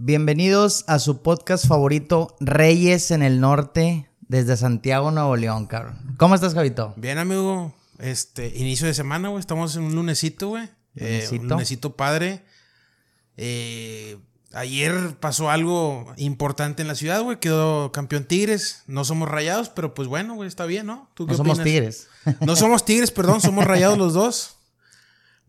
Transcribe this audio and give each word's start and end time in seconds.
Bienvenidos 0.00 0.84
a 0.86 1.00
su 1.00 1.22
podcast 1.22 1.66
favorito, 1.66 2.36
Reyes 2.38 3.10
en 3.10 3.20
el 3.24 3.40
Norte, 3.40 4.08
desde 4.20 4.56
Santiago, 4.56 5.10
Nuevo 5.10 5.34
León, 5.36 5.66
cabrón. 5.66 6.14
¿Cómo 6.18 6.36
estás, 6.36 6.54
Javito? 6.54 6.94
Bien, 6.96 7.18
amigo. 7.18 7.74
Este, 7.98 8.46
inicio 8.56 8.86
de 8.86 8.94
semana, 8.94 9.28
güey. 9.28 9.40
Estamos 9.40 9.74
en 9.74 9.82
un 9.82 9.96
lunesito, 9.96 10.50
güey. 10.50 10.68
Eh, 10.94 11.26
un 11.32 11.48
Lunesito. 11.48 11.96
padre. 11.96 12.44
Eh, 13.36 14.18
ayer 14.52 15.16
pasó 15.18 15.50
algo 15.50 16.12
importante 16.16 16.82
en 16.82 16.86
la 16.88 16.94
ciudad, 16.94 17.20
güey. 17.22 17.40
Quedó 17.40 17.90
campeón 17.90 18.22
Tigres. 18.22 18.84
No 18.86 19.04
somos 19.04 19.28
rayados, 19.28 19.68
pero 19.68 19.94
pues 19.94 20.06
bueno, 20.06 20.34
güey, 20.36 20.46
está 20.48 20.64
bien, 20.64 20.86
¿no? 20.86 21.10
¿Tú 21.14 21.26
No 21.26 21.34
somos 21.34 21.60
tigres. 21.60 22.06
No 22.40 22.54
somos 22.54 22.84
tigres, 22.84 23.10
perdón, 23.10 23.40
somos 23.40 23.64
rayados 23.64 23.98
los 23.98 24.14
dos. 24.14 24.58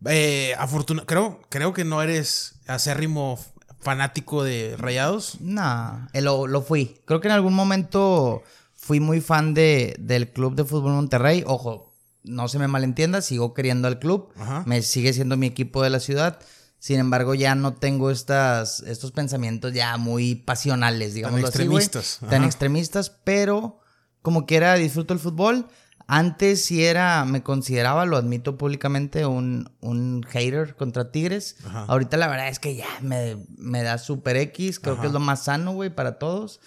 Eh, 0.06 0.54
afortuna- 0.58 1.04
creo, 1.06 1.40
creo 1.50 1.72
que 1.72 1.84
no 1.84 2.02
eres 2.02 2.54
acérrimo 2.66 3.38
fanático 3.80 4.44
de 4.44 4.76
rayados. 4.78 5.40
No, 5.40 6.08
eh, 6.12 6.20
lo, 6.20 6.46
lo 6.46 6.62
fui. 6.62 7.00
Creo 7.06 7.20
que 7.20 7.28
en 7.28 7.32
algún 7.34 7.54
momento 7.54 8.42
fui 8.74 9.00
muy 9.00 9.20
fan 9.20 9.54
de, 9.54 9.96
del 9.98 10.30
Club 10.32 10.54
de 10.54 10.64
Fútbol 10.64 10.92
Monterrey. 10.92 11.42
Ojo, 11.46 11.92
no 12.22 12.48
se 12.48 12.58
me 12.58 12.68
malentienda, 12.68 13.22
sigo 13.22 13.54
queriendo 13.54 13.88
al 13.88 13.98
club. 13.98 14.28
Ajá. 14.36 14.62
Me 14.66 14.82
sigue 14.82 15.12
siendo 15.12 15.36
mi 15.36 15.46
equipo 15.46 15.82
de 15.82 15.90
la 15.90 16.00
ciudad. 16.00 16.38
Sin 16.78 16.98
embargo, 16.98 17.34
ya 17.34 17.54
no 17.54 17.74
tengo 17.74 18.10
estas, 18.10 18.80
estos 18.80 19.12
pensamientos 19.12 19.74
ya 19.74 19.96
muy 19.98 20.34
pasionales, 20.34 21.12
digamos 21.12 21.40
güey. 21.40 21.48
extremistas, 21.48 22.20
Tan 22.28 22.44
extremistas, 22.44 23.10
pero 23.22 23.80
como 24.22 24.46
quiera 24.46 24.74
disfruto 24.74 25.12
el 25.12 25.20
fútbol. 25.20 25.66
Antes 26.12 26.64
sí 26.64 26.84
era, 26.84 27.24
me 27.24 27.42
consideraba, 27.44 28.04
lo 28.04 28.16
admito 28.16 28.58
públicamente, 28.58 29.26
un, 29.26 29.70
un 29.80 30.24
hater 30.28 30.74
contra 30.74 31.12
Tigres. 31.12 31.54
Ajá. 31.64 31.84
Ahorita 31.86 32.16
la 32.16 32.26
verdad 32.26 32.48
es 32.48 32.58
que 32.58 32.74
ya 32.74 32.88
me, 33.00 33.36
me 33.56 33.84
da 33.84 33.96
super 33.96 34.36
X, 34.36 34.80
creo 34.80 34.94
Ajá. 34.94 35.02
que 35.02 35.06
es 35.06 35.12
lo 35.12 35.20
más 35.20 35.44
sano, 35.44 35.72
güey, 35.72 35.94
para 35.94 36.18
todos. 36.18 36.60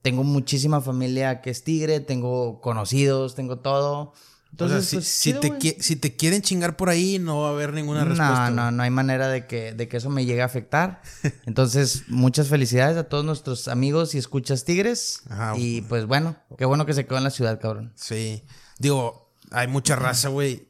Tengo 0.00 0.24
muchísima 0.24 0.80
familia 0.80 1.42
que 1.42 1.50
es 1.50 1.62
tigre, 1.62 2.00
tengo 2.00 2.60
conocidos, 2.62 3.34
tengo 3.34 3.58
todo. 3.58 4.14
Entonces, 4.52 4.78
o 4.78 4.80
sea, 4.80 4.88
si, 4.88 4.96
pues, 4.96 5.06
si 5.08 5.30
chido, 5.32 5.40
te, 5.58 5.82
si 5.82 5.96
te 5.96 6.16
quieren 6.16 6.40
chingar 6.40 6.76
por 6.76 6.88
ahí, 6.88 7.18
no 7.18 7.42
va 7.42 7.48
a 7.48 7.50
haber 7.50 7.74
ninguna 7.74 8.04
No, 8.04 8.10
respuesta. 8.10 8.48
no, 8.50 8.70
no 8.70 8.82
hay 8.82 8.90
manera 8.90 9.28
de 9.28 9.46
que, 9.46 9.74
de 9.74 9.88
que 9.88 9.98
eso 9.98 10.08
me 10.08 10.24
llegue 10.24 10.40
a 10.40 10.46
afectar. 10.46 11.02
Entonces, 11.44 12.04
muchas 12.08 12.48
felicidades 12.48 12.96
a 12.96 13.04
todos 13.04 13.26
nuestros 13.26 13.68
amigos 13.68 14.14
y 14.14 14.18
escuchas 14.18 14.64
tigres. 14.64 15.20
Ajá. 15.28 15.52
Y 15.58 15.82
pues 15.82 16.06
bueno, 16.06 16.36
qué 16.56 16.64
bueno 16.64 16.86
que 16.86 16.94
se 16.94 17.04
quedó 17.04 17.18
en 17.18 17.24
la 17.24 17.30
ciudad, 17.30 17.60
cabrón. 17.60 17.92
Sí. 17.96 18.42
Digo, 18.78 19.32
hay 19.50 19.66
mucha 19.68 19.96
raza, 19.96 20.28
güey, 20.28 20.68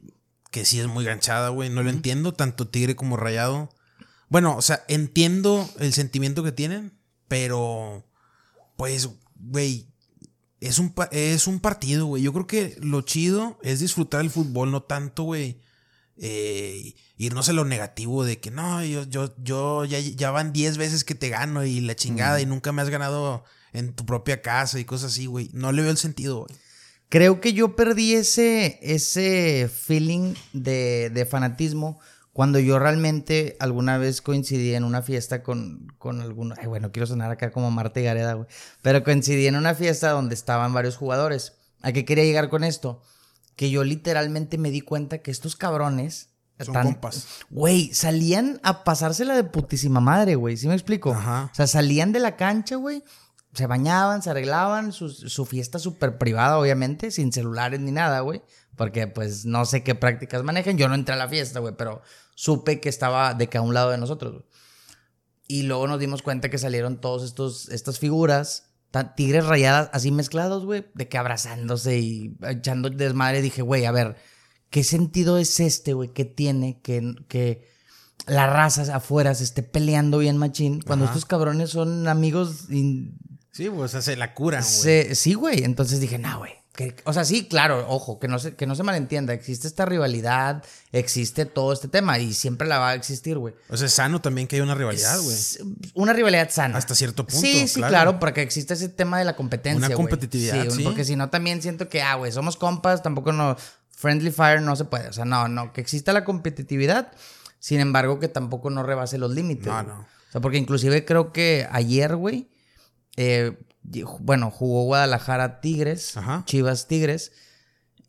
que 0.51 0.65
sí 0.65 0.79
es 0.79 0.87
muy 0.87 1.03
ganchada, 1.05 1.49
güey. 1.49 1.69
No 1.69 1.83
lo 1.83 1.89
entiendo, 1.89 2.33
tanto 2.33 2.67
tigre 2.67 2.95
como 2.95 3.17
rayado. 3.17 3.69
Bueno, 4.29 4.55
o 4.57 4.61
sea, 4.61 4.83
entiendo 4.87 5.69
el 5.79 5.93
sentimiento 5.93 6.43
que 6.43 6.51
tienen, 6.51 6.93
pero, 7.27 8.05
pues, 8.77 9.09
güey, 9.35 9.87
es 10.59 10.79
un, 10.79 10.93
es 11.11 11.47
un 11.47 11.59
partido, 11.59 12.05
güey. 12.07 12.23
Yo 12.23 12.33
creo 12.33 12.47
que 12.47 12.77
lo 12.81 13.01
chido 13.01 13.59
es 13.63 13.79
disfrutar 13.79 14.21
el 14.21 14.29
fútbol, 14.29 14.71
no 14.71 14.83
tanto, 14.83 15.23
güey. 15.23 15.61
eh, 16.17 16.95
irnos 17.17 17.47
a 17.49 17.53
lo 17.53 17.63
negativo 17.65 18.23
de 18.25 18.39
que 18.39 18.49
no, 18.51 18.83
yo, 18.83 19.03
yo, 19.03 19.35
yo 19.37 19.85
ya, 19.85 19.99
ya 19.99 20.31
van 20.31 20.51
10 20.53 20.77
veces 20.77 21.03
que 21.03 21.15
te 21.15 21.29
gano 21.29 21.63
y 21.65 21.79
la 21.81 21.95
chingada 21.95 22.41
y 22.41 22.45
nunca 22.45 22.71
me 22.71 22.81
has 22.81 22.89
ganado 22.89 23.43
en 23.73 23.93
tu 23.93 24.05
propia 24.05 24.41
casa 24.41 24.79
y 24.79 24.85
cosas 24.85 25.11
así, 25.13 25.27
güey. 25.27 25.49
No 25.53 25.71
le 25.71 25.81
veo 25.83 25.91
el 25.91 25.97
sentido, 25.97 26.39
güey. 26.45 26.55
Creo 27.09 27.39
que 27.39 27.53
yo 27.53 27.75
perdí 27.75 28.13
ese, 28.15 28.79
ese 28.81 29.69
feeling 29.73 30.33
de, 30.53 31.09
de 31.13 31.25
fanatismo 31.25 31.99
cuando 32.33 32.59
yo 32.59 32.77
realmente 32.79 33.55
alguna 33.59 33.97
vez 33.97 34.21
coincidí 34.21 34.73
en 34.75 34.83
una 34.83 35.01
fiesta 35.01 35.41
con, 35.41 35.87
con 35.97 36.21
alguno. 36.21 36.53
Ay, 36.59 36.67
bueno, 36.67 36.91
quiero 36.91 37.07
sonar 37.07 37.31
acá 37.31 37.51
como 37.51 37.71
Marta 37.71 37.99
y 37.99 38.03
Gareda, 38.03 38.33
güey. 38.33 38.47
Pero 38.81 39.03
coincidí 39.03 39.47
en 39.47 39.55
una 39.55 39.73
fiesta 39.73 40.11
donde 40.11 40.35
estaban 40.35 40.73
varios 40.73 40.97
jugadores. 40.97 41.53
¿A 41.81 41.91
qué 41.93 42.05
quería 42.05 42.25
llegar 42.25 42.49
con 42.49 42.63
esto? 42.63 43.01
Que 43.55 43.69
yo 43.71 43.83
literalmente 43.83 44.57
me 44.57 44.69
di 44.69 44.81
cuenta 44.81 45.19
que 45.19 45.31
estos 45.31 45.55
cabrones. 45.55 46.29
Son 46.59 46.67
están- 46.75 46.83
compas. 46.91 47.27
Güey, 47.49 47.93
salían 47.93 48.59
a 48.63 48.83
pasársela 48.83 49.35
de 49.35 49.43
putísima 49.43 49.99
madre, 49.99 50.35
güey. 50.35 50.57
¿Sí 50.57 50.67
me 50.67 50.73
explico? 50.73 51.13
Ajá. 51.13 51.49
O 51.51 51.55
sea, 51.55 51.67
salían 51.67 52.11
de 52.11 52.19
la 52.19 52.35
cancha, 52.35 52.75
güey. 52.75 53.03
Se 53.57 53.65
bañaban, 53.65 54.21
se 54.21 54.29
arreglaban, 54.29 54.93
su, 54.93 55.09
su 55.09 55.45
fiesta 55.45 55.79
súper 55.79 56.17
privada, 56.19 56.59
obviamente, 56.59 57.09
sin 57.09 57.31
celulares 57.33 57.79
ni 57.79 57.91
nada, 57.91 58.19
güey. 58.19 58.43
Porque, 58.75 59.07
pues, 59.07 59.45
no 59.45 59.65
sé 59.65 59.83
qué 59.83 59.95
prácticas 59.95 60.43
manejan. 60.43 60.77
Yo 60.77 60.87
no 60.87 60.93
entré 60.93 61.15
a 61.15 61.17
la 61.17 61.27
fiesta, 61.27 61.59
güey, 61.59 61.73
pero 61.75 62.03
supe 62.35 62.79
que 62.79 62.89
estaba 62.89 63.33
de 63.33 63.49
que 63.49 63.57
a 63.57 63.61
un 63.61 63.73
lado 63.73 63.89
de 63.89 63.97
nosotros, 63.97 64.33
güey. 64.33 64.45
Y 65.47 65.63
luego 65.63 65.87
nos 65.87 65.99
dimos 65.99 66.21
cuenta 66.21 66.49
que 66.49 66.59
salieron 66.59 67.01
todos 67.01 67.23
estos, 67.23 67.69
estas 67.69 67.97
figuras, 67.97 68.67
tigres 69.15 69.45
rayadas, 69.45 69.89
así 69.93 70.11
mezclados, 70.11 70.65
güey, 70.65 70.85
de 70.93 71.07
que 71.07 71.17
abrazándose 71.17 71.97
y 71.97 72.37
echando 72.47 72.89
desmadre. 72.89 73.41
Dije, 73.41 73.61
güey, 73.61 73.85
a 73.85 73.91
ver, 73.91 74.17
¿qué 74.69 74.83
sentido 74.83 75.37
es 75.37 75.59
este, 75.59 75.93
güey, 75.93 76.09
que 76.09 76.25
tiene 76.25 76.79
que, 76.81 77.15
que 77.27 77.67
la 78.25 78.47
raza 78.47 78.93
afuera 78.95 79.33
se 79.35 79.45
esté 79.45 79.63
peleando 79.63 80.17
bien 80.17 80.37
machín 80.37 80.81
cuando 80.81 81.05
Ajá. 81.05 81.13
estos 81.13 81.25
cabrones 81.25 81.69
son 81.69 82.07
amigos 82.07 82.69
y 82.69 83.13
Sí, 83.57 83.69
pues 83.69 83.81
o 83.81 83.87
sea, 83.87 84.01
se 84.01 84.15
la 84.15 84.33
curan, 84.35 84.63
güey. 84.83 85.15
sí, 85.15 85.33
güey. 85.33 85.63
Entonces 85.63 85.99
dije, 85.99 86.17
no, 86.19 86.37
güey. 86.39 86.53
que- 86.75 86.95
O 87.05 87.13
sea, 87.13 87.25
sí, 87.25 87.47
claro, 87.47 87.85
ojo, 87.89 88.19
que 88.19 88.27
no, 88.27 88.37
se, 88.37 88.53
que 88.55 88.67
no 88.67 88.75
se 88.75 88.83
malentienda. 88.83 89.33
Existe 89.33 89.67
esta 89.67 89.83
rivalidad, 89.85 90.63
existe 90.91 91.45
todo 91.47 91.73
este 91.73 91.87
tema 91.87 92.19
y 92.19 92.33
siempre 92.35 92.67
la 92.67 92.77
va 92.77 92.89
a 92.89 92.93
existir, 92.93 93.35
güey. 93.39 93.55
O 93.69 93.75
sea, 93.77 93.87
es 93.87 93.93
sano 93.93 94.21
también 94.21 94.47
que 94.47 94.57
haya 94.57 94.63
una 94.63 94.75
rivalidad, 94.75 95.19
güey. 95.19 95.35
Una 95.95 96.13
rivalidad 96.13 96.51
sana. 96.51 96.77
Hasta 96.77 96.93
cierto 96.93 97.25
punto, 97.25 97.41
Sí, 97.41 97.67
sí, 97.67 97.79
claro. 97.79 97.91
claro, 97.91 98.19
porque 98.19 98.43
existe 98.43 98.75
ese 98.75 98.89
tema 98.89 99.17
de 99.17 99.25
la 99.25 99.35
competencia. 99.35 99.77
Una 99.79 99.87
güey. 99.87 99.97
competitividad, 99.97 100.69
sí. 100.69 100.83
Porque 100.83 101.03
si 101.03 101.15
no, 101.15 101.31
también 101.31 101.63
siento 101.63 101.89
que, 101.89 102.03
ah, 102.03 102.13
güey, 102.13 102.31
somos 102.31 102.57
compas, 102.57 103.01
tampoco 103.01 103.31
no. 103.31 103.57
Friendly 103.89 104.29
Fire 104.29 104.61
no 104.61 104.75
se 104.75 104.85
puede. 104.85 105.07
O 105.07 105.13
sea, 105.13 105.25
no, 105.25 105.47
no, 105.47 105.73
que 105.73 105.81
exista 105.81 106.13
la 106.13 106.23
competitividad, 106.23 107.11
sin 107.57 107.79
embargo, 107.79 108.19
que 108.19 108.27
tampoco 108.27 108.69
no 108.69 108.83
rebase 108.83 109.17
los 109.17 109.31
límites. 109.31 109.65
No, 109.65 109.73
güey. 109.73 109.87
no. 109.87 110.01
O 110.01 110.31
sea, 110.31 110.41
porque 110.41 110.59
inclusive 110.59 111.03
creo 111.05 111.33
que 111.33 111.67
ayer, 111.71 112.15
güey, 112.15 112.49
eh, 113.17 113.57
bueno, 114.19 114.51
jugó 114.51 114.83
Guadalajara 114.85 115.59
Tigres, 115.61 116.15
Ajá. 116.17 116.43
Chivas 116.45 116.87
Tigres, 116.87 117.31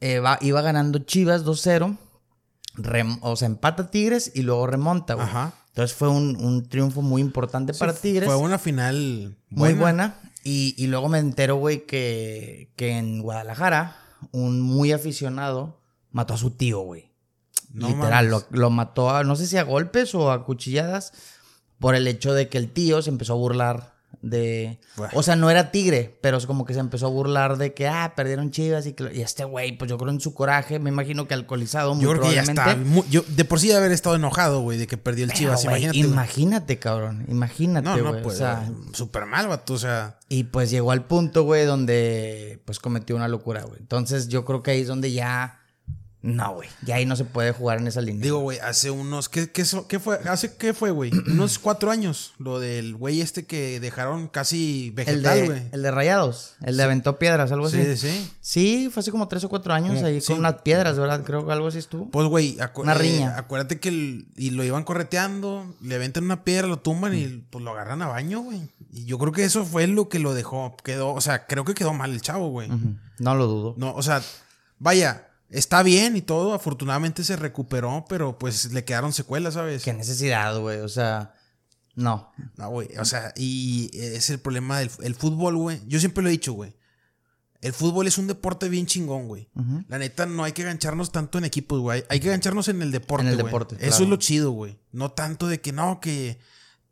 eh, 0.01 0.19
va- 0.21 0.39
iba 0.41 0.61
ganando 0.63 1.01
Chivas 1.01 1.45
2-0, 1.45 1.97
rem- 2.77 3.19
o 3.23 3.37
sea, 3.37 3.47
empata 3.47 3.91
Tigres 3.91 4.31
y 4.35 4.43
luego 4.43 4.67
remonta, 4.67 5.15
güey. 5.15 5.27
Ajá. 5.27 5.55
Entonces 5.69 5.97
fue 5.97 6.09
un, 6.09 6.37
un 6.45 6.69
triunfo 6.69 7.03
muy 7.03 7.21
importante 7.23 7.73
para 7.75 7.93
Tigres. 7.93 8.27
Fue 8.27 8.37
una 8.37 8.59
final 8.59 9.37
Muy 9.51 9.75
buena. 9.75 10.21
Y, 10.43 10.75
y 10.77 10.87
luego 10.89 11.09
me 11.09 11.19
entero, 11.19 11.57
güey, 11.57 11.85
que, 11.87 12.73
que 12.77 12.97
en 12.99 13.21
Guadalajara 13.23 13.97
un 14.33 14.61
muy 14.61 14.91
aficionado 14.93 15.81
mató 16.11 16.35
a 16.35 16.39
su 16.39 16.51
tío, 16.53 16.81
güey. 16.81 17.13
No 17.71 17.89
Literal, 17.89 18.29
lo, 18.29 18.45
lo 18.51 18.71
mató 18.71 19.11
a, 19.11 19.23
no 19.25 19.37
sé 19.37 19.47
si 19.47 19.57
a 19.57 19.63
golpes 19.63 20.15
o 20.15 20.33
a 20.33 20.45
cuchilladas, 20.45 21.13
por 21.79 21.95
el 21.95 22.09
hecho 22.09 22.33
de 22.35 22.49
que 22.49 22.59
el 22.59 22.73
tío 22.73 23.03
se 23.03 23.11
empezó 23.11 23.35
a 23.35 23.37
burlar 23.37 23.98
de... 24.23 24.79
Bueno. 24.97 25.13
O 25.15 25.23
sea, 25.23 25.37
no 25.37 25.51
era 25.51 25.71
tigre, 25.71 26.19
pero 26.21 26.37
es 26.39 26.47
como 26.47 26.65
que 26.65 26.75
se 26.75 26.81
empezó 26.81 27.07
a 27.07 27.11
burlar 27.11 27.57
de 27.57 27.73
que, 27.73 27.87
ah, 27.87 28.15
perdieron 28.17 28.51
chivas 28.51 28.87
y 28.87 28.93
que... 28.93 29.15
Y 29.15 29.21
este 29.21 29.45
güey, 29.45 29.77
pues 29.77 29.89
yo 29.89 29.99
creo 29.99 30.11
en 30.11 30.21
su 30.21 30.35
coraje, 30.35 30.79
me 30.79 30.91
imagino 30.91 31.29
que 31.29 31.35
alcoholizado, 31.35 31.95
muy 31.95 32.05
Yo 32.05 32.11
creo 32.11 32.23
que 32.23 32.35
ya 32.35 32.43
probablemente. 32.43 33.01
está. 33.01 33.11
yo, 33.11 33.23
de 33.29 33.45
por 33.45 33.61
sí 33.61 33.69
de 33.69 33.77
haber 33.77 33.93
estado 33.93 34.17
enojado, 34.17 34.61
güey, 34.61 34.79
de 34.79 34.87
que 34.87 34.97
perdió 34.97 35.25
el 35.25 35.31
Pero, 35.31 35.39
Chivas. 35.39 35.65
Imagínate. 35.65 35.99
imagínate, 35.99 36.79
cabrón, 36.79 37.25
imagínate, 37.29 37.85
no, 37.85 37.93
güey. 37.93 38.05
no, 38.05 38.19
o 38.19 38.23
pues. 38.23 38.39
sea, 38.39 38.69
Súper 38.93 39.27
mal, 39.27 39.47
vato. 39.49 39.75
O 39.75 39.79
sea. 39.79 40.19
Y 40.29 40.45
pues 40.45 40.71
llegó 40.71 40.91
al 40.91 41.05
punto, 41.05 41.45
güey, 41.45 41.65
donde 41.65 42.61
pues 42.65 42.81
cometió 42.81 43.15
una 43.17 43.29
locura, 43.29 43.63
güey. 43.63 43.79
Entonces 43.81 44.29
yo 44.29 44.45
creo 44.45 44.63
que 44.63 44.73
ahí 44.73 44.81
es 44.81 44.89
donde 44.89 45.13
ya... 45.13 45.61
No, 46.21 46.55
güey. 46.55 46.69
Ya 46.83 46.97
ahí 46.97 47.07
no 47.07 47.15
se 47.15 47.25
puede 47.25 47.53
jugar 47.53 47.79
en 47.79 47.87
esa 47.87 48.01
línea. 48.01 48.21
Digo, 48.23 48.41
güey, 48.41 48.59
hace 48.59 48.91
unos. 48.91 49.29
¿qué, 49.29 49.51
qué, 49.53 49.65
fue? 50.01 50.19
¿Hace 50.29 50.57
qué 50.57 50.75
fue, 50.75 50.91
güey? 50.91 51.13
unos 51.29 51.61
cuatro 51.61 51.93
años. 51.93 52.35
Lo 52.39 52.59
del 52.59 52.97
güey 52.97 53.21
este 53.21 53.47
que 53.47 53.79
dejaron 53.79 54.27
casi 54.27 54.89
el 54.89 54.93
vegetal, 54.95 55.47
güey. 55.47 55.61
de, 55.61 55.69
el 55.73 55.83
de 55.83 55.91
Rayados. 55.93 56.55
El 56.63 56.77
de 56.77 56.83
Aventó 56.83 57.19
Piedras, 57.21 57.53
algo 57.53 57.69
Sí, 57.71 57.81
así. 57.81 57.97
sí. 57.97 58.31
Sí, 58.41 58.91
fue 58.93 59.01
hace 59.01 59.13
como 59.13 59.29
tres 59.29 59.45
o 59.45 59.49
cuatro 59.49 59.73
años 59.73 59.95
Como- 59.95 60.07
ahí 60.07 60.21
sí. 60.21 60.27
con 60.33 60.41
unas 60.41 60.55
piedras, 60.63 60.99
¿verdad? 60.99 61.23
Creo 61.25 61.47
que 61.47 61.53
algo 61.53 61.69
así 61.69 61.79
estuvo. 61.79 62.11
Pues, 62.11 62.27
güey, 62.27 62.59
Una 62.75 62.93
eh, 62.95 62.99
riña. 62.99 63.39
acuérdate 63.39 63.79
que 63.79 63.89
el- 63.91 64.27
y 64.37 64.51
lo 64.51 64.65
iban 64.65 64.83
correteando, 64.83 65.73
le 65.81 65.95
aventan 65.95 66.25
una 66.25 66.43
piedra, 66.43 66.67
lo 66.67 66.81
tumban 66.81 67.13
Mm. 67.13 67.17
y 67.17 67.27
pues 67.51 67.63
lo 67.65 67.71
agarran 67.71 68.03
a 68.03 68.09
baño, 68.09 68.41
güey. 68.41 68.69
Y 68.91 69.05
yo 69.05 69.19
creo 69.19 69.33
que 69.33 69.45
eso 69.45 69.65
fue 69.65 69.87
lo 69.87 70.09
que 70.09 70.19
lo 70.19 70.35
dejó. 70.35 70.77
Quedó, 70.83 71.11
o 71.15 71.21
sea, 71.21 71.47
creo 71.47 71.65
que 71.65 71.75
quedó 71.75 71.93
mal 71.95 72.11
el 72.13 72.23
chavo, 72.23 72.49
güey. 72.51 72.69
No 73.21 73.35
lo 73.37 73.47
dudo. 73.47 73.75
No, 73.77 73.95
o 73.95 74.03
sea, 74.03 74.21
vaya, 74.79 75.28
está 75.51 75.83
bien 75.83 76.17
y 76.17 76.23
todo, 76.23 76.55
afortunadamente 76.55 77.25
se 77.25 77.37
recuperó, 77.37 78.05
pero 78.09 78.39
pues 78.39 78.73
le 78.73 78.85
quedaron 78.85 79.13
secuelas, 79.13 79.55
¿sabes? 79.55 79.83
Qué 79.85 79.93
necesidad, 79.93 80.59
güey. 80.59 80.79
O 80.81 80.89
sea, 80.89 81.35
no. 81.95 82.33
No, 82.57 82.71
güey, 82.71 82.89
o 82.99 83.05
sea, 83.05 83.33
y 83.37 83.91
es 83.95 84.31
el 84.31 84.39
problema 84.39 84.79
del 84.79 84.91
el 85.03 85.15
fútbol, 85.15 85.57
güey. 85.57 85.81
Yo 85.87 85.99
siempre 86.01 86.23
lo 86.23 86.29
he 86.29 86.33
dicho, 86.33 86.53
güey. 86.53 86.77
El 87.61 87.73
fútbol 87.73 88.07
es 88.07 88.19
un 88.19 88.29
deporte 88.29 88.69
bien 88.69 88.87
chingón, 88.87 89.27
güey. 89.27 89.49
La 89.89 89.99
neta, 89.99 90.27
no 90.27 90.45
hay 90.45 90.53
que 90.53 90.63
gancharnos 90.63 91.11
tanto 91.11 91.39
en 91.39 91.45
equipos, 91.45 91.81
güey. 91.81 92.05
Hay 92.09 92.21
que 92.21 92.29
gancharnos 92.29 92.69
en 92.69 92.83
el 92.83 92.93
deporte, 92.93 93.23
En 93.27 93.33
el 93.33 93.35
güey. 93.35 93.47
deporte, 93.47 93.75
Eso 93.81 93.89
claro. 93.89 94.05
es 94.05 94.11
lo 94.11 94.17
chido, 94.17 94.51
güey. 94.53 94.79
No 94.93 95.11
tanto 95.11 95.49
de 95.49 95.61
que 95.61 95.73
no, 95.73 95.99
que, 95.99 96.39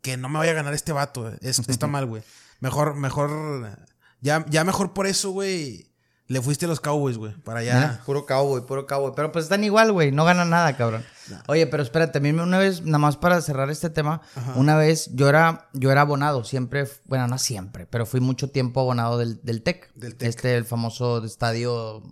que 0.01 0.17
no 0.17 0.27
me 0.27 0.39
vaya 0.39 0.51
a 0.51 0.55
ganar 0.55 0.73
este 0.73 0.91
vato. 0.91 1.31
Es- 1.39 1.59
está 1.69 1.87
mal, 1.87 2.05
güey. 2.05 2.21
Mejor, 2.59 2.95
mejor. 2.95 3.77
Ya, 4.19 4.45
ya 4.49 4.65
mejor 4.65 4.91
por 4.93 5.07
eso, 5.07 5.31
güey. 5.31 5.86
Le 6.29 6.41
fuiste 6.41 6.65
a 6.65 6.67
los 6.67 6.81
Cowboys, 6.81 7.17
güey. 7.17 7.33
Para 7.43 7.61
allá. 7.61 8.01
Puro 8.05 8.25
cowboy, 8.25 8.61
puro 8.65 8.85
cowboy. 8.85 9.13
Pero 9.15 9.31
pues 9.31 9.43
están 9.45 9.63
igual, 9.63 9.93
güey. 9.93 10.11
No 10.11 10.25
ganan 10.25 10.49
nada, 10.49 10.75
cabrón. 10.75 11.05
Oye, 11.47 11.67
pero 11.67 11.83
espérate, 11.83 12.17
a 12.17 12.21
mí 12.21 12.29
una 12.31 12.57
vez, 12.57 12.81
nada 12.81 12.97
más 12.97 13.15
para 13.17 13.39
cerrar 13.41 13.69
este 13.69 13.89
tema, 13.89 14.21
una 14.55 14.75
vez 14.75 15.09
yo 15.13 15.29
era, 15.29 15.69
yo 15.73 15.89
era 15.91 16.01
abonado, 16.01 16.43
siempre, 16.43 16.85
bueno, 17.05 17.27
no 17.27 17.37
siempre, 17.37 17.85
pero 17.85 18.05
fui 18.05 18.19
mucho 18.19 18.49
tiempo 18.49 18.79
abonado 18.81 19.17
del, 19.17 19.39
del 19.43 19.61
TEC. 19.61 19.93
Del 19.95 20.15
TEC. 20.15 20.27
Este, 20.29 20.55
el 20.57 20.65
famoso 20.65 21.23
estadio. 21.23 22.03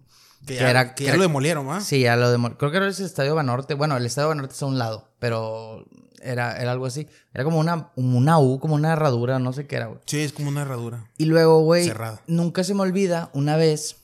Que 0.45 0.55
ya, 0.55 0.93
que 0.95 1.05
ya 1.05 1.15
lo 1.17 1.23
demolieron, 1.23 1.67
¿va? 1.67 1.81
Sí, 1.81 2.01
ya 2.01 2.15
lo 2.15 2.31
demol- 2.33 2.55
Creo 2.57 2.71
que 2.71 2.77
era 2.77 2.87
ese 2.87 3.03
estadio 3.03 3.33
Banorte. 3.35 3.73
Bueno, 3.73 3.97
el 3.97 4.05
estadio 4.05 4.29
Banorte 4.29 4.53
está 4.53 4.65
a 4.65 4.69
un 4.69 4.77
lado, 4.77 5.09
pero 5.19 5.85
era, 6.21 6.55
era 6.61 6.71
algo 6.71 6.85
así. 6.85 7.07
Era 7.33 7.43
como 7.43 7.57
una, 7.59 7.89
una 7.95 8.37
U, 8.39 8.59
como 8.59 8.75
una 8.75 8.93
herradura, 8.93 9.39
no 9.39 9.53
sé 9.53 9.65
qué 9.65 9.77
era, 9.77 9.87
güey. 9.87 9.99
Sí, 10.05 10.19
es 10.21 10.33
como 10.33 10.49
una 10.49 10.61
herradura. 10.61 11.09
Y 11.17 11.25
luego, 11.25 11.61
güey, 11.61 11.91
nunca 12.27 12.63
se 12.63 12.75
me 12.75 12.81
olvida 12.81 13.29
una 13.33 13.55
vez 13.57 13.97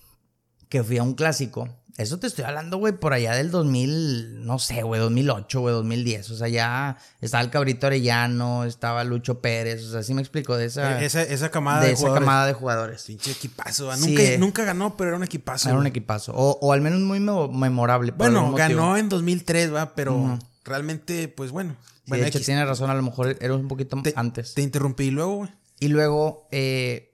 que 0.72 0.84
fui 0.84 0.98
a 0.98 1.04
un 1.04 1.14
clásico. 1.14 1.70
Eso 1.98 2.18
te 2.18 2.26
estoy 2.26 2.46
hablando, 2.46 2.78
güey, 2.78 2.94
por 2.94 3.12
allá 3.14 3.34
del 3.36 3.52
2000, 3.52 4.46
no 4.46 4.58
sé, 4.60 4.82
güey, 4.82 5.00
2008, 5.02 5.60
güey, 5.60 5.74
2010. 5.76 6.32
O 6.32 6.36
sea, 6.38 6.48
ya 6.48 6.98
estaba 7.20 7.44
el 7.44 7.50
Cabrito 7.50 7.86
Arellano, 7.88 8.64
estaba 8.64 9.04
Lucho 9.04 9.42
Pérez, 9.42 9.84
o 9.84 9.92
sea, 9.92 10.02
sí 10.02 10.14
me 10.14 10.22
explico 10.22 10.56
de 10.56 10.66
esa, 10.66 11.02
Eh, 11.02 11.06
esa, 11.06 11.22
esa 11.22 11.52
camada 11.52 11.82
de 11.82 11.88
de, 11.88 11.94
esa 11.94 12.00
jugadores. 12.04 12.26
camada 12.26 12.46
de 12.48 12.54
jugadores. 12.54 13.04
Pinche 13.04 13.32
equipazo. 13.32 13.96
nunca, 13.98 14.24
eh. 14.24 14.38
nunca 14.40 14.64
ganó, 14.64 14.96
pero 14.96 15.10
era 15.10 15.18
un 15.18 15.24
equipazo. 15.24 15.70
Era 15.70 15.78
un 15.78 15.86
equipazo. 15.86 16.32
O, 16.34 16.58
o 16.62 16.72
al 16.74 16.80
menos 16.82 17.02
muy 17.02 17.20
memo- 17.20 17.50
memorable. 17.52 18.14
Bueno, 18.14 18.54
ganó 18.54 18.96
en 18.96 19.10
2003, 19.10 19.74
va, 19.74 19.94
pero 19.94 20.40
realmente, 20.64 21.28
pues 21.28 21.52
bueno. 21.52 21.76
Sí, 21.84 22.04
bueno, 22.08 22.24
de 22.24 22.30
hecho, 22.30 22.38
X. 22.40 22.46
tiene 22.48 22.66
razón, 22.66 22.90
a 22.90 22.94
lo 22.96 23.04
mejor 23.04 23.38
era 23.42 23.54
un 23.54 23.68
poquito 23.68 24.02
te, 24.02 24.14
antes. 24.16 24.54
Te 24.54 24.62
interrumpí 24.62 25.04
y 25.06 25.12
luego, 25.12 25.36
güey. 25.36 25.50
Y 25.80 25.90
luego 25.90 26.48
eh, 26.52 27.11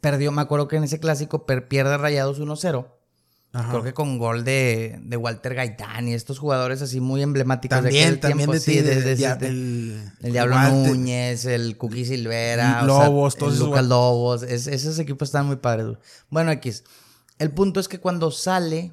perdió, 0.00 0.32
me 0.32 0.42
acuerdo 0.42 0.68
que 0.68 0.76
en 0.76 0.84
ese 0.84 0.98
clásico 1.00 1.46
per- 1.46 1.68
pierde 1.68 1.96
Rayados 1.98 2.40
1-0. 2.40 2.86
Ajá. 3.52 3.70
Creo 3.70 3.82
que 3.82 3.92
con 3.92 4.16
gol 4.18 4.44
de, 4.44 5.00
de 5.02 5.16
Walter 5.16 5.54
Gaitán 5.56 6.06
y 6.06 6.14
estos 6.14 6.38
jugadores 6.38 6.82
así 6.82 7.00
muy 7.00 7.20
emblemáticos 7.20 7.78
de 7.78 7.82
También, 7.88 8.06
aquel 8.06 8.20
también 8.20 8.38
tiempo. 8.38 8.52
de 8.52 8.60
sí, 8.60 8.70
ti, 8.70 8.78
de- 8.80 8.94
de- 9.02 9.16
de- 9.16 9.34
de- 9.36 9.46
el, 9.48 10.12
el 10.22 10.32
Diablo 10.32 10.54
Walter. 10.54 10.72
Núñez, 10.88 11.44
el 11.46 11.76
Cookie 11.76 12.04
Silvera, 12.04 12.82
Lobos, 12.84 13.26
o 13.26 13.30
sea, 13.36 13.38
todos 13.40 13.54
el 13.54 13.60
Lucas 13.66 13.84
Lobos. 13.86 14.42
es- 14.44 14.68
esos 14.68 14.96
equipos 15.00 15.28
están 15.28 15.46
muy 15.46 15.56
padres. 15.56 15.96
Bueno, 16.28 16.52
X. 16.52 16.84
El 17.38 17.50
punto 17.50 17.80
es 17.80 17.88
que 17.88 17.98
cuando 17.98 18.30
sale, 18.30 18.92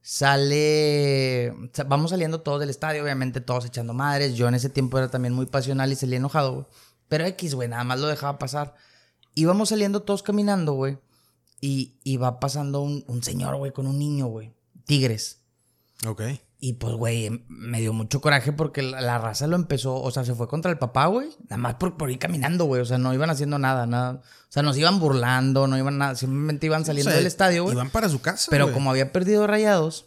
sale, 0.00 1.52
sa- 1.72 1.84
vamos 1.84 2.10
saliendo 2.10 2.40
todos 2.40 2.60
del 2.60 2.70
estadio, 2.70 3.02
obviamente 3.02 3.40
todos 3.40 3.64
echando 3.66 3.92
madres. 3.94 4.34
Yo 4.34 4.46
en 4.48 4.54
ese 4.54 4.68
tiempo 4.68 4.98
era 4.98 5.08
también 5.10 5.34
muy 5.34 5.46
pasional 5.46 5.90
y 5.92 5.96
salí 5.96 6.16
enojado, 6.16 6.52
güey. 6.52 6.66
Pero 7.08 7.24
X, 7.24 7.54
güey, 7.54 7.68
nada 7.68 7.82
más 7.84 7.98
lo 8.00 8.06
dejaba 8.06 8.38
pasar. 8.38 8.74
Íbamos 9.36 9.68
saliendo 9.68 10.02
todos 10.02 10.24
caminando, 10.24 10.72
güey. 10.72 10.98
Y, 11.60 12.00
y 12.02 12.16
va 12.16 12.40
pasando 12.40 12.80
un, 12.80 13.04
un 13.06 13.22
señor, 13.22 13.54
güey, 13.56 13.70
con 13.70 13.86
un 13.86 13.98
niño, 13.98 14.26
güey. 14.26 14.52
Tigres. 14.86 15.42
Ok. 16.06 16.22
Y 16.58 16.72
pues, 16.74 16.94
güey, 16.94 17.44
me 17.48 17.80
dio 17.80 17.92
mucho 17.92 18.20
coraje 18.20 18.50
porque 18.50 18.82
la, 18.82 19.00
la 19.02 19.18
raza 19.18 19.46
lo 19.46 19.56
empezó, 19.56 19.94
o 19.94 20.10
sea, 20.10 20.24
se 20.24 20.34
fue 20.34 20.48
contra 20.48 20.70
el 20.70 20.78
papá, 20.78 21.06
güey. 21.06 21.28
Nada 21.44 21.58
más 21.58 21.74
por, 21.74 21.96
por 21.96 22.10
ir 22.10 22.18
caminando, 22.18 22.64
güey. 22.64 22.80
O 22.80 22.84
sea, 22.84 22.98
no 22.98 23.12
iban 23.12 23.30
haciendo 23.30 23.58
nada, 23.58 23.86
nada. 23.86 24.22
O 24.22 24.48
sea, 24.48 24.62
nos 24.62 24.76
iban 24.78 24.98
burlando, 24.98 25.66
no 25.66 25.76
iban 25.76 25.98
nada. 25.98 26.14
Simplemente 26.14 26.66
iban 26.66 26.84
saliendo 26.84 27.10
O 27.10 27.12
sea, 27.12 27.18
del 27.18 27.26
estadio, 27.26 27.64
güey. 27.64 27.74
Iban 27.74 27.90
para 27.90 28.08
su 28.08 28.20
casa. 28.20 28.46
Pero 28.50 28.72
como 28.72 28.90
había 28.90 29.12
perdido 29.12 29.46
rayados, 29.46 30.06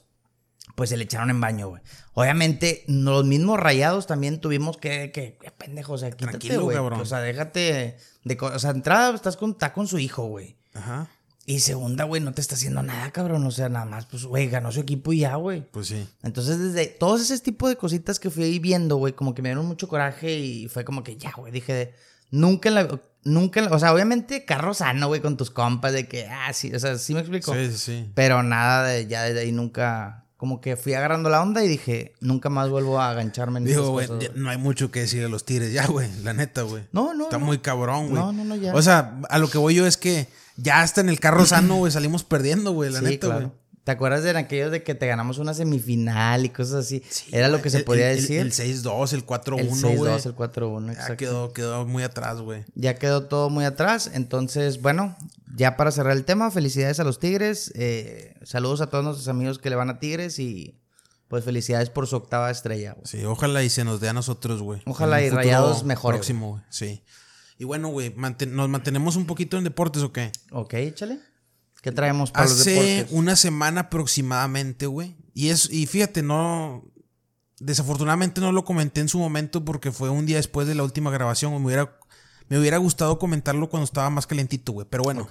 pues 0.79 0.91
se 0.91 0.95
le 0.95 1.03
echaron 1.03 1.29
en 1.29 1.41
baño, 1.41 1.67
güey. 1.67 1.81
Obviamente, 2.13 2.85
los 2.87 3.25
mismos 3.25 3.59
rayados 3.59 4.07
también 4.07 4.39
tuvimos 4.39 4.77
que, 4.77 5.11
que, 5.11 5.37
que 5.37 5.51
pendejo, 5.51 5.91
o 5.93 5.97
sea, 5.97 6.09
quítate, 6.11 6.37
Tranquilo, 6.37 6.63
güey. 6.63 6.77
cabrón. 6.77 7.01
O 7.01 7.05
sea, 7.05 7.19
déjate 7.19 7.97
de, 8.23 8.37
o 8.39 8.59
sea, 8.59 8.69
entrada 8.71 9.13
estás 9.13 9.35
con, 9.35 9.51
está 9.51 9.73
con 9.73 9.87
su 9.87 9.99
hijo, 9.99 10.23
güey. 10.27 10.55
Ajá. 10.73 11.09
Y 11.45 11.59
segunda, 11.59 12.05
güey, 12.05 12.21
no 12.21 12.31
te 12.31 12.39
está 12.39 12.55
haciendo 12.55 12.81
nada, 12.81 13.11
cabrón. 13.11 13.45
O 13.45 13.51
sea, 13.51 13.67
nada 13.67 13.83
más, 13.83 14.05
pues, 14.05 14.23
güey, 14.23 14.47
ganó 14.47 14.71
su 14.71 14.79
equipo 14.79 15.11
y 15.11 15.19
ya, 15.19 15.35
güey. 15.35 15.69
Pues 15.69 15.87
sí. 15.87 16.07
Entonces, 16.23 16.59
desde 16.59 16.85
todos 16.87 17.19
ese 17.19 17.37
tipo 17.39 17.67
de 17.67 17.75
cositas 17.75 18.19
que 18.21 18.29
fui 18.29 18.57
viendo, 18.59 18.95
güey, 18.95 19.11
como 19.11 19.35
que 19.35 19.41
me 19.41 19.49
dieron 19.49 19.65
mucho 19.65 19.89
coraje 19.89 20.37
y 20.37 20.69
fue 20.69 20.85
como 20.85 21.03
que 21.03 21.17
ya, 21.17 21.33
güey, 21.35 21.51
dije, 21.51 21.93
nunca 22.31 22.69
en 22.69 22.75
la, 22.75 22.99
nunca 23.23 23.61
la- 23.61 23.71
o 23.75 23.79
sea, 23.79 23.93
obviamente 23.93 24.45
carro 24.45 24.73
sano, 24.73 25.07
güey, 25.07 25.19
con 25.21 25.35
tus 25.37 25.49
compas, 25.51 25.91
de 25.91 26.07
que, 26.07 26.27
ah, 26.27 26.53
sí, 26.53 26.73
o 26.73 26.79
sea, 26.79 26.97
sí 26.97 27.13
me 27.15 27.19
explico. 27.21 27.53
Sí, 27.53 27.67
sí, 27.71 27.77
sí. 27.77 28.11
Pero 28.13 28.43
nada 28.43 28.85
de, 28.87 29.07
ya 29.07 29.23
desde 29.23 29.39
ahí 29.41 29.51
nunca, 29.51 30.25
como 30.39 30.61
que 30.61 30.77
fui 30.77 30.93
agarrando 30.93 31.29
la 31.29 31.41
onda 31.41 31.61
y 31.65 31.67
dije, 31.67 32.13
nunca 32.21 32.47
más 32.47 32.69
vuelvo 32.69 32.97
a 33.01 33.09
agancharme 33.09 33.59
en 33.59 33.65
Digo, 33.65 33.89
güey, 33.91 34.07
güey. 34.07 34.31
no 34.35 34.49
hay 34.49 34.57
mucho 34.57 34.89
que 34.89 35.01
decir 35.01 35.21
a 35.25 35.27
los 35.27 35.43
tigres 35.43 35.73
ya, 35.73 35.85
güey. 35.85 36.09
La 36.23 36.33
neta, 36.33 36.61
güey. 36.61 36.85
No, 36.93 37.13
no, 37.13 37.25
Está 37.25 37.39
no. 37.39 37.45
muy 37.45 37.57
cabrón, 37.57 38.09
güey. 38.09 38.23
No, 38.23 38.31
no, 38.31 38.45
no, 38.45 38.55
ya. 38.55 38.73
O 38.73 38.81
sea, 38.81 39.19
a 39.29 39.37
lo 39.37 39.49
que 39.49 39.57
voy 39.57 39.75
yo 39.75 39.85
es 39.85 39.97
que 39.97 40.27
ya 40.55 40.81
hasta 40.81 41.01
en 41.01 41.09
el 41.09 41.19
carro 41.19 41.45
sano, 41.45 41.75
güey, 41.75 41.91
salimos 41.91 42.23
perdiendo, 42.23 42.71
güey. 42.71 42.89
La 42.89 42.99
Sí, 42.99 43.05
neta, 43.05 43.27
claro. 43.27 43.53
¿Te 43.83 43.91
acuerdas 43.91 44.23
de 44.23 44.31
aquellos 44.37 44.71
de 44.71 44.83
que 44.83 44.93
te 44.93 45.07
ganamos 45.07 45.39
una 45.39 45.53
semifinal 45.53 46.45
y 46.45 46.49
cosas 46.49 46.85
así? 46.85 47.01
Sí, 47.09 47.25
Era 47.31 47.47
lo 47.47 47.61
que 47.61 47.69
se 47.69 47.77
El- 47.79 47.83
podía 47.85 48.11
el- 48.11 48.17
decir. 48.21 48.39
El, 48.41 48.51
6-2, 48.51 49.13
el 49.13 49.25
4-1, 49.25 49.59
El 49.59 49.67
güey. 49.69 49.81
6-2, 49.81 50.25
el 50.27 50.35
4-1, 50.35 50.93
Ya 50.93 51.15
quedó, 51.17 51.53
quedó 51.53 51.85
muy 51.87 52.03
atrás, 52.03 52.39
güey. 52.41 52.65
Ya 52.75 52.95
quedó 52.95 53.23
todo 53.25 53.49
muy 53.49 53.65
atrás. 53.65 54.11
Entonces, 54.13 54.81
bueno, 54.81 55.15
ya 55.55 55.75
para 55.75 55.91
cerrar 55.91 56.13
el 56.15 56.25
tema, 56.25 56.51
felicidades 56.51 56.99
a 56.99 57.03
los 57.03 57.19
Tigres. 57.19 57.71
eh, 57.75 58.35
saludos 58.43 58.81
a 58.81 58.87
todos 58.91 59.03
nuestros 59.03 59.27
amigos 59.27 59.57
que 59.57 59.69
le 59.71 59.75
van 59.75 59.89
a 59.89 59.99
Tigres 59.99 60.37
y 60.39 60.75
pues 61.27 61.43
felicidades 61.45 61.89
por 61.89 62.05
su 62.07 62.15
octava 62.15 62.49
estrella. 62.51 62.93
güey. 62.93 63.05
Sí, 63.07 63.23
ojalá 63.25 63.63
y 63.63 63.69
se 63.69 63.83
nos 63.83 63.99
dé 64.01 64.09
a 64.09 64.13
nosotros, 64.13 64.61
güey. 64.61 64.81
Ojalá 64.85 65.21
y 65.23 65.29
Rayados 65.29 65.83
mejore, 65.83 66.17
Próximo, 66.17 66.49
güey. 66.51 66.63
Sí. 66.69 67.03
Y 67.57 67.65
bueno, 67.65 67.89
güey, 67.89 68.15
manten- 68.15 68.51
¿nos 68.51 68.69
mantenemos 68.69 69.15
un 69.15 69.25
poquito 69.25 69.57
en 69.57 69.63
deportes 69.63 70.01
o 70.03 70.11
qué? 70.13 70.31
Ok, 70.51 70.73
échale. 70.75 71.19
¿Qué 71.81 71.91
traemos 71.91 72.31
para 72.31 72.45
los 72.45 72.59
Hace 72.59 72.71
deportes? 72.71 73.07
una 73.11 73.35
semana 73.35 73.81
aproximadamente, 73.81 74.85
güey. 74.85 75.15
Y 75.33 75.49
es, 75.49 75.69
y 75.71 75.85
fíjate, 75.85 76.21
no. 76.21 76.83
Desafortunadamente 77.59 78.41
no 78.41 78.51
lo 78.51 78.63
comenté 78.63 79.01
en 79.01 79.09
su 79.09 79.19
momento 79.19 79.65
porque 79.65 79.91
fue 79.91 80.09
un 80.09 80.25
día 80.25 80.37
después 80.37 80.67
de 80.67 80.75
la 80.75 80.83
última 80.83 81.11
grabación. 81.11 81.53
Me 81.53 81.65
hubiera, 81.65 81.97
me 82.47 82.59
hubiera 82.59 82.77
gustado 82.77 83.19
comentarlo 83.19 83.69
cuando 83.69 83.85
estaba 83.85 84.09
más 84.09 84.27
calientito, 84.27 84.71
güey. 84.71 84.87
Pero 84.89 85.03
bueno, 85.03 85.27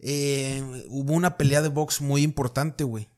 eh, 0.00 0.84
hubo 0.88 1.12
una 1.12 1.36
pelea 1.36 1.62
de 1.62 1.68
box 1.68 2.00
muy 2.00 2.22
importante, 2.22 2.84
güey. 2.84 3.08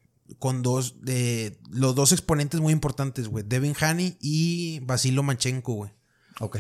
Con 0.40 0.62
dos, 0.62 1.02
de 1.02 1.58
los 1.70 1.94
dos 1.94 2.10
exponentes 2.10 2.60
muy 2.60 2.72
importantes, 2.72 3.28
güey. 3.28 3.44
Devin 3.46 3.76
Haney 3.78 4.16
y 4.20 4.80
Vasilo 4.80 5.22
Machenko, 5.22 5.74
güey. 5.74 5.92
Ok. 6.40 6.58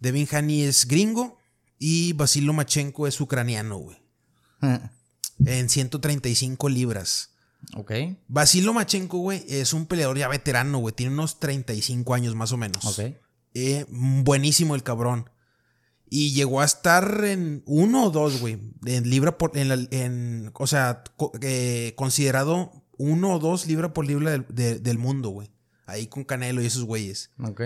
Devin 0.00 0.28
Haney 0.30 0.62
es 0.62 0.86
gringo 0.86 1.38
y 1.78 2.12
Vasilo 2.12 2.52
Machenko 2.52 3.06
es 3.06 3.20
ucraniano, 3.20 3.78
güey. 3.78 3.98
En 5.44 5.68
135 5.68 6.68
libras. 6.68 7.30
ok. 7.74 7.92
Vasilo 8.28 8.72
Machenko, 8.72 9.18
güey, 9.18 9.44
es 9.48 9.72
un 9.72 9.86
peleador 9.86 10.18
ya 10.18 10.28
veterano, 10.28 10.78
güey. 10.78 10.94
Tiene 10.94 11.12
unos 11.12 11.40
35 11.40 12.14
años 12.14 12.34
más 12.34 12.52
o 12.52 12.56
menos. 12.56 12.84
Ok. 12.84 13.14
Eh, 13.54 13.84
buenísimo 13.88 14.74
el 14.74 14.82
cabrón. 14.82 15.28
Y 16.08 16.32
llegó 16.32 16.60
a 16.60 16.64
estar 16.64 17.24
en 17.24 17.62
uno 17.66 18.04
o 18.04 18.10
dos, 18.10 18.40
güey. 18.40 18.58
En 18.84 19.08
libra 19.08 19.38
por. 19.38 19.56
En, 19.56 19.68
la- 19.68 19.86
en- 19.92 20.50
o 20.54 20.66
sea, 20.66 21.04
co- 21.16 21.32
eh, 21.40 21.94
considerado 21.96 22.72
uno 22.98 23.34
o 23.34 23.38
dos 23.38 23.66
libra 23.66 23.92
por 23.94 24.06
libra 24.06 24.32
del, 24.32 24.44
de- 24.48 24.78
del 24.80 24.98
mundo, 24.98 25.30
güey. 25.30 25.50
Ahí 25.86 26.06
con 26.08 26.24
Canelo 26.24 26.62
y 26.62 26.66
esos 26.66 26.84
güeyes. 26.84 27.30
Ok. 27.42 27.62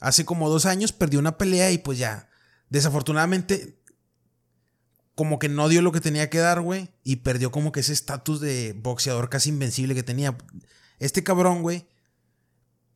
Hace 0.00 0.24
como 0.24 0.48
dos 0.48 0.66
años 0.66 0.92
perdió 0.92 1.18
una 1.20 1.38
pelea 1.38 1.70
y 1.70 1.78
pues 1.78 1.98
ya. 1.98 2.28
Desafortunadamente. 2.70 3.79
Como 5.20 5.38
que 5.38 5.50
no 5.50 5.68
dio 5.68 5.82
lo 5.82 5.92
que 5.92 6.00
tenía 6.00 6.30
que 6.30 6.38
dar, 6.38 6.62
güey. 6.62 6.88
Y 7.04 7.16
perdió 7.16 7.50
como 7.50 7.72
que 7.72 7.80
ese 7.80 7.92
estatus 7.92 8.40
de 8.40 8.72
boxeador 8.72 9.28
casi 9.28 9.50
invencible 9.50 9.94
que 9.94 10.02
tenía. 10.02 10.34
Este 10.98 11.22
cabrón, 11.22 11.60
güey. 11.60 11.86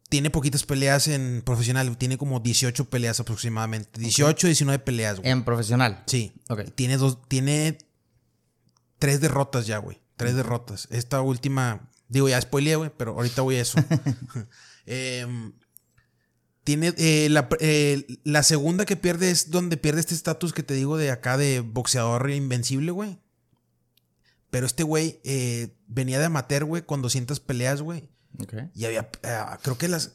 Tiene 0.08 0.30
poquitas 0.30 0.64
peleas 0.64 1.06
en 1.06 1.42
profesional. 1.44 1.94
Tiene 1.98 2.16
como 2.16 2.40
18 2.40 2.88
peleas 2.88 3.20
aproximadamente. 3.20 4.00
18, 4.00 4.46
19 4.46 4.78
peleas, 4.78 5.20
güey. 5.20 5.30
En 5.30 5.44
profesional. 5.44 6.02
Sí. 6.06 6.32
Ok. 6.48 6.62
Tiene 6.74 6.96
dos. 6.96 7.18
Tiene 7.28 7.76
tres 8.98 9.20
derrotas 9.20 9.66
ya, 9.66 9.76
güey. 9.76 10.00
Tres 10.16 10.34
derrotas. 10.34 10.88
Esta 10.90 11.20
última. 11.20 11.90
Digo, 12.08 12.26
ya 12.26 12.40
spoileé, 12.40 12.76
güey, 12.76 12.90
pero 12.96 13.10
ahorita 13.12 13.42
voy 13.42 13.56
a 13.56 13.60
eso. 13.60 13.78
Em, 14.86 15.52
tiene. 16.64 16.92
eh, 16.96 17.28
la, 17.30 17.48
eh, 17.60 18.18
la 18.24 18.42
segunda 18.42 18.84
que 18.86 18.96
pierde 18.96 19.30
es 19.30 19.50
donde 19.50 19.76
pierde 19.76 20.00
este 20.00 20.14
estatus 20.14 20.52
que 20.52 20.62
te 20.62 20.74
digo 20.74 20.96
de 20.96 21.10
acá 21.10 21.36
de 21.36 21.60
boxeador 21.60 22.28
invencible, 22.30 22.90
güey. 22.90 23.18
Pero 24.50 24.66
este 24.66 24.82
güey 24.82 25.20
eh, 25.24 25.76
venía 25.86 26.18
de 26.18 26.26
amateur, 26.26 26.64
güey, 26.64 26.82
con 26.82 27.02
200 27.02 27.40
peleas, 27.40 27.82
güey. 27.82 28.08
Y 28.74 28.84
había. 28.84 29.08
eh, 29.22 29.40
creo 29.62 29.78
que 29.78 29.88
las. 29.88 30.12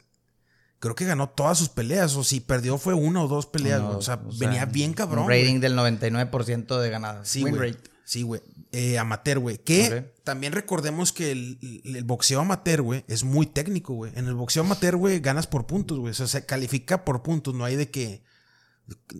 Creo 0.79 0.96
que 0.96 1.03
ganó 1.06 1.29
todas 1.29 1.58
sus 1.58 1.68
peleas. 1.70 2.15
O 2.15 2.24
si 2.24 2.39
perdió 2.39 2.77
fue 2.77 2.94
una 2.94 3.22
o 3.22 3.27
dos 3.27 3.46
peleas, 3.48 3.82
güey. 3.82 3.96
O 3.96 4.01
sea, 4.01 4.22
o 4.25 4.32
sea, 4.32 4.48
venía 4.48 4.65
bien 4.65 4.94
cabrón. 4.94 5.20
Un 5.20 5.25
güey. 5.25 5.41
rating 5.44 5.60
del 5.60 5.75
99% 5.77 6.79
de 6.79 6.89
ganadas. 6.89 7.27
Sí, 7.27 7.44
Win 7.44 7.56
güey. 7.58 7.72
rate. 7.74 7.89
Sí, 8.09 8.23
güey. 8.23 8.41
Eh, 8.71 8.97
amateur, 8.97 9.37
güey. 9.37 9.59
Que 9.59 10.13
también 10.23 10.51
recordemos 10.53 11.13
que 11.13 11.29
el, 11.31 11.81
el 11.83 12.03
boxeo 12.03 12.39
amateur, 12.39 12.81
güey, 12.81 13.05
es 13.07 13.23
muy 13.23 13.45
técnico, 13.45 13.93
güey. 13.93 14.11
En 14.15 14.25
el 14.25 14.33
boxeo 14.33 14.63
amateur, 14.63 14.95
güey, 14.95 15.19
ganas 15.19 15.45
por 15.45 15.67
puntos, 15.67 15.99
güey. 15.99 16.09
O 16.09 16.15
sea, 16.15 16.25
se 16.25 16.43
califica 16.43 17.05
por 17.05 17.21
puntos. 17.21 17.53
No 17.53 17.65
hay 17.65 17.75
de 17.75 17.91
que 17.91 18.23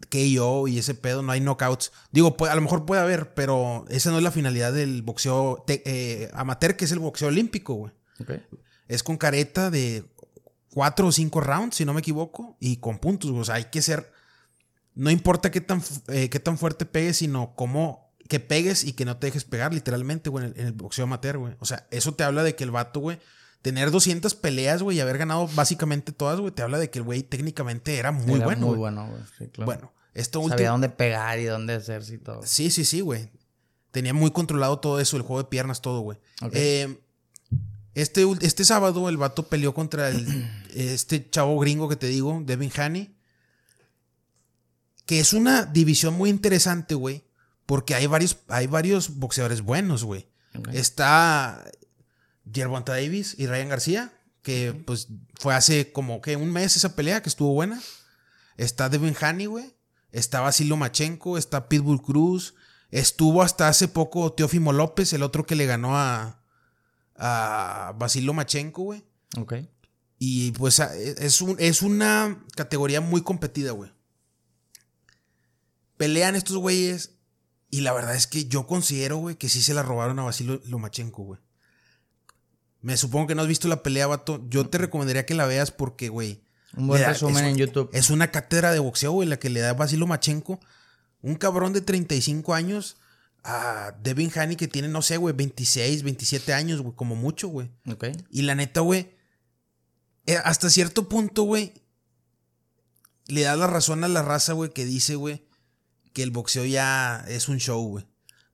KO 0.10 0.67
y 0.67 0.79
ese 0.79 0.96
pedo, 0.96 1.22
no 1.22 1.31
hay 1.31 1.39
knockouts. 1.39 1.91
Digo, 2.12 2.36
a 2.50 2.55
lo 2.55 2.62
mejor 2.62 2.88
puede 2.88 3.01
haber, 3.03 3.36
pero 3.36 3.86
esa 3.89 4.10
no 4.10 4.17
es 4.17 4.24
la 4.24 4.31
finalidad 4.31 4.74
del 4.74 5.03
boxeo 5.03 5.63
te- 5.67 5.84
eh, 5.86 6.31
amateur, 6.34 6.75
que 6.75 6.86
es 6.86 6.91
el 6.91 6.98
boxeo 6.98 7.27
olímpico, 7.27 7.75
güey. 7.75 7.91
Es 8.88 9.03
con 9.03 9.17
careta 9.17 9.69
de 9.69 10.03
cuatro 10.74 11.05
o 11.08 11.12
cinco 11.12 11.41
rounds, 11.41 11.75
si 11.75 11.86
no 11.86 11.93
me 11.93 12.00
equivoco, 12.00 12.58
y 12.60 12.77
con 12.77 12.98
puntos, 12.98 13.29
güey. 13.29 13.41
O 13.43 13.46
sea, 13.46 13.55
hay 13.55 13.65
que 13.65 13.84
ser. 13.84 14.12
No 14.96 15.12
importa 15.12 15.51
qué 15.51 15.62
tan, 15.62 15.84
eh, 16.08 16.29
qué 16.31 16.39
tan 16.39 16.58
fuerte 16.58 16.86
pegues, 16.88 17.17
sino 17.17 17.53
cómo 17.55 18.09
que 18.30 18.40
pegues 18.40 18.86
y 18.86 18.94
que 18.94 19.04
no 19.04 19.18
te 19.18 19.28
dejes 19.28 19.44
pegar, 19.44 19.74
literalmente, 19.74 20.30
güey, 20.30 20.46
en 20.46 20.52
el, 20.54 20.60
en 20.62 20.68
el 20.68 20.74
boxeo 20.74 21.04
amateur, 21.04 21.38
güey. 21.40 21.56
O 21.60 21.66
sea, 21.66 21.86
eso 21.92 22.14
te 22.14 22.24
habla 22.24 22.44
de 22.44 22.56
que 22.56 22.64
el 22.64 22.72
vato, 22.72 23.02
güey, 23.02 23.20
tener 23.62 23.92
200 23.92 24.36
peleas, 24.36 24.84
güey, 24.84 24.98
y 24.98 25.00
haber 25.02 25.18
ganado 25.18 25.50
básicamente 25.56 26.12
todas, 26.14 26.40
güey, 26.40 26.54
te 26.54 26.62
habla 26.62 26.78
de 26.78 26.90
que 26.90 27.00
el 27.00 27.04
güey 27.04 27.24
técnicamente 27.24 27.98
era 27.98 28.12
muy 28.12 28.36
Era 28.36 28.46
bueno. 28.46 28.68
Muy 28.68 28.78
güey. 28.78 28.80
bueno, 28.80 29.08
güey. 29.10 29.22
Sí, 29.38 29.48
claro. 29.48 29.66
Bueno, 29.66 29.94
esto 30.14 30.40
Sabía 30.40 30.54
último. 30.54 30.72
dónde 30.72 30.90
pegar 30.90 31.40
y 31.40 31.46
dónde 31.46 31.74
hacerse 31.74 32.14
y 32.14 32.18
todo. 32.20 32.42
Sí, 32.46 32.70
sí, 32.70 32.86
sí, 32.86 33.02
güey. 33.02 33.32
Tenía 33.92 34.14
muy 34.14 34.30
controlado 34.30 34.80
todo 34.80 35.00
eso, 35.00 35.18
el 35.18 35.24
juego 35.24 35.42
de 35.42 35.50
piernas, 35.50 35.82
todo, 35.82 36.02
güey. 36.02 36.20
Eh, 36.52 37.00
este, 37.96 38.24
este 38.42 38.64
sábado 38.64 39.10
el 39.10 39.18
vato 39.18 39.48
peleó 39.50 39.74
contra 39.74 40.10
el, 40.10 40.48
este 40.76 41.28
chavo 41.32 41.58
gringo 41.60 41.90
que 41.90 41.96
te 41.96 42.06
digo, 42.06 42.44
Devin 42.46 42.72
Haney. 42.78 43.16
Que 45.08 45.20
es 45.20 45.34
una 45.34 45.66
división 45.66 46.14
muy 46.14 46.30
interesante, 46.30 46.94
güey. 46.94 47.24
Porque 47.70 47.94
hay 47.94 48.08
varios, 48.08 48.38
hay 48.48 48.66
varios 48.66 49.18
boxeadores 49.20 49.62
buenos, 49.62 50.04
güey. 50.04 50.28
Está 50.74 51.64
Gervonta 52.52 52.94
Davis 52.94 53.36
y 53.38 53.46
Ryan 53.46 53.70
García. 53.70 54.12
Que 54.42 54.74
pues 54.74 55.10
fue 55.40 55.54
hace 55.54 55.92
como 55.92 56.20
que 56.20 56.36
un 56.36 56.52
mes 56.52 56.76
esa 56.76 56.96
pelea 56.96 57.22
que 57.22 57.30
estuvo 57.30 57.54
buena. 57.54 57.80
Está 58.58 58.90
Devin 58.90 59.16
Haney, 59.22 59.46
güey. 59.46 59.76
Está 60.12 60.42
Basilio 60.42 60.78
Machenko. 60.78 61.38
Está 61.38 61.70
Pitbull 61.70 62.02
Cruz. 62.02 62.56
Estuvo 62.90 63.44
hasta 63.44 63.68
hace 63.68 63.88
poco 63.88 64.34
Teófimo 64.34 64.74
López, 64.74 65.14
el 65.14 65.22
otro 65.22 65.46
que 65.46 65.54
le 65.56 65.68
ganó 65.68 65.96
a, 65.96 66.42
a 67.18 67.94
Basilio 68.00 68.34
Machenko, 68.34 68.82
güey. 68.82 69.04
Ok. 69.38 69.54
Y 70.18 70.54
pues 70.54 70.80
a- 70.80 70.96
es, 70.96 71.40
un- 71.44 71.58
es 71.60 71.84
una 71.84 72.44
categoría 72.56 73.00
muy 73.00 73.22
competida, 73.22 73.74
güey. 73.74 73.92
Pelean 75.98 76.36
estos 76.36 76.58
güeyes. 76.58 77.12
Y 77.72 77.82
la 77.82 77.94
verdad 77.94 78.16
es 78.16 78.26
que 78.28 78.46
yo 78.46 78.66
considero, 78.66 79.18
güey, 79.18 79.36
que 79.36 79.50
sí 79.50 79.62
se 79.62 79.74
la 79.74 79.84
robaron 79.84 80.18
a 80.20 80.24
Basilio 80.24 80.60
Lomachenko, 80.66 81.24
güey. 81.24 81.40
Me 82.82 82.98
supongo 82.98 83.28
que 83.28 83.36
no 83.36 83.42
has 83.42 83.48
visto 83.48 83.68
la 83.68 83.84
pelea, 83.84 84.08
vato. 84.08 84.44
Yo 84.50 84.68
te 84.70 84.78
recomendaría 84.78 85.26
que 85.26 85.36
la 85.36 85.46
veas 85.46 85.72
porque, 85.72 86.10
güey. 86.10 86.42
Un 86.76 86.88
buen 86.88 87.02
da- 87.02 87.10
resumen 87.10 87.44
es- 87.46 87.52
en 87.52 87.58
YouTube. 87.58 87.90
Es 87.94 88.10
una 88.10 88.32
cátedra 88.32 88.72
de 88.72 88.80
boxeo, 88.80 89.12
güey, 89.12 89.28
la 89.28 89.38
que 89.38 89.50
le 89.50 89.60
da 89.60 89.74
Basilio 89.74 90.08
Machenko. 90.08 90.60
Un 91.22 91.36
cabrón 91.36 91.74
de 91.74 91.82
35 91.82 92.54
años 92.54 92.98
a 93.44 93.94
Devin 94.02 94.32
Haney 94.34 94.56
que 94.56 94.68
tiene, 94.68 94.88
no 94.88 95.02
sé, 95.02 95.18
güey, 95.18 95.36
26, 95.36 96.04
27 96.04 96.54
años, 96.54 96.82
güey, 96.82 96.96
como 96.96 97.16
mucho, 97.16 97.50
güey. 97.50 97.70
Ok. 97.92 98.06
Y 98.32 98.44
la 98.44 98.56
neta, 98.56 98.82
güey, 98.82 99.12
eh, 100.26 100.38
hasta 100.44 100.70
cierto 100.70 101.10
punto, 101.10 101.44
güey, 101.44 101.74
le 103.28 103.42
da 103.42 103.56
la 103.56 103.68
razón 103.68 104.04
a 104.04 104.08
la 104.08 104.22
raza, 104.24 104.54
güey, 104.54 104.72
que 104.72 104.86
dice, 104.86 105.16
güey, 105.16 105.46
que 106.13 106.24
el 106.24 106.32
boxeo 106.32 106.66
ya 106.66 107.24
es 107.28 107.48
un 107.50 107.58
show, 107.60 107.82
güey. 107.88 108.06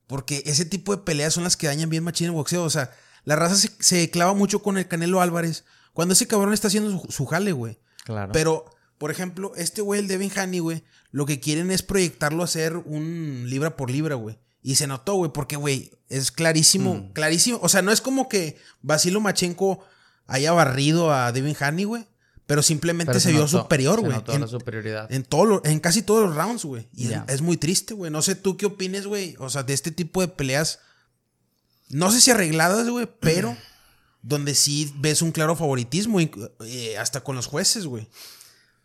Porque 0.06 0.42
ese 0.46 0.64
tipo 0.64 0.94
de 0.96 1.02
peleas 1.02 1.34
son 1.34 1.44
las 1.44 1.56
que 1.56 1.66
dañan 1.66 1.90
bien 1.90 2.04
machín 2.04 2.26
el 2.26 2.32
boxeo. 2.32 2.62
O 2.62 2.70
sea, 2.70 2.90
la 3.24 3.36
raza 3.36 3.56
se, 3.56 3.70
se 3.80 4.10
clava 4.10 4.34
mucho 4.34 4.62
con 4.62 4.78
el 4.78 4.86
Canelo 4.88 5.20
Álvarez 5.20 5.64
cuando 5.92 6.12
ese 6.14 6.26
cabrón 6.28 6.52
está 6.52 6.68
haciendo 6.68 6.90
su, 7.00 7.10
su 7.10 7.26
jale, 7.26 7.52
güey. 7.52 7.78
Claro. 8.04 8.32
Pero, 8.32 8.66
por 8.98 9.10
ejemplo, 9.10 9.52
este 9.56 9.82
güey, 9.82 10.00
el 10.00 10.08
Devin 10.08 10.30
Haney, 10.36 10.60
güey, 10.60 10.84
lo 11.10 11.26
que 11.26 11.40
quieren 11.40 11.70
es 11.70 11.82
proyectarlo 11.82 12.42
a 12.44 12.46
ser 12.46 12.76
un 12.76 13.44
libra 13.48 13.76
por 13.76 13.90
libra, 13.90 14.14
güey. 14.14 14.38
Y 14.62 14.74
se 14.76 14.86
notó, 14.86 15.14
güey, 15.14 15.32
porque, 15.32 15.56
güey, 15.56 15.90
es 16.08 16.30
clarísimo, 16.32 16.94
Mm. 16.94 17.12
clarísimo. 17.12 17.58
O 17.62 17.68
sea, 17.68 17.82
no 17.82 17.90
es 17.92 18.00
como 18.00 18.28
que 18.28 18.58
Basilo 18.82 19.20
Machenko 19.20 19.84
haya 20.26 20.52
barrido 20.52 21.12
a 21.12 21.32
Devin 21.32 21.56
Haney, 21.58 21.84
güey. 21.84 22.06
Pero 22.46 22.62
simplemente 22.62 23.10
Pero 23.10 23.20
se, 23.20 23.30
vio 23.32 23.40
notó- 23.40 23.62
superior, 23.62 24.00
güey. 24.00 24.16
En, 24.28 24.40
la 24.40 24.46
superioridad. 24.46 25.12
en 25.12 25.24
todo 25.24 25.44
lo- 25.46 25.64
en 25.64 25.80
casi 25.80 26.02
todos 26.02 26.26
los 26.28 26.36
rounds, 26.36 26.64
güey. 26.64 26.88
Y 26.94 27.08
es- 27.26 27.42
muy 27.42 27.56
triste, 27.56 27.92
güey. 27.94 28.10
No 28.10 28.22
sé 28.22 28.36
tú 28.36 28.56
qué 28.56 28.66
opines, 28.66 29.06
güey. 29.06 29.34
O 29.40 29.50
sea, 29.50 29.64
de 29.64 29.74
este 29.74 29.90
tipo 29.90 30.20
de 30.20 30.28
peleas. 30.28 30.78
No 31.88 32.10
sé 32.12 32.20
si 32.20 32.30
arregladas, 32.30 32.88
güey, 32.88 33.08
pero 33.20 33.56
donde 34.22 34.54
sí 34.54 34.92
ves 34.98 35.22
un 35.22 35.32
claro 35.32 35.56
favoritismo, 35.56 36.18
eh, 36.20 36.96
hasta 36.98 37.22
con 37.22 37.34
los 37.36 37.46
jueces, 37.46 37.86
güey. 37.86 38.08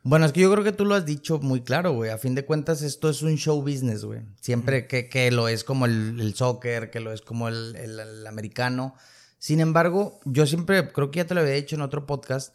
Bueno, 0.03 0.25
es 0.25 0.31
que 0.33 0.39
yo 0.41 0.51
creo 0.51 0.63
que 0.63 0.71
tú 0.71 0.83
lo 0.85 0.95
has 0.95 1.05
dicho 1.05 1.37
muy 1.39 1.61
claro, 1.61 1.93
güey. 1.93 2.09
A 2.09 2.17
fin 2.17 2.33
de 2.33 2.43
cuentas, 2.45 2.81
esto 2.81 3.09
es 3.11 3.21
un 3.21 3.37
show 3.37 3.61
business, 3.61 4.03
güey. 4.03 4.21
Siempre 4.41 4.87
que, 4.87 5.07
que 5.09 5.29
lo 5.29 5.47
es 5.47 5.63
como 5.63 5.85
el, 5.85 6.19
el 6.19 6.33
soccer, 6.33 6.89
que 6.89 6.99
lo 6.99 7.13
es 7.13 7.21
como 7.21 7.47
el, 7.47 7.75
el- 7.75 7.99
el 7.99 8.25
americano. 8.25 8.95
Sin 9.37 9.59
embargo, 9.59 10.19
yo 10.25 10.47
siempre, 10.47 10.91
creo 10.91 11.11
que 11.11 11.17
ya 11.17 11.27
te 11.27 11.35
lo 11.35 11.41
había 11.41 11.53
dicho 11.53 11.75
en 11.75 11.81
otro 11.83 12.07
podcast. 12.07 12.53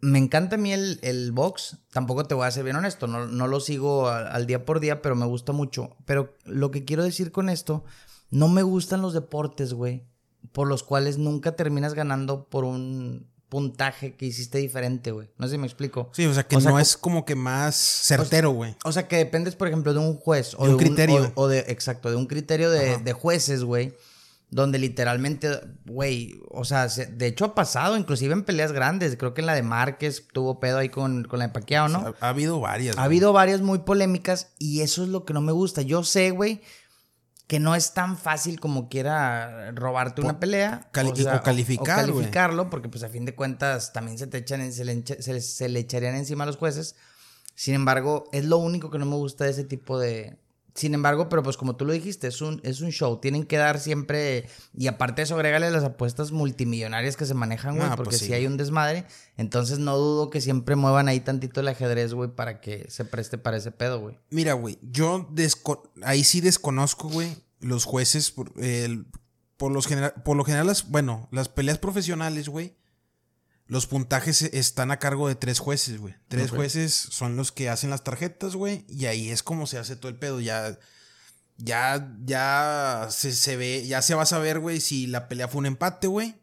Me 0.00 0.18
encanta 0.18 0.56
a 0.56 0.58
mí 0.58 0.72
el, 0.72 0.98
el 1.02 1.32
box. 1.32 1.78
Tampoco 1.92 2.24
te 2.24 2.34
voy 2.34 2.46
a 2.46 2.50
ser 2.50 2.64
bien 2.64 2.76
honesto. 2.76 3.06
No, 3.06 3.26
no 3.26 3.46
lo 3.46 3.60
sigo 3.60 4.08
al, 4.08 4.28
al 4.28 4.46
día 4.46 4.64
por 4.64 4.80
día, 4.80 5.02
pero 5.02 5.16
me 5.16 5.26
gusta 5.26 5.52
mucho. 5.52 5.96
Pero 6.04 6.34
lo 6.44 6.70
que 6.70 6.84
quiero 6.84 7.02
decir 7.02 7.32
con 7.32 7.48
esto, 7.48 7.84
no 8.30 8.48
me 8.48 8.62
gustan 8.62 9.02
los 9.02 9.12
deportes, 9.12 9.72
güey. 9.74 10.04
Por 10.52 10.68
los 10.68 10.82
cuales 10.82 11.18
nunca 11.18 11.56
terminas 11.56 11.94
ganando 11.94 12.48
por 12.48 12.64
un 12.64 13.26
puntaje 13.48 14.14
que 14.14 14.26
hiciste 14.26 14.58
diferente, 14.58 15.10
güey. 15.10 15.30
No 15.38 15.46
sé 15.46 15.52
si 15.52 15.58
me 15.58 15.66
explico. 15.66 16.10
Sí, 16.12 16.26
o 16.26 16.34
sea, 16.34 16.46
que 16.46 16.56
O 16.56 16.60
sea, 16.60 16.70
no 16.70 16.78
es 16.78 16.96
como 16.96 17.24
que 17.24 17.34
más 17.34 17.74
certero, 17.74 18.50
güey. 18.50 18.76
O 18.84 18.92
sea, 18.92 19.08
que 19.08 19.16
dependes, 19.16 19.56
por 19.56 19.68
ejemplo, 19.68 19.92
de 19.92 20.00
un 20.00 20.16
juez. 20.16 20.54
O 20.58 20.66
De 20.66 20.72
un 20.72 20.78
criterio. 20.78 21.32
O, 21.34 21.44
o 21.44 21.48
de, 21.48 21.60
exacto, 21.68 22.10
de 22.10 22.16
un 22.16 22.26
criterio 22.26 22.70
de, 22.70 22.98
de 22.98 23.12
jueces, 23.12 23.64
güey. 23.64 23.94
Donde 24.50 24.78
literalmente, 24.78 25.60
güey, 25.84 26.40
o 26.48 26.64
sea, 26.64 26.88
se- 26.88 27.04
de 27.06 27.26
hecho 27.26 27.44
ha 27.44 27.54
pasado, 27.54 27.98
inclusive 27.98 28.32
en 28.32 28.44
peleas 28.44 28.72
grandes. 28.72 29.16
Creo 29.16 29.34
que 29.34 29.42
en 29.42 29.46
la 29.46 29.54
de 29.54 29.62
Márquez 29.62 30.26
tuvo 30.32 30.58
pedo 30.58 30.78
ahí 30.78 30.88
con, 30.88 31.24
con 31.24 31.38
la 31.38 31.48
de 31.48 31.52
Pacquiao, 31.52 31.88
¿no? 31.88 31.98
Ha, 31.98 32.26
ha 32.26 32.28
habido 32.30 32.58
varias. 32.58 32.96
Ha 32.96 33.02
habido 33.04 33.34
varias 33.34 33.60
muy 33.60 33.80
polémicas 33.80 34.54
y 34.58 34.80
eso 34.80 35.02
es 35.02 35.10
lo 35.10 35.26
que 35.26 35.34
no 35.34 35.42
me 35.42 35.52
gusta. 35.52 35.82
Yo 35.82 36.02
sé, 36.02 36.30
güey, 36.30 36.62
que 37.46 37.60
no 37.60 37.74
es 37.74 37.92
tan 37.92 38.16
fácil 38.16 38.58
como 38.58 38.88
quiera 38.88 39.70
robarte 39.72 40.22
una 40.22 40.40
pelea. 40.40 40.88
cali- 40.92 41.10
o 41.10 41.42
calificar, 41.42 41.98
O 42.00 42.02
güey. 42.04 42.14
calificarlo, 42.16 42.70
porque 42.70 42.88
pues 42.88 43.04
a 43.04 43.10
fin 43.10 43.26
de 43.26 43.34
cuentas 43.34 43.92
también 43.92 44.16
se 44.16 44.26
te 44.28 44.38
echan, 44.38 44.62
en- 44.62 44.72
se, 44.72 44.84
le, 44.86 44.94
enche- 44.96 45.20
se, 45.20 45.34
le- 45.34 45.40
se 45.42 45.68
le 45.68 45.80
echarían 45.80 46.14
encima 46.14 46.44
a 46.44 46.46
los 46.46 46.56
jueces. 46.56 46.96
Sin 47.54 47.74
embargo, 47.74 48.30
es 48.32 48.46
lo 48.46 48.56
único 48.56 48.90
que 48.90 48.98
no 48.98 49.04
me 49.04 49.16
gusta 49.16 49.44
de 49.44 49.50
ese 49.50 49.64
tipo 49.64 49.98
de... 49.98 50.38
Sin 50.78 50.94
embargo, 50.94 51.28
pero 51.28 51.42
pues 51.42 51.56
como 51.56 51.74
tú 51.74 51.84
lo 51.84 51.92
dijiste, 51.92 52.28
es 52.28 52.40
un, 52.40 52.60
es 52.62 52.80
un 52.80 52.90
show. 52.90 53.18
Tienen 53.20 53.44
que 53.44 53.56
dar 53.56 53.80
siempre... 53.80 54.48
Y 54.72 54.86
aparte 54.86 55.16
de 55.16 55.24
eso, 55.24 55.34
agrégale 55.34 55.70
las 55.72 55.82
apuestas 55.82 56.30
multimillonarias 56.30 57.16
que 57.16 57.26
se 57.26 57.34
manejan, 57.34 57.76
güey. 57.76 57.88
Ah, 57.90 57.96
porque 57.96 58.10
pues 58.10 58.20
si 58.20 58.26
sí. 58.26 58.32
hay 58.32 58.46
un 58.46 58.56
desmadre. 58.56 59.04
Entonces 59.36 59.80
no 59.80 59.96
dudo 59.98 60.30
que 60.30 60.40
siempre 60.40 60.76
muevan 60.76 61.08
ahí 61.08 61.18
tantito 61.18 61.60
el 61.60 61.66
ajedrez, 61.68 62.14
güey, 62.14 62.30
para 62.30 62.60
que 62.60 62.86
se 62.90 63.04
preste 63.04 63.38
para 63.38 63.56
ese 63.56 63.72
pedo, 63.72 63.98
güey. 64.00 64.18
Mira, 64.30 64.52
güey, 64.52 64.78
yo 64.82 65.28
desco- 65.34 65.82
ahí 66.02 66.22
sí 66.22 66.40
desconozco, 66.40 67.08
güey, 67.08 67.36
los 67.60 67.84
jueces, 67.84 68.30
por, 68.30 68.52
el- 68.62 69.06
por, 69.56 69.72
los 69.72 69.88
genera- 69.88 70.14
por 70.14 70.36
lo 70.36 70.44
general, 70.44 70.68
las, 70.68 70.88
bueno, 70.88 71.28
las 71.32 71.48
peleas 71.48 71.78
profesionales, 71.78 72.48
güey, 72.48 72.76
los 73.68 73.86
puntajes 73.86 74.42
están 74.42 74.90
a 74.90 74.98
cargo 74.98 75.28
de 75.28 75.36
tres 75.36 75.60
jueces, 75.60 75.98
güey. 75.98 76.14
Tres 76.28 76.50
jueces 76.50 76.94
son 76.94 77.36
los 77.36 77.52
que 77.52 77.68
hacen 77.68 77.90
las 77.90 78.02
tarjetas, 78.02 78.56
güey, 78.56 78.84
y 78.88 79.06
ahí 79.06 79.30
es 79.30 79.42
como 79.42 79.66
se 79.66 79.78
hace 79.78 79.96
todo 79.96 80.08
el 80.08 80.18
pedo, 80.18 80.40
ya... 80.40 80.78
Ya, 81.60 82.14
ya 82.24 83.08
se, 83.10 83.32
se 83.32 83.56
ve, 83.56 83.84
ya 83.84 84.00
se 84.00 84.14
va 84.14 84.22
a 84.22 84.26
saber, 84.26 84.60
güey, 84.60 84.80
si 84.80 85.08
la 85.08 85.26
pelea 85.26 85.48
fue 85.48 85.58
un 85.58 85.66
empate, 85.66 86.06
güey. 86.06 86.36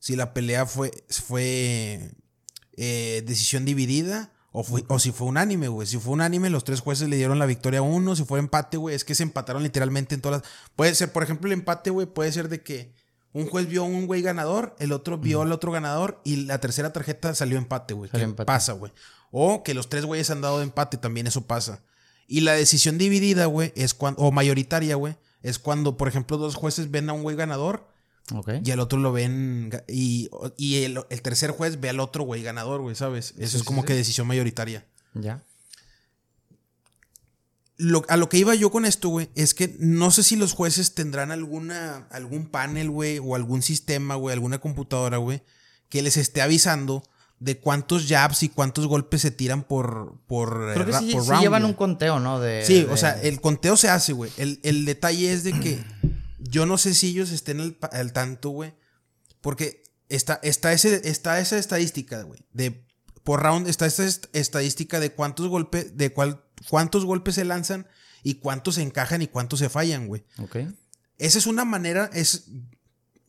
Si 0.00 0.16
la 0.16 0.34
pelea 0.34 0.66
fue, 0.66 0.90
fue 1.08 2.10
eh, 2.76 3.22
decisión 3.24 3.64
dividida 3.64 4.32
o, 4.50 4.64
fue, 4.64 4.84
o 4.88 4.98
si 4.98 5.12
fue 5.12 5.28
unánime, 5.28 5.68
güey. 5.68 5.86
Si 5.86 5.98
fue 5.98 6.14
unánime, 6.14 6.50
los 6.50 6.64
tres 6.64 6.80
jueces 6.80 7.08
le 7.08 7.16
dieron 7.16 7.38
la 7.38 7.46
victoria 7.46 7.80
a 7.80 7.82
uno. 7.82 8.16
Si 8.16 8.24
fue 8.24 8.38
empate, 8.38 8.76
güey, 8.76 8.96
es 8.96 9.04
que 9.04 9.14
se 9.14 9.22
empataron 9.22 9.62
literalmente 9.62 10.14
en 10.14 10.20
todas 10.20 10.40
las... 10.40 10.50
Puede 10.74 10.94
ser, 10.94 11.12
por 11.12 11.22
ejemplo, 11.22 11.46
el 11.46 11.52
empate, 11.52 11.90
güey, 11.90 12.06
puede 12.06 12.32
ser 12.32 12.48
de 12.48 12.62
que 12.62 12.92
un 13.32 13.46
juez 13.48 13.66
vio 13.68 13.82
a 13.82 13.86
un 13.86 14.06
güey 14.06 14.22
ganador, 14.22 14.74
el 14.78 14.92
otro 14.92 15.18
vio 15.18 15.42
al 15.42 15.52
otro 15.52 15.70
ganador 15.72 16.20
y 16.24 16.36
la 16.46 16.58
tercera 16.60 16.92
tarjeta 16.92 17.34
salió 17.34 17.58
empate, 17.58 17.94
güey. 17.94 18.10
Empate. 18.14 18.46
Pasa, 18.46 18.72
güey. 18.72 18.92
O 19.30 19.62
que 19.62 19.74
los 19.74 19.88
tres 19.88 20.04
güeyes 20.04 20.30
han 20.30 20.40
dado 20.40 20.58
de 20.58 20.64
empate, 20.64 20.96
también 20.96 21.26
eso 21.26 21.46
pasa. 21.46 21.82
Y 22.28 22.40
la 22.40 22.52
decisión 22.52 22.98
dividida, 22.98 23.46
güey, 23.46 23.72
es 23.76 23.94
cuando... 23.94 24.22
O 24.22 24.32
mayoritaria, 24.32 24.96
güey. 24.96 25.16
Es 25.42 25.58
cuando, 25.58 25.96
por 25.96 26.08
ejemplo, 26.08 26.38
dos 26.38 26.54
jueces 26.54 26.90
ven 26.90 27.08
a 27.10 27.12
un 27.12 27.22
güey 27.22 27.36
ganador 27.36 27.86
y 28.64 28.70
al 28.72 28.80
otro 28.80 28.98
lo 28.98 29.12
ven. 29.12 29.70
Y, 29.86 30.28
y 30.56 30.82
el, 30.82 31.00
el 31.10 31.22
tercer 31.22 31.50
juez 31.52 31.78
ve 31.78 31.90
al 31.90 32.00
otro 32.00 32.24
güey 32.24 32.42
ganador, 32.42 32.80
güey, 32.80 32.96
¿sabes? 32.96 33.34
Eso 33.38 33.50
Sí, 33.52 33.56
es 33.58 33.62
como 33.62 33.82
sí. 33.82 33.88
que 33.88 33.94
decisión 33.94 34.26
mayoritaria. 34.26 34.84
Ya. 35.14 35.44
Lo- 37.76 38.04
a 38.08 38.16
lo 38.16 38.28
que 38.28 38.38
iba 38.38 38.54
yo 38.54 38.70
con 38.70 38.84
esto, 38.84 39.08
güey, 39.08 39.30
es 39.34 39.54
que 39.54 39.76
no 39.78 40.10
sé 40.10 40.22
si 40.22 40.36
los 40.36 40.52
jueces 40.52 40.94
tendrán 40.94 41.30
alguna, 41.30 42.06
algún 42.10 42.46
panel, 42.46 42.90
güey, 42.90 43.18
o 43.18 43.34
algún 43.34 43.62
sistema, 43.62 44.14
güey, 44.14 44.32
alguna 44.32 44.58
computadora, 44.60 45.18
güey, 45.18 45.42
que 45.88 46.02
les 46.02 46.16
esté 46.16 46.42
avisando 46.42 47.02
de 47.38 47.58
cuántos 47.58 48.06
jabs 48.08 48.42
y 48.42 48.48
cuántos 48.48 48.86
golpes 48.86 49.20
se 49.20 49.30
tiran 49.30 49.62
por, 49.62 50.20
por, 50.26 50.72
Creo 50.72 50.82
eh, 50.82 50.86
que 50.86 50.92
ra- 50.92 50.98
sí, 51.00 51.12
por 51.12 51.22
sí 51.22 51.28
round, 51.28 51.42
llevan 51.42 51.64
un 51.66 51.74
conteo, 51.74 52.18
¿no? 52.18 52.40
De, 52.40 52.64
Sí, 52.64 52.84
de- 52.84 52.86
o 52.86 52.96
sea, 52.96 53.20
el 53.20 53.40
conteo 53.42 53.76
se 53.76 53.90
hace, 53.90 54.14
güey. 54.14 54.32
El, 54.38 54.58
el 54.62 54.86
detalle 54.86 55.32
es 55.32 55.44
de 55.44 55.52
que 55.60 55.84
yo 56.38 56.64
no 56.64 56.78
sé 56.78 56.94
si 56.94 57.08
ellos 57.08 57.30
estén 57.32 57.60
al, 57.60 57.76
al 57.92 58.12
tanto, 58.14 58.48
güey. 58.50 58.74
Porque 59.42 59.82
está, 60.08 60.40
está, 60.42 60.72
ese, 60.72 61.08
está 61.08 61.38
esa 61.38 61.58
estadística, 61.58 62.22
güey. 62.22 62.40
De 62.52 62.86
por 63.22 63.42
round 63.42 63.68
está 63.68 63.84
esa 63.86 64.04
est- 64.06 64.26
estadística 64.32 64.98
de 65.00 65.12
cuántos 65.12 65.48
golpes, 65.48 65.96
de 65.96 66.12
cuál, 66.12 66.42
cuántos 66.70 67.04
golpes 67.04 67.34
se 67.36 67.44
lanzan 67.44 67.86
y 68.22 68.34
cuántos 68.34 68.76
se 68.76 68.82
encajan 68.82 69.22
y 69.22 69.26
cuántos 69.28 69.58
se 69.60 69.68
fallan, 69.68 70.06
güey. 70.08 70.24
Ok. 70.38 70.56
Esa 71.18 71.38
es 71.38 71.46
una 71.46 71.64
manera, 71.64 72.10
es, 72.12 72.48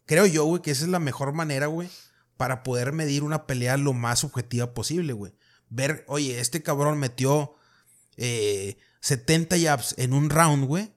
creo 0.06 0.26
yo, 0.26 0.46
güey, 0.46 0.62
que 0.62 0.72
esa 0.72 0.84
es 0.84 0.90
la 0.90 1.00
mejor 1.00 1.34
manera, 1.34 1.68
güey, 1.68 1.90
para 2.36 2.64
poder 2.64 2.92
medir 2.94 3.24
una 3.24 3.48
pelea 3.48 3.78
lo 3.78 3.94
más 3.94 4.24
objetiva 4.24 4.74
posible, 4.74 5.14
güey. 5.14 5.34
Ver, 5.70 6.04
oye, 6.08 6.40
este 6.40 6.62
cabrón 6.64 6.98
metió 6.98 7.56
eh, 8.18 8.78
70 9.02 9.58
jabs 9.60 9.96
en 9.98 10.14
un 10.14 10.30
round, 10.30 10.66
güey. 10.66 10.94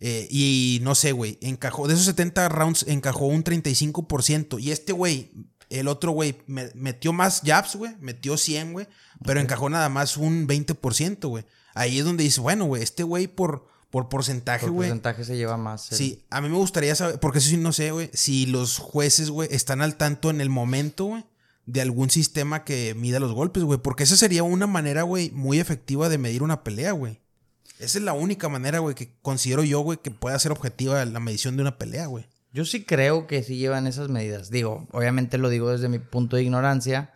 eh, 0.00 0.28
y 0.30 0.78
no 0.82 0.94
sé, 0.94 1.12
güey, 1.12 1.38
encajó, 1.40 1.88
de 1.88 1.94
esos 1.94 2.06
70 2.06 2.48
rounds 2.48 2.84
encajó 2.88 3.26
un 3.26 3.42
35%. 3.44 4.60
Y 4.60 4.70
este 4.70 4.92
güey, 4.92 5.32
el 5.70 5.88
otro 5.88 6.12
güey, 6.12 6.38
me- 6.46 6.70
metió 6.74 7.12
más 7.12 7.42
jabs, 7.44 7.74
güey, 7.76 7.96
metió 8.00 8.36
100, 8.36 8.72
güey, 8.72 8.86
pero 9.24 9.40
encajó 9.40 9.68
nada 9.70 9.88
más 9.88 10.16
un 10.16 10.46
20%, 10.46 11.28
güey. 11.28 11.44
Ahí 11.78 11.98
es 11.98 12.04
donde 12.04 12.24
dice, 12.24 12.40
bueno, 12.40 12.64
güey, 12.64 12.82
este 12.82 13.02
güey 13.02 13.26
por, 13.28 13.66
por 13.90 14.08
porcentaje, 14.08 14.66
Por 14.66 14.72
güey. 14.72 14.88
porcentaje 14.88 15.24
se 15.24 15.36
lleva 15.36 15.56
más. 15.56 15.90
el- 15.92 15.98
Sí, 15.98 16.24
a 16.30 16.40
mí 16.40 16.48
me 16.48 16.56
gustaría 16.56 16.94
saber, 16.94 17.20
porque 17.20 17.38
eso 17.38 17.48
sí 17.50 17.56
no 17.56 17.72
sé, 17.72 17.90
güey, 17.92 18.10
si 18.12 18.46
los 18.46 18.78
jueces, 18.78 19.30
güey, 19.30 19.48
están 19.52 19.80
al 19.80 19.96
tanto 19.96 20.30
en 20.30 20.40
el 20.40 20.50
momento, 20.50 21.04
güey, 21.06 21.24
de 21.66 21.80
algún 21.82 22.08
sistema 22.10 22.64
que 22.64 22.94
mida 22.94 23.20
los 23.20 23.32
golpes, 23.32 23.62
güey, 23.62 23.78
porque 23.78 24.02
esa 24.04 24.16
sería 24.16 24.42
una 24.42 24.66
manera, 24.66 25.02
güey, 25.02 25.30
muy 25.32 25.58
efectiva 25.60 26.08
de 26.08 26.18
medir 26.18 26.42
una 26.42 26.64
pelea, 26.64 26.92
güey. 26.92 27.20
Esa 27.78 27.98
es 27.98 28.04
la 28.04 28.12
única 28.12 28.48
manera, 28.48 28.80
güey, 28.80 28.94
que 28.94 29.12
considero 29.22 29.62
yo, 29.62 29.80
güey, 29.80 29.98
que 30.02 30.10
pueda 30.10 30.38
ser 30.38 30.50
objetiva 30.50 31.04
la 31.04 31.20
medición 31.20 31.56
de 31.56 31.62
una 31.62 31.78
pelea, 31.78 32.06
güey. 32.06 32.26
Yo 32.52 32.64
sí 32.64 32.84
creo 32.84 33.26
que 33.26 33.42
sí 33.42 33.56
llevan 33.58 33.86
esas 33.86 34.08
medidas. 34.08 34.50
Digo, 34.50 34.88
obviamente 34.90 35.36
lo 35.38 35.48
digo 35.50 35.70
desde 35.70 35.88
mi 35.90 35.98
punto 35.98 36.36
de 36.36 36.42
ignorancia, 36.42 37.12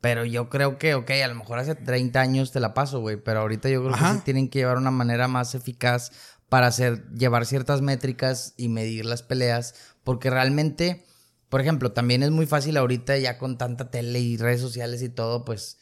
pero 0.00 0.24
yo 0.24 0.48
creo 0.48 0.78
que, 0.78 0.94
ok, 0.94 1.10
a 1.24 1.28
lo 1.28 1.34
mejor 1.34 1.58
hace 1.58 1.74
30 1.74 2.20
años 2.20 2.52
te 2.52 2.60
la 2.60 2.74
paso, 2.74 3.00
güey, 3.00 3.16
pero 3.16 3.40
ahorita 3.40 3.68
yo 3.68 3.82
creo 3.82 3.94
Ajá. 3.94 4.12
que 4.12 4.18
sí 4.18 4.24
tienen 4.24 4.48
que 4.48 4.60
llevar 4.60 4.76
una 4.78 4.90
manera 4.90 5.28
más 5.28 5.54
eficaz 5.54 6.12
para 6.48 6.68
hacer, 6.68 7.08
llevar 7.10 7.44
ciertas 7.46 7.82
métricas 7.82 8.54
y 8.56 8.68
medir 8.68 9.04
las 9.04 9.22
peleas, 9.22 9.74
porque 10.04 10.30
realmente, 10.30 11.04
por 11.48 11.60
ejemplo, 11.60 11.92
también 11.92 12.22
es 12.22 12.30
muy 12.30 12.46
fácil 12.46 12.76
ahorita 12.76 13.18
ya 13.18 13.38
con 13.38 13.58
tanta 13.58 13.90
tele 13.90 14.20
y 14.20 14.36
redes 14.36 14.60
sociales 14.60 15.02
y 15.02 15.08
todo, 15.08 15.44
pues 15.44 15.78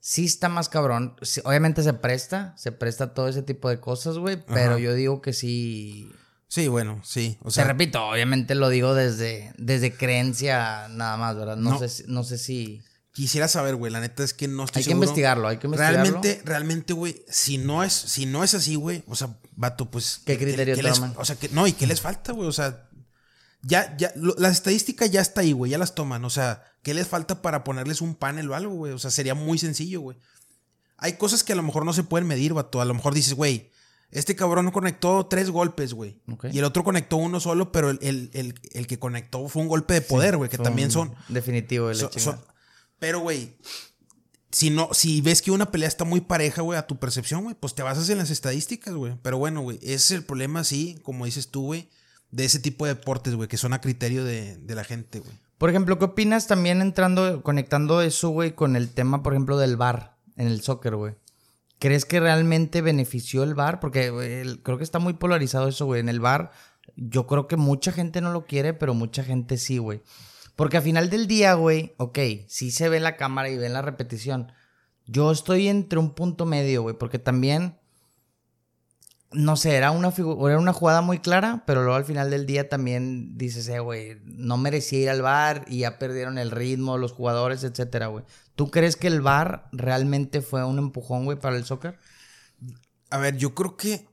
sí 0.00 0.24
está 0.26 0.48
más 0.48 0.68
cabrón. 0.68 1.16
Sí, 1.22 1.40
obviamente 1.44 1.82
se 1.82 1.92
presta, 1.94 2.54
se 2.56 2.72
presta 2.72 3.14
todo 3.14 3.28
ese 3.28 3.42
tipo 3.42 3.68
de 3.68 3.80
cosas, 3.80 4.18
güey, 4.18 4.36
pero 4.46 4.72
Ajá. 4.72 4.78
yo 4.78 4.94
digo 4.94 5.20
que 5.22 5.32
sí, 5.32 6.10
Sí, 6.50 6.66
bueno, 6.66 7.02
sí. 7.04 7.36
O 7.42 7.50
te 7.50 7.62
repito, 7.62 8.02
obviamente 8.08 8.54
lo 8.54 8.70
digo 8.70 8.94
desde, 8.94 9.52
desde 9.58 9.92
creencia 9.94 10.88
nada 10.88 11.18
más, 11.18 11.36
¿verdad? 11.36 11.56
No, 11.56 11.72
No. 11.72 11.88
sé, 11.88 12.04
no 12.08 12.24
sé 12.24 12.38
si... 12.38 12.82
quisiera 13.18 13.48
saber, 13.48 13.74
güey, 13.74 13.90
la 13.92 13.98
neta 14.00 14.22
es 14.22 14.32
que 14.32 14.46
no 14.46 14.62
estoy 14.64 14.80
Hay 14.80 14.84
que 14.84 14.92
investigarlo, 14.92 15.48
hay 15.48 15.56
que 15.58 15.66
investigarlo. 15.66 16.02
Realmente, 16.04 16.40
realmente, 16.44 16.92
güey, 16.92 17.24
si 17.28 17.58
no 17.58 17.82
es, 17.82 17.92
si 17.92 18.26
no 18.26 18.44
es 18.44 18.54
así, 18.54 18.76
güey, 18.76 19.02
o 19.08 19.16
sea, 19.16 19.36
vato, 19.56 19.90
pues. 19.90 20.20
¿Qué 20.24 20.38
criterio 20.38 20.76
les- 20.80 20.94
toman? 20.94 21.14
O 21.16 21.24
sea, 21.24 21.34
que, 21.34 21.48
no, 21.48 21.66
y 21.66 21.72
qué 21.72 21.88
les 21.88 22.00
falta, 22.00 22.32
güey, 22.32 22.48
o 22.48 22.52
sea, 22.52 22.88
ya, 23.62 23.96
ya, 23.96 24.12
lo- 24.14 24.36
la 24.38 24.50
estadística 24.50 25.04
ya 25.06 25.20
está 25.20 25.40
ahí, 25.40 25.50
güey, 25.50 25.72
ya 25.72 25.78
las 25.78 25.96
toman, 25.96 26.24
o 26.24 26.30
sea, 26.30 26.62
¿qué 26.84 26.94
les 26.94 27.08
falta 27.08 27.42
para 27.42 27.64
ponerles 27.64 28.00
un 28.00 28.14
panel 28.14 28.48
o 28.50 28.54
algo, 28.54 28.72
güey? 28.74 28.92
O 28.92 28.98
sea, 29.00 29.10
sería 29.10 29.34
muy 29.34 29.58
sencillo, 29.58 30.00
güey. 30.00 30.16
Hay 30.96 31.14
cosas 31.14 31.42
que 31.42 31.54
a 31.54 31.56
lo 31.56 31.64
mejor 31.64 31.84
no 31.84 31.92
se 31.92 32.04
pueden 32.04 32.28
medir, 32.28 32.54
vato, 32.54 32.80
a 32.80 32.84
lo 32.84 32.94
mejor 32.94 33.14
dices, 33.14 33.34
güey, 33.34 33.72
este 34.12 34.36
cabrón 34.36 34.70
conectó 34.70 35.26
tres 35.26 35.50
golpes, 35.50 35.92
güey. 35.92 36.20
Y 36.52 36.58
el 36.58 36.64
otro 36.64 36.84
conectó 36.84 37.16
uno 37.16 37.40
solo, 37.40 37.72
pero 37.72 37.90
el, 37.90 37.98
el- 38.00 38.30
el- 38.32 38.54
el 38.74 38.86
que 38.86 38.98
conectó 39.00 39.48
fue 39.48 39.60
un 39.62 39.68
golpe 39.68 39.94
de 39.94 40.00
poder, 40.02 40.36
güey, 40.36 40.48
que 40.48 40.56
también 40.64 40.90
son. 40.92 41.14
Definitivo 41.28 41.92
chingada. 41.92 42.38
so- 42.38 42.46
pero, 42.98 43.20
güey, 43.20 43.54
si 44.50 44.70
no, 44.70 44.88
si 44.92 45.20
ves 45.20 45.42
que 45.42 45.50
una 45.50 45.70
pelea 45.70 45.88
está 45.88 46.04
muy 46.04 46.20
pareja, 46.20 46.62
güey, 46.62 46.78
a 46.78 46.86
tu 46.86 46.98
percepción, 46.98 47.44
güey, 47.44 47.54
pues 47.54 47.74
te 47.74 47.82
basas 47.82 48.08
en 48.08 48.18
las 48.18 48.30
estadísticas, 48.30 48.94
güey. 48.94 49.14
Pero 49.22 49.38
bueno, 49.38 49.60
güey, 49.60 49.78
ese 49.82 49.94
es 49.94 50.10
el 50.12 50.24
problema, 50.24 50.64
sí, 50.64 50.98
como 51.02 51.26
dices 51.26 51.48
tú, 51.48 51.66
güey, 51.66 51.88
de 52.30 52.44
ese 52.44 52.58
tipo 52.58 52.86
de 52.86 52.94
deportes, 52.94 53.34
güey, 53.34 53.48
que 53.48 53.56
son 53.56 53.72
a 53.72 53.80
criterio 53.80 54.24
de, 54.24 54.58
la 54.66 54.84
gente, 54.84 55.20
güey. 55.20 55.32
Por 55.58 55.70
ejemplo, 55.70 55.98
¿qué 55.98 56.06
opinas 56.06 56.46
también 56.46 56.80
entrando, 56.80 57.42
conectando 57.42 58.00
eso, 58.00 58.30
güey, 58.30 58.52
con 58.52 58.76
el 58.76 58.90
tema, 58.90 59.22
por 59.22 59.32
ejemplo, 59.32 59.58
del 59.58 59.76
bar 59.76 60.16
en 60.36 60.46
el 60.46 60.62
soccer, 60.62 60.94
güey? 60.96 61.14
¿Crees 61.80 62.04
que 62.04 62.20
realmente 62.20 62.80
benefició 62.80 63.42
el 63.42 63.54
bar? 63.54 63.80
Porque 63.80 64.58
creo 64.62 64.78
que 64.78 64.84
está 64.84 64.98
muy 64.98 65.14
polarizado 65.14 65.68
eso, 65.68 65.86
güey. 65.86 66.00
En 66.00 66.08
el 66.08 66.20
bar, 66.20 66.52
yo 66.96 67.26
creo 67.26 67.46
que 67.48 67.56
mucha 67.56 67.92
gente 67.92 68.20
no 68.20 68.32
lo 68.32 68.46
quiere, 68.46 68.72
pero 68.72 68.94
mucha 68.94 69.24
gente 69.24 69.58
sí, 69.58 69.78
güey. 69.78 70.00
Porque 70.58 70.78
al 70.78 70.82
final 70.82 71.08
del 71.08 71.28
día, 71.28 71.54
güey, 71.54 71.94
ok, 71.98 72.18
sí 72.48 72.72
se 72.72 72.88
ve 72.88 72.96
en 72.96 73.04
la 73.04 73.16
cámara 73.16 73.48
y 73.48 73.56
ve 73.56 73.66
en 73.66 73.74
la 73.74 73.80
repetición. 73.80 74.50
Yo 75.06 75.30
estoy 75.30 75.68
entre 75.68 76.00
un 76.00 76.16
punto 76.16 76.46
medio, 76.46 76.82
güey, 76.82 76.96
porque 76.98 77.20
también, 77.20 77.78
no 79.30 79.54
sé, 79.54 79.76
era 79.76 79.92
una, 79.92 80.08
era 80.08 80.58
una 80.58 80.72
jugada 80.72 81.00
muy 81.00 81.20
clara, 81.20 81.62
pero 81.64 81.84
luego 81.84 81.94
al 81.94 82.04
final 82.04 82.30
del 82.30 82.44
día 82.44 82.68
también 82.68 83.38
dices, 83.38 83.68
eh, 83.68 83.78
güey, 83.78 84.20
no 84.24 84.56
merecía 84.56 84.98
ir 84.98 85.10
al 85.10 85.22
bar 85.22 85.64
y 85.68 85.78
ya 85.78 85.96
perdieron 85.96 86.38
el 86.38 86.50
ritmo, 86.50 86.98
los 86.98 87.12
jugadores, 87.12 87.62
etcétera, 87.62 88.08
güey. 88.08 88.24
¿Tú 88.56 88.68
crees 88.72 88.96
que 88.96 89.06
el 89.06 89.20
bar 89.20 89.68
realmente 89.70 90.40
fue 90.40 90.64
un 90.64 90.78
empujón, 90.78 91.24
güey, 91.24 91.38
para 91.38 91.56
el 91.56 91.66
soccer? 91.66 92.00
A 93.10 93.18
ver, 93.18 93.36
yo 93.36 93.54
creo 93.54 93.76
que. 93.76 94.07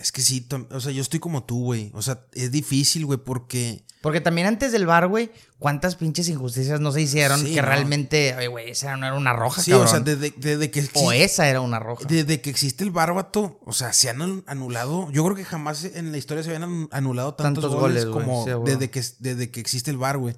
Es 0.00 0.12
que 0.12 0.22
sí, 0.22 0.48
o 0.70 0.80
sea, 0.80 0.92
yo 0.92 1.02
estoy 1.02 1.20
como 1.20 1.44
tú, 1.44 1.62
güey. 1.62 1.90
O 1.94 2.00
sea, 2.00 2.24
es 2.32 2.50
difícil, 2.50 3.04
güey, 3.04 3.18
porque. 3.18 3.84
Porque 4.00 4.22
también 4.22 4.46
antes 4.46 4.72
del 4.72 4.86
bar, 4.86 5.08
güey, 5.08 5.30
cuántas 5.58 5.94
pinches 5.96 6.26
injusticias 6.30 6.80
no 6.80 6.90
se 6.90 7.02
hicieron 7.02 7.38
Sí, 7.38 7.52
que 7.52 7.60
no. 7.60 7.68
realmente, 7.68 8.48
güey, 8.48 8.70
esa 8.70 8.96
no 8.96 9.04
era 9.06 9.14
una 9.14 9.34
roja, 9.34 9.60
Sí, 9.60 9.72
cabrón. 9.72 9.86
o 9.88 9.90
sea, 9.90 10.00
desde, 10.00 10.32
desde 10.38 10.70
que. 10.70 10.88
O 10.94 11.12
esa 11.12 11.46
era 11.48 11.60
una 11.60 11.78
roja. 11.78 12.04
Desde 12.08 12.40
que 12.40 12.48
existe 12.48 12.82
el 12.82 12.90
bárbato, 12.90 13.60
o 13.66 13.74
sea, 13.74 13.92
se 13.92 14.08
han 14.08 14.20
anu- 14.20 14.42
anulado. 14.46 15.10
Yo 15.12 15.22
creo 15.24 15.36
que 15.36 15.44
jamás 15.44 15.84
en 15.84 16.12
la 16.12 16.16
historia 16.18 16.42
se 16.42 16.48
habían 16.48 16.68
anu- 16.70 16.88
anulado 16.92 17.34
tantos, 17.34 17.62
Tantos 17.64 17.78
goles, 17.78 18.06
como 18.06 18.46
sí, 18.46 18.52
desde, 18.64 18.88
que, 18.90 19.04
desde 19.18 19.50
que 19.50 19.60
existe 19.60 19.90
el 19.90 19.98
bar, 19.98 20.16
güey. 20.16 20.34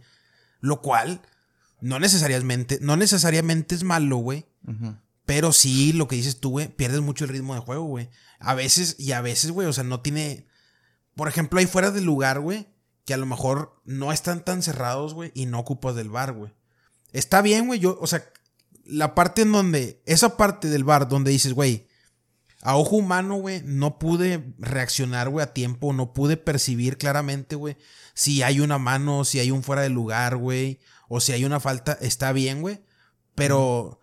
Lo 0.61 0.81
cual, 0.83 1.23
no 1.81 2.01
necesariamente, 2.01 2.79
no 2.83 2.97
necesariamente 2.97 3.77
es 3.77 3.85
malo, 3.85 4.17
güey. 4.17 4.45
Ujú. 4.67 4.97
Pero 5.25 5.53
sí, 5.53 5.93
lo 5.93 6.09
que 6.09 6.17
dices 6.17 6.41
tú, 6.41 6.51
güey, 6.51 6.69
pierdes 6.69 7.01
mucho 7.01 7.25
el 7.25 7.31
ritmo 7.31 7.55
de 7.55 7.61
juego, 7.61 7.85
güey. 7.85 8.11
A 8.39 8.55
veces, 8.55 8.97
y 8.99 9.13
a 9.13 9.21
veces, 9.21 9.51
güey, 9.51 9.69
o 9.69 9.73
sea, 9.73 9.85
no 9.85 10.01
tiene. 10.01 10.47
Por 11.15 11.29
ejemplo, 11.29 11.59
hay 11.59 11.67
fuera 11.67 11.91
del 11.91 12.05
lugar, 12.05 12.41
güey, 12.41 12.69
que 13.05 13.15
a 13.15 13.19
lo 13.19 13.27
mejor 13.27 13.81
no 13.85 14.13
están 14.13 14.45
tan 14.45 14.63
cerrados, 14.63 15.15
güey, 15.15 15.31
y 15.35 15.47
no 15.47 15.61
ocupas 15.61 15.95
del 15.95 16.11
bar, 16.11 16.33
güey. 16.33 16.53
Está 17.13 17.43
bien, 17.43 17.67
güey, 17.67 17.79
yo, 17.79 17.99
o 18.01 18.07
sea, 18.07 18.25
la 18.85 19.15
parte 19.15 19.43
en 19.43 19.53
donde. 19.53 20.03
Esa 20.07 20.37
parte 20.37 20.69
del 20.69 20.85
bar 20.85 21.09
donde 21.09 21.31
dices, 21.31 21.53
güey, 21.53 21.87
a 22.63 22.77
ojo 22.77 22.97
humano, 22.97 23.37
güey, 23.37 23.61
no 23.65 23.99
pude 23.99 24.55
reaccionar, 24.59 25.29
güey, 25.29 25.43
a 25.43 25.53
tiempo, 25.53 25.93
no 25.93 26.13
pude 26.13 26.37
percibir 26.37 26.97
claramente, 26.97 27.57
güey, 27.57 27.77
si 28.15 28.43
hay 28.43 28.61
una 28.61 28.79
mano, 28.79 29.25
si 29.25 29.41
hay 29.41 29.51
un 29.51 29.65
fuera 29.65 29.83
de 29.83 29.89
lugar, 29.89 30.37
güey, 30.37 30.79
o 31.09 31.21
si 31.21 31.33
hay 31.33 31.45
una 31.45 31.59
falta, 31.59 31.99
está 32.01 32.33
bien, 32.33 32.61
güey, 32.61 32.81
pero 33.35 34.01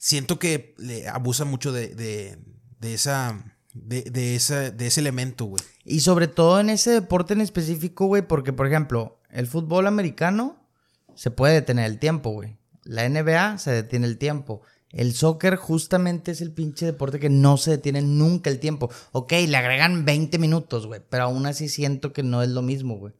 siento 0.00 0.38
que 0.38 0.74
le 0.78 1.06
abusa 1.06 1.44
mucho 1.44 1.70
de, 1.72 1.94
de, 1.94 2.38
de 2.80 2.94
esa, 2.94 3.44
de, 3.74 4.02
de, 4.02 4.34
esa, 4.34 4.70
de 4.70 4.86
ese 4.86 5.00
elemento, 5.00 5.44
güey. 5.44 5.62
Y 5.84 6.00
sobre 6.00 6.26
todo 6.26 6.58
en 6.58 6.70
ese 6.70 6.90
deporte 6.90 7.34
en 7.34 7.42
específico, 7.42 8.06
güey, 8.06 8.26
porque, 8.26 8.52
por 8.52 8.66
ejemplo, 8.66 9.20
el 9.28 9.46
fútbol 9.46 9.86
americano 9.86 10.66
se 11.14 11.30
puede 11.30 11.54
detener 11.54 11.84
el 11.84 11.98
tiempo, 11.98 12.30
güey. 12.30 12.56
La 12.82 13.06
NBA 13.08 13.58
se 13.58 13.70
detiene 13.70 14.06
el 14.06 14.16
tiempo. 14.16 14.62
El 14.88 15.12
soccer 15.12 15.56
justamente 15.56 16.32
es 16.32 16.40
el 16.40 16.50
pinche 16.50 16.86
deporte 16.86 17.20
que 17.20 17.28
no 17.28 17.58
se 17.58 17.72
detiene 17.72 18.00
nunca 18.00 18.48
el 18.48 18.58
tiempo. 18.58 18.90
Ok, 19.12 19.32
le 19.46 19.56
agregan 19.56 20.06
20 20.06 20.38
minutos, 20.38 20.86
güey, 20.86 21.00
pero 21.08 21.24
aún 21.24 21.44
así 21.46 21.68
siento 21.68 22.12
que 22.12 22.22
no 22.22 22.42
es 22.42 22.48
lo 22.48 22.62
mismo, 22.62 22.96
güey. 22.96 23.12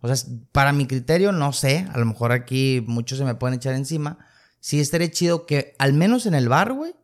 O 0.00 0.12
sea, 0.12 0.28
para 0.52 0.72
mi 0.72 0.86
criterio, 0.86 1.30
no 1.32 1.52
sé, 1.52 1.88
a 1.92 1.98
lo 1.98 2.04
mejor 2.04 2.32
aquí 2.32 2.84
muchos 2.86 3.18
se 3.18 3.24
me 3.24 3.36
pueden 3.36 3.56
echar 3.56 3.74
encima. 3.74 4.18
Sí 4.60 4.80
estaría 4.80 5.10
chido 5.10 5.46
que, 5.46 5.74
al 5.78 5.92
menos 5.92 6.26
en 6.26 6.34
el 6.34 6.48
bar, 6.48 6.72
güey, 6.72 6.94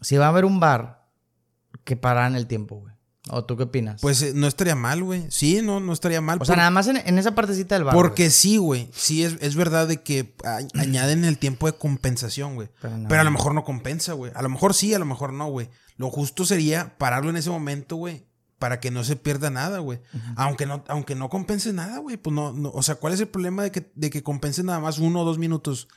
si 0.00 0.16
va 0.16 0.26
a 0.26 0.28
haber 0.28 0.44
un 0.44 0.60
bar, 0.60 1.06
que 1.84 1.96
pararan 1.96 2.36
el 2.36 2.46
tiempo, 2.46 2.76
güey. 2.76 2.94
¿O 3.30 3.42
tú 3.44 3.56
qué 3.56 3.62
opinas? 3.62 4.02
Pues 4.02 4.20
eh, 4.20 4.32
no 4.34 4.46
estaría 4.46 4.74
mal, 4.74 5.02
güey. 5.02 5.24
Sí, 5.30 5.62
no, 5.62 5.80
no 5.80 5.94
estaría 5.94 6.20
mal. 6.20 6.38
o 6.42 6.44
sea, 6.44 6.56
nada 6.56 6.70
más 6.70 6.88
en, 6.88 6.98
en 6.98 7.18
esa 7.18 7.34
partecita 7.34 7.74
del 7.74 7.84
bar. 7.84 7.94
Porque 7.94 8.28
sí, 8.30 8.58
güey. 8.58 8.90
Sí, 8.94 9.24
es, 9.24 9.38
es 9.40 9.56
verdad 9.56 9.88
de 9.88 10.02
que 10.02 10.34
a- 10.44 10.58
añaden 10.78 11.24
el 11.24 11.38
tiempo 11.38 11.66
de 11.66 11.72
compensación, 11.78 12.54
güey. 12.54 12.68
Pero 12.82 13.20
a 13.20 13.24
lo 13.24 13.30
mejor 13.30 13.54
no 13.54 13.64
compensa, 13.64 14.12
güey. 14.12 14.30
A 14.34 14.42
lo 14.42 14.50
mejor 14.50 14.74
sí, 14.74 14.92
a 14.92 14.98
lo 14.98 15.06
mejor 15.06 15.32
no, 15.32 15.46
güey. 15.48 15.70
Lo 15.96 16.10
justo 16.10 16.44
sería 16.44 16.98
pararlo 16.98 17.30
en 17.30 17.36
ese 17.36 17.48
momento, 17.48 17.96
güey. 17.96 18.26
Para 18.58 18.78
que 18.78 18.90
no 18.90 19.04
se 19.04 19.16
pierda 19.16 19.48
nada, 19.48 19.78
güey. 19.78 20.00
Aunque 20.36 20.66
no, 20.66 20.84
aunque 20.88 21.14
no 21.14 21.30
compense 21.30 21.72
nada, 21.72 21.98
güey. 21.98 22.18
Pues 22.18 22.34
no, 22.34 22.52
no. 22.52 22.70
O 22.74 22.82
sea, 22.82 22.96
¿cuál 22.96 23.14
es 23.14 23.20
el 23.20 23.28
problema 23.28 23.62
de 23.62 23.70
que, 23.72 23.90
de 23.94 24.10
que 24.10 24.22
compense 24.22 24.62
nada 24.62 24.80
más 24.80 24.98
uno 24.98 25.22
o 25.22 25.24
dos 25.24 25.38
minutos? 25.38 25.88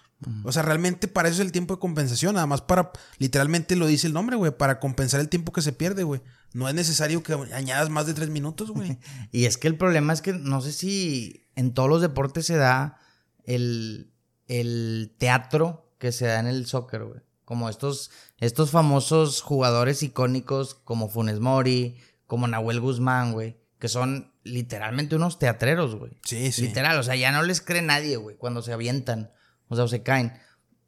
O 0.44 0.52
sea, 0.52 0.64
realmente 0.64 1.08
para 1.08 1.30
eso 1.30 1.42
es 1.42 1.46
el 1.46 1.52
tiempo 1.52 1.76
de 1.76 1.80
compensación. 1.80 2.36
Nada 2.36 2.48
más 2.48 2.62
para, 2.62 2.92
literalmente 3.20 3.76
lo 3.76 3.86
dice 3.86 4.08
el 4.08 4.14
nombre, 4.14 4.36
güey. 4.36 4.52
Para 4.52 4.80
compensar 4.80 5.20
el 5.20 5.30
tiempo 5.30 5.52
que 5.52 5.62
se 5.62 5.74
pierde, 5.74 6.04
güey. 6.04 6.22
No 6.54 6.68
es 6.68 6.74
necesario 6.74 7.22
que 7.22 7.34
añadas 7.54 7.90
más 7.90 8.08
de 8.08 8.14
tres 8.14 8.30
minutos, 8.30 8.72
güey. 8.72 8.98
Y 9.32 9.46
es 9.46 9.58
que 9.58 9.68
el 9.68 9.78
problema 9.78 10.14
es 10.14 10.22
que 10.22 10.34
no 10.34 10.62
sé 10.62 10.72
si 10.74 11.48
en 11.56 11.74
todos 11.74 11.90
los 11.90 12.02
deportes 12.02 12.48
se 12.48 12.56
da 12.56 13.00
el, 13.44 14.12
el 14.48 15.16
teatro 15.20 15.92
que 16.00 16.12
se 16.12 16.26
da 16.26 16.40
en 16.40 16.48
el 16.48 16.66
soccer, 16.66 17.04
güey. 17.04 17.22
Como 17.46 17.70
estos, 17.70 18.12
estos 18.40 18.72
famosos 18.72 19.42
jugadores 19.42 20.02
icónicos 20.04 20.74
como 20.74 21.10
Funes 21.10 21.40
Mori, 21.40 21.98
como 22.26 22.48
Nahuel 22.48 22.82
Guzmán, 22.82 23.34
güey. 23.34 23.58
Que 23.78 23.88
son 23.88 24.34
literalmente 24.44 25.16
unos 25.16 25.38
teatreros, 25.38 25.96
güey. 25.96 26.14
Sí, 26.24 26.52
sí. 26.52 26.64
Literal, 26.64 26.98
o 26.98 27.04
sea, 27.04 27.16
ya 27.16 27.32
no 27.32 27.44
les 27.44 27.62
cree 27.62 27.84
nadie, 27.84 28.18
güey, 28.18 28.36
cuando 28.36 28.64
se 28.64 28.74
avientan, 28.74 29.32
o 29.68 29.76
sea, 29.76 29.86
o 29.86 29.88
se 29.88 30.04
caen. 30.04 30.34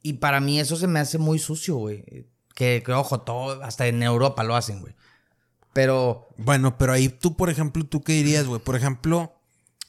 Y 0.02 0.14
para 0.14 0.40
mí 0.40 0.60
eso 0.60 0.76
se 0.76 0.88
me 0.88 1.00
hace 1.00 1.18
muy 1.18 1.40
sucio, 1.40 1.76
güey. 1.76 2.28
Que, 2.56 2.84
que, 2.86 2.92
ojo, 2.94 3.22
todo, 3.22 3.64
hasta 3.64 3.88
en 3.88 4.04
Europa 4.04 4.44
lo 4.44 4.56
hacen, 4.56 4.82
güey. 4.82 4.96
Pero, 5.74 6.28
Bueno, 6.38 6.78
pero 6.78 6.94
ahí 6.94 7.10
tú, 7.10 7.36
por 7.36 7.50
ejemplo, 7.50 7.86
¿tú 7.86 8.02
qué 8.02 8.14
dirías, 8.14 8.46
güey? 8.46 8.62
Por 8.62 8.76
ejemplo, 8.76 9.34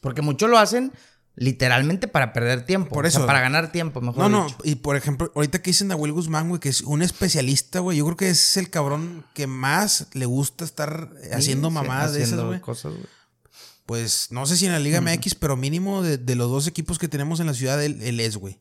porque 0.01 0.23
muchos 0.23 0.51
lo 0.51 0.59
hacen 0.59 0.93
literalmente 1.37 2.07
para 2.07 2.33
perder 2.33 2.67
tiempo. 2.67 2.91
Por 2.91 3.07
o 3.07 3.11
sea, 3.11 3.21
eso. 3.21 3.27
para 3.27 3.41
ganar 3.41 3.73
tiempo, 3.73 4.01
mejor 4.01 4.19
no, 4.19 4.29
no, 4.29 4.45
dicho. 4.47 4.59
y 4.65 4.75
por 4.75 4.97
ejemplo, 4.97 5.33
ahorita 5.35 5.63
que 5.63 5.71
dicen 5.71 5.89
Nahuel 5.89 6.13
Guzmán, 6.13 6.49
güey, 6.49 6.61
que 6.61 6.69
es 6.69 6.83
un 6.83 7.03
especialista, 7.03 7.81
güey, 7.81 7.99
yo 7.99 8.05
creo 8.05 8.17
que 8.17 8.31
es 8.31 8.57
el 8.57 8.69
cabrón 8.69 9.25
que 9.33 9.47
más 9.47 10.09
le 10.13 10.27
gusta 10.27 10.65
estar 10.65 11.11
haciendo 11.33 11.71
mamadas 11.71 12.13
de 12.13 12.19
esas, 12.19 12.33
haciendo 12.35 12.49
güey. 12.49 12.61
cosas, 12.61 12.93
güey. 12.93 13.07
Pues 13.91 14.31
no 14.31 14.47
sé 14.47 14.57
si 14.57 14.67
en 14.67 14.73
la 14.73 14.79
Liga 14.79 15.01
MX, 15.01 15.35
pero 15.35 15.57
mínimo 15.57 16.01
de, 16.01 16.17
de 16.17 16.37
los 16.37 16.49
dos 16.49 16.69
equipos 16.69 16.97
que 16.97 17.09
tenemos 17.09 17.41
en 17.41 17.49
la 17.49 17.55
ciudad, 17.55 17.83
él, 17.85 18.01
él 18.03 18.21
es, 18.21 18.37
güey. 18.37 18.61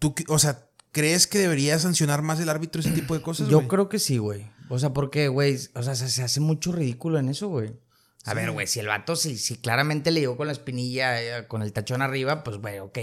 Tú, 0.00 0.12
o 0.26 0.40
sea, 0.40 0.68
¿crees 0.90 1.28
que 1.28 1.38
debería 1.38 1.78
sancionar 1.78 2.20
más 2.20 2.40
el 2.40 2.48
árbitro 2.48 2.80
ese 2.80 2.90
tipo 2.90 3.14
de 3.14 3.22
cosas, 3.22 3.48
Yo 3.48 3.68
creo 3.68 3.88
que 3.88 4.00
sí, 4.00 4.18
güey. 4.18 4.50
O 4.70 4.80
sea, 4.80 4.92
porque, 4.92 5.28
güey, 5.28 5.56
o 5.76 5.84
sea, 5.84 5.94
se, 5.94 6.08
se 6.08 6.24
hace 6.24 6.40
mucho 6.40 6.72
ridículo 6.72 7.20
en 7.20 7.28
eso, 7.28 7.46
güey. 7.46 7.76
A 8.24 8.34
ver, 8.34 8.50
güey, 8.50 8.66
si 8.66 8.80
el 8.80 8.88
vato, 8.88 9.14
si, 9.14 9.38
si 9.38 9.54
claramente 9.54 10.10
le 10.10 10.18
llegó 10.18 10.36
con 10.36 10.48
la 10.48 10.52
espinilla, 10.52 11.22
eh, 11.22 11.46
con 11.46 11.62
el 11.62 11.72
tachón 11.72 12.02
arriba, 12.02 12.42
pues, 12.42 12.56
güey, 12.56 12.80
ok. 12.80 12.98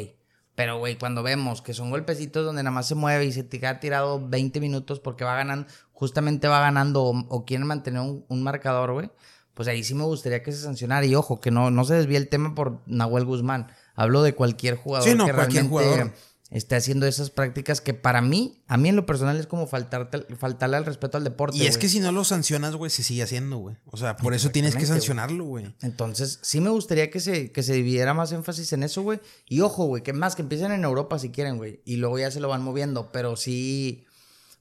Pero, 0.54 0.80
güey, 0.80 0.98
cuando 0.98 1.24
vemos 1.24 1.62
que 1.62 1.74
son 1.74 1.92
golpecitos 1.92 2.46
donde 2.46 2.62
nada 2.62 2.76
más 2.76 2.90
se 2.90 2.96
mueve 2.96 3.24
y 3.24 3.32
se 3.32 3.44
te 3.44 3.58
queda 3.62 3.80
tirado 3.80 4.28
20 4.28 4.60
minutos 4.60 5.00
porque 5.00 5.24
va 5.24 5.38
ganando, 5.38 5.66
justamente 5.94 6.50
va 6.50 6.60
ganando 6.60 7.04
o, 7.04 7.26
o 7.30 7.46
quieren 7.46 7.68
mantener 7.68 8.02
un, 8.02 8.26
un 8.28 8.44
marcador, 8.44 8.92
güey, 8.92 9.12
pues 9.54 9.68
ahí 9.68 9.84
sí 9.84 9.94
me 9.94 10.04
gustaría 10.04 10.42
que 10.44 10.52
se 10.52 10.62
sancionara. 10.62 11.06
Y 11.06 11.16
ojo, 11.16 11.40
que 11.40 11.52
no, 11.52 11.72
no 11.72 11.86
se 11.86 11.96
desvíe 11.96 12.18
el 12.18 12.30
tema 12.30 12.56
por 12.56 12.82
Nahuel 12.86 13.26
Guzmán. 13.26 13.68
Hablo 13.96 14.24
de 14.24 14.34
cualquier 14.34 14.76
jugador 14.76 15.08
Sí, 15.08 15.16
no, 15.16 15.26
que 15.26 15.34
cualquier 15.34 15.66
realmente 15.66 15.92
jugador. 15.94 16.14
esté 16.50 16.76
haciendo 16.76 17.06
esas 17.06 17.30
prácticas 17.30 17.80
que 17.80 17.94
para 17.94 18.22
mí, 18.22 18.64
a 18.68 18.78
mí 18.78 18.90
en 18.90 18.96
lo 18.96 19.06
personal 19.06 19.38
es 19.38 19.46
como 19.46 19.68
faltarte, 19.68 20.26
faltarle 20.36 20.78
al 20.78 20.86
respeto 20.86 21.18
al 21.18 21.24
deporte. 21.24 21.58
Y 21.58 21.68
es 21.68 21.78
que 21.78 21.88
si 21.88 22.00
no 22.00 22.12
lo 22.12 22.24
sancionas, 22.24 22.76
güey, 22.76 22.90
se 22.90 23.04
sigue 23.04 23.22
haciendo, 23.22 23.58
güey. 23.58 23.76
O 23.86 23.98
sea, 23.98 24.18
por 24.18 24.34
eso 24.34 24.50
tienes 24.50 24.76
que 24.76 24.88
sancionarlo, 24.88 25.46
güey. 25.46 25.76
Entonces, 25.82 26.40
sí 26.42 26.60
me 26.60 26.72
gustaría 26.72 27.12
que 27.12 27.20
se, 27.20 27.52
que 27.52 27.62
se 27.62 27.74
dividiera 27.74 28.16
más 28.16 28.32
énfasis 28.32 28.74
en 28.74 28.82
eso, 28.82 29.04
güey. 29.04 29.20
Y 29.48 29.62
ojo, 29.62 29.86
güey, 29.86 30.02
que 30.02 30.14
más 30.14 30.36
que 30.36 30.42
empiecen 30.42 30.72
en 30.72 30.84
Europa 30.84 31.20
si 31.20 31.30
quieren, 31.30 31.58
güey. 31.58 31.82
Y 31.86 31.98
luego 31.98 32.18
ya 32.18 32.32
se 32.32 32.40
lo 32.40 32.48
van 32.48 32.64
moviendo. 32.64 33.12
Pero 33.12 33.36
sí. 33.36 34.06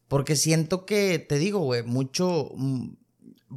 Porque 0.09 0.37
siento 0.37 0.85
que, 0.85 1.19
te 1.19 1.39
digo, 1.39 1.61
güey, 1.61 1.83
mucho. 1.83 2.51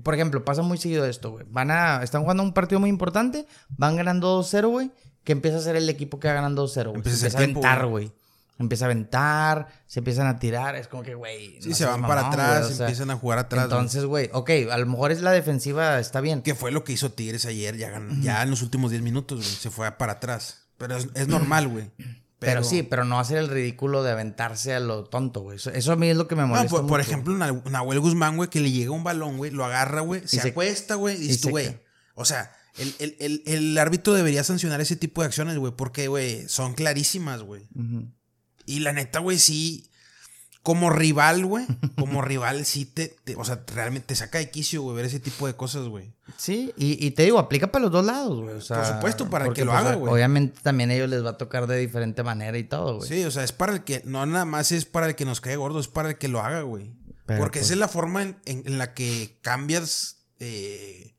Por 0.03 0.13
ejemplo, 0.13 0.43
pasa 0.43 0.61
muy 0.61 0.77
seguido 0.77 1.05
esto, 1.05 1.31
güey. 1.31 1.45
Van 1.49 1.71
a. 1.71 2.03
Están 2.03 2.21
jugando 2.21 2.43
un 2.43 2.53
partido 2.53 2.79
muy 2.79 2.89
importante. 2.89 3.45
Van 3.69 3.95
ganando 3.95 4.41
2-0, 4.41 4.69
güey. 4.69 4.91
Que 5.23 5.31
empieza 5.31 5.57
a 5.57 5.61
ser 5.61 5.75
el 5.75 5.89
equipo 5.89 6.19
que 6.19 6.27
va 6.27 6.35
ganando 6.35 6.65
2-0, 6.65 6.83
güey. 6.85 6.95
Empieza 6.95 7.15
a 7.15 7.19
Se 7.19 7.25
Empieza 7.27 7.37
a 7.37 7.41
tiempo, 7.41 7.65
aventar, 7.65 7.87
güey. 7.87 8.11
Empieza 8.57 8.85
a 8.85 8.87
aventar. 8.87 9.67
Se 9.85 9.99
empiezan 9.99 10.27
a 10.27 10.39
tirar. 10.39 10.75
Es 10.75 10.87
como 10.87 11.03
que, 11.03 11.15
güey. 11.15 11.61
Sí, 11.61 11.69
no 11.69 11.75
se 11.75 11.85
van 11.85 12.01
mamón, 12.01 12.15
para 12.15 12.27
atrás, 12.27 12.61
güey, 12.61 12.73
o 12.73 12.75
sea, 12.75 12.85
empiezan 12.85 13.11
a 13.11 13.15
jugar 13.15 13.39
atrás. 13.39 13.65
Entonces, 13.65 14.05
güey, 14.05 14.29
ok, 14.31 14.49
a 14.71 14.77
lo 14.77 14.85
mejor 14.85 15.11
es 15.11 15.21
la 15.21 15.31
defensiva, 15.31 15.99
está 15.99 16.21
bien. 16.21 16.41
Que 16.41 16.55
fue 16.55 16.71
lo 16.71 16.83
que 16.83 16.93
hizo 16.93 17.11
Tigres 17.11 17.45
ayer, 17.45 17.75
ya, 17.77 18.01
ya 18.21 18.43
en 18.43 18.49
los 18.49 18.61
últimos 18.61 18.91
10 18.91 19.03
minutos, 19.03 19.39
güey. 19.39 19.49
Se 19.49 19.69
fue 19.69 19.91
para 19.91 20.13
atrás. 20.13 20.67
Pero 20.77 20.97
es, 20.97 21.07
es 21.15 21.27
normal, 21.27 21.67
güey. 21.67 21.91
Pero, 22.45 22.63
sí, 22.63 22.83
pero 22.83 23.03
no 23.05 23.19
hacer 23.19 23.37
el 23.37 23.47
ridículo 23.49 24.03
de 24.03 24.11
aventarse 24.11 24.73
a 24.73 24.79
lo 24.79 25.03
tonto, 25.05 25.41
güey. 25.41 25.57
Eso, 25.57 25.71
eso 25.71 25.91
a 25.91 25.95
mí 25.95 26.07
es 26.07 26.15
lo 26.17 26.27
que 26.27 26.35
me 26.35 26.43
No, 26.43 26.47
molesta. 26.49 26.69
por, 26.69 26.81
por 26.87 26.99
mucho. 26.99 27.01
ejemplo, 27.09 27.37
Na- 27.37 27.61
Nahuel 27.69 27.99
Guzmán, 27.99 28.37
güey, 28.37 28.49
que 28.49 28.59
le 28.61 28.71
llega 28.71 28.91
un 28.91 29.03
balón, 29.03 29.37
güey, 29.37 29.51
lo 29.51 29.65
agarra, 29.65 30.01
güey, 30.01 30.21
se, 30.27 30.39
se- 30.41 30.49
acuesta, 30.49 30.95
güey, 30.95 31.21
y 31.21 31.33
se 31.33 31.49
güey. 31.49 31.77
O 32.13 32.23
sea, 32.25 32.51
el, 32.77 32.93
el- 32.99 33.15
el- 33.19 33.43
el 33.45 33.77
árbitro 33.77 34.13
debería 34.13 34.43
sancionar 34.43 34.79
ese 34.81 34.95
tipo 34.95 35.21
de 35.21 35.27
acciones, 35.27 35.57
güey, 35.57 35.73
porque, 35.75 36.07
güey, 36.07 36.47
son 36.47 36.73
clarísimas, 36.73 37.41
güey. 37.41 37.67
Ujú. 37.75 38.07
Y 38.65 38.79
la 38.79 38.93
neta, 38.93 39.19
güey, 39.19 39.37
sí. 39.39 39.89
Como 40.65 40.89
rival, 40.89 41.45
güey. 41.45 41.65
Como 41.97 42.21
rival, 42.23 42.65
sí 42.65 42.85
te, 42.85 43.07
te- 43.23 43.35
O 43.37 43.45
sea, 43.45 43.63
realmente 43.73 44.07
te 44.07 44.15
saca 44.15 44.39
de 44.39 44.49
quicio, 44.49 44.81
güey, 44.81 44.95
ver 44.97 45.05
ese 45.05 45.19
tipo 45.19 45.45
de 45.47 45.53
cosas, 45.55 45.87
güey. 45.87 46.11
Sí, 46.37 46.73
y, 46.75 47.05
y 47.05 47.11
te 47.11 47.21
digo, 47.23 47.37
aplica 47.39 47.71
para 47.71 47.83
los 47.83 47.91
dos 47.91 48.03
lados, 48.03 48.41
güey. 48.41 48.55
O 48.55 48.61
sea, 48.61 48.77
Por 48.77 48.85
supuesto, 48.87 49.29
para 49.29 49.45
el 49.45 49.53
que 49.53 49.63
lo 49.63 49.71
pues, 49.71 49.81
haga, 49.85 49.95
güey. 49.95 50.11
Obviamente 50.11 50.59
también 50.63 50.89
a 50.89 50.95
ellos 50.95 51.07
les 51.07 51.23
va 51.23 51.29
a 51.29 51.37
tocar 51.37 51.67
de 51.67 51.77
diferente 51.77 52.23
manera 52.23 52.57
y 52.57 52.63
todo, 52.63 52.97
güey. 52.97 53.07
Sí, 53.07 53.23
o 53.25 53.29
sea, 53.31 53.43
es 53.43 53.51
para 53.51 53.73
el 53.73 53.83
que. 53.83 54.01
No 54.05 54.25
nada 54.25 54.45
más 54.45 54.71
es 54.71 54.85
para 54.85 55.05
el 55.07 55.15
que 55.15 55.23
nos 55.23 55.39
cae 55.39 55.55
gordo, 55.55 55.79
es 55.79 55.87
para 55.87 56.09
el 56.09 56.17
que 56.17 56.27
lo 56.27 56.41
haga, 56.41 56.63
güey. 56.63 56.91
Porque 57.27 57.59
pues- 57.59 57.65
esa 57.65 57.73
es 57.73 57.79
la 57.79 57.87
forma 57.87 58.23
en, 58.45 58.77
la 58.79 58.93
que 58.95 59.37
cambias 59.43 60.25
eh, 60.39 61.15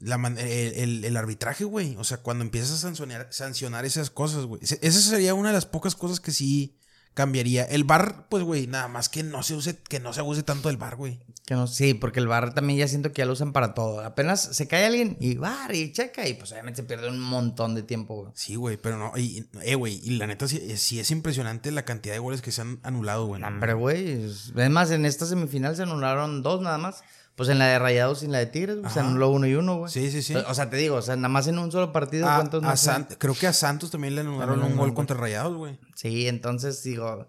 la 0.00 0.16
man- 0.18 0.38
el, 0.38 0.48
el- 0.74 1.04
el 1.04 1.16
arbitraje, 1.18 1.64
güey. 1.64 1.96
O 1.96 2.04
sea, 2.04 2.18
cuando 2.18 2.44
empiezas 2.44 2.70
a 2.72 2.76
sancionar, 2.78 3.28
sancionar 3.30 3.84
esas 3.84 4.08
cosas, 4.10 4.44
güey. 4.46 4.60
Esa 4.62 5.00
sería 5.00 5.34
una 5.34 5.50
de 5.50 5.54
las 5.54 5.66
pocas 5.66 5.94
cosas 5.94 6.18
que 6.20 6.32
sí 6.32 6.78
cambiaría. 7.14 7.64
El 7.64 7.84
bar, 7.84 8.26
pues, 8.28 8.42
güey, 8.42 8.66
nada 8.66 8.88
más 8.88 9.08
que 9.08 9.22
no 9.22 9.42
se 9.42 9.54
use, 9.54 9.78
que 9.78 10.00
no 10.00 10.12
se 10.12 10.20
abuse 10.20 10.42
tanto 10.42 10.68
del 10.68 10.76
bar, 10.76 10.96
güey. 10.96 11.20
Que 11.46 11.54
no, 11.54 11.66
sí, 11.66 11.94
porque 11.94 12.20
el 12.20 12.26
bar 12.26 12.54
también 12.54 12.78
ya 12.78 12.88
siento 12.88 13.12
que 13.12 13.20
ya 13.20 13.26
lo 13.26 13.32
usan 13.32 13.52
para 13.52 13.74
todo. 13.74 14.00
Apenas 14.00 14.40
se 14.40 14.66
cae 14.66 14.86
alguien 14.86 15.16
y 15.20 15.36
bar 15.36 15.74
y 15.74 15.92
checa 15.92 16.26
y 16.26 16.34
pues 16.34 16.52
obviamente 16.52 16.82
se 16.82 16.88
pierde 16.88 17.08
un 17.08 17.20
montón 17.20 17.74
de 17.74 17.82
tiempo, 17.82 18.14
güey. 18.14 18.32
Sí, 18.34 18.54
güey, 18.56 18.78
pero 18.78 18.96
no. 18.96 19.12
Y, 19.16 19.46
eh, 19.62 19.74
güey, 19.74 20.00
y 20.02 20.16
la 20.16 20.26
neta 20.26 20.48
sí, 20.48 20.56
eh, 20.56 20.76
sí 20.78 21.00
es 21.00 21.10
impresionante 21.10 21.70
la 21.70 21.84
cantidad 21.84 22.14
de 22.14 22.20
goles 22.20 22.40
que 22.40 22.50
se 22.50 22.62
han 22.62 22.80
anulado, 22.82 23.26
güey. 23.26 23.42
Hombre, 23.42 23.74
güey. 23.74 24.24
Es 24.24 24.52
es 24.56 24.70
más, 24.70 24.90
en 24.90 25.04
esta 25.04 25.26
semifinal 25.26 25.76
se 25.76 25.82
anularon 25.82 26.42
dos 26.42 26.62
nada 26.62 26.78
más. 26.78 27.02
Pues 27.36 27.48
en 27.48 27.58
la 27.58 27.66
de 27.66 27.78
Rayados 27.80 28.22
y 28.22 28.26
en 28.26 28.32
la 28.32 28.38
de 28.38 28.46
Tigres, 28.46 28.78
güey, 28.78 28.92
se 28.92 29.00
Ajá. 29.00 29.08
anuló 29.08 29.30
uno 29.30 29.46
y 29.48 29.54
uno, 29.54 29.78
güey. 29.78 29.90
Sí, 29.92 30.10
sí, 30.12 30.22
sí. 30.22 30.34
O 30.36 30.54
sea, 30.54 30.70
te 30.70 30.76
digo, 30.76 30.96
o 30.96 31.02
sea, 31.02 31.16
nada 31.16 31.28
más 31.28 31.48
en 31.48 31.58
un 31.58 31.72
solo 31.72 31.92
partido, 31.92 32.28
A- 32.28 32.36
¿cuántos 32.36 32.62
a? 32.62 32.74
Sant- 32.74 33.16
creo 33.18 33.34
que 33.34 33.48
a 33.48 33.52
Santos 33.52 33.90
también 33.90 34.14
le 34.14 34.20
anularon 34.20 34.62
un 34.62 34.76
gol 34.76 34.90
un 34.90 34.94
contra 34.94 35.16
Rayados, 35.16 35.56
güey. 35.56 35.78
Sí, 35.96 36.28
entonces 36.28 36.80
digo, 36.84 37.28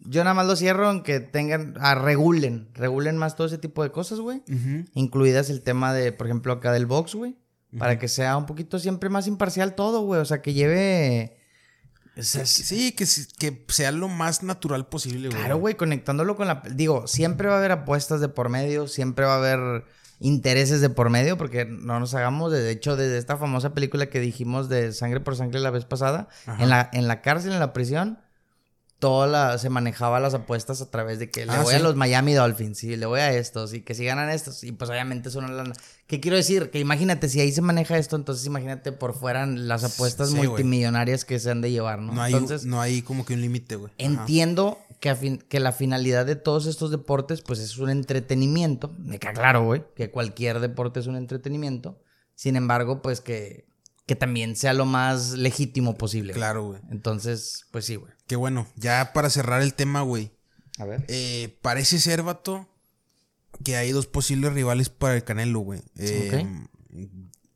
yo 0.00 0.22
nada 0.22 0.34
más 0.34 0.46
lo 0.46 0.54
cierro 0.54 0.90
en 0.92 1.02
que 1.02 1.18
tengan, 1.18 1.74
ah, 1.80 1.96
regulen, 1.96 2.68
regulen 2.74 3.16
más 3.16 3.34
todo 3.34 3.48
ese 3.48 3.58
tipo 3.58 3.82
de 3.82 3.90
cosas, 3.90 4.20
güey. 4.20 4.42
Incluidas 4.94 5.50
el 5.50 5.62
tema 5.62 5.92
de, 5.92 6.12
por 6.12 6.28
ejemplo, 6.28 6.52
acá 6.52 6.70
del 6.72 6.86
box, 6.86 7.14
güey. 7.16 7.36
Para 7.78 7.98
que 7.98 8.06
sea 8.08 8.36
un 8.36 8.46
poquito 8.46 8.78
siempre 8.78 9.10
más 9.10 9.26
imparcial 9.26 9.74
todo, 9.74 10.02
güey. 10.02 10.20
O 10.20 10.24
sea, 10.24 10.40
que 10.40 10.54
lleve... 10.54 11.35
o 12.18 12.22
sea, 12.22 12.46
sí, 12.46 12.92
que, 12.92 13.04
sí- 13.06 13.26
que 13.38 13.64
sea 13.68 13.92
lo 13.92 14.08
más 14.08 14.42
natural 14.42 14.86
posible, 14.88 15.28
güey. 15.28 15.38
Claro, 15.38 15.58
güey, 15.58 15.74
conectándolo 15.76 16.34
con 16.36 16.46
la... 16.46 16.62
Digo, 16.70 17.06
siempre 17.06 17.48
va 17.48 17.54
a 17.54 17.58
haber 17.58 17.72
apuestas 17.72 18.20
de 18.20 18.28
por 18.28 18.48
medio, 18.48 18.88
siempre 18.88 19.26
va 19.26 19.34
a 19.34 19.38
haber 19.38 19.84
intereses 20.18 20.80
de 20.80 20.88
por 20.88 21.10
medio, 21.10 21.36
porque 21.36 21.66
no 21.66 22.00
nos 22.00 22.14
hagamos, 22.14 22.50
de, 22.52 22.60
de 22.62 22.70
hecho, 22.70 22.96
desde 22.96 23.18
esta 23.18 23.36
famosa 23.36 23.74
película 23.74 24.06
que 24.06 24.18
dijimos 24.18 24.68
de 24.70 24.92
Sangre 24.94 25.20
por 25.20 25.36
Sangre 25.36 25.60
la 25.60 25.70
vez 25.70 25.84
pasada, 25.84 26.28
Ajá. 26.46 26.62
en 26.62 26.70
la, 26.70 26.90
en 26.94 27.06
la 27.06 27.20
cárcel, 27.20 27.52
en 27.52 27.58
la 27.60 27.74
prisión, 27.74 28.18
toda 28.98 29.26
la, 29.26 29.58
se 29.58 29.68
manejaba 29.68 30.18
las 30.18 30.32
apuestas 30.32 30.80
a 30.80 30.90
través 30.90 31.18
de 31.18 31.30
que 31.30 31.44
le 31.44 31.52
Ah, 31.52 31.60
voy 31.62 31.74
sí. 31.74 31.80
a 31.80 31.82
los 31.82 31.96
Miami 31.96 32.32
Dolphins, 32.32 32.82
y 32.84 32.96
le 32.96 33.04
voy 33.04 33.20
a 33.20 33.30
estos, 33.34 33.74
y 33.74 33.82
que 33.82 33.94
si 33.94 34.06
ganan 34.06 34.30
estos, 34.30 34.64
y 34.64 34.72
pues 34.72 34.88
obviamente 34.88 35.28
es 35.28 35.34
una 35.34 35.48
lana. 35.48 35.74
¿Qué 36.06 36.20
quiero 36.20 36.36
decir? 36.36 36.70
Que 36.70 36.78
imagínate, 36.78 37.28
si 37.28 37.40
ahí 37.40 37.50
se 37.50 37.62
maneja 37.62 37.98
esto, 37.98 38.14
entonces 38.14 38.46
imagínate 38.46 38.92
por 38.92 39.12
fuera 39.14 39.44
las 39.46 39.82
apuestas 39.82 40.30
Sí, 40.30 40.36
multimillonarias 40.36 41.24
que 41.24 41.38
se 41.40 41.50
han 41.50 41.60
de 41.60 41.72
llevar, 41.72 41.98
¿no? 42.00 42.12
No 42.12 42.22
hay, 42.22 42.32
entonces, 42.32 42.64
no 42.64 42.80
hay 42.80 43.02
como 43.02 43.24
que 43.26 43.34
un 43.34 43.40
límite, 43.40 43.74
güey. 43.76 43.92
Entiendo 43.98 44.78
que, 45.00 45.10
a 45.10 45.16
fin- 45.16 45.42
que 45.48 45.58
la 45.58 45.72
finalidad 45.72 46.24
de 46.24 46.36
todos 46.36 46.66
estos 46.66 46.90
deportes, 46.92 47.42
pues 47.42 47.58
es 47.58 47.76
un 47.78 47.90
entretenimiento. 47.90 48.94
Me 48.98 49.18
queda 49.18 49.32
claro, 49.32 49.64
güey, 49.64 49.82
que 49.96 50.10
cualquier 50.10 50.60
deporte 50.60 51.00
es 51.00 51.06
un 51.08 51.16
entretenimiento. 51.16 52.00
Sin 52.36 52.54
embargo, 52.54 53.02
pues 53.02 53.20
que, 53.20 53.66
que 54.06 54.14
también 54.14 54.54
sea 54.54 54.74
lo 54.74 54.84
más 54.86 55.32
legítimo 55.32 55.96
posible. 55.96 56.32
Claro, 56.34 56.64
güey. 56.68 56.80
Entonces, 56.90 57.66
pues 57.72 57.84
sí, 57.84 57.96
güey. 57.96 58.12
Qué 58.28 58.36
bueno. 58.36 58.68
Ya 58.76 59.10
para 59.12 59.28
cerrar 59.28 59.60
el 59.62 59.74
tema, 59.74 60.02
güey. 60.02 60.30
A 60.78 60.84
ver. 60.84 61.04
Eh, 61.08 61.58
parece 61.62 61.98
ser, 61.98 62.22
vato. 62.22 62.68
Que 63.64 63.76
hay 63.76 63.92
dos 63.92 64.06
posibles 64.06 64.52
rivales 64.52 64.88
para 64.88 65.14
el 65.14 65.24
Canelo, 65.24 65.60
güey. 65.60 65.82
Eh, 65.98 66.46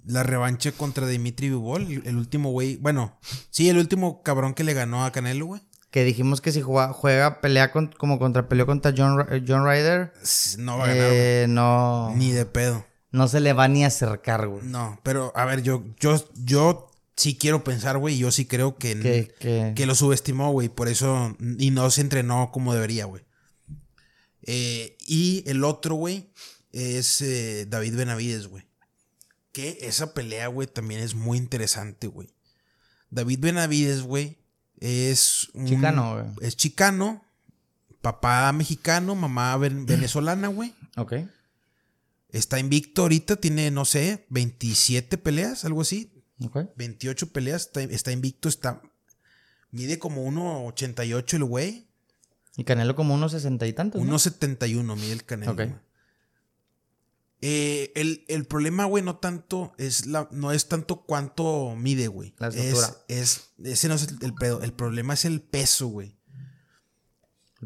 La 0.05 0.23
revancha 0.23 0.73
contra 0.73 1.07
Dimitri 1.07 1.49
Vivol, 1.49 2.03
el, 2.05 2.17
último 2.17 2.51
güey. 2.51 2.77
Bueno, 2.77 3.19
sí, 3.51 3.69
el 3.69 3.79
último 3.79 4.23
cabrón 4.23 4.55
que 4.55 4.65
le 4.65 4.75
ganó 4.75 5.05
a 5.05 5.13
Canelo, 5.13 5.47
güey. 5.47 5.63
Que 5.91 6.05
dijimos 6.05 6.41
que 6.41 6.53
si 6.53 6.63
juega, 6.63 7.41
pelea 7.41 7.73
como 7.73 8.19
contra 8.19 8.49
peleó 8.49 8.65
contra 8.65 8.95
John, 8.97 9.27
John 9.47 9.65
Ryder. 9.67 10.13
No 10.59 10.79
va 10.79 10.85
a 10.85 10.89
ganar. 10.89 11.09
Eh, 11.13 11.47
no. 11.49 12.15
Ni 12.15 12.31
de 12.31 12.47
pedo. 12.47 12.87
No 13.11 13.27
se 13.27 13.41
le 13.41 13.53
va 13.53 13.67
ni 13.67 13.83
a 13.83 13.89
acercar, 13.89 14.47
güey. 14.47 14.63
No, 14.65 15.01
pero 15.03 15.33
a 15.35 15.45
ver, 15.45 15.63
yo, 15.63 15.83
yo, 15.99 16.25
yo 16.37 16.91
sí 17.17 17.37
quiero 17.37 17.65
pensar, 17.65 17.99
güey. 17.99 18.19
Yo 18.19 18.31
sí 18.31 18.47
creo 18.47 18.77
que, 18.77 19.35
que 19.75 19.87
lo 19.87 19.97
subestimó, 19.97 20.53
güey. 20.53 20.69
Por 20.69 20.89
eso. 20.89 21.37
Y 21.59 21.73
no 21.73 21.91
se 21.91 22.03
entrenó 22.03 22.51
como 22.53 22.73
debería, 22.73 23.07
güey. 23.07 23.25
Eh, 24.53 24.99
y 25.07 25.45
el 25.47 25.63
otro, 25.63 25.95
güey, 25.95 26.33
es 26.73 27.21
eh, 27.21 27.67
David 27.69 27.95
Benavides, 27.95 28.49
güey. 28.49 28.65
Que 29.53 29.79
esa 29.83 30.13
pelea, 30.13 30.49
güey, 30.49 30.67
también 30.67 31.01
es 31.03 31.15
muy 31.15 31.39
interesante, 31.39 32.09
güey. 32.09 32.35
David 33.11 33.39
Benavides, 33.39 34.03
güey, 34.03 34.39
es 34.81 35.51
un, 35.55 35.67
Chicano, 35.67 36.15
güey. 36.15 36.49
Es 36.49 36.57
chicano, 36.57 37.25
papá 38.01 38.51
mexicano, 38.51 39.15
mamá 39.15 39.57
venezolana, 39.59 40.49
güey. 40.49 40.75
Ok. 40.97 41.15
Está 42.31 42.59
invicto 42.59 43.03
ahorita, 43.03 43.37
tiene, 43.37 43.71
no 43.71 43.85
sé, 43.85 44.27
27 44.31 45.17
peleas, 45.17 45.65
algo 45.65 45.83
así. 45.83 46.13
Ok. 46.45 46.59
28 46.75 47.33
peleas, 47.33 47.67
está, 47.67 47.83
está 47.83 48.11
invicto, 48.11 48.49
está... 48.49 48.83
Mide 49.71 50.01
como 50.01 50.27
1,88 50.27 51.35
el 51.35 51.45
güey. 51.45 51.90
¿Y 52.61 52.65
Canelo 52.65 52.95
como 52.95 53.15
unos 53.15 53.33
sesenta 53.33 53.67
y 53.67 53.73
tantos? 53.73 54.03
Unos 54.03 54.21
setenta 54.21 54.67
y 54.67 54.75
uno 54.75 54.95
mide 54.95 55.13
el 55.13 55.25
Canelo. 55.25 55.57
Eh, 57.41 57.91
el, 57.95 58.45
problema, 58.45 58.85
güey, 58.85 59.03
no 59.03 59.17
tanto 59.17 59.73
es 59.79 60.05
la, 60.05 60.29
no 60.31 60.53
es 60.53 60.69
tanto 60.69 61.07
cuánto 61.07 61.75
mide, 61.75 62.09
güey. 62.09 62.35
La 62.37 62.49
es, 62.49 62.99
es, 63.09 63.53
ese 63.65 63.89
no 63.89 63.95
es 63.95 64.09
el, 64.21 64.35
pedo. 64.35 64.61
El 64.61 64.75
problema 64.75 65.15
es 65.15 65.25
el 65.25 65.41
peso, 65.41 65.87
güey. 65.87 66.19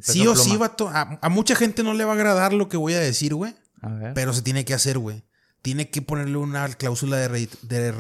Sí 0.01 0.25
o 0.29 0.37
sí, 0.37 0.57
vato. 0.57 0.89
A, 0.89 1.19
a, 1.21 1.29
mucha 1.29 1.57
gente 1.57 1.83
no 1.83 1.93
le 1.93 2.05
va 2.05 2.13
a 2.13 2.15
agradar 2.15 2.53
lo 2.53 2.69
que 2.69 2.77
voy 2.77 2.95
a 2.95 3.01
decir, 3.01 3.35
güey. 3.35 3.53
Pero 4.15 4.33
se 4.33 4.43
tiene 4.43 4.65
que 4.65 4.75
hacer, 4.75 4.99
güey. 4.99 5.25
Tiene 5.61 5.91
que 5.91 6.03
ponerle 6.03 6.37
una 6.37 6.69
cláusula 6.69 7.17
de, 7.17 7.49
de 7.63 7.91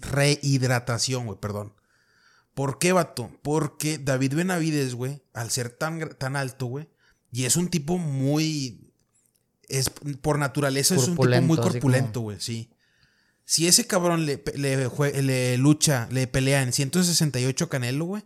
rehidratación, 0.00 1.26
güey, 1.26 1.38
perdón. 1.38 1.74
¿Por 2.54 2.78
qué, 2.78 2.92
vato? 2.92 3.30
Porque 3.42 3.98
David 3.98 4.34
Benavides, 4.34 4.94
güey, 4.94 5.22
al 5.32 5.50
ser 5.50 5.70
tan, 5.70 6.08
tan 6.16 6.36
alto, 6.36 6.66
güey, 6.66 6.88
y 7.32 7.44
es 7.44 7.56
un 7.56 7.68
tipo 7.68 7.98
muy. 7.98 8.92
Es, 9.68 9.90
por 10.20 10.38
naturaleza 10.38 10.94
es 10.94 11.08
un 11.08 11.16
tipo 11.16 11.40
muy 11.42 11.56
corpulento, 11.56 12.20
güey, 12.20 12.38
sí. 12.40 12.70
Si 13.44 13.66
ese 13.66 13.86
cabrón 13.86 14.24
le, 14.24 14.42
le, 14.54 15.58
lucha, 15.58 16.08
le 16.10 16.26
pelea 16.26 16.62
en 16.62 16.72
168 16.72 17.68
Canelo, 17.68 18.04
güey, 18.06 18.22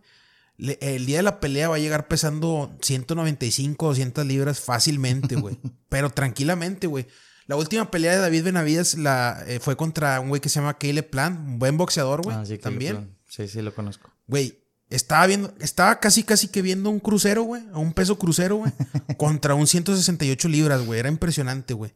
el 0.59 1.07
día 1.07 1.19
de 1.19 1.23
la 1.23 1.41
pelea 1.41 1.69
va 1.69 1.77
a 1.77 1.81
llegar 1.81 2.07
pesando 2.07 2.77
195 2.83 3.85
o 3.85 3.89
200 3.89 4.27
libras 4.27 4.61
fácilmente, 4.61 5.37
güey. 5.37 5.59
Pero 5.89 6.11
tranquilamente, 6.11 6.87
güey. 6.87 7.07
La 7.47 7.57
última 7.57 7.91
pelea 7.91 8.13
de 8.13 8.19
David 8.19 8.45
Benavides 8.45 8.99
la, 8.99 9.43
eh, 9.47 9.59
fue 9.59 9.77
contra 9.77 10.21
un 10.21 10.29
güey 10.29 10.41
que 10.41 10.51
se 10.51 10.61
llama 10.61 10.77
Caleb 10.77 11.09
Plant, 11.09 11.39
un 11.39 11.59
buen 11.59 11.79
boxeador, 11.79 12.23
güey. 12.23 12.37
Ah, 12.37 12.45
sí, 12.45 12.59
también. 12.59 13.17
Sí, 13.27 13.49
sí, 13.49 13.63
lo 13.63 13.75
conozco. 13.75 14.11
Güey, 14.29 14.61
estaba 14.91 15.27
viendo, 15.27 15.53
estaba 15.61 15.99
casi 16.01 16.23
casi 16.23 16.49
que 16.49 16.63
viendo 16.63 16.91
un 16.91 17.01
crucero, 17.01 17.43
güey, 17.43 17.63
a 17.73 17.79
un 17.79 17.93
peso 17.93 18.19
crucero, 18.19 18.57
güey, 18.57 18.73
contra 19.17 19.55
un 19.55 19.67
168 19.67 20.49
libras, 20.49 20.87
güey. 20.87 21.01
Era 21.01 21.09
impresionante, 21.09 21.75
güey. 21.75 21.93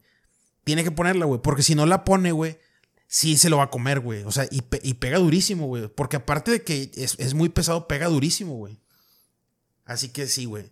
Tiene 0.63 0.83
que 0.83 0.91
ponerla, 0.91 1.25
güey, 1.25 1.41
porque 1.41 1.63
si 1.63 1.75
no 1.75 1.85
la 1.85 2.03
pone, 2.03 2.31
güey, 2.31 2.57
sí 3.07 3.37
se 3.37 3.49
lo 3.49 3.57
va 3.57 3.65
a 3.65 3.69
comer, 3.69 3.99
güey. 3.99 4.23
O 4.23 4.31
sea, 4.31 4.47
y, 4.49 4.61
pega 4.61 5.19
durísimo, 5.19 5.67
güey. 5.67 5.87
Porque 5.87 6.17
aparte 6.17 6.51
de 6.51 6.63
que 6.63 6.91
es, 6.95 7.33
muy 7.33 7.49
pesado, 7.49 7.87
pega 7.87 8.07
durísimo, 8.07 8.55
güey. 8.55 8.79
Así 9.85 10.09
que 10.09 10.27
sí, 10.27 10.45
güey. 10.45 10.71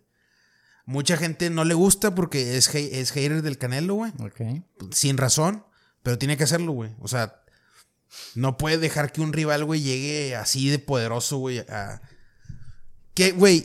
Mucha 0.84 1.16
gente 1.16 1.50
no 1.50 1.64
le 1.64 1.74
gusta 1.74 2.14
porque 2.14 2.56
es, 2.56 2.74
es 2.74 3.12
hater 3.12 3.42
del 3.42 3.58
Canelo, 3.58 3.94
güey. 3.94 4.12
Ok. 4.18 4.64
Sin 4.90 5.18
razón, 5.18 5.64
pero 6.02 6.18
tiene 6.18 6.36
que 6.36 6.44
hacerlo, 6.44 6.72
güey. 6.72 6.90
O 6.98 7.06
sea, 7.06 7.41
no 8.34 8.56
puede 8.56 8.78
dejar 8.78 9.12
que 9.12 9.20
un 9.20 9.32
rival, 9.32 9.64
güey, 9.64 9.82
llegue 9.82 10.36
así 10.36 10.68
de 10.68 10.78
poderoso, 10.78 11.38
güey, 11.38 11.58
a... 11.60 12.00
Que, 13.14 13.32
güey, 13.32 13.64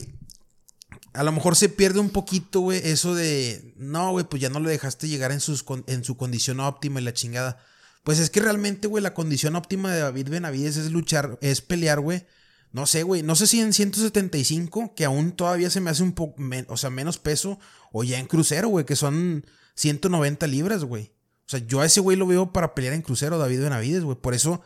a 1.14 1.22
lo 1.22 1.32
mejor 1.32 1.56
se 1.56 1.68
pierde 1.68 2.00
un 2.00 2.10
poquito, 2.10 2.60
güey, 2.60 2.80
eso 2.84 3.14
de... 3.14 3.74
No, 3.76 4.10
güey, 4.10 4.24
pues 4.24 4.42
ya 4.42 4.50
no 4.50 4.60
lo 4.60 4.68
dejaste 4.68 5.08
llegar 5.08 5.32
en, 5.32 5.40
en 5.86 6.04
su 6.04 6.16
condición 6.16 6.60
óptima 6.60 7.00
y 7.00 7.04
la 7.04 7.14
chingada. 7.14 7.58
Pues 8.04 8.18
es 8.18 8.30
que 8.30 8.40
realmente, 8.40 8.88
güey, 8.88 9.02
la 9.02 9.14
condición 9.14 9.56
óptima 9.56 9.92
de 9.92 10.00
David 10.00 10.28
Benavides 10.28 10.76
es 10.76 10.90
luchar, 10.90 11.38
es 11.40 11.60
pelear, 11.60 12.00
güey. 12.00 12.26
No 12.72 12.86
sé, 12.86 13.02
güey. 13.02 13.22
No 13.22 13.34
sé 13.34 13.46
si 13.46 13.60
en 13.60 13.72
175, 13.72 14.94
que 14.94 15.04
aún 15.04 15.32
todavía 15.32 15.70
se 15.70 15.80
me 15.80 15.90
hace 15.90 16.02
un 16.02 16.12
poco, 16.12 16.42
o 16.68 16.76
sea, 16.76 16.90
menos 16.90 17.18
peso, 17.18 17.58
o 17.92 18.04
ya 18.04 18.18
en 18.18 18.26
crucero, 18.26 18.68
güey, 18.68 18.84
que 18.84 18.96
son 18.96 19.44
190 19.74 20.46
libras, 20.46 20.84
güey. 20.84 21.12
O 21.48 21.50
sea, 21.50 21.60
yo 21.60 21.80
a 21.80 21.86
ese 21.86 22.00
güey 22.00 22.14
lo 22.14 22.26
veo 22.26 22.52
para 22.52 22.74
pelear 22.74 22.92
en 22.92 23.00
crucero, 23.00 23.38
David 23.38 23.62
Benavides, 23.62 24.04
güey. 24.04 24.18
Por 24.18 24.34
eso 24.34 24.60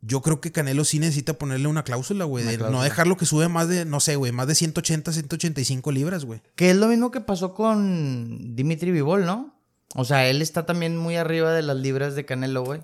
yo 0.00 0.20
creo 0.20 0.40
que 0.40 0.50
Canelo 0.50 0.84
sí 0.84 0.98
necesita 0.98 1.34
ponerle 1.34 1.68
una 1.68 1.84
cláusula, 1.84 2.24
güey. 2.24 2.44
De 2.44 2.58
no 2.58 2.82
dejarlo 2.82 3.16
que 3.16 3.24
sube 3.24 3.48
más 3.48 3.68
de, 3.68 3.84
no 3.84 4.00
sé, 4.00 4.16
güey, 4.16 4.32
más 4.32 4.48
de 4.48 4.56
180, 4.56 5.12
185 5.12 5.92
libras, 5.92 6.24
güey. 6.24 6.42
Que 6.56 6.70
es 6.70 6.76
lo 6.76 6.88
mismo 6.88 7.12
que 7.12 7.20
pasó 7.20 7.54
con 7.54 8.56
Dimitri 8.56 8.90
Vivol, 8.90 9.26
¿no? 9.26 9.54
O 9.94 10.04
sea, 10.04 10.28
él 10.28 10.42
está 10.42 10.66
también 10.66 10.96
muy 10.96 11.14
arriba 11.14 11.52
de 11.52 11.62
las 11.62 11.76
libras 11.76 12.16
de 12.16 12.24
Canelo, 12.24 12.64
güey. 12.64 12.80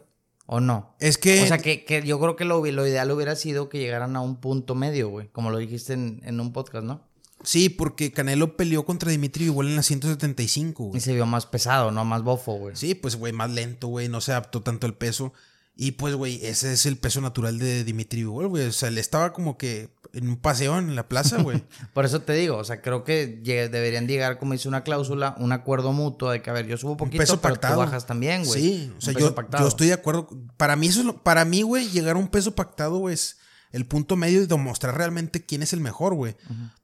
¿O 0.46 0.60
no? 0.60 0.94
Es 1.00 1.18
que. 1.18 1.42
O 1.42 1.46
sea, 1.46 1.58
que, 1.58 2.02
yo 2.06 2.20
creo 2.20 2.36
que 2.36 2.44
lo, 2.44 2.64
lo, 2.64 2.86
ideal 2.86 3.10
hubiera 3.10 3.34
sido 3.34 3.68
que 3.68 3.78
llegaran 3.78 4.14
a 4.14 4.20
un 4.20 4.36
punto 4.36 4.76
medio, 4.76 5.08
güey. 5.08 5.26
Como 5.26 5.50
lo 5.50 5.58
dijiste 5.58 5.94
en, 5.94 6.20
en 6.24 6.38
un 6.38 6.52
podcast, 6.52 6.84
¿no? 6.84 7.09
Sí, 7.42 7.68
porque 7.68 8.12
Canelo 8.12 8.56
peleó 8.56 8.84
contra 8.84 9.10
Dimitri 9.10 9.44
Vivol 9.44 9.68
en 9.68 9.76
la 9.76 9.82
175, 9.82 10.84
güey. 10.84 10.98
Y 10.98 11.00
se 11.00 11.14
vio 11.14 11.26
más 11.26 11.46
pesado, 11.46 11.90
¿no? 11.90 12.04
Más 12.04 12.22
bofo, 12.22 12.54
güey. 12.54 12.76
Sí, 12.76 12.94
pues, 12.94 13.16
güey, 13.16 13.32
más 13.32 13.50
lento, 13.50 13.88
güey. 13.88 14.08
No 14.08 14.20
se 14.20 14.32
adaptó 14.32 14.62
tanto 14.62 14.86
el 14.86 14.94
peso. 14.94 15.32
Y 15.76 15.92
pues, 15.92 16.14
güey, 16.14 16.44
ese 16.44 16.72
es 16.74 16.84
el 16.84 16.98
peso 16.98 17.20
natural 17.22 17.58
de 17.58 17.84
Dimitri 17.84 18.20
Vivol, 18.20 18.48
güey. 18.48 18.66
O 18.66 18.72
sea, 18.72 18.90
le 18.90 19.00
estaba 19.00 19.32
como 19.32 19.56
que 19.56 19.88
en 20.12 20.28
un 20.28 20.36
paseo 20.36 20.78
en 20.78 20.94
la 20.94 21.08
plaza, 21.08 21.40
güey. 21.40 21.64
Por 21.94 22.04
eso 22.04 22.20
te 22.20 22.34
digo, 22.34 22.58
o 22.58 22.64
sea, 22.64 22.82
creo 22.82 23.04
que 23.04 23.26
deberían 23.26 24.06
llegar, 24.06 24.38
como 24.38 24.52
dice 24.52 24.68
una 24.68 24.82
cláusula, 24.82 25.34
un 25.38 25.52
acuerdo 25.52 25.92
mutuo 25.92 26.30
de 26.30 26.42
que, 26.42 26.50
a 26.50 26.52
ver, 26.52 26.66
yo 26.66 26.76
subo 26.76 26.96
poquito, 26.96 27.18
peso 27.18 27.40
pero 27.40 27.56
tú 27.56 27.68
bajas 27.76 28.06
también, 28.06 28.44
güey. 28.44 28.60
Sí, 28.60 28.92
o 28.98 29.00
sea, 29.00 29.14
yo, 29.14 29.34
yo, 29.58 29.68
estoy 29.68 29.86
de 29.86 29.94
acuerdo. 29.94 30.28
Para 30.56 30.76
mí, 30.76 30.88
eso 30.88 31.00
es 31.00 31.06
lo, 31.06 31.22
para 31.22 31.44
mí, 31.44 31.62
güey, 31.62 31.88
llegar 31.88 32.16
a 32.16 32.18
un 32.18 32.28
peso 32.28 32.54
pactado, 32.54 32.98
güey, 32.98 33.14
es 33.14 33.38
el 33.72 33.86
punto 33.86 34.16
medio 34.16 34.42
y 34.42 34.46
demostrar 34.46 34.96
realmente 34.96 35.44
quién 35.44 35.62
es 35.62 35.72
el 35.72 35.80
mejor, 35.80 36.14
güey. 36.14 36.36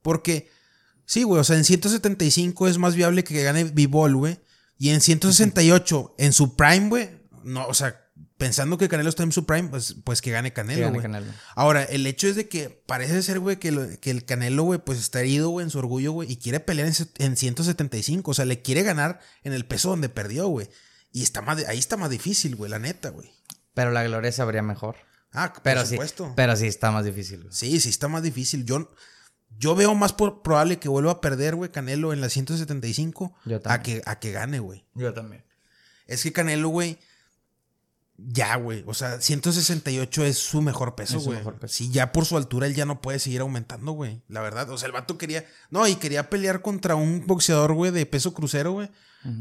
Porque 0.02 0.48
Sí, 1.06 1.22
güey, 1.22 1.40
o 1.40 1.44
sea, 1.44 1.56
en 1.56 1.64
175 1.64 2.66
es 2.66 2.78
más 2.78 2.96
viable 2.96 3.22
que 3.22 3.42
gane 3.42 3.64
Bivol, 3.64 4.16
güey. 4.16 4.38
Y 4.76 4.90
en 4.90 5.00
168, 5.00 6.16
en 6.18 6.32
su 6.32 6.56
prime, 6.56 6.88
güey, 6.88 7.10
no, 7.44 7.64
o 7.66 7.74
sea, 7.74 8.04
pensando 8.36 8.76
que 8.76 8.88
Canelo 8.88 9.08
está 9.08 9.22
en 9.22 9.32
su 9.32 9.46
prime, 9.46 9.68
pues, 9.68 9.96
pues 10.04 10.20
que 10.20 10.32
gane 10.32 10.52
Canelo, 10.52 10.92
güey. 10.92 11.06
Ahora, 11.54 11.84
el 11.84 12.06
hecho 12.06 12.26
es 12.26 12.34
de 12.34 12.48
que 12.48 12.68
parece 12.86 13.22
ser, 13.22 13.38
güey, 13.38 13.56
que, 13.56 13.98
que, 14.00 14.10
el 14.10 14.24
Canelo, 14.24 14.64
güey, 14.64 14.80
pues 14.80 14.98
está 14.98 15.20
herido, 15.20 15.48
güey, 15.48 15.64
en 15.64 15.70
su 15.70 15.78
orgullo, 15.78 16.12
güey, 16.12 16.30
y 16.30 16.36
quiere 16.36 16.58
pelear 16.60 16.90
en, 17.18 17.36
175. 17.36 18.30
O 18.32 18.34
sea, 18.34 18.44
le 18.44 18.60
quiere 18.60 18.82
ganar 18.82 19.20
en 19.44 19.52
el 19.52 19.64
peso 19.64 19.90
donde 19.90 20.08
perdió, 20.08 20.48
güey. 20.48 20.68
Y 21.12 21.22
está 21.22 21.40
más, 21.40 21.64
ahí 21.66 21.78
está 21.78 21.96
más 21.96 22.10
difícil, 22.10 22.56
güey, 22.56 22.70
la 22.70 22.80
neta, 22.80 23.10
güey. 23.10 23.30
Pero 23.74 23.92
la 23.92 24.02
gloria 24.02 24.32
sabría 24.32 24.62
mejor. 24.62 24.96
Ah, 25.36 25.52
por 25.52 25.62
pero 25.62 25.86
supuesto. 25.86 26.26
Sí, 26.26 26.32
pero 26.34 26.56
sí 26.56 26.66
está 26.66 26.90
más 26.90 27.04
difícil. 27.04 27.42
Güey. 27.42 27.52
Sí, 27.52 27.78
sí 27.80 27.90
está 27.90 28.08
más 28.08 28.22
difícil. 28.22 28.64
Yo 28.64 28.90
yo 29.58 29.74
veo 29.74 29.94
más 29.94 30.12
probable 30.12 30.78
que 30.78 30.88
vuelva 30.88 31.12
a 31.12 31.20
perder, 31.20 31.54
güey, 31.54 31.70
Canelo 31.70 32.12
en 32.12 32.20
la 32.20 32.28
175 32.28 33.34
a 33.64 33.82
que, 33.82 34.02
a 34.04 34.18
que 34.18 34.32
gane, 34.32 34.58
güey. 34.58 34.84
Yo 34.94 35.14
también. 35.14 35.44
Es 36.06 36.22
que 36.22 36.32
Canelo, 36.32 36.68
güey, 36.68 36.98
ya, 38.18 38.56
güey. 38.56 38.84
O 38.86 38.94
sea, 38.94 39.20
168 39.20 40.24
es 40.24 40.38
su 40.38 40.62
mejor 40.62 40.94
peso, 40.94 41.20
güey. 41.20 41.38
Sí, 41.66 41.90
ya 41.90 42.12
por 42.12 42.24
su 42.24 42.36
altura 42.36 42.66
él 42.66 42.74
ya 42.74 42.84
no 42.84 43.00
puede 43.00 43.18
seguir 43.18 43.40
aumentando, 43.40 43.92
güey. 43.92 44.22
La 44.28 44.40
verdad. 44.40 44.70
O 44.70 44.78
sea, 44.78 44.86
el 44.86 44.92
vato 44.92 45.18
quería. 45.18 45.44
No, 45.70 45.86
y 45.86 45.96
quería 45.96 46.30
pelear 46.30 46.62
contra 46.62 46.94
un 46.94 47.26
boxeador, 47.26 47.74
güey, 47.74 47.90
de 47.92 48.06
peso 48.06 48.34
crucero, 48.34 48.72
güey. 48.72 48.90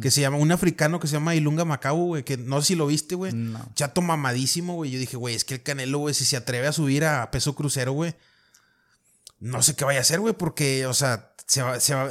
Que 0.02 0.10
se 0.10 0.20
llama, 0.20 0.38
un 0.38 0.52
africano 0.52 1.00
que 1.00 1.06
se 1.06 1.14
llama 1.14 1.36
Ilunga 1.36 1.64
Macau, 1.64 2.08
güey. 2.08 2.24
Que 2.24 2.38
no 2.38 2.60
sé 2.60 2.70
si 2.70 2.76
lo 2.76 2.88
viste, 2.88 3.14
güey. 3.14 3.34
Chato 3.76 4.02
mamadísimo, 4.02 4.74
güey. 4.74 4.90
Yo 4.90 4.98
dije, 4.98 5.16
güey, 5.16 5.36
es 5.36 5.46
que 5.46 5.56
el 5.56 5.64
Canelo, 5.64 6.00
güey, 6.00 6.16
si 6.16 6.26
se 6.26 6.38
atreve 6.38 6.66
a 6.66 6.72
subir 6.72 7.06
a 7.06 7.30
peso 7.30 7.54
crucero, 7.54 7.92
güey 7.92 8.16
no 9.40 9.62
sé 9.62 9.76
qué 9.76 9.86
vaya 9.86 10.00
a 10.00 10.02
hacer, 10.02 10.20
güey, 10.20 10.34
porque, 10.34 10.86
o 10.86 10.94
sea, 10.94 11.32
se 11.46 11.62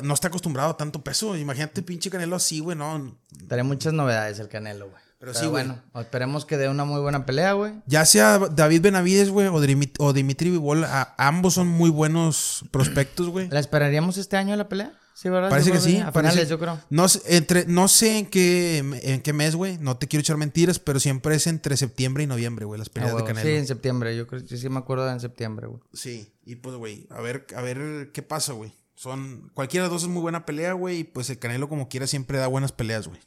no 0.03 0.15
está 0.15 0.29
acostumbrado 0.29 0.71
a 0.71 0.77
tanto 0.77 1.03
peso. 1.03 1.37
Imagínate, 1.37 1.83
pinche 1.83 2.11
Canelo 2.11 2.37
así, 2.37 2.61
güey, 2.61 2.77
no. 2.77 3.19
Trae 3.49 3.63
muchas 3.63 3.93
novedades 3.93 4.39
el 4.39 4.49
Canelo, 4.49 4.91
güey. 4.91 5.03
Pero, 5.33 5.39
sí, 5.39 5.47
bueno, 5.47 5.81
esperemos 5.95 6.45
que 6.45 6.57
dé 6.57 6.69
una 6.69 6.85
muy 6.85 7.01
buena 7.01 7.25
pelea, 7.25 7.55
güey. 7.55 7.73
Ya 7.87 8.05
sea 8.05 8.39
David 8.39 8.83
Benavides, 8.83 9.31
güey, 9.31 9.49
o, 9.49 10.13
Dimitri 10.13 10.51
Vivol, 10.51 10.85
ambos 11.17 11.55
son 11.55 11.69
muy 11.69 11.91
buenos 11.91 12.65
prospectos, 12.71 13.29
güey. 13.29 13.49
¿La 13.49 13.61
esperaríamos 13.61 14.19
este 14.19 14.37
año 14.37 14.55
la 14.57 14.69
pelea? 14.69 14.93
Sí, 15.15 15.29
¿verdad? 15.29 15.49
Parece 15.49 15.69
Yo 15.69 15.75
que 15.77 15.81
sí. 15.81 15.99
A 15.99 16.11
parece- 16.11 16.33
finales, 16.33 16.49
yo 16.51 16.59
creo. 16.59 16.79
No 16.91 17.09
sé, 17.09 17.23
entre, 17.37 17.67
no 17.67 17.87
sé 17.87 18.19
en 18.19 18.27
qué, 18.27 18.79
en 19.03 19.23
qué 19.23 19.33
mes, 19.33 19.55
güey. 19.55 19.79
No 19.79 19.97
te 19.97 20.09
quiero 20.09 20.21
echar 20.21 20.37
mentiras, 20.37 20.81
pero 20.81 20.99
siempre 20.99 21.37
es 21.37 21.47
entre 21.47 21.77
septiembre 21.77 22.25
y 22.25 22.27
noviembre, 22.27 22.65
güey, 22.65 22.79
las 22.81 22.89
Ah, 22.89 22.93
peleas 22.93 23.13
de 23.13 23.15
huevo. 23.17 23.27
Canelo. 23.29 23.49
Sí, 23.49 23.55
en 23.55 23.67
septiembre. 23.67 24.17
Yo 24.17 24.27
creo 24.27 24.45
que 24.45 24.57
sí 24.57 24.69
me 24.69 24.79
acuerdo 24.79 25.07
de 25.07 25.13
en 25.13 25.21
septiembre, 25.21 25.69
güey. 25.69 25.81
Sí, 25.93 26.35
y 26.45 26.57
pues, 26.57 26.75
güey, 26.77 27.07
a 27.11 27.21
ver, 27.21 27.47
a 27.57 27.63
ver 27.63 28.11
qué 28.13 28.23
pasa, 28.23 28.55
güey. 28.55 28.75
Son, 28.97 29.51
cualquiera 29.55 29.87
de 29.87 29.93
dos 29.93 30.03
es 30.03 30.09
muy 30.09 30.21
buena 30.21 30.45
pelea, 30.47 30.73
güey, 30.73 30.99
y 30.99 31.05
pues 31.05 31.31
el 31.31 31.39
Canelo 31.39 31.69
como 31.69 31.89
quiera 31.89 32.09
siempre 32.09 32.39
da 32.39 32.49
buenas 32.49 32.73
peleas, 32.73 33.07
güey. 33.07 33.21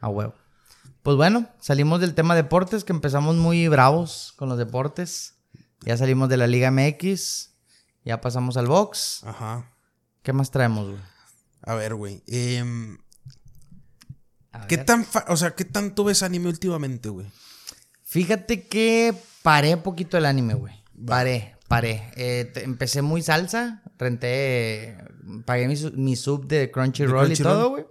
A 0.00 0.08
huevo. 0.08 0.34
Pues 1.08 1.16
bueno, 1.16 1.48
salimos 1.58 2.02
del 2.02 2.12
tema 2.14 2.36
deportes, 2.36 2.84
que 2.84 2.92
empezamos 2.92 3.34
muy 3.34 3.66
bravos 3.66 4.34
con 4.36 4.50
los 4.50 4.58
deportes. 4.58 5.36
Ya 5.80 5.96
salimos 5.96 6.28
de 6.28 6.36
la 6.36 6.46
Liga 6.46 6.70
MX. 6.70 7.54
Ya 8.04 8.20
pasamos 8.20 8.58
al 8.58 8.66
box. 8.66 9.22
Ajá. 9.24 9.72
¿Qué 10.22 10.34
más 10.34 10.50
traemos, 10.50 10.86
güey? 10.90 11.00
A 11.62 11.74
ver, 11.76 11.94
güey. 11.94 12.22
A 14.52 14.66
¿Qué 14.66 14.76
ver. 14.76 14.84
tan, 14.84 15.06
o 15.28 15.36
sea, 15.38 15.54
qué 15.54 15.64
tanto 15.64 16.04
ves 16.04 16.22
anime 16.22 16.50
últimamente, 16.50 17.08
güey? 17.08 17.26
Fíjate 18.02 18.68
que 18.68 19.14
paré 19.42 19.78
poquito 19.78 20.18
el 20.18 20.26
anime, 20.26 20.52
güey. 20.52 20.74
Paré, 21.06 21.56
paré. 21.68 22.12
Eh, 22.16 22.52
empecé 22.56 23.00
muy 23.00 23.22
salsa. 23.22 23.82
Renté. 23.98 24.98
Pagué 25.46 25.68
mi, 25.68 25.76
su- 25.78 25.92
mi 25.92 26.16
sub 26.16 26.46
de 26.46 26.70
Crunchyroll 26.70 27.32
y 27.32 27.36
todo, 27.36 27.70
güey. 27.70 27.86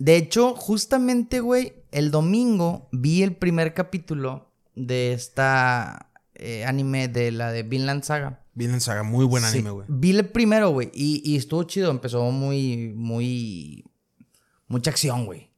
De 0.00 0.16
hecho, 0.16 0.54
justamente, 0.54 1.40
güey, 1.40 1.74
el 1.92 2.10
domingo 2.10 2.88
vi 2.90 3.22
el 3.22 3.36
primer 3.36 3.74
capítulo 3.74 4.50
de 4.74 5.12
esta 5.12 6.10
eh, 6.34 6.64
anime 6.64 7.08
de 7.08 7.30
la 7.30 7.52
de 7.52 7.64
Vinland 7.64 8.02
Saga. 8.02 8.42
En 8.58 8.80
saga, 8.80 9.02
muy 9.02 9.26
buen 9.26 9.42
Sí, 9.44 9.58
anime, 9.58 9.70
güey. 9.70 9.86
Vi 9.90 10.10
el 10.10 10.26
primero, 10.26 10.70
güey, 10.70 10.90
y, 10.94 11.22
y 11.22 11.36
estuvo 11.36 11.62
chido. 11.64 11.90
Empezó 11.90 12.30
muy, 12.30 12.94
muy... 12.94 13.84
Mucha 14.68 14.90
acción, 14.90 15.26
güey. 15.26 15.50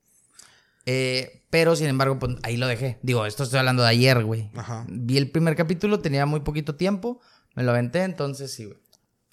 Eh, 0.86 1.44
pero, 1.48 1.76
sin 1.76 1.86
embargo, 1.86 2.18
pues 2.18 2.36
ahí 2.42 2.56
lo 2.56 2.66
dejé. 2.66 2.98
Digo, 3.02 3.24
esto 3.26 3.44
estoy 3.44 3.60
hablando 3.60 3.84
de 3.84 3.90
ayer, 3.90 4.24
güey. 4.24 4.50
Ajá. 4.54 4.86
Vi 4.88 5.18
el 5.18 5.30
primer 5.30 5.54
capítulo, 5.54 6.00
tenía 6.00 6.26
muy 6.26 6.40
poquito 6.40 6.74
tiempo. 6.74 7.20
Me 7.54 7.62
lo 7.62 7.70
aventé, 7.70 8.02
entonces 8.02 8.52
sí, 8.52 8.64
güey. 8.64 8.78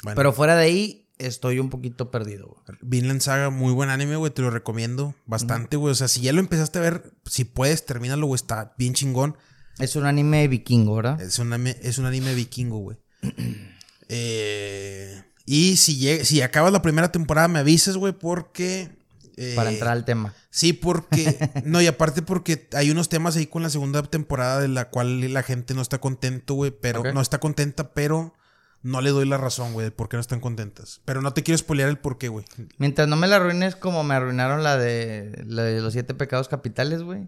Bueno, 0.04 0.16
Pero 0.16 0.34
fuera 0.34 0.56
de 0.56 0.64
ahí, 0.66 1.09
estoy 1.20 1.60
un 1.60 1.70
poquito 1.70 2.10
perdido, 2.10 2.48
güey. 2.48 2.78
Vinland 2.82 3.22
Saga, 3.22 3.50
muy 3.50 3.74
buen 3.74 3.90
anime, 3.90 4.16
güey. 4.16 4.34
Te 4.34 4.42
lo 4.42 4.50
recomiendo 4.50 5.14
bastante, 5.26 5.78
güey. 5.78 5.92
O 5.92 5.96
sea, 5.96 6.08
si 6.08 6.22
ya 6.22 6.34
lo 6.34 6.40
empezaste 6.40 6.80
a 6.80 6.82
ver, 6.82 7.14
si 7.26 7.46
puedes, 7.46 7.86
termínalo, 7.86 8.26
güey. 8.26 8.36
Está 8.36 8.74
bien 8.78 8.94
chingón. 8.94 9.38
Es 9.78 9.96
un 9.96 10.06
anime 10.06 10.48
vikingo, 10.48 10.96
¿verdad? 10.96 11.22
Es 11.22 11.40
un 11.40 11.54
anime, 11.54 11.78
es 11.82 11.98
un 12.00 12.06
anime 12.06 12.34
vikingo, 12.34 12.80
güey. 12.80 12.98
Eh, 14.12 15.22
y 15.46 15.78
si, 15.78 16.26
si 16.26 16.42
acabas 16.42 16.74
la 16.74 16.82
primera 16.82 17.12
temporada, 17.12 17.48
me 17.48 17.60
avisas, 17.60 17.96
güey, 17.96 18.12
porque. 18.12 18.90
eh, 19.38 19.54
Para 19.56 19.72
entrar 19.72 19.92
al 19.92 20.04
tema. 20.04 20.34
Sí, 20.50 20.74
porque. 20.74 21.38
no, 21.64 21.80
y 21.80 21.86
aparte 21.86 22.24
porque 22.24 22.68
hay 22.74 22.90
unos 22.90 23.08
temas 23.08 23.36
ahí 23.36 23.46
con 23.46 23.62
la 23.62 23.70
segunda 23.70 24.02
temporada 24.02 24.60
de 24.60 24.68
la 24.68 24.90
cual 24.90 25.32
la 25.32 25.44
gente 25.44 25.76
no 25.76 25.84
está 25.84 26.00
contento, 26.00 26.56
güey. 26.56 26.72
Pero 26.72 27.14
no 27.14 27.22
está 27.22 27.40
contenta, 27.40 27.94
pero 27.94 28.34
no 28.82 29.02
le 29.02 29.10
doy 29.10 29.28
la 29.28 29.38
razón, 29.38 29.74
güey, 29.74 29.86
de 29.86 29.92
por 29.92 30.10
qué 30.10 30.18
no 30.18 30.22
están 30.22 30.40
contentas. 30.40 31.02
Pero 31.06 31.22
no 31.22 31.34
te 31.34 31.44
quiero 31.44 31.58
spoilear 31.58 31.90
el 31.90 31.98
por 31.98 32.18
qué, 32.18 32.30
güey. 32.30 32.46
Mientras 32.78 33.08
no 33.08 33.16
me 33.16 33.28
la 33.28 33.38
arruines 33.38 33.76
como 33.76 34.04
me 34.04 34.16
arruinaron 34.16 34.64
la 34.64 34.78
de, 34.78 35.44
la 35.46 35.64
de 35.64 35.82
los 35.82 35.94
siete 35.94 36.14
pecados 36.14 36.48
capitales, 36.48 37.04
güey. 37.04 37.28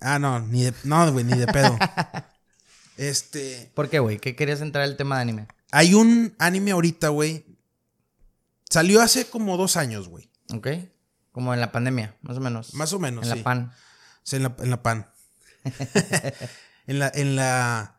Ah, 0.00 0.18
no, 0.18 0.40
ni 0.40 0.64
de. 0.64 0.74
No, 0.84 1.10
güey, 1.12 1.24
ni 1.24 1.36
de 1.36 1.46
pedo. 1.46 1.76
este. 2.96 3.70
¿Por 3.74 3.88
qué, 3.88 3.98
güey? 3.98 4.18
¿Qué 4.18 4.34
querías 4.34 4.60
entrar 4.60 4.84
al 4.84 4.96
tema 4.96 5.16
de 5.16 5.22
anime? 5.22 5.48
Hay 5.70 5.94
un 5.94 6.34
anime 6.38 6.72
ahorita, 6.72 7.08
güey. 7.08 7.44
Salió 8.68 9.00
hace 9.02 9.26
como 9.26 9.56
dos 9.56 9.76
años, 9.76 10.08
güey. 10.08 10.30
¿Ok? 10.52 10.68
Como 11.32 11.54
en 11.54 11.60
la 11.60 11.70
pandemia, 11.70 12.16
más 12.22 12.38
o 12.38 12.40
menos. 12.40 12.74
Más 12.74 12.92
o 12.92 12.98
menos, 12.98 13.26
En 13.26 13.32
sí. 13.32 13.38
la 13.38 13.44
pan. 13.44 13.72
Sí, 14.22 14.36
en 14.36 14.42
la, 14.42 14.56
en 14.58 14.70
la 14.70 14.82
pan. 14.82 15.10
en 16.86 16.98
la, 16.98 17.12
en 17.14 17.36
la. 17.36 17.97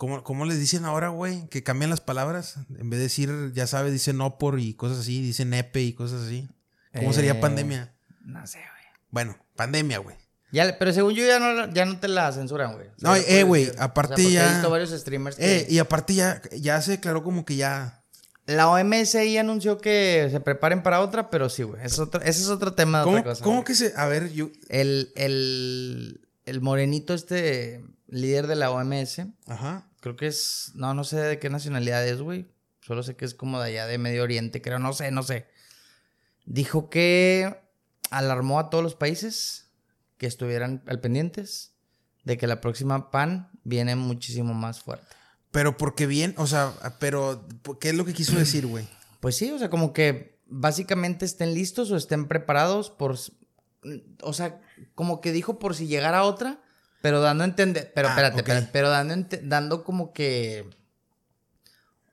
¿Cómo, 0.00 0.24
cómo 0.24 0.46
les 0.46 0.58
dicen 0.58 0.86
ahora, 0.86 1.08
güey? 1.10 1.46
Que 1.50 1.62
cambian 1.62 1.90
las 1.90 2.00
palabras. 2.00 2.56
En 2.78 2.88
vez 2.88 2.98
de 3.00 3.04
decir, 3.04 3.52
ya 3.52 3.66
sabes, 3.66 3.92
dicen 3.92 4.16
no 4.16 4.38
por 4.38 4.58
y 4.58 4.72
cosas 4.72 5.00
así, 5.00 5.20
dicen 5.20 5.50
nepe 5.50 5.82
y 5.82 5.92
cosas 5.92 6.22
así. 6.22 6.48
¿Cómo 6.94 7.10
Eh, 7.10 7.14
sería 7.14 7.38
pandemia? 7.38 7.92
No 8.22 8.46
sé, 8.46 8.58
güey. 8.58 8.82
Bueno, 9.10 9.36
pandemia, 9.56 9.98
güey. 9.98 10.16
Ya, 10.52 10.78
pero 10.78 10.92
según 10.94 11.12
yo 11.12 11.24
ya 11.26 11.38
no, 11.38 11.70
ya 11.72 11.84
no 11.84 12.00
te 12.00 12.08
la 12.08 12.32
censuran, 12.32 12.72
güey. 12.72 12.86
O 12.88 12.92
sea, 12.98 13.10
No, 13.10 13.14
eh, 13.14 13.42
güey, 13.42 13.70
aparte 13.78 14.14
porque 14.14 14.32
ya- 14.32 14.46
He 14.50 14.52
visto 14.54 14.70
varios 14.70 14.90
streamers 14.90 15.36
que... 15.36 15.58
Eh, 15.58 15.66
y 15.68 15.78
aparte 15.78 16.14
ya, 16.14 16.40
ya 16.58 16.80
se 16.80 16.92
declaró 16.92 17.22
como 17.22 17.44
que 17.44 17.56
ya. 17.56 18.02
La 18.46 18.68
OMS 18.70 19.14
ahí 19.16 19.36
anunció 19.36 19.78
que 19.78 20.28
se 20.30 20.40
preparen 20.40 20.82
para 20.82 21.02
otra, 21.02 21.28
pero 21.28 21.50
sí, 21.50 21.62
güey. 21.62 21.84
Es 21.84 21.98
otro, 22.00 22.20
ese 22.22 22.40
es 22.40 22.48
otro 22.48 22.72
tema 22.72 22.98
de 23.00 23.04
¿Cómo, 23.04 23.16
otra 23.18 23.30
cosa. 23.32 23.44
cómo 23.44 23.56
güey. 23.58 23.64
que 23.66 23.74
se.? 23.76 23.92
A 23.96 24.06
ver, 24.06 24.32
yo. 24.32 24.48
El, 24.70 25.12
el, 25.14 26.26
el 26.46 26.60
morenito 26.62 27.12
este 27.14 27.84
líder 28.08 28.48
de 28.48 28.56
la 28.56 28.72
OMS, 28.72 29.20
Ajá. 29.46 29.86
Creo 30.00 30.16
que 30.16 30.26
es... 30.26 30.72
No, 30.74 30.94
no 30.94 31.04
sé 31.04 31.16
de 31.16 31.38
qué 31.38 31.50
nacionalidad 31.50 32.06
es, 32.06 32.20
güey. 32.20 32.48
Solo 32.80 33.02
sé 33.02 33.16
que 33.16 33.24
es 33.24 33.34
como 33.34 33.60
de 33.60 33.68
allá 33.68 33.86
de 33.86 33.98
Medio 33.98 34.22
Oriente, 34.22 34.60
creo. 34.62 34.78
No 34.78 34.92
sé, 34.92 35.10
no 35.10 35.22
sé. 35.22 35.46
Dijo 36.46 36.90
que 36.90 37.60
alarmó 38.10 38.58
a 38.58 38.70
todos 38.70 38.82
los 38.82 38.94
países 38.94 39.70
que 40.18 40.26
estuvieran 40.26 40.82
al 40.86 41.00
pendientes 41.00 41.74
de 42.24 42.36
que 42.36 42.46
la 42.46 42.60
próxima 42.60 43.10
PAN 43.10 43.50
viene 43.64 43.96
muchísimo 43.96 44.54
más 44.54 44.80
fuerte. 44.80 45.06
Pero 45.50 45.76
porque 45.76 46.06
bien, 46.06 46.34
o 46.36 46.46
sea, 46.46 46.72
pero. 46.98 47.46
¿Qué 47.80 47.90
es 47.90 47.94
lo 47.94 48.04
que 48.04 48.12
quiso 48.12 48.36
decir, 48.36 48.66
güey? 48.66 48.88
Pues 49.20 49.36
sí, 49.36 49.50
o 49.50 49.58
sea, 49.58 49.68
como 49.68 49.92
que 49.92 50.40
básicamente 50.46 51.26
estén 51.26 51.52
listos 51.52 51.90
o 51.90 51.96
estén 51.98 52.26
preparados 52.26 52.88
por... 52.88 53.18
O 54.22 54.32
sea, 54.32 54.62
como 54.94 55.20
que 55.20 55.30
dijo 55.30 55.58
por 55.58 55.74
si 55.74 55.88
llegara 55.88 56.22
otra, 56.22 56.62
pero 57.00 57.20
dando 57.20 57.44
a 57.44 57.46
entender... 57.46 57.92
Pero 57.94 58.08
Ah, 58.08 58.10
espérate, 58.12 58.36
espérate, 58.38 58.68
pero 58.72 58.88
dando, 58.90 59.26
dando 59.42 59.84
como 59.84 60.12
que... 60.12 60.68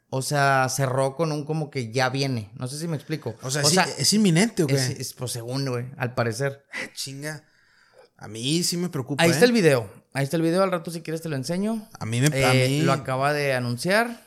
O 0.10 0.22
sea, 0.22 0.68
cerró 0.70 1.16
con 1.18 1.34
un 1.34 1.44
como 1.44 1.70
que 1.70 1.92
ya 1.92 2.10
viene. 2.10 2.50
No 2.56 2.68
sé 2.68 2.80
si 2.80 2.88
me 2.88 2.96
explico. 2.96 3.36
O 3.42 3.52
sea, 3.52 3.62
¿es, 3.62 3.78
es 4.00 4.14
inminente 4.14 4.64
o 4.64 4.68
qué? 4.68 4.76
es, 4.76 4.90
es, 4.92 5.14
pues 5.14 5.32
según, 5.32 5.66
güey, 5.68 5.86
al 5.98 6.14
parecer. 6.14 6.64
Chinga. 6.94 7.44
A 8.16 8.30
mí 8.30 8.64
sí 8.64 8.78
me 8.78 8.88
preocupa. 8.88 9.22
Ahí 9.22 9.32
está 9.32 9.44
¿eh? 9.44 9.48
el 9.48 9.52
video. 9.52 9.92
Ahí 10.14 10.24
está 10.24 10.38
el 10.38 10.44
video. 10.44 10.64
Al 10.64 10.72
rato, 10.72 10.92
si 10.92 11.02
quieres, 11.02 11.22
te 11.22 11.28
lo 11.28 11.36
enseño. 11.36 11.90
A 12.00 12.06
mí 12.06 12.22
me. 12.22 12.28
a 12.28 12.54
Eh, 12.56 12.70
mí- 12.70 12.82
Lo 12.84 12.94
acaba 12.94 13.34
de 13.34 13.54
anunciar. 13.54 14.22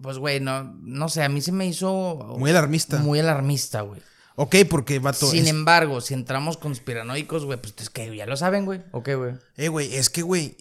Pues, 0.00 0.18
güey, 0.18 0.38
no, 0.38 0.62
no 0.82 1.08
sé, 1.08 1.24
a 1.24 1.28
mí 1.28 1.40
se 1.40 1.50
me 1.50 1.66
hizo 1.66 2.36
Muy 2.38 2.50
alarmista. 2.50 2.98
muy 2.98 3.18
alarmista, 3.18 3.80
güey. 3.80 4.00
Ok, 4.36 4.56
porque 4.68 4.98
vato. 4.98 5.30
Sin 5.30 5.44
es- 5.44 5.50
embargo, 5.50 6.00
si 6.00 6.14
entramos 6.14 6.56
conspiranoicos, 6.56 7.44
güey, 7.44 7.60
pues 7.60 7.74
es 7.78 7.90
que 7.90 8.14
ya 8.16 8.26
lo 8.26 8.36
saben, 8.36 8.64
güey. 8.64 8.82
¿O 8.92 9.02
qué, 9.02 9.14
güey? 9.14 9.34
Eh, 9.56 9.68
güey, 9.68 9.94
es 9.94 10.10
que, 10.10 10.22
güey. 10.22 10.56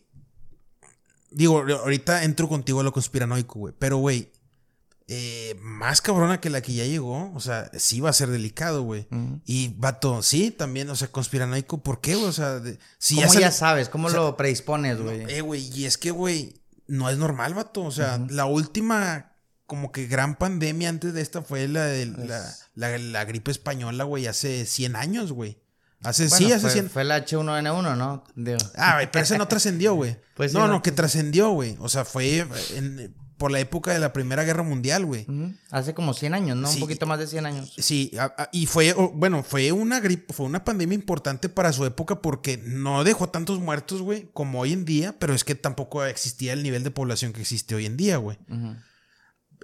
Digo, 1.32 1.60
ahorita 1.60 2.24
entro 2.24 2.48
contigo 2.48 2.82
a 2.82 2.84
lo 2.84 2.92
conspiranoico, 2.92 3.60
güey. 3.60 3.74
Pero, 3.80 3.98
güey. 3.98 4.30
eh, 5.10 5.56
más 5.62 6.02
cabrona 6.02 6.40
que 6.40 6.50
la 6.50 6.62
que 6.62 6.74
ya 6.74 6.86
llegó. 6.86 7.34
O 7.34 7.40
sea, 7.42 7.70
sí 7.78 8.00
va 8.00 8.10
a 8.10 8.14
ser 8.14 8.30
delicado, 8.30 8.84
güey. 8.84 9.06
Y, 9.46 9.74
vato, 9.78 10.24
sí, 10.24 10.50
también, 10.50 10.90
o 10.90 10.96
sea, 10.96 11.10
conspiranoico. 11.10 11.84
¿Por 11.84 12.00
qué, 12.00 12.16
güey? 12.16 12.28
O 12.28 12.32
sea, 12.32 12.60
de- 12.60 12.80
si 13.00 13.16
¿Cómo 13.16 13.34
ya, 13.34 13.40
ya, 13.42 13.52
sabes? 13.52 13.90
¿Cómo 13.90 14.08
o 14.08 14.10
sea, 14.12 14.20
lo 14.22 14.38
predispones, 14.38 15.02
güey? 15.02 15.24
Eh, 15.30 15.42
güey, 15.42 15.68
y 15.78 15.86
es 15.86 15.98
que, 15.98 16.12
güey, 16.12 16.62
no 16.88 17.10
es 17.10 17.18
normal, 17.18 17.54
vato. 17.54 17.82
O 17.84 17.92
sea, 17.92 18.18
la 18.30 18.46
última, 18.46 19.33
como 19.66 19.92
que 19.92 20.08
gran 20.08 20.36
pandemia 20.36 20.90
antes 20.90 21.14
de 21.14 21.22
esta 21.22 21.42
fue 21.42 21.68
la 21.68 21.86
de 21.86 22.06
la, 22.08 22.44
la- 22.76 22.98
la 22.98 23.26
gripe 23.26 23.52
española, 23.52 24.04
güey, 24.04 24.28
hace 24.28 24.66
100 24.66 24.96
años, 24.96 25.32
güey. 25.32 25.60
Hace, 26.04 26.30
sí, 26.30 26.44
Bueno, 26.44 26.56
hace 26.58 26.62
fue, 26.64 26.72
100. 26.72 26.90
fue 26.90 27.04
la 27.06 27.26
H1N1, 27.26 27.96
¿no? 27.98 28.24
Digo. 28.36 28.58
Ah, 28.76 28.96
güey, 28.96 29.10
pero 29.10 29.24
ese 29.24 29.38
no 29.38 29.48
trascendió, 29.48 29.96
güey. 29.96 30.18
Pues 30.36 30.52
sí, 30.52 30.58
no, 30.58 30.68
no, 30.68 30.74
no, 30.74 30.82
que 30.82 30.92
trascendió, 30.92 31.52
güey. 31.52 31.78
O 31.80 31.88
sea, 31.90 32.04
fue 32.06 32.46
en- 32.76 33.16
por 33.38 33.52
la 33.52 33.60
época 33.60 33.92
de 33.94 34.00
la 34.00 34.14
Primera 34.14 34.44
Guerra 34.44 34.64
Mundial, 34.64 35.06
güey. 35.06 35.26
Hace 35.70 35.94
como 35.94 36.14
100 36.14 36.34
años, 36.34 36.56
¿no? 36.58 36.68
Sí. 36.68 36.76
Un 36.76 36.80
poquito 36.82 37.06
más 37.06 37.20
de 37.20 37.28
100 37.28 37.46
años. 37.46 37.74
Sí, 37.78 38.12
a- 38.18 38.34
a- 38.38 38.50
y 38.54 38.68
fue, 38.68 38.94
bueno, 38.94 39.44
fue 39.44 39.72
una 39.72 40.00
gripe, 40.00 40.34
fue 40.34 40.46
una 40.46 40.64
pandemia 40.64 40.96
importante 40.96 41.50
para 41.50 41.74
su 41.74 41.84
época 41.86 42.22
porque 42.22 42.58
no 42.64 43.04
dejó 43.04 43.30
tantos 43.30 43.60
muertos, 43.60 44.02
güey, 44.02 44.30
como 44.34 44.60
hoy 44.62 44.72
en 44.74 44.86
día, 44.86 45.16
pero 45.20 45.34
es 45.34 45.44
que 45.44 45.56
tampoco 45.56 46.04
existía 46.06 46.54
el 46.54 46.64
nivel 46.64 46.84
de 46.84 46.92
población 46.92 47.34
que 47.34 47.42
existe 47.42 47.76
hoy 47.76 47.86
en 47.86 47.98
día, 47.98 48.18
güey. 48.18 48.38
Ujú. 48.50 48.76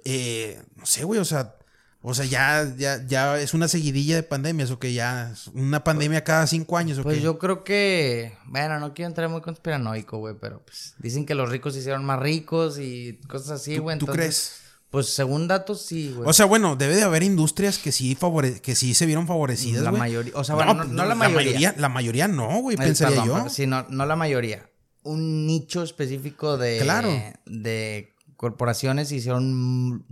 Eh, 0.04 0.60
no 0.76 0.86
sé, 0.86 1.04
güey, 1.04 1.20
o 1.20 1.24
sea, 1.24 1.54
o 2.02 2.14
sea, 2.14 2.24
ya, 2.24 2.72
ya, 2.78 3.04
ya 3.06 3.38
es 3.38 3.52
una 3.52 3.68
seguidilla 3.68 4.16
de 4.16 4.22
pandemias, 4.22 4.70
o 4.70 4.78
que 4.78 4.92
ya 4.94 5.32
es 5.32 5.48
una 5.48 5.84
pandemia 5.84 6.24
cada 6.24 6.46
cinco 6.46 6.78
años, 6.78 6.98
o 6.98 7.02
Pues 7.02 7.18
qué? 7.18 7.22
yo 7.22 7.38
creo 7.38 7.62
que, 7.62 8.32
bueno, 8.46 8.78
no 8.80 8.94
quiero 8.94 9.08
entrar 9.08 9.28
muy 9.28 9.42
conspiranoico, 9.42 10.16
güey, 10.18 10.34
pero 10.40 10.62
pues 10.64 10.94
dicen 10.98 11.26
que 11.26 11.34
los 11.34 11.50
ricos 11.50 11.74
se 11.74 11.80
hicieron 11.80 12.04
más 12.04 12.18
ricos 12.18 12.78
y 12.78 13.20
cosas 13.28 13.50
así, 13.60 13.76
¿Tú- 13.76 13.82
güey. 13.82 13.98
tú 13.98 14.06
entonces, 14.06 14.16
crees? 14.24 14.60
Pues 14.90 15.06
según 15.14 15.46
datos, 15.46 15.82
sí, 15.86 16.12
güey. 16.16 16.28
O 16.28 16.32
sea, 16.32 16.46
bueno, 16.46 16.74
debe 16.74 16.96
de 16.96 17.02
haber 17.02 17.22
industrias 17.22 17.78
que 17.78 17.92
sí 17.92 18.16
favore 18.16 18.60
que 18.60 18.74
sí 18.74 18.92
se 18.94 19.06
vieron 19.06 19.26
favorecidas, 19.28 19.82
La 19.84 19.92
mayoría- 19.92 20.32
o 20.34 20.42
sea, 20.42 20.56
bueno, 20.56 20.74
no- 20.74 20.84
no 20.84 21.04
la 21.04 21.14
mayoría. 21.14 21.74
La 21.76 21.88
mayoría 21.88 22.26
no, 22.26 22.60
güey, 22.62 22.74
Eh, 22.74 22.78
pensaría 22.78 23.22
perdón, 23.22 23.44
yo. 23.44 23.50
Sí, 23.50 23.66
no, 23.68 23.86
no 23.90 24.04
la 24.06 24.16
mayoría. 24.16 24.68
Un 25.04 25.46
nicho 25.46 25.82
específico 25.84 26.56
de, 26.58 26.78
Claro. 26.82 27.08
de 27.46 28.14
corporaciones 28.40 29.08
se 29.10 29.16
hicieron 29.16 30.06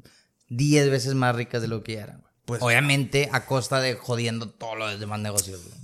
10 0.51 0.91
veces 0.91 1.15
más 1.15 1.35
ricas 1.35 1.63
de 1.63 1.69
lo 1.69 1.83
que 1.83 1.95
ya 1.95 2.03
eran. 2.03 2.23
Pues- 2.45 2.61
Obviamente 2.61 3.31
a 3.33 3.47
costa 3.47 3.81
de 3.81 3.95
jodiendo 3.95 4.51
todos 4.51 4.77
los 4.77 5.01
demás 5.01 5.19
negocios, 5.21 5.65
güey. 5.65 5.79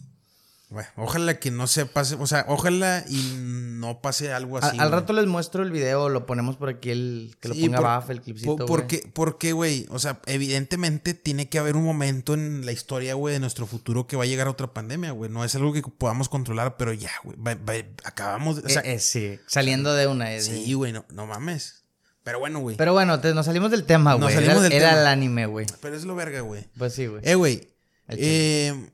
Bueno, 0.69 0.89
ojalá 0.97 1.39
que 1.39 1.51
no 1.51 1.67
se 1.67 1.87
pase, 1.87 2.17
o 2.17 2.27
sea, 2.27 2.45
ojalá 2.49 3.03
y 3.09 3.33
no 3.39 4.03
pase 4.03 4.31
algo 4.33 4.59
Al- 4.59 4.65
así. 4.65 4.79
al 4.79 4.91
rato 4.93 5.15
les 5.15 5.27
muestro 5.27 5.63
el 5.63 5.71
video, 5.71 6.11
lo 6.11 6.27
ponemos 6.27 6.57
por 6.57 6.69
aquí, 6.69 6.91
el 6.91 7.35
que 7.41 7.49
lo 7.49 7.55
Sí, 7.55 7.63
ponga 7.63 7.77
por- 7.79 7.85
Baf, 7.87 8.11
el 8.11 8.21
clipcito. 8.21 8.57
por- 8.57 8.67
porque, 8.67 9.11
porque, 9.15 9.53
güey, 9.53 9.87
o 9.89 9.99
sea, 9.99 10.21
evidentemente 10.27 11.15
tiene 11.15 11.49
que 11.49 11.59
haber 11.59 11.77
un 11.77 11.85
momento 11.85 12.35
en 12.35 12.67
la 12.67 12.73
historia, 12.73 13.15
güey, 13.15 13.33
de 13.33 13.41
nuestro 13.41 13.67
futuro 13.67 14.07
que 14.07 14.17
va 14.17 14.25
a 14.25 14.27
llegar 14.27 14.49
otra 14.49 14.67
pandemia, 14.75 15.13
güey. 15.13 15.31
No 15.31 15.45
es 15.47 15.55
algo 15.55 15.73
que 15.73 15.81
podamos 15.83 16.29
controlar, 16.29 16.77
pero 16.77 16.93
ya, 16.93 17.11
güey, 17.25 17.87
acabamos, 18.05 18.59
o 18.59 18.69
sea, 18.69 18.83
Eh, 18.83 18.95
eh, 18.95 18.99
sí, 18.99 19.39
saliendo 19.47 19.95
de 19.95 20.09
una. 20.09 20.35
eh, 20.35 20.41
sí, 20.43 20.75
güey, 20.75 20.93
no, 20.93 21.07
no 21.11 21.27
mames. 21.27 21.84
Pero 22.25 22.39
bueno, 22.41 22.59
güey. 22.61 22.77
Pero 22.77 22.93
bueno, 22.95 23.21
te- 23.21 23.33
nos 23.35 23.47
salimos 23.47 23.71
del 23.71 23.85
tema, 23.85 24.13
Nos 24.13 24.23
güey. 24.23 24.35
salimos 24.35 24.55
Era, 24.57 24.63
del 24.65 24.73
era 24.73 24.89
tema. 24.91 25.01
el 25.03 25.07
anime, 25.07 25.47
güey. 25.47 25.67
Pero 25.81 25.95
es 25.95 26.05
lo 26.05 26.15
verga, 26.17 26.41
güey. 26.41 26.67
Pues 26.77 26.95
sí, 26.95 27.07
güey. 27.07 27.21
Eh, 27.25 27.35
güey. 27.37 27.69
Eh, 28.09 28.91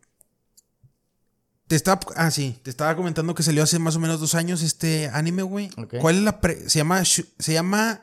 te 1.68 1.76
estaba. 1.76 2.00
Ah, 2.16 2.30
sí. 2.30 2.58
Te 2.62 2.70
estaba 2.70 2.96
comentando 2.96 3.34
que 3.34 3.42
salió 3.44 3.62
hace 3.62 3.78
más 3.78 3.94
o 3.96 4.00
menos 4.00 4.18
dos 4.20 4.34
años 4.34 4.62
este 4.62 5.08
anime, 5.12 5.42
güey. 5.42 5.70
¿Cuál 6.00 6.16
es 6.16 6.22
la. 6.22 6.40
pre- 6.40 6.68
se 6.68 6.78
llama. 6.80 7.04
Se 7.04 7.24
llama. 7.52 8.02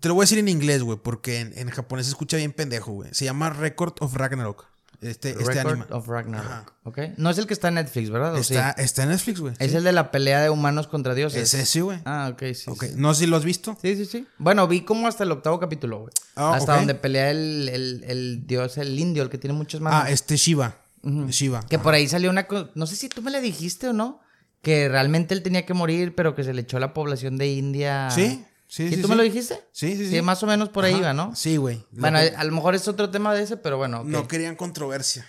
Te 0.00 0.08
lo 0.08 0.14
voy 0.14 0.22
a 0.22 0.24
decir 0.24 0.38
en 0.38 0.48
inglés, 0.48 0.82
güey, 0.82 0.98
porque 0.98 1.38
en, 1.40 1.56
en 1.56 1.70
japonés 1.70 2.06
se 2.06 2.10
escucha 2.10 2.36
bien 2.36 2.52
pendejo, 2.52 2.92
güey. 2.92 3.10
Se 3.12 3.24
llama 3.24 3.50
Record 3.50 3.94
of 4.00 4.14
Ragnarok. 4.14 4.66
Este, 5.02 5.30
este 5.30 5.44
Record 5.44 5.66
anime. 5.72 5.86
of 5.90 6.06
Ragnarok. 6.08 6.46
Ajá. 6.46 6.66
Ok. 6.84 6.98
No 7.16 7.30
es 7.30 7.38
el 7.38 7.46
que 7.46 7.54
está 7.54 7.68
en 7.68 7.74
Netflix, 7.74 8.10
¿verdad? 8.10 8.34
¿O 8.34 8.42
sí? 8.42 8.54
Está, 8.54 8.70
está 8.72 9.02
en 9.02 9.08
Netflix, 9.10 9.40
güey. 9.40 9.54
Es 9.58 9.70
Sí. 9.72 9.76
el 9.76 9.84
de 9.84 9.92
la 9.92 10.10
pelea 10.10 10.40
de 10.42 10.48
humanos 10.50 10.86
contra 10.86 11.14
dioses. 11.14 11.42
Es 11.42 11.54
ese, 11.54 11.80
güey. 11.82 12.00
Ah, 12.04 12.30
ok, 12.32 12.42
sí. 12.54 12.70
Ok. 12.70 12.84
sí. 12.84 12.92
No 12.96 13.12
sé 13.14 13.24
si 13.24 13.26
lo 13.26 13.36
has 13.36 13.44
visto. 13.44 13.76
Sí, 13.82 13.96
sí, 13.96 14.04
sí. 14.06 14.26
Bueno, 14.38 14.66
vi 14.68 14.82
como 14.82 15.08
hasta 15.08 15.24
el 15.24 15.32
octavo 15.32 15.58
capítulo, 15.60 16.00
güey. 16.00 16.12
Ah, 16.36 16.54
hasta 16.54 16.76
donde 16.76 16.94
pelea 16.94 17.30
el, 17.30 17.68
el, 17.68 18.04
el 18.06 18.46
dios, 18.46 18.78
el 18.78 18.98
indio, 18.98 19.22
el 19.24 19.28
que 19.30 19.38
tiene 19.38 19.54
muchas 19.54 19.80
manos. 19.80 20.04
Ah, 20.04 20.10
este 20.10 20.36
Shiva. 20.36 20.76
Shiva. 21.02 21.66
Que 21.68 21.78
por 21.80 21.94
ahí 21.94 22.06
salió 22.08 22.30
una... 22.30 22.46
No 22.74 22.86
sé 22.86 22.94
si 22.96 23.08
tú 23.08 23.22
me 23.22 23.30
la 23.32 23.40
dijiste 23.40 23.88
o 23.88 23.92
no. 23.92 24.20
Que 24.62 24.88
realmente 24.88 25.34
él 25.34 25.42
tenía 25.42 25.66
que 25.66 25.74
morir, 25.74 26.14
pero 26.14 26.36
que 26.36 26.44
se 26.44 26.54
le 26.54 26.62
echó 26.62 26.76
a 26.76 26.80
la 26.80 26.94
población 26.94 27.36
de 27.36 27.48
India. 27.52 28.08
Sí, 28.12 28.44
sí, 28.72 28.88
sí. 28.88 28.94
¿Y 28.94 28.96
tú 28.96 29.02
sí. 29.04 29.08
me 29.10 29.16
lo 29.16 29.22
dijiste? 29.22 29.54
Sí, 29.72 29.96
sí, 29.96 30.06
sí. 30.06 30.10
Sí, 30.16 30.22
más 30.22 30.42
o 30.42 30.46
menos 30.46 30.68
por 30.70 30.84
ahí 30.84 31.00
va, 31.00 31.12
¿no? 31.12 31.34
Sí, 31.36 31.56
güey. 31.58 31.84
Lo 31.92 32.00
Bueno, 32.00 32.18
que- 32.18 32.34
a 32.36 32.44
lo 32.44 32.52
mejor 32.52 32.74
es 32.74 32.88
otro 32.88 33.10
tema 33.10 33.34
de 33.34 33.42
ese, 33.42 33.56
pero 33.56 33.76
bueno. 33.76 34.02
no 34.04 34.26
querían 34.28 34.56
controversia. 34.56 35.26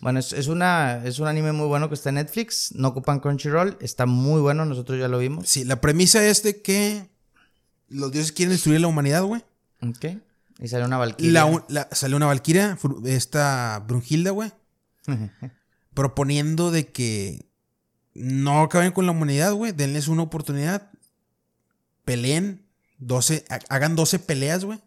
Bueno, 0.00 0.18
es, 0.18 0.32
es 0.32 0.46
una, 0.48 1.02
es 1.04 1.18
un 1.18 1.26
anime 1.28 1.52
muy 1.52 1.66
bueno 1.66 1.88
que 1.88 1.94
está 1.94 2.08
en 2.08 2.14
Netflix. 2.16 2.72
No 2.74 2.88
ocupan 2.88 3.20
Crunchyroll. 3.20 3.76
Está 3.80 4.06
muy 4.06 4.40
bueno. 4.40 4.64
Nosotros 4.64 4.98
ya 4.98 5.08
lo 5.08 5.18
vimos. 5.18 5.46
Sí, 5.48 5.64
la 5.64 5.80
premisa 5.80 6.24
es 6.26 6.42
de 6.42 6.62
que 6.62 7.06
los 7.88 8.10
dioses 8.10 8.32
quieren 8.32 8.52
destruir 8.54 8.80
la 8.80 8.86
humanidad, 8.88 9.22
güey. 9.24 9.44
Ok. 9.82 10.06
Y 10.58 10.68
sale 10.68 10.84
una 10.86 10.96
valquiria. 10.96 11.44
La, 11.44 11.64
la- 11.68 11.88
salió 11.92 12.16
una 12.16 12.26
valquiria, 12.26 12.78
esta 13.04 13.82
Brunhilda, 13.86 14.30
güey, 14.30 14.50
proponiendo 15.94 16.70
de 16.70 16.88
que 16.88 17.46
no 18.14 18.62
acaben 18.62 18.92
con 18.92 19.06
la 19.06 19.12
humanidad, 19.12 19.52
güey. 19.52 19.72
Denles 19.72 20.08
una 20.08 20.22
oportunidad. 20.22 20.90
Peleen 22.04 22.66
12, 23.00 23.44
ha- 23.50 23.58
hagan 23.68 23.96
12 23.96 24.18
peleas, 24.20 24.64
güey. 24.64 24.80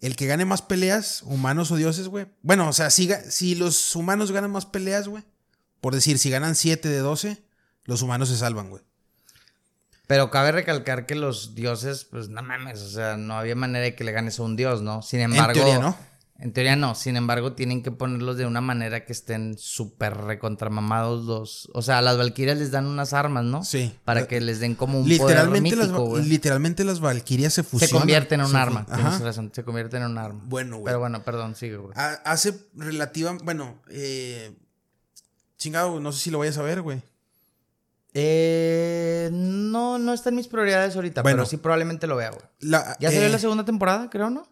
El 0.00 0.14
que 0.14 0.26
gane 0.26 0.44
más 0.44 0.62
peleas, 0.62 1.22
humanos 1.22 1.70
o 1.72 1.76
dioses, 1.76 2.06
güey. 2.06 2.26
Bueno, 2.42 2.68
o 2.68 2.72
sea, 2.72 2.90
si, 2.90 3.10
si 3.30 3.54
los 3.56 3.96
humanos 3.96 4.30
ganan 4.30 4.50
más 4.52 4.66
peleas, 4.66 5.08
güey. 5.08 5.24
Por 5.80 5.94
decir, 5.94 6.18
si 6.18 6.30
ganan 6.30 6.54
7 6.54 6.88
de 6.88 6.98
12, 6.98 7.42
los 7.84 8.02
humanos 8.02 8.28
se 8.28 8.36
salvan, 8.36 8.70
güey. 8.70 8.82
Pero 10.06 10.30
cabe 10.30 10.52
recalcar 10.52 11.04
que 11.06 11.14
los 11.14 11.54
dioses, 11.54 12.04
pues 12.04 12.28
no 12.28 12.42
mames, 12.42 12.80
o 12.80 12.88
sea, 12.88 13.16
no 13.16 13.34
había 13.34 13.54
manera 13.54 13.84
de 13.84 13.94
que 13.94 14.04
le 14.04 14.12
ganes 14.12 14.38
a 14.38 14.42
un 14.42 14.56
dios, 14.56 14.80
¿no? 14.82 15.02
Sin 15.02 15.20
embargo. 15.20 15.52
teoría, 15.52 15.78
¿no? 15.78 15.96
En 16.40 16.52
teoría 16.52 16.76
no. 16.76 16.94
Sin 16.94 17.16
embargo, 17.16 17.54
tienen 17.54 17.82
que 17.82 17.90
ponerlos 17.90 18.36
de 18.36 18.46
una 18.46 18.60
manera 18.60 19.04
que 19.04 19.12
estén 19.12 19.58
súper 19.58 20.16
recontramamados 20.16 21.24
los. 21.24 21.68
O 21.74 21.82
sea, 21.82 21.98
a 21.98 22.02
las 22.02 22.16
valquirias 22.16 22.58
les 22.58 22.70
dan 22.70 22.86
unas 22.86 23.12
armas, 23.12 23.44
¿no? 23.44 23.64
Sí. 23.64 23.92
Para 24.04 24.28
que 24.28 24.40
les 24.40 24.60
den 24.60 24.76
como 24.76 25.00
un 25.00 25.08
Literalmente, 25.08 25.70
poder 25.70 25.78
las, 25.78 25.88
mítico, 25.88 26.04
güey. 26.06 26.24
literalmente 26.26 26.84
las 26.84 27.00
valquirias 27.00 27.52
se 27.54 27.64
fusionan. 27.64 27.88
Se 27.88 27.94
convierten 27.96 28.40
en 28.40 28.46
un 28.46 28.54
arma. 28.56 28.86
Tienes 28.86 29.20
razón, 29.20 29.50
se 29.52 29.64
convierten 29.64 30.02
en 30.02 30.10
un 30.12 30.18
arma. 30.18 30.40
Bueno, 30.44 30.76
güey. 30.76 30.84
Pero 30.84 31.00
bueno, 31.00 31.24
perdón, 31.24 31.56
sigue, 31.56 31.76
güey. 31.76 31.92
Ha- 31.96 32.20
Hace 32.24 32.54
relativa. 32.74 33.36
Bueno, 33.42 33.82
eh. 33.90 34.54
Chingado, 35.56 35.98
no 35.98 36.12
sé 36.12 36.20
si 36.20 36.30
lo 36.30 36.38
vayas 36.38 36.56
a 36.58 36.62
ver, 36.62 36.82
güey. 36.82 37.02
Eh, 38.14 39.28
no, 39.32 39.98
no 39.98 40.12
está 40.12 40.28
en 40.30 40.36
mis 40.36 40.48
prioridades 40.48 40.94
ahorita, 40.96 41.22
Bueno. 41.22 41.38
pero 41.38 41.46
sí 41.46 41.56
probablemente 41.56 42.06
lo 42.06 42.16
vea, 42.16 42.30
güey. 42.30 42.42
La- 42.60 42.96
Ya 43.00 43.10
salió 43.10 43.26
eh, 43.26 43.30
la 43.30 43.38
segunda 43.38 43.64
temporada, 43.64 44.08
creo, 44.08 44.30
¿no? 44.30 44.46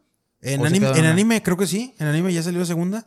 En, 0.46 0.60
¿O 0.60 0.62
se 0.62 0.68
anime, 0.68 0.90
en 0.90 1.04
anime, 1.06 1.42
creo 1.42 1.56
que 1.56 1.66
sí. 1.66 1.92
En 1.98 2.06
anime 2.06 2.32
ya 2.32 2.40
salió 2.40 2.60
la 2.60 2.66
segunda. 2.66 3.04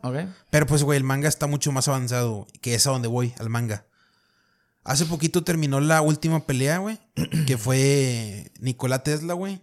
Pero 0.50 0.66
pues, 0.66 0.82
güey, 0.82 0.98
el 0.98 1.04
manga 1.04 1.26
está 1.26 1.46
mucho 1.46 1.72
más 1.72 1.88
avanzado 1.88 2.46
que 2.60 2.74
es 2.74 2.86
a 2.86 2.90
donde 2.90 3.08
voy, 3.08 3.32
al 3.38 3.48
manga. 3.48 3.86
Hace 4.84 5.06
poquito 5.06 5.42
terminó 5.42 5.80
la 5.80 6.02
última 6.02 6.44
pelea, 6.44 6.78
güey. 6.78 6.98
que 7.46 7.56
fue 7.56 8.52
Nikola 8.60 9.02
Tesla, 9.02 9.32
güey. 9.32 9.62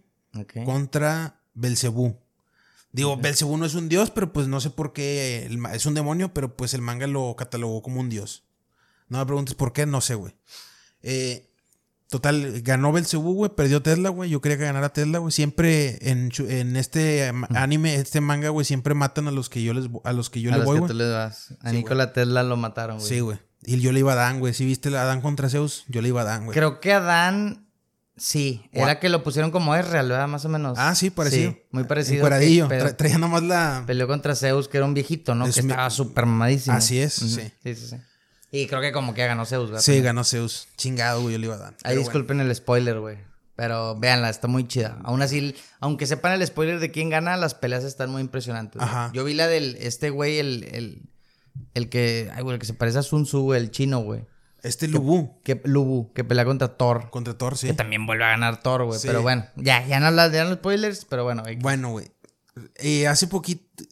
Contra 0.66 1.40
Belcebú. 1.54 2.18
Digo, 2.92 3.16
Belcebú 3.16 3.58
no 3.58 3.66
es 3.68 3.76
un 3.76 3.90
dios, 3.90 4.10
pero 4.10 4.34
pues 4.34 4.48
no 4.48 4.60
sé 4.60 4.72
por 4.72 4.92
qué. 4.92 5.46
el 5.46 5.64
es 5.72 5.86
un 5.86 5.94
demonio, 5.94 6.34
pero 6.34 6.58
pues 6.58 6.74
el 6.74 6.82
manga 6.82 7.06
lo 7.06 7.36
catalogó 7.36 7.84
como 7.84 8.00
un 8.00 8.10
dios. 8.10 8.44
No 9.08 9.20
me 9.20 9.26
preguntes 9.28 9.54
por 9.54 9.72
qué, 9.72 9.86
no 9.86 10.02
sé, 10.02 10.16
güey. 10.16 10.36
Eh, 11.04 11.48
total, 12.10 12.62
ganó 12.62 12.92
Belcebú, 12.92 13.34
güey. 13.34 13.52
Perdió 13.56 13.82
Tesla, 13.82 14.10
güey. 14.10 14.30
Yo 14.30 14.42
quería 14.42 14.58
que 14.58 14.64
ganara 14.66 14.90
Tesla, 14.90 15.20
güey. 15.20 15.32
Siempre 15.32 15.98
en, 16.10 16.32
en 16.48 16.76
este 16.76 17.32
anime, 17.56 17.96
este 17.96 18.22
manga, 18.22 18.50
güey, 18.50 18.66
siempre 18.66 18.94
matan 18.94 19.28
a 19.28 19.32
los 19.32 19.50
que 19.50 19.64
yo 19.64 19.74
les 19.74 19.90
a 20.04 20.14
los 20.14 20.30
que 20.30 20.42
yo 20.42 20.50
a 20.52 20.54
le 20.54 20.58
los 20.60 20.66
voy, 20.66 20.82
que 20.82 20.88
tú 20.88 20.94
le 20.94 21.06
das. 21.08 21.54
A 21.62 21.70
Sí, 21.72 21.78
Nikola 21.78 22.14
Tesla 22.14 22.44
lo 22.44 22.58
mataron, 22.58 22.98
güey. 22.98 23.10
Sí, 23.10 23.20
güey. 23.20 23.40
Y 23.64 23.80
yo 23.82 23.92
le 23.92 24.00
iba 24.00 24.14
a 24.14 24.16
Dan, 24.16 24.40
güey. 24.40 24.54
Si 24.54 24.66
viste 24.66 24.90
la 24.90 25.02
Adán 25.02 25.20
contra 25.22 25.50
Zeus, 25.50 25.84
yo 25.88 26.02
le 26.02 26.08
iba 26.10 26.22
a 26.22 26.24
Dan, 26.26 26.46
güey. 26.46 26.54
Creo 26.56 26.80
que 26.80 26.94
Adán. 26.94 27.64
Sí, 28.20 28.64
era 28.72 29.00
que 29.00 29.10
lo 29.10 29.24
pusieron 29.24 29.52
como 29.52 29.76
es 29.76 29.88
real, 29.88 30.10
¿verdad? 30.10 30.28
Más 30.28 30.44
o 30.44 30.50
menos. 30.50 30.76
Ah, 30.80 30.96
sí, 30.96 31.12
parecido. 31.12 31.52
Sí, 31.52 31.62
muy 31.70 31.84
parecido. 31.84 32.16
Encueradillo. 32.18 32.68
que- 32.68 32.76
Tra- 32.76 32.80
pero 32.86 32.96
traía 32.96 33.18
nomás 33.20 33.44
la. 33.44 33.84
peleó 33.86 34.08
contra 34.08 34.36
Zeus, 34.36 34.68
que 34.68 34.78
era 34.78 34.88
un 34.88 34.96
viejito, 34.96 35.36
¿no? 35.36 35.46
Es 35.46 35.54
que 35.54 35.62
mi- 35.62 35.70
estaba 35.70 35.88
súper 35.92 36.26
mamadísimo. 36.26 36.76
Así 36.76 36.98
es, 37.00 37.14
sí. 37.14 37.30
Sí, 37.30 37.52
sí, 37.64 37.76
sí. 37.76 37.96
Y 38.52 38.68
creo 38.68 38.82
que 38.82 38.92
como 38.92 39.14
que 39.14 39.26
ganó 39.26 39.46
Zeus, 39.46 39.70
¿verdad? 39.70 39.82
Sí, 39.84 40.02
ganó 40.02 40.24
Zeus. 40.24 40.68
Chingado, 40.78 41.22
güey. 41.22 41.34
Yo 41.34 41.40
le 41.40 41.46
iba 41.48 41.56
a 41.56 41.60
Dan. 41.60 41.76
Ahí 41.84 41.96
bueno. 41.96 42.02
disculpen 42.02 42.40
el 42.40 42.56
spoiler, 42.56 43.00
güey. 43.00 43.18
Pero 43.56 43.98
véanla, 44.00 44.30
está 44.30 44.48
muy 44.48 44.68
chida. 44.68 45.00
Aún 45.04 45.22
así, 45.22 45.56
aunque 45.80 46.06
sepan 46.06 46.34
el 46.34 46.46
spoiler 46.46 46.80
de 46.80 46.92
quién 46.92 47.10
gana, 47.10 47.36
las 47.38 47.56
peleas 47.56 47.84
están 47.84 48.10
muy 48.12 48.22
impresionantes. 48.22 48.82
Ajá. 48.82 49.12
Yo 49.14 49.24
vi 49.24 49.34
la 49.34 49.48
del, 49.48 49.76
este 49.80 50.12
güey, 50.12 50.38
el, 50.38 50.64
el, 50.72 51.10
el 51.74 51.90
que, 51.90 52.30
ay, 52.36 52.44
güey, 52.44 52.54
el 52.54 52.60
que 52.60 52.68
se 52.68 52.76
parece 52.76 53.00
a 53.00 53.04
Sun 53.04 53.24
Tzu, 53.24 53.54
el 53.54 53.72
chino, 53.72 54.00
güey. 54.00 54.26
Este 54.64 54.88
Lubu 54.88 55.42
Que, 55.44 55.62
Lubu, 55.66 56.14
que 56.14 56.24
pelea 56.24 56.46
contra 56.46 56.78
Thor. 56.78 57.10
contra 57.10 57.38
Thor, 57.38 57.58
sí. 57.58 57.68
Que 57.68 57.74
también 57.74 58.06
vuelve 58.06 58.26
a 58.26 58.30
ganar 58.30 58.62
Thor, 58.62 58.86
güey. 58.86 59.00
Sí. 59.00 59.08
Pero 59.08 59.22
bueno, 59.24 59.46
ya, 59.56 59.86
ya 59.88 60.00
no 60.00 60.08
hablas 60.08 60.32
de 60.32 60.44
los 60.44 60.54
spoilers, 60.56 61.06
pero 61.06 61.24
bueno. 61.24 61.44
Bueno, 61.60 61.90
güey. 61.92 62.12
Eh, 62.76 63.08
hace 63.08 63.28
poquito. 63.28 63.84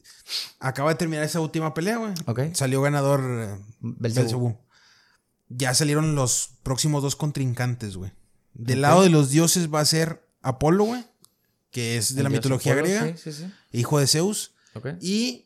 Acaba 0.60 0.90
de 0.90 0.96
terminar 0.96 1.24
esa 1.24 1.40
última 1.40 1.74
pelea, 1.74 1.98
güey. 1.98 2.14
Ok. 2.26 2.54
Salió 2.54 2.82
ganador 2.82 3.22
eh, 3.24 3.60
Belzebú. 3.80 4.58
Ya 5.50 5.74
salieron 5.74 6.16
los 6.16 6.52
próximos 6.64 7.04
dos 7.04 7.16
contrincantes, 7.16 7.98
güey. 7.98 8.12
Del 8.54 8.82
lado 8.82 9.04
de 9.04 9.10
los 9.10 9.30
dioses 9.30 9.74
va 9.74 9.82
a 9.82 9.86
ser 9.86 10.28
Apolo, 10.42 10.86
güey. 10.86 11.06
Que 11.70 11.98
es 11.98 12.16
de 12.16 12.24
la 12.24 12.30
El 12.30 12.36
mitología 12.36 12.74
Apolo, 12.74 12.88
griega. 12.88 13.18
Sí, 13.18 13.32
sí, 13.32 13.44
sí. 13.44 13.54
Hijo 13.72 14.00
de 14.00 14.08
Zeus. 14.08 14.54
Ok. 14.74 14.88
Y 15.02 15.46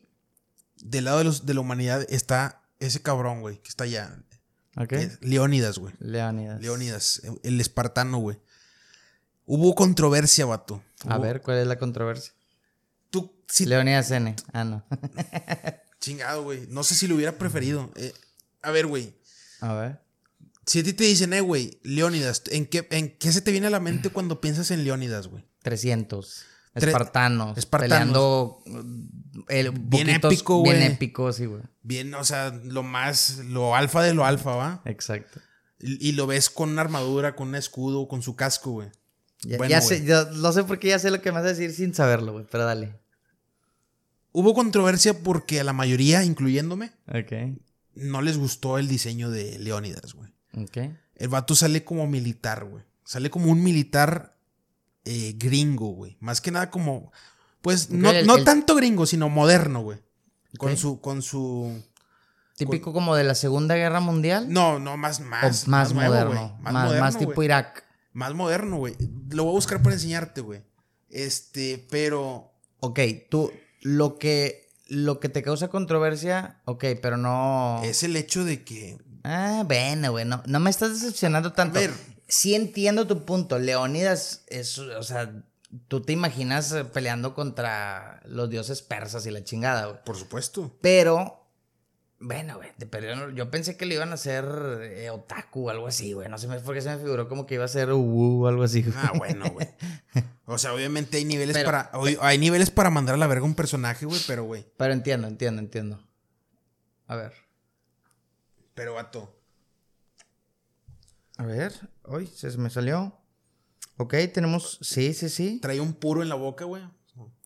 del 0.76 1.04
lado 1.04 1.18
de, 1.18 1.24
los, 1.24 1.44
de 1.44 1.54
la 1.54 1.60
humanidad 1.60 2.06
está 2.08 2.62
ese 2.78 3.02
cabrón, 3.02 3.40
güey. 3.40 3.58
Que 3.58 3.68
está 3.68 3.84
allá. 3.84 4.16
Ok. 4.76 4.88
que 4.88 5.02
es 5.02 5.18
Leónidas, 5.20 5.78
güey. 5.78 5.92
Leonidas. 5.98 6.60
Leónidas, 6.60 7.22
el 7.42 7.60
espartano, 7.60 8.18
güey. 8.18 8.38
Hubo 9.44 9.74
controversia, 9.74 10.46
vato. 10.46 10.82
A 11.06 11.18
ver, 11.18 11.42
¿cuál 11.42 11.58
es 11.58 11.66
la 11.66 11.76
controversia? 11.76 12.32
Sí, 13.50 13.66
Leonidas 13.66 14.10
N. 14.10 14.34
Ah, 14.52 14.64
no. 14.64 14.84
chingado, 16.00 16.42
güey. 16.44 16.66
No 16.68 16.82
sé 16.84 16.94
si 16.94 17.06
lo 17.06 17.14
hubiera 17.16 17.36
preferido. 17.36 17.90
Eh, 17.96 18.12
a 18.62 18.70
ver, 18.70 18.86
güey. 18.86 19.14
A 19.60 19.74
ver. 19.74 20.00
Si 20.66 20.80
a 20.80 20.84
ti 20.84 20.92
te 20.92 21.04
dicen, 21.04 21.32
eh, 21.32 21.40
güey, 21.40 21.80
Leónidas, 21.82 22.42
¿en 22.50 22.66
qué, 22.66 22.86
¿en 22.90 23.16
qué 23.18 23.32
se 23.32 23.40
te 23.40 23.50
viene 23.50 23.66
a 23.66 23.70
la 23.70 23.80
mente 23.80 24.08
cuando 24.12 24.40
piensas 24.40 24.70
en 24.70 24.84
Leónidas, 24.84 25.26
güey? 25.28 25.44
300. 25.62 26.44
Tre- 26.74 26.86
Espartanos. 26.86 27.58
espartanos. 27.58 28.62
Peleando. 28.64 29.44
el, 29.48 29.72
Bien 29.72 30.06
poquitos- 30.20 30.32
épico, 30.32 30.62
Bien 30.62 30.76
güey. 30.76 30.86
épico, 30.92 31.32
sí, 31.32 31.46
güey. 31.46 31.62
Bien, 31.82 32.14
o 32.14 32.22
sea, 32.24 32.50
lo 32.64 32.82
más, 32.84 33.38
lo 33.38 33.74
alfa 33.74 34.02
de 34.02 34.14
lo 34.14 34.24
alfa, 34.24 34.54
¿va? 34.54 34.82
Exacto. 34.84 35.40
Y, 35.80 36.08
y 36.08 36.12
lo 36.12 36.26
ves 36.28 36.48
con 36.48 36.70
una 36.70 36.82
armadura, 36.82 37.34
con 37.34 37.48
un 37.48 37.54
escudo, 37.56 38.06
con 38.06 38.22
su 38.22 38.36
casco, 38.36 38.70
güey. 38.70 38.88
Ya, 39.42 39.56
Bueno, 39.56 39.70
ya 39.70 39.80
sé, 39.80 40.04
yo 40.04 40.30
no 40.32 40.52
sé 40.52 40.62
por 40.64 40.78
qué 40.78 40.88
ya 40.88 40.98
sé 40.98 41.10
lo 41.10 41.20
que 41.20 41.30
me 41.32 41.38
vas 41.38 41.46
a 41.46 41.48
decir 41.48 41.72
sin 41.72 41.92
saberlo, 41.94 42.32
güey, 42.32 42.46
pero 42.50 42.64
dale. 42.64 42.99
Hubo 44.32 44.54
controversia 44.54 45.22
porque 45.22 45.60
a 45.60 45.64
la 45.64 45.72
mayoría, 45.72 46.22
incluyéndome, 46.24 46.92
no 47.94 48.22
les 48.22 48.38
gustó 48.38 48.78
el 48.78 48.86
diseño 48.88 49.30
de 49.30 49.58
Leónidas, 49.58 50.14
güey. 50.14 50.30
Ok. 50.56 50.78
El 51.16 51.28
vato 51.28 51.54
sale 51.54 51.84
como 51.84 52.06
militar, 52.06 52.64
güey. 52.64 52.84
Sale 53.04 53.28
como 53.30 53.50
un 53.50 53.62
militar 53.62 54.36
eh, 55.04 55.34
gringo, 55.36 55.88
güey. 55.88 56.16
Más 56.20 56.40
que 56.40 56.50
nada 56.50 56.70
como. 56.70 57.12
Pues 57.60 57.90
no, 57.90 58.10
el- 58.10 58.26
no 58.26 58.36
el- 58.36 58.44
tanto 58.44 58.74
gringo, 58.76 59.04
sino 59.06 59.28
moderno, 59.28 59.82
güey. 59.82 59.98
Con 60.58 60.76
su, 60.76 61.00
con 61.00 61.22
su. 61.22 61.82
Típico 62.56 62.92
como 62.92 63.14
de 63.16 63.24
la 63.24 63.34
Segunda 63.34 63.74
Guerra 63.74 64.00
Mundial. 64.00 64.52
No, 64.52 64.78
no, 64.78 64.96
más, 64.96 65.20
o 65.20 65.24
más. 65.24 65.66
más, 65.66 65.94
nuevo, 65.94 66.12
moderno. 66.14 66.30
güey. 66.58 66.62
Más, 66.62 66.72
moderno, 66.84 67.00
más 67.04 67.18
tipo. 67.18 67.42
Irak. 67.42 67.84
Más 68.12 68.34
moderno, 68.34 68.76
güey. 68.76 68.96
Lo 69.30 69.44
voy 69.44 69.52
a 69.52 69.54
buscar 69.54 69.82
para 69.82 69.94
enseñarte, 69.94 70.40
güey. 70.40 70.62
Este, 71.08 71.86
pero. 71.90 72.52
Ok, 72.80 73.00
tú, 73.28 73.50
lo 73.80 74.18
que, 74.18 74.68
lo 74.86 75.20
que 75.20 75.28
te 75.28 75.42
causa 75.42 75.68
controversia, 75.68 76.60
ok, 76.64 76.84
pero 77.00 77.16
no. 77.16 77.80
Es 77.84 78.02
el 78.02 78.16
hecho 78.16 78.44
de 78.44 78.64
que. 78.64 78.98
Ah, 79.24 79.64
bueno, 79.66 80.12
güey, 80.12 80.24
no, 80.24 80.60
me 80.60 80.70
estás 80.70 81.00
decepcionando 81.00 81.52
tanto. 81.52 81.78
A 81.78 81.82
ver. 81.82 81.92
Sí 82.28 82.54
entiendo 82.54 83.06
tu 83.06 83.24
punto. 83.24 83.58
Leónidas 83.58 84.44
es, 84.46 84.78
o 84.78 85.02
sea, 85.02 85.32
tú 85.88 86.00
te 86.00 86.12
imaginas 86.12 86.74
peleando 86.92 87.34
contra 87.34 88.22
los 88.24 88.48
dioses 88.50 88.82
persas 88.82 89.26
y 89.26 89.30
la 89.30 89.42
chingada, 89.42 89.86
güey. 89.86 90.04
Por 90.04 90.16
supuesto. 90.16 90.76
Pero, 90.80 91.39
bueno, 92.22 92.58
güey, 92.58 92.70
yo 93.34 93.50
pensé 93.50 93.78
que 93.78 93.86
le 93.86 93.94
iban 93.94 94.10
a 94.10 94.14
hacer 94.14 94.44
eh, 94.82 95.08
otaku 95.08 95.68
o 95.68 95.70
algo 95.70 95.86
así, 95.86 96.12
güey. 96.12 96.28
No 96.28 96.36
sé 96.36 96.48
por 96.48 96.74
qué 96.74 96.82
se 96.82 96.90
me 96.94 97.02
figuró 97.02 97.28
como 97.28 97.46
que 97.46 97.54
iba 97.54 97.64
a 97.64 97.68
ser 97.68 97.90
uh, 97.92 98.42
o 98.44 98.46
algo 98.46 98.62
así. 98.62 98.82
güey. 98.82 98.94
Ah, 98.96 99.12
bueno, 99.16 99.50
güey. 99.50 99.68
O 100.52 100.58
sea, 100.58 100.74
obviamente 100.74 101.16
hay 101.16 101.24
niveles 101.24 101.56
Pero- 101.56 101.66
para. 101.66 101.92
Hay 102.22 102.36
niveles 102.36 102.72
para 102.72 102.90
mandar 102.90 103.14
a 103.14 103.18
la 103.18 103.28
verga 103.28 103.44
un 103.44 103.54
personaje, 103.54 104.04
güey, 104.04 104.20
pero, 104.26 104.42
güey. 104.42 104.66
Pero 104.76 104.92
entiendo, 104.92 105.28
entiendo, 105.28 105.62
entiendo. 105.62 106.04
A 107.06 107.14
ver. 107.14 107.32
Pero, 108.74 108.94
vato. 108.94 109.32
A 111.36 111.44
ver, 111.44 111.72
hoy 112.02 112.26
se 112.26 112.50
me 112.58 112.68
salió. 112.68 113.16
Ok, 113.96 114.14
tenemos. 114.34 114.78
Sí, 114.82 115.14
sí, 115.14 115.28
sí. 115.28 115.60
Trae 115.62 115.80
un 115.80 115.94
puro 115.94 116.20
en 116.20 116.28
la 116.28 116.34
boca, 116.34 116.64
güey. 116.64 116.82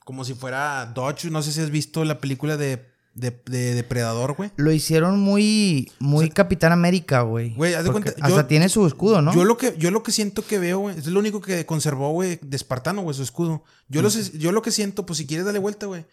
Como 0.04 0.24
si 0.24 0.32
fuera 0.34 0.86
Dodge. 0.86 1.26
No 1.30 1.42
sé 1.42 1.52
si 1.52 1.60
has 1.60 1.70
visto 1.70 2.04
la 2.06 2.18
película 2.20 2.56
de, 2.56 2.90
de, 3.14 3.30
de 3.46 3.74
Depredador, 3.74 4.34
güey. 4.34 4.50
Lo 4.56 4.72
hicieron 4.72 5.20
muy, 5.20 5.90
muy 5.98 6.30
Capitán 6.30 6.72
América, 6.72 7.22
güey. 7.22 7.54
Güey, 7.54 7.74
haz 7.74 7.84
de 7.84 7.92
cuenta, 7.92 8.10
Hasta 8.20 8.28
yo- 8.28 8.46
tiene 8.46 8.68
su 8.68 8.86
escudo, 8.86 9.22
¿no? 9.22 9.34
Yo 9.34 9.44
lo 9.44 9.56
que, 9.56 9.74
yo 9.78 9.90
lo 9.90 10.02
que 10.02 10.12
siento 10.12 10.46
que 10.46 10.58
veo, 10.58 10.78
güey, 10.80 10.98
es 10.98 11.06
lo 11.06 11.20
único 11.20 11.40
que 11.40 11.64
conservó, 11.66 12.10
güey, 12.12 12.38
de 12.42 12.56
espartano, 12.56 13.02
güey, 13.02 13.16
su 13.16 13.22
escudo. 13.22 13.64
Yo, 13.88 14.02
lo, 14.02 14.10
sé- 14.10 14.36
yo 14.38 14.50
lo 14.52 14.62
que 14.62 14.70
siento, 14.70 15.06
pues 15.06 15.18
si 15.18 15.26
quieres 15.26 15.44
darle 15.46 15.60
vuelta, 15.60 15.86
güey. 15.86 16.04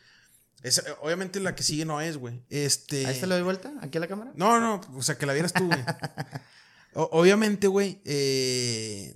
es- 0.64 0.84
obviamente 1.02 1.40
la 1.40 1.56
que 1.56 1.64
sigue 1.64 1.86
no 1.86 2.02
es, 2.02 2.18
güey. 2.18 2.44
Este. 2.50 3.08
Ahí 3.08 3.20
se 3.20 3.26
lo 3.26 3.34
doy 3.36 3.44
vuelta, 3.44 3.74
aquí 3.82 3.98
a 3.98 4.02
la 4.02 4.08
cámara. 4.08 4.32
No, 4.36 4.60
no, 4.60 4.80
o 4.96 5.02
sea, 5.02 5.18
que 5.18 5.26
la 5.26 5.34
vieras 5.34 5.54
tú, 5.54 5.66
güey. 5.66 5.80
Obviamente, 6.94 7.68
güey, 7.68 8.02
eh, 8.06 9.16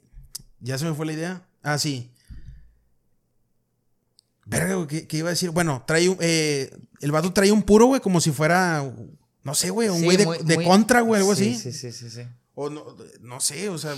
ya 0.59 0.77
se 0.77 0.86
me 0.86 0.93
fue 0.93 1.05
la 1.05 1.11
idea. 1.13 1.41
Ah, 1.61 1.77
sí. 1.77 2.11
Verga, 4.46 4.76
güey, 4.76 4.88
¿qué, 4.88 5.08
qué 5.08 5.18
iba 5.18 5.30
a 5.30 5.32
decir? 5.32 5.50
Bueno, 5.50 5.84
trae 5.88 6.08
un, 6.08 6.18
eh, 6.22 6.72
el 7.02 7.12
vato 7.12 7.34
trae 7.34 7.52
un 7.52 7.64
puro, 7.64 7.88
güey, 7.88 8.02
como 8.02 8.22
si 8.22 8.32
fuera, 8.32 8.84
no 9.43 9.56
sé, 9.56 9.70
güey, 9.72 9.89
un 9.89 10.00
Sí, 10.00 10.06
güey 10.06 10.18
de, 10.18 10.26
muy- 10.26 10.38
de 10.38 10.56
muy- 10.56 10.66
contra, 10.66 11.02
güey, 11.02 11.20
algo 11.22 11.36
sí, 11.36 11.54
así. 11.56 11.72
Sí, 11.72 11.72
sí, 11.74 11.91
sí, 11.91 12.10
sí. 12.10 12.22
O 12.54 12.70
no, 12.70 12.86
no 13.22 13.39
sé, 13.41 13.70
o 13.70 13.78
sea, 13.78 13.96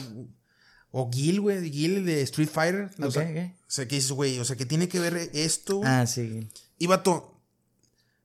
o 0.92 1.12
Gil, 1.12 1.42
güey, 1.42 1.70
Gil 1.70 2.06
de 2.06 2.22
Street 2.24 2.50
Fighter. 2.50 2.90
o, 3.00 3.06
Ok, 3.08 3.12
sea, 3.12 3.24
ok. 3.24 3.52
o 3.62 3.66
sea, 3.72 3.88
que 3.88 3.96
dices, 3.96 4.12
güey, 4.14 4.40
o 4.40 4.46
sea, 4.46 4.56
que 4.56 4.66
tiene 4.66 4.88
que 4.88 5.00
ver 5.00 5.30
esto. 5.34 5.82
Ah, 5.84 6.08
sí. 6.08 6.48
Y 6.80 6.88
vato, 6.88 7.40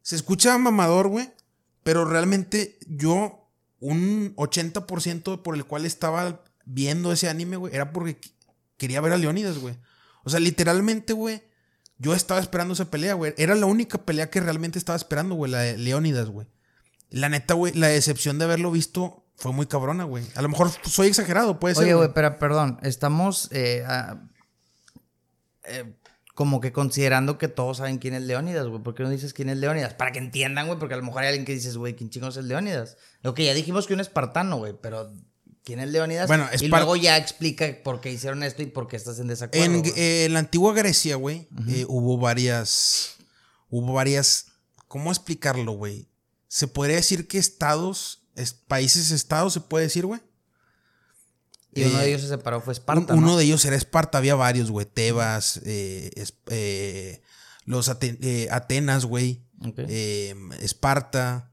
se 0.02 0.14
escucha 0.16 0.56
mamador, 0.58 1.08
güey, 1.08 1.28
pero 1.82 2.04
realmente 2.04 2.78
yo, 2.86 3.48
un 3.80 4.32
80% 4.36 5.42
por 5.42 5.56
el 5.56 5.64
cual 5.64 5.84
estaba 5.86 6.44
viendo 6.64 7.12
ese 7.12 7.28
anime, 7.28 7.56
güey, 7.56 7.74
era 7.74 7.92
porque 7.92 8.20
qu- 8.20 8.30
quería 8.76 9.00
ver 9.00 9.12
a 9.12 9.18
Leónidas, 9.18 9.58
güey. 9.58 9.76
O 10.24 10.30
sea, 10.30 10.38
literalmente, 10.38 11.12
güey, 11.12 11.42
yo 12.02 12.14
estaba 12.14 12.40
esperando 12.40 12.74
esa 12.74 12.90
pelea, 12.90 13.14
güey. 13.14 13.32
Era 13.38 13.54
la 13.54 13.66
única 13.66 13.96
pelea 13.98 14.28
que 14.28 14.40
realmente 14.40 14.76
estaba 14.76 14.96
esperando, 14.96 15.36
güey, 15.36 15.52
la 15.52 15.60
de 15.60 15.78
Leónidas, 15.78 16.28
güey. 16.28 16.48
La 17.10 17.28
neta, 17.28 17.54
güey, 17.54 17.72
la 17.74 17.86
decepción 17.86 18.38
de 18.38 18.44
haberlo 18.46 18.72
visto 18.72 19.24
fue 19.36 19.52
muy 19.52 19.66
cabrona, 19.66 20.02
güey. 20.02 20.24
A 20.34 20.42
lo 20.42 20.48
mejor 20.48 20.70
soy 20.84 21.06
exagerado, 21.06 21.60
puede 21.60 21.76
ser. 21.76 21.84
Oye, 21.84 21.94
güey, 21.94 22.10
pero 22.12 22.38
perdón, 22.38 22.80
estamos 22.82 23.48
eh, 23.52 23.84
eh, 25.64 25.94
como 26.34 26.60
que 26.60 26.72
considerando 26.72 27.38
que 27.38 27.46
todos 27.46 27.76
saben 27.76 27.98
quién 27.98 28.14
es 28.14 28.22
Leónidas, 28.22 28.66
güey. 28.66 28.82
¿Por 28.82 28.96
qué 28.96 29.04
no 29.04 29.10
dices 29.10 29.32
quién 29.32 29.48
es 29.48 29.58
Leónidas? 29.58 29.94
Para 29.94 30.10
que 30.10 30.18
entiendan, 30.18 30.66
güey, 30.66 30.80
porque 30.80 30.94
a 30.94 30.96
lo 30.96 31.04
mejor 31.04 31.22
hay 31.22 31.28
alguien 31.28 31.44
que 31.44 31.54
dices, 31.54 31.76
güey, 31.76 31.94
¿quién 31.94 32.10
chingos 32.10 32.36
es 32.36 32.46
Leónidas? 32.46 32.96
Lo 33.20 33.32
que 33.34 33.44
ya 33.44 33.54
dijimos 33.54 33.86
que 33.86 33.94
un 33.94 34.00
espartano, 34.00 34.56
güey, 34.56 34.74
pero 34.80 35.12
¿quién 35.64 35.80
es 35.80 35.88
Leónidas? 35.90 36.28
Bueno, 36.28 36.48
y 36.60 36.68
luego 36.68 36.96
ya 36.96 37.16
explica 37.16 37.66
por 37.84 38.00
qué 38.00 38.10
hicieron 38.12 38.42
esto 38.42 38.62
y 38.62 38.66
por 38.66 38.88
qué 38.88 38.96
estás 38.96 39.18
en 39.18 39.28
desacuerdo. 39.28 39.64
En, 39.64 39.82
eh, 39.96 40.24
en 40.26 40.32
la 40.32 40.40
antigua 40.40 40.72
Grecia, 40.74 41.16
güey, 41.16 41.48
eh, 41.68 41.84
hubo 41.88 42.18
varias. 42.18 43.16
Hubo 43.70 43.92
varias. 43.94 44.46
¿Cómo 44.88 45.10
explicarlo, 45.10 45.72
güey? 45.72 46.08
Se 46.48 46.68
podría 46.68 46.96
decir 46.96 47.26
que 47.28 47.38
estados, 47.38 48.22
es- 48.36 48.52
países 48.52 49.10
estados, 49.10 49.54
se 49.54 49.60
puede 49.60 49.84
decir, 49.86 50.04
güey. 50.06 50.20
y 51.74 51.84
uno 51.84 51.98
eh, 52.00 52.02
de 52.02 52.08
ellos 52.10 52.20
se 52.20 52.28
separó, 52.28 52.60
fue 52.60 52.72
Un- 52.72 52.78
Esparta. 52.78 53.14
uno 53.14 53.28
¿no? 53.28 53.36
de 53.38 53.44
ellos 53.44 53.64
era 53.64 53.76
Esparta, 53.76 54.18
había 54.18 54.34
varios, 54.34 54.70
güey. 54.70 54.84
Tebas, 54.84 55.60
eh, 55.64 56.10
es- 56.16 56.34
eh, 56.48 57.22
los 57.64 57.88
Ate- 57.88 58.18
eh, 58.20 58.48
Atenas, 58.50 59.06
güey. 59.06 59.42
Eh, 59.78 60.34
Esparta. 60.60 61.50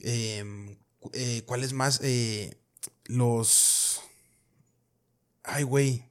eh, 0.00 0.76
cu- 0.98 1.10
eh, 1.14 1.42
¿Cuáles 1.46 1.72
más? 1.72 2.00
Eh, 2.02 2.60
los. 3.08 4.00
Ay, 5.42 5.64
güey. 5.64 6.04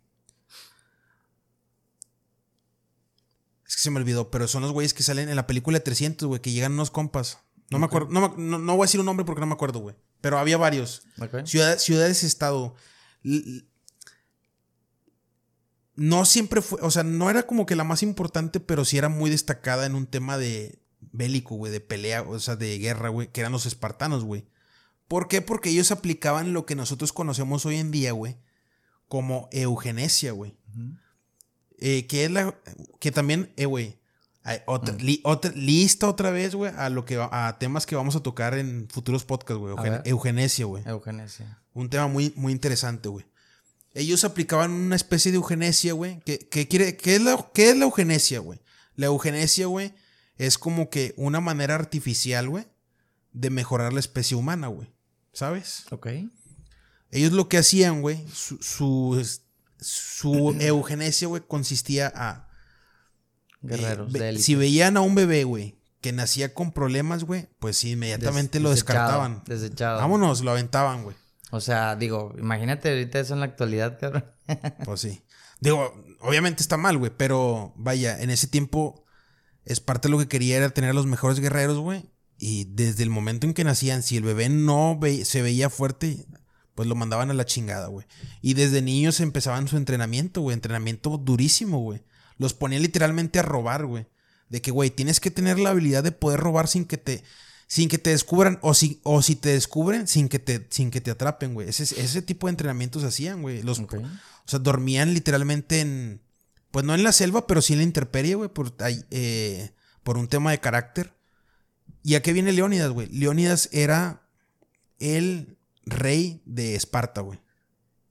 Es 3.67 3.75
que 3.75 3.81
se 3.81 3.91
me 3.91 3.99
olvidó, 3.99 4.29
pero 4.31 4.47
son 4.47 4.61
los 4.63 4.71
güeyes 4.71 4.93
que 4.93 5.03
salen 5.03 5.29
en 5.29 5.35
la 5.35 5.47
película 5.47 5.77
de 5.77 5.83
300, 5.83 6.27
güey, 6.27 6.41
que 6.41 6.51
llegan 6.51 6.73
unos 6.73 6.91
compas. 6.91 7.39
No 7.69 7.79
me 7.79 7.85
acuerdo, 7.85 8.07
no, 8.11 8.33
no- 8.37 8.59
no 8.59 8.75
voy 8.77 8.83
a 8.85 8.87
decir 8.87 8.99
un 8.99 9.05
nombre 9.05 9.25
porque 9.25 9.41
no 9.41 9.47
me 9.47 9.53
acuerdo, 9.53 9.79
güey. 9.79 9.95
Pero 10.21 10.37
había 10.39 10.57
varios. 10.57 11.03
Ok. 11.21 11.45
Ciudad- 11.45 11.77
ciudades, 11.79 12.23
estado. 12.23 12.75
No 15.95 16.25
siempre 16.25 16.61
fue, 16.61 16.79
o 16.81 16.91
sea, 16.91 17.03
no 17.03 17.29
era 17.29 17.43
como 17.43 17.65
que 17.65 17.75
la 17.75 17.83
más 17.83 18.03
importante, 18.03 18.59
pero 18.59 18.85
sí 18.85 18.97
era 18.97 19.09
muy 19.09 19.29
destacada 19.29 19.85
en 19.85 19.95
un 19.95 20.05
tema 20.07 20.37
de 20.37 20.79
bélico, 21.01 21.55
güey, 21.55 21.71
de 21.71 21.81
pelea, 21.81 22.21
o 22.21 22.39
sea, 22.39 22.55
de 22.55 22.77
guerra, 22.77 23.09
güey, 23.09 23.31
que 23.31 23.41
eran 23.41 23.51
los 23.51 23.65
espartanos, 23.65 24.23
güey. 24.23 24.47
¿Por 25.07 25.27
qué? 25.27 25.41
Porque 25.41 25.69
ellos 25.69 25.91
aplicaban 25.91 26.53
lo 26.53 26.65
que 26.65 26.75
nosotros 26.75 27.13
conocemos 27.13 27.65
hoy 27.65 27.77
en 27.77 27.91
día, 27.91 28.11
güey, 28.11 28.37
como 29.07 29.47
eugenesia, 29.51 30.31
güey. 30.31 30.57
Eh, 31.79 32.07
que 32.07 32.25
es 32.25 32.31
la, 32.31 32.55
que 32.99 33.11
también, 33.11 33.53
eh, 33.55 33.65
güey, 33.65 33.99
li- 34.97 35.21
otra- 35.23 35.51
lista 35.55 36.07
otra 36.07 36.31
vez, 36.31 36.55
güey, 36.55 36.71
a 36.75 36.89
lo 36.89 37.05
que, 37.05 37.17
a 37.19 37.57
temas 37.59 37.85
que 37.85 37.95
vamos 37.95 38.15
a 38.15 38.21
tocar 38.23 38.57
en 38.57 38.87
futuros 38.89 39.23
podcasts, 39.25 39.59
güey, 39.59 39.73
eugen- 39.75 40.01
eugenesia, 40.05 40.65
güey. 40.65 40.83
Eugenesia. 40.87 41.61
Un 41.73 41.89
tema 41.89 42.07
muy, 42.07 42.33
muy 42.35 42.51
interesante, 42.51 43.09
güey. 43.09 43.25
Ellos 43.93 44.23
aplicaban 44.23 44.71
una 44.71 44.95
especie 44.95 45.31
de 45.31 45.37
eugenesia, 45.37 45.93
güey. 45.93 46.19
¿Qué, 46.25 46.39
qué 46.39 46.67
quiere, 46.67 46.97
qué, 46.97 47.15
es 47.15 47.21
la, 47.21 47.49
¿Qué 47.53 47.69
es 47.69 47.77
la 47.77 47.85
eugenesia, 47.85 48.39
güey? 48.39 48.59
La 48.95 49.07
eugenesia, 49.07 49.67
güey, 49.67 49.93
es 50.37 50.57
como 50.57 50.89
que 50.89 51.13
una 51.17 51.39
manera 51.39 51.75
artificial, 51.75 52.49
güey, 52.49 52.65
de 53.33 53.49
mejorar 53.51 53.93
la 53.93 53.99
especie 53.99 54.35
humana, 54.37 54.67
güey. 54.67 54.91
¿Sabes? 55.37 55.85
Ok. 55.91 56.07
Ellos 57.11 57.31
lo 57.31 57.47
que 57.47 57.59
hacían, 57.59 58.01
güey, 58.01 58.25
su, 58.33 58.57
su, 58.57 59.39
su 59.79 60.55
eugenesia, 60.59 61.27
güey, 61.27 61.43
consistía 61.47 62.11
a... 62.15 62.49
Guerreros 63.61 64.15
eh, 64.15 64.17
de 64.19 64.39
si 64.39 64.55
veían 64.55 64.97
a 64.97 65.01
un 65.01 65.13
bebé, 65.13 65.43
güey, 65.43 65.79
que 66.01 66.11
nacía 66.11 66.55
con 66.55 66.71
problemas, 66.71 67.23
güey, 67.23 67.49
pues 67.59 67.83
inmediatamente 67.83 68.57
Des- 68.57 68.63
lo 68.63 68.71
descartaban. 68.71 69.43
Desechado. 69.45 69.99
Vámonos, 69.99 70.41
lo 70.41 70.49
aventaban, 70.49 71.03
güey. 71.03 71.15
O 71.51 71.61
sea, 71.61 71.95
digo, 71.95 72.33
imagínate 72.39 72.89
ahorita 72.89 73.19
eso 73.19 73.35
en 73.35 73.41
la 73.41 73.45
actualidad, 73.45 73.99
cabrón. 73.99 74.25
Pues 74.85 75.01
sí. 75.01 75.21
Digo, 75.59 76.03
obviamente 76.21 76.63
está 76.63 76.77
mal, 76.77 76.97
güey, 76.97 77.11
pero 77.15 77.73
vaya, 77.75 78.19
en 78.19 78.31
ese 78.31 78.47
tiempo 78.47 79.05
es 79.65 79.81
parte 79.81 80.07
de 80.07 80.13
lo 80.13 80.17
que 80.17 80.27
quería 80.27 80.57
era 80.57 80.71
tener 80.71 80.89
a 80.89 80.93
los 80.93 81.05
mejores 81.05 81.39
guerreros, 81.39 81.77
güey. 81.77 82.09
Y 82.39 82.65
desde 82.65 83.03
el 83.03 83.09
momento 83.09 83.47
en 83.47 83.53
que 83.53 83.63
nacían, 83.63 84.03
si 84.03 84.17
el 84.17 84.23
bebé 84.23 84.49
no 84.49 84.97
ve- 84.99 85.25
se 85.25 85.41
veía 85.41 85.69
fuerte, 85.69 86.25
pues 86.75 86.87
lo 86.87 86.93
mandaban 86.95 87.31
a 87.31 87.33
la 87.33 87.45
chingada, 87.45 87.87
güey. 87.87 88.05
Y 88.41 88.53
desde 88.53 88.81
niños 88.83 89.19
empezaban 89.19 89.67
su 89.67 89.77
entrenamiento, 89.77 90.41
güey. 90.41 90.53
Entrenamiento 90.53 91.17
durísimo, 91.17 91.79
güey. 91.79 92.03
Los 92.37 92.53
ponían 92.53 92.83
literalmente 92.83 93.39
a 93.39 93.41
robar, 93.41 93.85
güey. 93.87 94.05
De 94.49 94.61
que, 94.61 94.69
güey, 94.71 94.91
tienes 94.91 95.19
que 95.19 95.31
tener 95.31 95.57
la 95.59 95.71
habilidad 95.71 96.03
de 96.03 96.11
poder 96.11 96.39
robar 96.39 96.67
sin 96.67 96.85
que 96.85 96.97
te, 96.97 97.23
sin 97.65 97.89
que 97.89 97.97
te 97.97 98.11
descubran. 98.11 98.59
O 98.61 98.75
si, 98.75 99.01
o 99.03 99.23
si 99.23 99.35
te 99.35 99.49
descubren, 99.49 100.07
sin 100.07 100.29
que 100.29 100.37
te, 100.37 100.67
sin 100.69 100.91
que 100.91 101.01
te 101.01 101.09
atrapen, 101.11 101.55
güey. 101.55 101.67
Ese, 101.67 101.83
ese 101.83 102.21
tipo 102.21 102.45
de 102.45 102.51
entrenamientos 102.51 103.03
hacían, 103.03 103.41
güey. 103.41 103.63
Los, 103.63 103.79
o 103.79 104.47
sea, 104.49 104.59
dormían 104.59 105.15
literalmente 105.15 105.79
en. 105.81 106.21
Pues 106.69 106.85
no 106.85 106.93
en 106.93 107.03
la 107.03 107.11
selva, 107.11 107.47
pero 107.47 107.63
sí 107.63 107.73
en 107.73 107.79
la 107.79 107.83
intemperie, 107.83 108.35
güey. 108.35 108.49
Por, 108.49 108.75
eh, 109.09 109.71
por 110.03 110.17
un 110.19 110.27
tema 110.27 110.51
de 110.51 110.59
carácter. 110.59 111.16
¿Y 112.03 112.15
a 112.15 112.21
qué 112.21 112.33
viene 112.33 112.53
Leónidas, 112.53 112.91
güey? 112.91 113.07
Leónidas 113.09 113.69
era 113.71 114.27
el 114.99 115.57
rey 115.85 116.41
de 116.45 116.75
Esparta, 116.75 117.21
güey. 117.21 117.39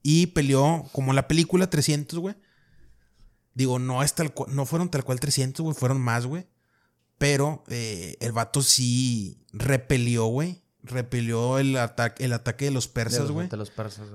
Y 0.03 0.27
peleó, 0.27 0.85
como 0.93 1.13
la 1.13 1.27
película 1.27 1.69
300, 1.69 2.19
güey. 2.19 2.35
Digo, 3.53 3.79
no, 3.79 4.03
es 4.03 4.13
tal 4.13 4.33
cual- 4.33 4.55
no 4.55 4.65
fueron 4.65 4.89
tal 4.89 5.03
cual 5.03 5.19
300, 5.19 5.63
güey, 5.63 5.75
fueron 5.75 5.99
más, 5.99 6.25
güey. 6.25 6.47
Pero 7.17 7.63
eh, 7.69 8.15
el 8.19 8.31
vato 8.31 8.61
sí 8.61 9.43
repelió, 9.51 10.25
güey. 10.27 10.61
Repelió 10.83 11.57
el, 11.57 11.75
ataque 11.77 12.23
el 12.23 12.33
ataque 12.33 12.65
de 12.65 12.71
los 12.71 12.87
persas, 12.87 13.31
güey. 13.31 13.47
De 13.49 13.57
los 13.57 13.71
persas. 13.71 14.07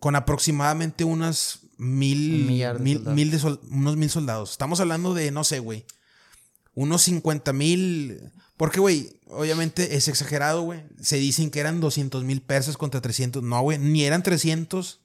Con 0.00 0.16
aproximadamente 0.16 1.04
unas 1.04 1.60
mil, 1.78 2.44
millar 2.46 2.80
mil, 2.80 3.00
mil 3.00 3.30
de 3.30 3.38
sol- 3.38 3.60
unos 3.70 3.96
mil 3.96 4.10
soldados. 4.10 4.50
Estamos 4.50 4.80
hablando 4.80 5.14
de, 5.14 5.30
no 5.30 5.44
sé, 5.44 5.60
güey. 5.60 5.86
Unos 6.74 7.02
50 7.02 7.52
mil. 7.52 8.20
Porque, 8.58 8.80
güey, 8.80 9.18
obviamente 9.28 9.96
es 9.96 10.08
exagerado, 10.08 10.60
güey. 10.62 10.82
Se 11.00 11.16
dicen 11.16 11.50
que 11.50 11.60
eran 11.60 11.80
200 11.80 12.24
mil 12.24 12.42
persas 12.42 12.76
contra 12.76 13.00
300. 13.00 13.42
No, 13.42 13.62
güey, 13.62 13.78
ni 13.78 14.04
eran 14.04 14.22
300. 14.22 15.00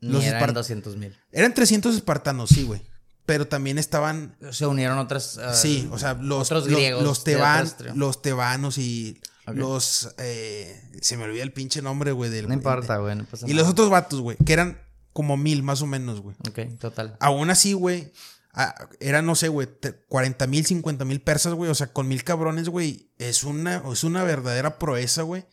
Ni 0.00 0.12
Los 0.12 0.22
eran 0.24 0.40
espart- 0.40 0.52
200 0.52 0.96
mil. 0.96 1.16
Eran 1.32 1.52
300 1.54 1.94
espartanos, 1.96 2.50
sí, 2.50 2.62
güey. 2.62 2.82
Pero 3.26 3.48
también 3.48 3.78
estaban. 3.78 4.36
Se 4.52 4.66
unieron 4.66 4.98
otras. 4.98 5.38
ah, 5.38 5.54
sí, 5.54 5.88
o 5.90 5.98
sea, 5.98 6.12
los, 6.14 6.42
otros 6.52 6.66
los- 6.68 6.74
griegos 6.78 7.02
los, 7.02 7.24
teban- 7.24 7.66
tri- 7.76 7.94
los 7.94 8.20
tebanos 8.20 8.76
y 8.76 9.18
los. 9.46 10.10
eh, 10.18 10.78
se 11.00 11.16
me 11.16 11.24
olvida 11.24 11.42
el 11.42 11.52
pinche 11.52 11.80
nombre, 11.80 12.12
güey. 12.12 12.30
del- 12.30 12.48
No 12.48 12.54
importa, 12.54 12.98
güey. 12.98 13.16
No 13.16 13.24
pasa 13.24 13.46
Y 13.46 13.50
nada. 13.50 13.62
los 13.62 13.70
otros 13.72 13.88
vatos, 13.88 14.20
güey, 14.20 14.36
que 14.44 14.52
eran 14.52 14.78
como 15.14 15.38
mil 15.38 15.62
más 15.62 15.80
o 15.80 15.86
menos, 15.86 16.20
güey. 16.20 16.36
Ok, 16.46 16.78
total. 16.78 17.16
Aún 17.20 17.48
así, 17.48 17.72
güey, 17.72 18.12
ah, 18.54 18.74
eran, 19.00 19.26
no 19.26 19.34
sé, 19.34 19.48
güey, 19.48 19.66
te- 19.66 19.92
40 20.08 20.46
mil, 20.46 20.64
50 20.64 21.04
mil 21.04 21.20
persas, 21.20 21.52
güey. 21.54 21.70
O 21.70 21.74
sea, 21.74 21.92
con 21.92 22.08
mil 22.08 22.24
cabrones, 22.24 22.68
güey, 22.68 23.10
es 23.18 23.44
una, 23.44 23.82
es 23.92 24.04
una 24.04 24.22
verdadera 24.24 24.78
proeza, 24.78 25.22
güey. 25.22 25.44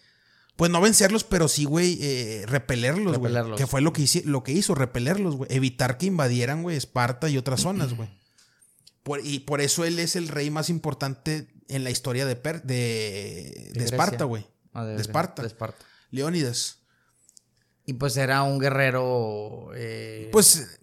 Pues 0.55 0.69
no 0.69 0.79
vencerlos, 0.81 1.23
pero 1.23 1.47
sí, 1.47 1.63
güey, 1.65 1.97
eh, 2.01 2.43
repelerlos, 2.47 3.17
güey. 3.17 3.33
Que 3.57 3.67
fue 3.67 3.81
lo 3.81 3.93
que, 3.93 4.03
hice- 4.03 4.23
lo 4.25 4.43
que 4.43 4.51
hizo, 4.51 4.75
repelerlos, 4.75 5.35
güey. 5.35 5.49
Evitar 5.53 5.97
que 5.97 6.05
invadieran, 6.05 6.61
güey, 6.63 6.77
Esparta 6.77 7.29
y 7.29 7.37
otras 7.37 7.61
zonas, 7.61 7.93
güey. 7.95 8.09
Por- 9.03 9.25
y 9.25 9.39
por 9.39 9.61
eso 9.61 9.83
él 9.85 9.97
es 9.97 10.15
el 10.15 10.27
rey 10.27 10.51
más 10.51 10.69
importante 10.69 11.47
en 11.67 11.83
la 11.83 11.89
historia 11.89 12.25
de, 12.27 12.35
Per- 12.35 12.61
de. 12.63 13.71
Esparta, 13.75 14.25
güey. 14.25 14.45
Ah, 14.73 14.85
de 14.85 15.01
Esparta. 15.01 15.41
De 15.41 15.47
Esparta. 15.47 15.83
Leónidas. 16.11 16.77
Y 17.85 17.93
pues 17.93 18.15
era 18.17 18.43
un 18.43 18.59
guerrero. 18.59 19.71
eh, 19.73 20.29
Pues, 20.31 20.79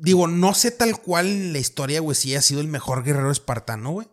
digo, 0.00 0.26
no 0.28 0.54
sé 0.54 0.70
tal 0.70 0.98
cual 1.00 1.26
en 1.26 1.52
la 1.52 1.58
historia, 1.58 2.00
güey, 2.00 2.14
si 2.14 2.34
ha 2.34 2.42
sido 2.42 2.60
el 2.60 2.68
mejor 2.68 3.02
guerrero 3.04 3.30
espartano, 3.30 3.90
güey. 3.92 4.08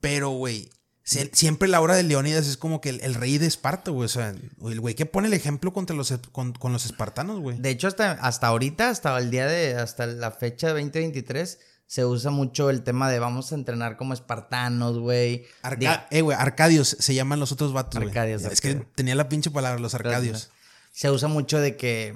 Pero, 0.00 0.30
güey, 0.30 0.70
se- 1.02 1.30
siempre 1.34 1.68
la 1.68 1.80
obra 1.80 1.94
de 1.96 2.02
Leónidas 2.02 2.46
es 2.46 2.56
como 2.56 2.80
que 2.80 2.90
el, 2.90 3.00
el 3.02 3.14
rey 3.14 3.38
de 3.38 3.46
Esparta, 3.46 3.90
güey. 3.90 4.06
O 4.06 4.08
sea, 4.08 4.30
el 4.66 4.80
güey 4.80 4.94
que 4.94 5.06
pone 5.06 5.28
el 5.28 5.34
ejemplo 5.34 5.72
contra 5.72 5.94
los, 5.96 6.12
con, 6.32 6.52
con 6.52 6.72
los 6.72 6.84
espartanos, 6.84 7.40
güey. 7.40 7.58
De 7.58 7.70
hecho, 7.70 7.88
hasta, 7.88 8.12
hasta 8.12 8.46
ahorita, 8.48 8.90
hasta 8.90 9.16
el 9.18 9.30
día 9.30 9.46
de. 9.46 9.74
Hasta 9.76 10.06
la 10.06 10.30
fecha 10.30 10.68
de 10.68 10.82
2023, 10.82 11.58
se 11.86 12.04
usa 12.04 12.30
mucho 12.30 12.70
el 12.70 12.82
tema 12.82 13.10
de 13.10 13.18
vamos 13.18 13.52
a 13.52 13.54
entrenar 13.54 13.96
como 13.96 14.12
espartanos, 14.14 14.98
güey. 14.98 15.46
Arca- 15.62 16.06
eh, 16.10 16.20
güey, 16.22 16.36
Arcadios 16.38 16.96
se 16.98 17.14
llaman 17.14 17.40
los 17.40 17.52
otros 17.52 17.72
vatos, 17.72 17.96
güey. 18.00 18.08
Arcadios, 18.08 18.42
Es 18.44 18.60
que 18.60 18.74
tenía 18.94 19.14
la 19.14 19.28
pinche 19.28 19.50
palabra, 19.50 19.78
los 19.80 19.94
Arcadios. 19.94 20.50
Se 20.92 21.10
usa 21.10 21.28
mucho 21.28 21.58
de 21.60 21.76
que. 21.76 22.14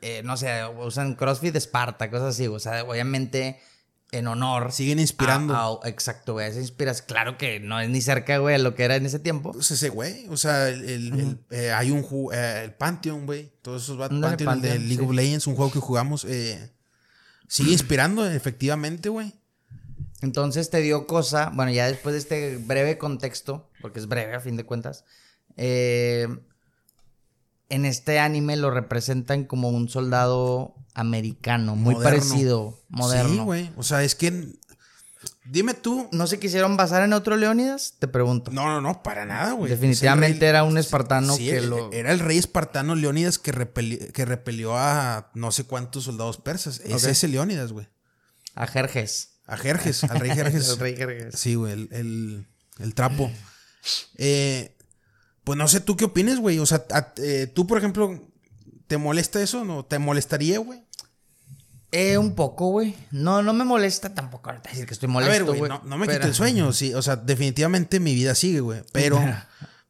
Eh, 0.00 0.22
no 0.24 0.36
sé, 0.36 0.64
usan 0.78 1.14
CrossFit 1.14 1.52
de 1.52 1.58
Esparta, 1.58 2.10
cosas 2.10 2.34
así. 2.34 2.46
O 2.46 2.58
sea, 2.58 2.84
obviamente. 2.84 3.58
En 4.12 4.26
honor. 4.26 4.72
Siguen 4.72 4.98
inspirando. 4.98 5.54
a- 5.54 5.86
a- 5.86 5.88
exacto, 5.88 6.32
güey. 6.32 6.48
Esa 6.48 6.58
inspiras. 6.58 7.00
Claro 7.00 7.38
que 7.38 7.60
no 7.60 7.78
es 7.78 7.88
ni 7.90 8.00
cerca, 8.00 8.38
güey, 8.38 8.56
a 8.56 8.58
lo 8.58 8.74
que 8.74 8.82
era 8.82 8.96
en 8.96 9.06
ese 9.06 9.20
tiempo. 9.20 9.52
Pues 9.52 9.70
ese 9.70 9.88
güey, 9.88 10.26
o 10.28 10.36
sea, 10.36 10.68
el, 10.68 10.82
el- 10.90 11.12
el- 11.20 11.38
eh, 11.50 11.70
hay 11.70 11.92
un 11.92 12.02
ju- 12.02 12.34
eh, 12.34 12.64
el 12.64 12.72
Pantheon, 12.74 13.24
güey, 13.24 13.52
todos 13.62 13.84
esos 13.84 13.96
Pantheon, 13.98 14.24
el 14.32 14.36
de 14.36 14.44
Pantheon, 14.44 14.78
League 14.88 14.96
sí. 14.96 15.00
of 15.04 15.12
Legends, 15.12 15.46
un 15.46 15.54
juego 15.54 15.70
que 15.70 15.78
jugamos, 15.78 16.24
eh, 16.24 16.72
sigue 17.46 17.70
inspirando, 17.70 18.28
efectivamente, 18.28 19.10
güey. 19.10 19.32
Entonces 20.22 20.70
te 20.70 20.78
dio 20.80 21.06
cosa, 21.06 21.52
bueno, 21.54 21.70
ya 21.70 21.86
después 21.86 22.12
de 22.14 22.18
este 22.18 22.56
breve 22.56 22.98
contexto, 22.98 23.70
porque 23.80 24.00
es 24.00 24.08
breve 24.08 24.34
a 24.34 24.40
fin 24.40 24.56
de 24.56 24.64
cuentas, 24.64 25.04
eh, 25.56 26.26
en 27.70 27.84
este 27.86 28.18
anime 28.18 28.56
lo 28.56 28.70
representan 28.70 29.44
como 29.44 29.68
un 29.70 29.88
soldado 29.88 30.74
americano, 30.94 31.76
muy 31.76 31.94
Moderno. 31.94 32.20
parecido, 32.20 32.80
moderno. 32.88 33.30
Sí, 33.30 33.38
güey, 33.38 33.70
o 33.76 33.82
sea, 33.82 34.02
es 34.02 34.14
que, 34.14 34.48
dime 35.44 35.74
tú, 35.74 36.08
¿No 36.12 36.26
se 36.26 36.38
quisieron 36.38 36.76
basar 36.76 37.02
en 37.02 37.12
otro 37.12 37.36
Leónidas? 37.36 37.94
Te 37.98 38.08
pregunto. 38.08 38.50
no, 38.50 38.66
no, 38.66 38.80
no, 38.80 39.02
para 39.02 39.24
nada, 39.24 39.52
güey. 39.52 39.70
Definitivamente 39.70 40.40
rey- 40.40 40.48
era 40.48 40.64
un 40.64 40.78
espartano 40.78 41.34
Sí, 41.36 41.46
que 41.46 41.58
el- 41.58 41.70
lo... 41.70 41.92
Era 41.92 42.12
el 42.12 42.18
rey 42.18 42.38
espartano 42.38 42.94
Leónidas 42.94 43.38
que, 43.38 43.52
repeli- 43.52 44.10
que 44.12 44.24
repelió 44.24 44.76
a 44.76 45.30
no 45.34 45.52
sé 45.52 45.64
cuántos 45.64 46.04
soldados 46.04 46.38
persas. 46.38 46.80
Es 46.84 47.04
ese 47.04 47.28
Leónidas, 47.28 47.72
güey. 47.72 47.88
A 48.54 48.66
Jerjes. 48.66 49.38
A 49.46 49.56
Jerjes, 49.56 50.04
al 50.04 50.20
rey 50.20 50.30
Jerjes. 50.30 50.68
El 50.70 50.78
rey 50.78 50.96
Jerjes. 50.96 51.38
Sí, 51.38 51.54
güey, 51.54 51.72
el, 51.72 51.88
el- 51.92 52.46
el 52.78 52.94
trapo. 52.94 53.30
Eh, 54.16 54.76
pues 55.50 55.58
no 55.58 55.66
sé, 55.68 55.80
¿tú 55.80 55.96
qué 55.96 56.04
opinas, 56.04 56.38
güey? 56.38 56.58
O 56.60 56.66
sea, 56.66 56.84
a- 56.92 57.12
eh, 57.16 57.46
tú, 57.52 57.66
por 57.66 57.76
ejemplo, 57.78 58.20
¿te 58.86 58.96
molesta 58.98 59.42
eso? 59.42 59.64
¿No? 59.64 59.84
¿Te 59.84 59.98
molestaría, 59.98 60.58
güey? 60.60 60.84
Eh, 61.92 62.18
un 62.18 62.36
poco, 62.36 62.68
güey. 62.68 62.94
No, 63.10 63.42
no 63.42 63.52
me 63.52 63.64
molesta 63.64 64.14
tampoco 64.14 64.50
ahorita 64.50 64.70
decir 64.70 64.86
que 64.86 64.94
estoy 64.94 65.08
molesto, 65.08 65.54
güey. 65.54 65.68
no, 65.68 65.82
no 65.84 65.98
me 65.98 66.06
quita 66.06 66.26
el 66.28 66.34
sueño, 66.34 66.72
sí. 66.72 66.94
O 66.94 67.02
sea, 67.02 67.16
definitivamente 67.16 67.98
mi 67.98 68.14
vida 68.14 68.36
sigue, 68.36 68.60
güey. 68.60 68.82
Pero, 68.92 69.20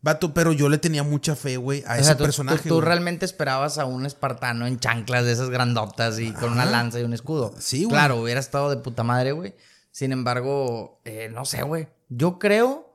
vato, 0.01 0.33
pero 0.33 0.53
yo 0.53 0.71
le 0.71 0.79
tenía 0.79 1.03
mucha 1.03 1.37
fe, 1.37 1.59
güey, 1.59 1.85
a 1.87 1.93
O 1.93 1.95
ese 1.97 2.05
sea, 2.05 2.17
tú, 2.17 2.25
personaje. 2.25 2.67
tú- 2.71 2.81
realmente 2.81 3.27
esperabas 3.27 3.77
a 3.77 3.85
un 3.85 4.07
espartano 4.07 4.67
en 4.67 4.79
chanclas 4.81 5.27
de 5.27 5.33
esas 5.33 5.51
grandotas 5.51 6.19
y 6.19 6.33
con 6.33 6.53
una 6.53 6.65
lanza 6.65 6.99
y 7.01 7.03
un 7.03 7.13
escudo. 7.13 7.55
Sí, 7.59 7.85
güey. 7.85 7.91
Claro, 7.91 8.17
hubiera 8.23 8.41
estado 8.41 8.71
de 8.71 8.79
puta 8.79 9.03
madre, 9.03 9.33
güey. 9.33 9.55
Sin 9.91 10.13
embargo, 10.13 11.03
eh, 11.05 11.29
no 11.31 11.45
sé, 11.45 11.63
güey. 11.65 11.89
Yo 12.09 12.39
creo 12.39 12.90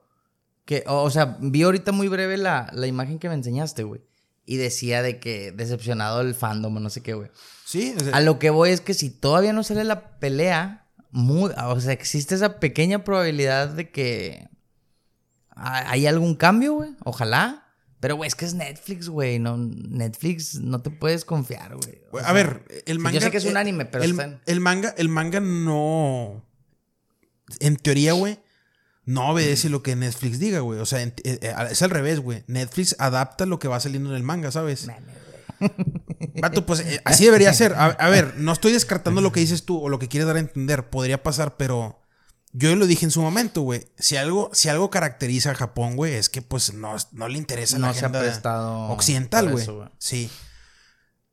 que, 0.66 0.84
o 0.88 1.10
sea, 1.10 1.38
vi 1.40 1.64
ahorita 1.64 1.92
muy 1.92 2.08
breve 2.08 2.38
la, 2.38 2.70
la 2.74 2.88
imagen 2.88 3.20
que 3.20 3.30
me 3.30 3.36
enseñaste, 3.36 3.84
güey. 3.84 4.02
Y 4.48 4.58
decía 4.58 5.02
de 5.02 5.20
que 5.20 5.52
decepcionado 5.52 6.22
el 6.22 6.36
fandom 6.36 6.78
o 6.78 6.80
no 6.80 6.90
sé 6.90 7.02
qué, 7.02 7.14
güey. 7.14 7.30
Sí, 7.66 7.96
o 7.98 8.04
sea, 8.04 8.16
A 8.16 8.22
lo 8.22 8.38
que 8.40 8.50
voy 8.52 8.70
es 8.72 8.82
que 8.82 8.94
si 8.94 9.10
todavía 9.10 9.54
no 9.54 9.64
sale 9.64 9.84
la 9.84 10.20
pelea, 10.20 10.88
muy, 11.12 11.52
o 11.66 11.80
sea, 11.80 11.94
existe 11.94 12.36
esa 12.36 12.60
pequeña 12.60 13.04
probabilidad 13.04 13.70
de 13.70 13.90
que 13.90 14.48
ha- 15.52 15.90
hay 15.90 16.06
algún 16.08 16.36
cambio, 16.36 16.74
güey. 16.74 16.92
Ojalá. 17.04 17.62
Pero, 18.00 18.18
güey, 18.18 18.28
es 18.28 18.36
que 18.36 18.46
es 18.46 18.54
Netflix, 18.54 19.10
güey. 19.10 19.40
No, 19.40 19.58
Netflix 19.58 20.56
no 20.60 20.82
te 20.82 20.92
puedes 20.92 21.26
confiar, 21.26 21.76
güey. 21.76 22.02
A 22.22 22.26
sea, 22.26 22.34
ver, 22.34 22.64
el 22.86 22.98
yo 22.98 23.04
manga. 23.04 23.20
sé 23.22 23.32
que 23.32 23.38
es 23.38 23.46
un 23.46 23.58
eh, 23.58 23.60
anime, 23.62 23.86
pero 23.86 24.04
el, 24.04 24.38
el 24.46 24.60
manga, 24.60 24.94
el 24.98 25.10
manga 25.10 25.40
no. 25.40 26.46
En 27.60 27.78
teoría, 27.78 28.14
güey, 28.14 28.38
no 29.06 29.30
obedece 29.30 29.70
lo 29.70 29.84
que 29.84 29.96
Netflix 29.96 30.40
diga, 30.40 30.60
güey. 30.60 30.80
O 30.80 30.86
sea, 30.86 31.02
eh, 31.02 31.14
eh, 31.24 31.54
es 31.70 31.82
al 31.82 31.90
revés, 31.90 32.20
güey. 32.20 32.44
Netflix 32.48 32.96
adapta 33.00 33.46
lo 33.46 33.60
que 33.60 33.68
va 33.68 33.80
saliendo 33.80 34.10
en 34.10 34.16
el 34.16 34.24
manga, 34.24 34.52
¿sabes? 34.52 34.88
Vato, 36.42 36.66
pues 36.66 36.82
eh, 36.82 37.02
así 37.06 37.26
debería 37.26 37.54
ser. 37.54 37.74
A, 37.74 37.86
a 37.86 38.10
ver, 38.10 38.36
no 38.38 38.52
estoy 38.52 38.74
descartando 38.74 39.22
lo 39.22 39.32
que 39.32 39.40
dices 39.40 39.64
tú 39.64 39.80
o 39.80 39.90
lo 39.90 40.00
que 40.00 40.08
quieres 40.08 40.28
dar 40.28 40.36
a 40.36 40.40
entender. 40.40 40.90
Podría 40.90 41.24
pasar, 41.24 41.56
pero 41.56 42.02
yo 42.52 42.76
lo 42.76 42.88
dije 42.88 43.06
en 43.06 43.12
su 43.12 43.22
momento, 43.22 43.62
güey. 43.62 43.86
Si 43.98 44.18
algo, 44.18 44.50
si 44.54 44.70
algo 44.70 44.90
caracteriza 44.90 45.52
a 45.52 45.56
Japón, 45.56 45.96
güey, 45.96 46.14
es 46.16 46.30
que 46.30 46.42
pues 46.42 46.74
no, 46.74 46.96
no 47.12 47.28
le 47.28 47.38
interesa 47.38 47.78
la 47.78 47.88
No 47.88 47.94
se 47.94 48.06
ha 48.06 48.08
agenda 48.08 48.90
occidental, 48.90 49.52
güey. 49.52 49.68
Sí. 49.98 50.30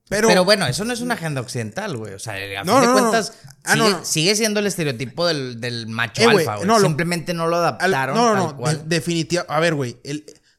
Pero, 0.09 0.29
Pero, 0.29 0.45
bueno, 0.45 0.67
eso 0.67 0.85
no 0.85 0.93
es 0.93 1.01
una 1.01 1.15
agenda 1.15 1.41
occidental, 1.41 1.97
güey. 1.97 2.13
O 2.15 2.19
sea, 2.19 2.35
a 2.35 2.65
No, 2.65 2.73
fin 2.75 2.81
de 2.83 2.87
no, 2.89 2.93
cuentas, 2.93 3.33
no. 3.45 3.53
Ah, 3.65 3.75
sigue, 3.77 4.05
sigue 4.05 4.37
siendo 4.37 4.61
el 4.61 4.67
estereotipo 4.67 5.27
del, 5.27 5.61
del 5.61 5.87
macho 5.87 6.23
Eh, 6.23 6.27
alfa, 6.27 6.57
güey. 6.57 6.81
Simplemente 6.81 7.33
no 7.33 7.47
lo 7.47 7.57
Al- 7.57 7.63
adaptaron 7.65 8.15
no, 8.17 8.35
no, 8.35 8.47
no, 8.49 8.57
cual. 8.57 8.79
de- 8.89 8.97
definitiva- 8.97 9.47
A 9.49 9.61
ver, 9.61 9.75
güey, 9.75 9.97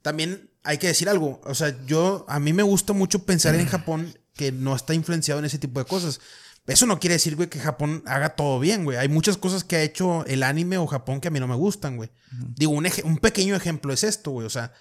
también 0.01 0.49
hay 0.63 0.77
que 0.79 0.87
decir 0.87 1.07
algo. 1.09 1.39
O 1.43 1.53
sea, 1.53 1.75
yo, 1.85 2.25
a 2.29 2.39
mí 2.39 2.51
me 2.53 2.63
gusta 2.63 2.93
mucho 2.93 3.25
pensar 3.25 3.53
en 3.55 3.67
Japón 3.67 4.17
que 4.33 4.51
no 4.51 4.75
está 4.75 4.93
influenciado 4.95 5.39
en 5.39 5.45
ese 5.45 5.59
tipo 5.59 5.79
de 5.79 5.85
cosas. 5.85 6.19
Eso 6.65 6.85
no 6.85 6.97
quiere 6.99 7.15
decir, 7.15 7.35
güey, 7.35 7.49
que 7.49 7.59
Japón 7.59 8.01
haga 8.07 8.29
todo 8.29 8.59
bien, 8.59 8.85
güey. 8.85 8.97
Hay 8.97 9.09
muchas 9.09 9.37
cosas 9.37 9.63
que 9.65 9.75
ha 9.75 9.81
hecho 9.83 10.25
el 10.25 10.41
anime 10.43 10.77
o 10.77 10.87
Japón 10.87 11.19
que 11.19 11.27
a 11.27 11.31
mí 11.31 11.39
no 11.39 11.47
me 11.47 11.55
gustan, 11.55 11.97
güey. 11.97 12.09
Digo, 12.31 12.71
un, 12.71 12.87
un 13.03 13.17
pequeño 13.17 13.55
ejemplo 13.55 13.93
es 13.93 14.03
esto, 14.05 14.31
güey. 14.31 14.47
O 14.47 14.49
sea, 14.49 14.71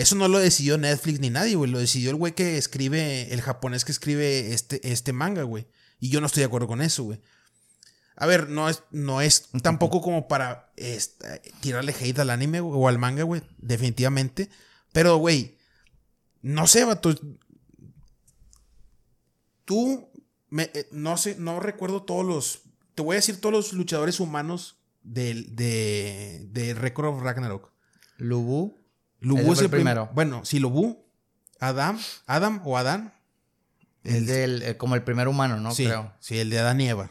eso 0.00 0.14
no 0.16 0.28
lo 0.28 0.38
decidió 0.38 0.78
Netflix 0.78 1.20
ni 1.20 1.30
nadie, 1.30 1.56
güey. 1.56 1.70
Lo 1.70 1.78
decidió 1.78 2.10
el 2.10 2.16
güey 2.16 2.34
que 2.34 2.56
escribe, 2.58 3.32
el 3.32 3.40
japonés 3.42 3.84
que 3.84 3.92
escribe 3.92 4.52
este, 4.52 4.80
este 4.92 5.12
manga, 5.12 5.42
güey. 5.42 5.66
Y 6.00 6.08
yo 6.10 6.20
no 6.20 6.26
estoy 6.26 6.40
de 6.42 6.46
acuerdo 6.46 6.68
con 6.68 6.82
eso, 6.82 7.02
güey. 7.04 7.20
A 8.16 8.26
ver, 8.26 8.48
no 8.48 8.68
es, 8.68 8.82
no 8.90 9.20
es 9.20 9.48
tampoco 9.62 10.00
como 10.00 10.26
para 10.28 10.72
tirarle 11.60 11.92
hate 11.98 12.18
al 12.18 12.30
anime 12.30 12.60
o 12.60 12.88
al 12.88 12.98
manga, 12.98 13.22
güey. 13.24 13.42
Definitivamente. 13.58 14.50
Pero, 14.92 15.16
güey, 15.18 15.56
no 16.42 16.66
sé, 16.66 16.84
vato. 16.84 17.14
Tú, 19.64 20.10
me- 20.48 20.70
eh, 20.74 20.88
no 20.92 21.16
sé, 21.16 21.36
no 21.38 21.60
recuerdo 21.60 22.02
todos 22.02 22.24
los. 22.24 22.62
Te 22.94 23.02
voy 23.02 23.14
a 23.14 23.18
decir 23.18 23.40
todos 23.40 23.52
los 23.54 23.72
luchadores 23.72 24.18
humanos 24.20 24.78
del- 25.02 25.54
de, 25.54 26.46
de 26.50 26.74
Record 26.74 27.06
of 27.08 27.22
Ragnarok. 27.22 27.72
Lubu. 28.16 28.77
Lubu 29.20 29.40
Ese 29.42 29.52
es 29.52 29.58
el 29.60 29.64
el 29.66 29.70
primero. 29.70 30.10
Bueno, 30.14 30.44
sí, 30.44 30.58
Lubu. 30.58 31.04
Adam. 31.60 31.98
Adam 32.26 32.60
o 32.64 32.76
Adán. 32.78 33.12
Es 34.04 34.26
del, 34.26 34.62
eh, 34.62 34.76
como 34.76 34.94
el 34.94 35.02
primer 35.02 35.28
humano, 35.28 35.58
¿no? 35.58 35.72
sí, 35.74 35.84
Creo. 35.86 36.12
sí, 36.20 36.38
el 36.38 36.50
de 36.50 36.58
Adán 36.60 36.80
y 36.80 36.88
Eva. 36.88 37.10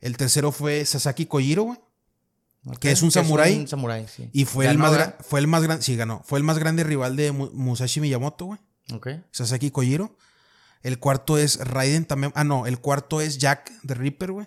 El 0.00 0.16
tercero 0.16 0.52
fue 0.52 0.84
Sasaki 0.84 1.26
Kojiro, 1.26 1.62
güey. 1.64 1.78
Que 2.78 2.92
es 2.92 3.02
un 3.02 3.10
samurái. 3.10 3.56
un 3.58 3.66
samurái, 3.68 4.06
sí. 4.06 4.28
Y 4.32 4.44
fue 4.44 4.68
el 4.68 4.78
más 4.78 5.14
fue 5.20 5.40
el 5.40 5.46
más 5.48 5.62
grande, 5.62 5.82
sí, 5.82 5.96
ganó. 5.96 6.22
Fue 6.24 6.38
el 6.38 6.44
más 6.44 6.58
grande 6.58 6.84
rival 6.84 7.16
de 7.16 7.32
Mu- 7.32 7.50
Musashi 7.52 8.00
Miyamoto, 8.00 8.46
güey. 8.46 8.60
Ok. 8.92 9.08
Sasaki 9.32 9.70
Kojiro. 9.70 10.16
El 10.82 10.98
cuarto 10.98 11.38
es 11.38 11.58
Raiden 11.66 12.04
también. 12.04 12.32
Ah, 12.36 12.44
no, 12.44 12.66
el 12.66 12.78
cuarto 12.80 13.20
es 13.20 13.38
Jack 13.38 13.72
the 13.86 13.94
Ripper, 13.94 14.32
güey. 14.32 14.46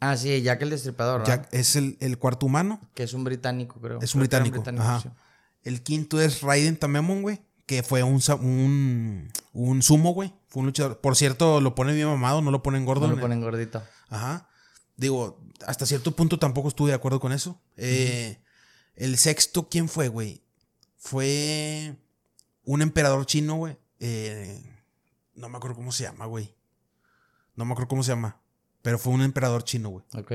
Ah, 0.00 0.16
sí, 0.16 0.42
Jack 0.42 0.62
el 0.62 0.70
Destripador, 0.70 1.20
¿verdad? 1.20 1.42
Jack 1.42 1.48
es 1.52 1.74
el, 1.76 1.96
el 2.00 2.18
cuarto 2.18 2.46
humano. 2.46 2.80
Que 2.94 3.02
es 3.02 3.12
un 3.14 3.24
británico, 3.24 3.80
creo. 3.80 3.98
Es 4.00 4.14
un 4.14 4.24
Creo 4.26 4.42
británico. 4.42 4.80
ajá. 4.82 5.00
sí. 5.00 5.08
El 5.64 5.82
quinto 5.82 6.20
es 6.20 6.40
Raiden 6.42 6.76
Tamemon, 6.76 7.22
güey. 7.22 7.40
Que 7.66 7.82
fue 7.82 8.02
un, 8.02 8.20
un, 8.40 9.30
un 9.52 9.82
sumo, 9.82 10.14
güey. 10.14 10.32
Fue 10.46 10.60
un 10.60 10.66
luchador. 10.66 11.00
Por 11.00 11.16
cierto, 11.16 11.60
lo 11.60 11.74
pone 11.74 11.92
bien 11.92 12.06
mamado, 12.06 12.40
no 12.40 12.50
lo 12.50 12.62
ponen 12.62 12.84
gordo. 12.86 13.06
No 13.08 13.14
lo 13.16 13.20
ponen 13.20 13.40
gordito. 13.42 13.82
Ajá. 14.08 14.48
Digo, 14.96 15.40
hasta 15.66 15.84
cierto 15.84 16.12
punto 16.16 16.38
tampoco 16.38 16.68
estuve 16.68 16.90
de 16.90 16.94
acuerdo 16.96 17.20
con 17.20 17.32
eso. 17.32 17.60
Eh, 17.76 18.40
El 18.94 19.18
sexto, 19.18 19.68
¿quién 19.68 19.88
fue, 19.88 20.08
güey? 20.08 20.42
Fue 20.96 21.96
un 22.64 22.80
emperador 22.82 23.26
chino, 23.26 23.56
güey. 23.56 23.76
Eh, 24.00 24.62
no 25.34 25.48
me 25.48 25.56
acuerdo 25.58 25.76
cómo 25.76 25.92
se 25.92 26.04
llama, 26.04 26.24
güey. 26.26 26.54
No 27.54 27.64
me 27.64 27.72
acuerdo 27.72 27.88
cómo 27.88 28.02
se 28.02 28.12
llama. 28.12 28.40
Pero 28.82 28.98
fue 28.98 29.12
un 29.12 29.22
emperador 29.22 29.64
chino, 29.64 29.90
güey. 29.90 30.04
Ok. 30.14 30.32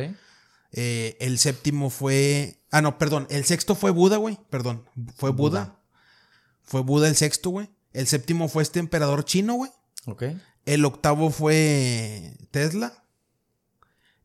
Eh, 0.74 1.18
el 1.20 1.38
séptimo 1.38 1.90
fue. 1.90 2.60
Ah, 2.72 2.82
no, 2.82 2.98
perdón. 2.98 3.28
El 3.30 3.46
sexto 3.46 3.76
fue 3.76 3.92
Buda, 3.92 4.18
güey. 4.18 4.40
Perdón. 4.50 4.88
Fue 5.16 5.32
Buda. 5.32 5.80
Fue 6.64 6.82
Buda 6.82 7.08
el 7.08 7.16
sexto, 7.16 7.52
güey. 7.52 7.70
El 7.94 8.08
séptimo 8.08 8.50
fue 8.50 8.64
este 8.64 8.80
emperador 8.80 9.24
chino, 9.24 9.54
güey. 9.54 9.72
Ok. 10.06 10.24
El 10.66 10.86
octavo 10.86 11.30
fue 11.30 12.36
Tesla. 12.52 13.04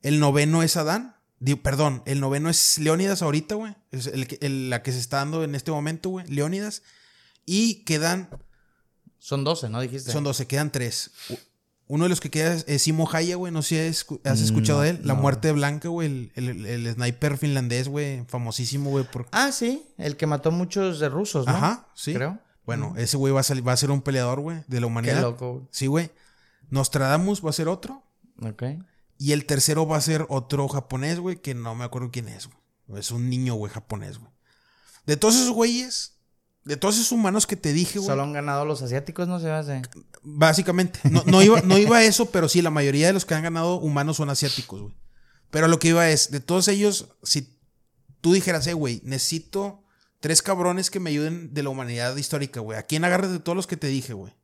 El 0.01 0.21
noveno 0.21 0.63
es 0.63 0.77
Adán. 0.77 1.17
Perdón, 1.63 2.03
el 2.07 2.19
noveno 2.19 2.51
es 2.51 2.79
Leónidas 2.79 3.23
ahorita, 3.23 3.55
güey. 3.55 3.75
Es 3.93 4.07
el, 4.07 4.71
la 4.71 4.83
que 4.83 4.93
se 4.93 4.99
está 4.99 5.19
dando 5.19 5.45
en 5.45 5.55
este 5.55 5.71
momento, 5.71 6.11
güey. 6.11 6.27
Leónidas. 6.27 6.83
Y 7.45 7.85
quedan. 7.85 8.29
Son 9.19 9.45
12, 9.45 9.69
¿no 9.69 9.81
dijiste? 9.81 10.11
Son 10.11 10.25
12, 10.25 10.47
quedan 10.47 10.73
tres. 10.73 11.11
Uno 11.89 12.05
de 12.05 12.11
los 12.11 12.21
que 12.21 12.31
queda 12.31 12.55
es, 12.67 12.83
Simo 12.83 13.09
Haya, 13.11 13.37
güey. 13.37 13.51
No 13.53 13.63
sé 13.63 13.93
si 13.93 14.15
has, 14.15 14.31
has 14.33 14.41
escuchado 14.41 14.79
No, 14.81 14.85
de 14.85 14.91
él. 14.91 15.01
La 15.05 15.15
no. 15.15 15.23
muerte 15.23 15.51
blanca, 15.53 15.89
güey. 15.89 16.31
El, 16.35 16.49
el- 16.49 16.67
el 16.67 16.95
sniper 16.95 17.39
finlandés, 17.39 17.89
güey. 17.89 18.25
Famosísimo, 18.27 18.91
güey. 18.91 19.05
Por... 19.05 19.27
Ah, 19.33 19.51
sí. 19.53 19.83
El 19.97 20.17
que 20.19 20.27
mató 20.27 20.51
muchos 20.51 21.01
de 21.01 21.09
rusos, 21.09 21.47
¿no? 21.47 21.53
Ajá, 21.53 21.89
sí. 21.95 22.13
Creo. 22.15 22.39
Bueno, 22.67 22.93
ese 22.99 23.17
güey 23.17 23.33
va 23.33 23.41
a, 23.41 23.43
salir- 23.43 23.67
va 23.67 23.73
a 23.73 23.77
ser 23.79 23.91
un 23.91 24.03
peleador, 24.03 24.41
güey, 24.41 24.59
de 24.69 24.77
la 24.77 24.81
Qué 24.81 24.85
humanidad. 24.87 25.23
loco. 25.23 25.53
güey. 25.55 25.67
Sí, 25.71 25.87
güey. 25.87 26.11
Nostradamus 26.71 27.45
va 27.45 27.51
a 27.51 27.55
ser 27.55 27.69
otro. 27.69 28.03
Ok. 28.43 28.63
Y 29.17 29.33
el 29.33 29.47
tercero 29.47 29.87
va 29.87 29.97
a 29.97 30.01
ser 30.03 30.27
otro 30.29 30.69
japonés, 30.69 31.19
güey, 31.19 31.37
que 31.41 31.55
no 31.55 31.75
me 31.75 31.85
acuerdo 31.85 32.11
quién 32.13 32.29
es, 32.29 32.47
güey. 32.87 33.01
Es 33.01 33.11
un 33.11 33.29
niño, 33.31 33.55
güey, 33.55 33.73
japonés, 33.73 34.19
güey. 34.19 34.31
De 35.07 35.17
todos 35.17 35.37
esos 35.37 35.51
güeyes, 35.53 36.18
de 36.69 36.77
todos 36.77 36.97
esos 36.97 37.11
humanos 37.13 37.47
que 37.47 37.57
te 37.57 37.73
dije, 37.73 37.99
güey. 37.99 38.09
Solo 38.09 38.23
han 38.23 38.33
ganado 38.33 38.65
los 38.65 38.83
asiáticos, 38.83 39.27
¿no 39.27 39.41
se 39.41 39.51
hace? 39.51 39.83
Básicamente. 40.23 41.01
No, 41.11 41.23
no 41.27 41.43
iba, 41.43 41.61
no 41.63 41.79
iba 41.79 41.97
a 41.99 42.05
eso, 42.05 42.31
pero 42.31 42.49
sí, 42.49 42.63
la 42.63 42.71
mayoría 42.71 43.07
de 43.09 43.13
los 43.15 43.25
que 43.25 43.35
han 43.35 43.43
ganado 43.43 43.77
humanos 43.81 44.19
son 44.19 44.31
asiáticos, 44.31 44.83
güey. 44.83 44.95
Pero 45.51 45.67
lo 45.69 45.79
que 45.79 45.89
iba 45.89 46.09
es, 46.11 46.31
de 46.31 46.41
todos 46.41 46.69
ellos, 46.69 47.09
si 47.23 47.59
tú 48.21 48.33
dijeras, 48.35 48.67
eh, 48.67 48.75
güey, 48.75 49.01
necesito 49.05 49.83
tres 50.21 50.43
cabrones 50.43 50.91
que 50.91 51.01
me 51.01 51.11
ayuden 51.11 51.55
de 51.55 51.63
la 51.63 51.71
humanidad 51.71 52.15
histórica, 52.17 52.61
güey. 52.61 52.79
¿A 52.79 52.83
quién 52.83 53.05
agarras 53.05 53.33
de 53.33 53.39
todos 53.41 53.57
los 53.57 53.67
que 53.67 53.77
te 53.79 53.87
dije, 53.87 54.13
güey? 54.13 54.35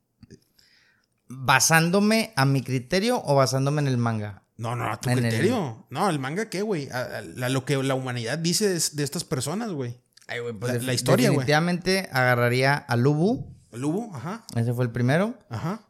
¿Basándome 1.29 2.33
a 2.37 2.45
mi 2.45 2.62
criterio 2.62 3.22
o 3.25 3.35
basándome 3.35 3.81
en 3.81 3.89
el 3.89 3.97
manga? 3.97 4.43
No, 4.57 4.77
no, 4.77 4.91
a 4.91 5.01
tu 5.01 5.11
el- 5.11 5.18
criterio. 5.20 5.87
No, 5.91 6.09
el 6.11 6.18
manga, 6.18 6.49
¿qué, 6.49 6.62
güey? 6.62 6.89
A- 6.91 7.01
a- 7.43 7.47
a 7.47 7.49
lo 7.49 7.64
que 7.64 7.83
la 7.83 7.95
humanidad 7.95 8.39
dice 8.39 8.68
de, 8.68 8.81
de 8.93 9.03
estas 9.03 9.25
personas, 9.25 9.70
güey. 9.72 10.01
Ay, 10.27 10.41
güey, 10.41 10.55
La- 10.61 10.72
la 10.79 10.95
historia, 10.95 11.29
güey. 11.29 11.39
Definitivamente 11.39 12.09
agarraría 12.12 12.75
a 12.77 12.97
Lubu. 12.97 13.55
El 13.72 13.85
Ubu, 13.85 14.14
ajá, 14.14 14.45
Ese 14.57 14.72
fue 14.72 14.85
el 14.85 14.91
primero. 14.91 15.35
ajá. 15.51 15.83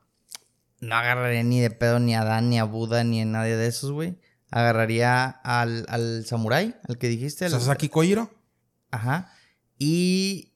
No 0.80 0.95
agarraría 0.97 1.43
ni 1.43 1.61
de 1.61 1.70
pedo 1.70 1.99
ni 1.99 2.14
a 2.14 2.22
Adán, 2.22 2.51
ni 2.51 2.59
a 2.59 2.64
Buda, 2.64 3.05
ni 3.05 3.22
a 3.22 3.24
nadie 3.24 3.57
de 3.57 3.66
esos, 3.66 3.91
güey. 3.93 4.18
Agarraría 4.51 5.24
al, 5.28 5.87
al 5.89 6.24
samurái, 6.26 6.74
al 6.89 6.99
que 6.99 7.09
dijiste. 7.09 7.45
al- 7.47 7.51
Sasaki 7.53 7.89
Kojiro. 7.89 8.30
Ajá. 8.91 9.30
Y 9.78 10.53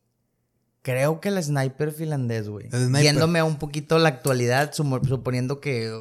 creo 0.83 1.21
que 1.21 1.29
el 1.31 1.43
sniper 1.43 1.93
finlandés, 1.93 2.49
güey. 2.49 2.69
Yéndome 3.03 3.39
a 3.39 3.45
un 3.45 3.59
poquito 3.59 3.99
la 3.99 4.09
actualidad, 4.11 4.73
suponiendo 4.73 5.61
que 5.61 5.93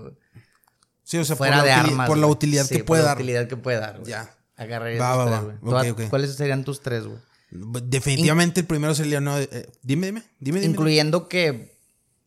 Sí, 1.03 1.17
o 1.17 1.23
sea, 1.25 1.35
fuera 1.37 1.57
por, 1.57 1.63
de 1.65 1.69
la, 1.71 1.79
armas. 1.79 2.07
por 2.07 2.17
la 2.17 2.27
utilidad 2.27 2.65
Sí, 2.65 2.75
que 2.75 2.79
por 2.79 2.85
puede 2.87 3.01
la 3.03 3.07
dar. 3.09 3.17
utilidad 3.17 3.47
que 3.47 3.55
puede 3.57 3.79
dar, 3.79 3.99
güey. 3.99 4.09
Ya. 4.11 4.29
Agarraría 4.57 4.99
Va, 4.99 5.11
esos 5.13 5.19
va, 5.19 5.25
tres, 5.25 5.37
va. 5.37 5.43
güey. 5.43 5.55
Ok, 5.55 5.61
¿Tú 5.69 5.75
a- 5.77 5.91
ok. 6.05 6.09
¿Cuáles 6.09 6.35
serían 6.35 6.63
tus 6.65 6.81
tres, 6.81 7.05
güey? 7.05 7.19
Definitivamente 7.49 8.59
el 8.61 8.65
primero 8.67 8.93
sería 8.93 9.21
no, 9.21 9.37
eh, 9.39 9.69
dime, 9.81 10.07
dime, 10.07 10.23
dime, 10.39 10.59
dime. 10.59 10.71
Incluyendo 10.71 11.27
que 11.29 11.77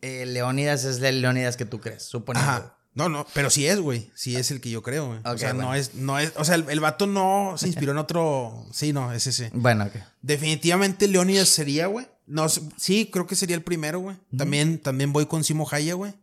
eh, 0.00 0.24
Leónidas 0.26 0.84
es 0.84 1.00
el 1.02 1.20
Leónidas 1.20 1.56
que 1.56 1.64
tú 1.66 1.80
crees, 1.80 2.02
suponiendo. 2.04 2.50
Ajá. 2.50 2.76
No, 2.92 3.08
no, 3.08 3.24
pero 3.34 3.50
sí 3.50 3.66
es, 3.66 3.78
güey. 3.78 4.10
Sí 4.16 4.34
es 4.34 4.50
el 4.50 4.60
que 4.60 4.68
yo 4.70 4.82
creo, 4.82 5.06
güey. 5.06 5.20
o 5.24 5.38
sea, 5.38 5.52
no 5.52 5.74
es, 5.74 5.94
no 5.94 6.18
es, 6.18 6.32
o 6.36 6.44
sea, 6.44 6.56
el, 6.56 6.68
el 6.68 6.80
vato 6.80 7.06
no 7.06 7.54
se 7.56 7.68
inspiró 7.68 7.92
en 7.92 7.98
otro. 7.98 8.66
Sí, 8.72 8.92
no, 8.92 9.12
es 9.12 9.26
ese. 9.28 9.50
Bueno, 9.54 9.84
ok. 9.84 9.92
Definitivamente 10.22 11.06
Leonidas 11.06 11.48
sería, 11.48 11.86
güey. 11.86 12.08
No, 12.26 12.48
sí, 12.48 13.08
creo 13.12 13.26
que 13.28 13.36
sería 13.36 13.54
el 13.56 13.62
primero, 13.62 14.00
güey. 14.00 14.16
También, 14.36 14.78
también 14.80 15.12
voy 15.12 15.26
con 15.26 15.44
Simo 15.44 15.68
Haya, 15.70 15.94
güey. 15.94 16.14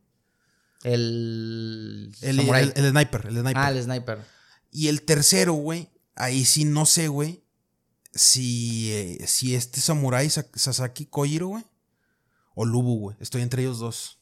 El. 0.83 2.11
El, 2.21 2.39
el- 2.39 2.73
el 2.75 2.89
sniper, 2.91 3.25
el 3.27 3.33
sniper. 3.39 3.57
Ah, 3.57 3.71
el 3.71 3.83
sniper. 3.83 4.19
Y 4.71 4.87
el 4.89 5.01
tercero, 5.03 5.53
güey, 5.53 5.89
ahí 6.15 6.43
sí 6.45 6.65
no 6.65 6.85
sé, 6.85 7.07
güey, 7.07 7.43
si, 8.17 8.91
eh, 8.93 9.27
si 9.27 9.55
este 9.55 9.79
samurái 9.79 10.29
Sa- 10.29 10.47
Sasaki 10.53 11.05
Kojiro, 11.05 11.47
güey, 11.47 11.63
o 12.55 12.65
Lubu, 12.65 12.99
güey. 12.99 13.17
Estoy 13.19 13.41
entre 13.43 13.61
ellos 13.61 13.79
dos. 13.79 14.19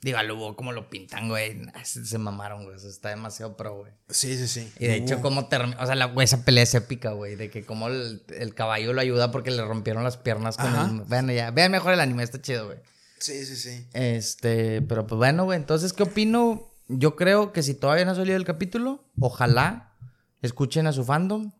Digo, 0.00 0.18
al 0.18 0.28
Lubo, 0.28 0.54
como 0.54 0.72
lo 0.72 0.90
pintan, 0.90 1.28
güey. 1.28 1.62
Se, 1.84 2.18
mamaron, 2.18 2.64
güey. 2.64 2.76
Eso 2.76 2.88
está 2.88 3.08
demasiado 3.08 3.56
pro, 3.56 3.78
güey. 3.78 3.92
Sí, 4.10 4.36
sí, 4.36 4.48
sí. 4.48 4.70
Y 4.78 4.86
de 4.86 4.96
Lubu. 4.98 5.06
hecho, 5.06 5.20
como 5.22 5.46
termina. 5.48 5.78
O 5.82 5.86
sea, 5.86 5.94
la, 5.94 6.06
güey, 6.06 6.24
esa 6.26 6.44
pelea 6.44 6.62
es 6.64 6.74
épica, 6.74 7.12
güey. 7.12 7.36
De 7.36 7.48
que 7.50 7.64
como 7.64 7.88
el, 7.88 8.22
el 8.28 8.54
caballo 8.54 8.92
lo 8.92 9.00
ayuda 9.00 9.30
porque 9.30 9.50
le 9.50 9.64
rompieron 9.64 10.04
las 10.04 10.18
piernas 10.18 10.58
con 10.58 10.74
el. 10.74 11.00
Vean 11.06 11.28
ya. 11.30 11.50
Vean 11.52 11.72
mejor 11.72 11.94
el 11.94 12.00
anime, 12.00 12.22
está 12.22 12.40
chido, 12.42 12.66
güey. 12.66 12.78
Sí, 13.18 13.46
sí, 13.46 13.56
sí. 13.56 13.86
Este, 13.94 14.82
pero 14.82 15.06
pues 15.06 15.16
bueno, 15.16 15.44
güey. 15.44 15.56
Entonces, 15.58 15.94
¿qué 15.94 16.02
opino? 16.02 16.70
Yo 16.88 17.16
creo 17.16 17.52
que 17.54 17.62
si 17.62 17.72
todavía 17.72 18.04
no 18.04 18.10
ha 18.10 18.14
salido 18.14 18.36
el 18.36 18.44
capítulo, 18.44 19.02
ojalá 19.18 19.96
escuchen 20.42 20.86
a 20.86 20.92
su 20.92 21.02
fandom, 21.04 21.52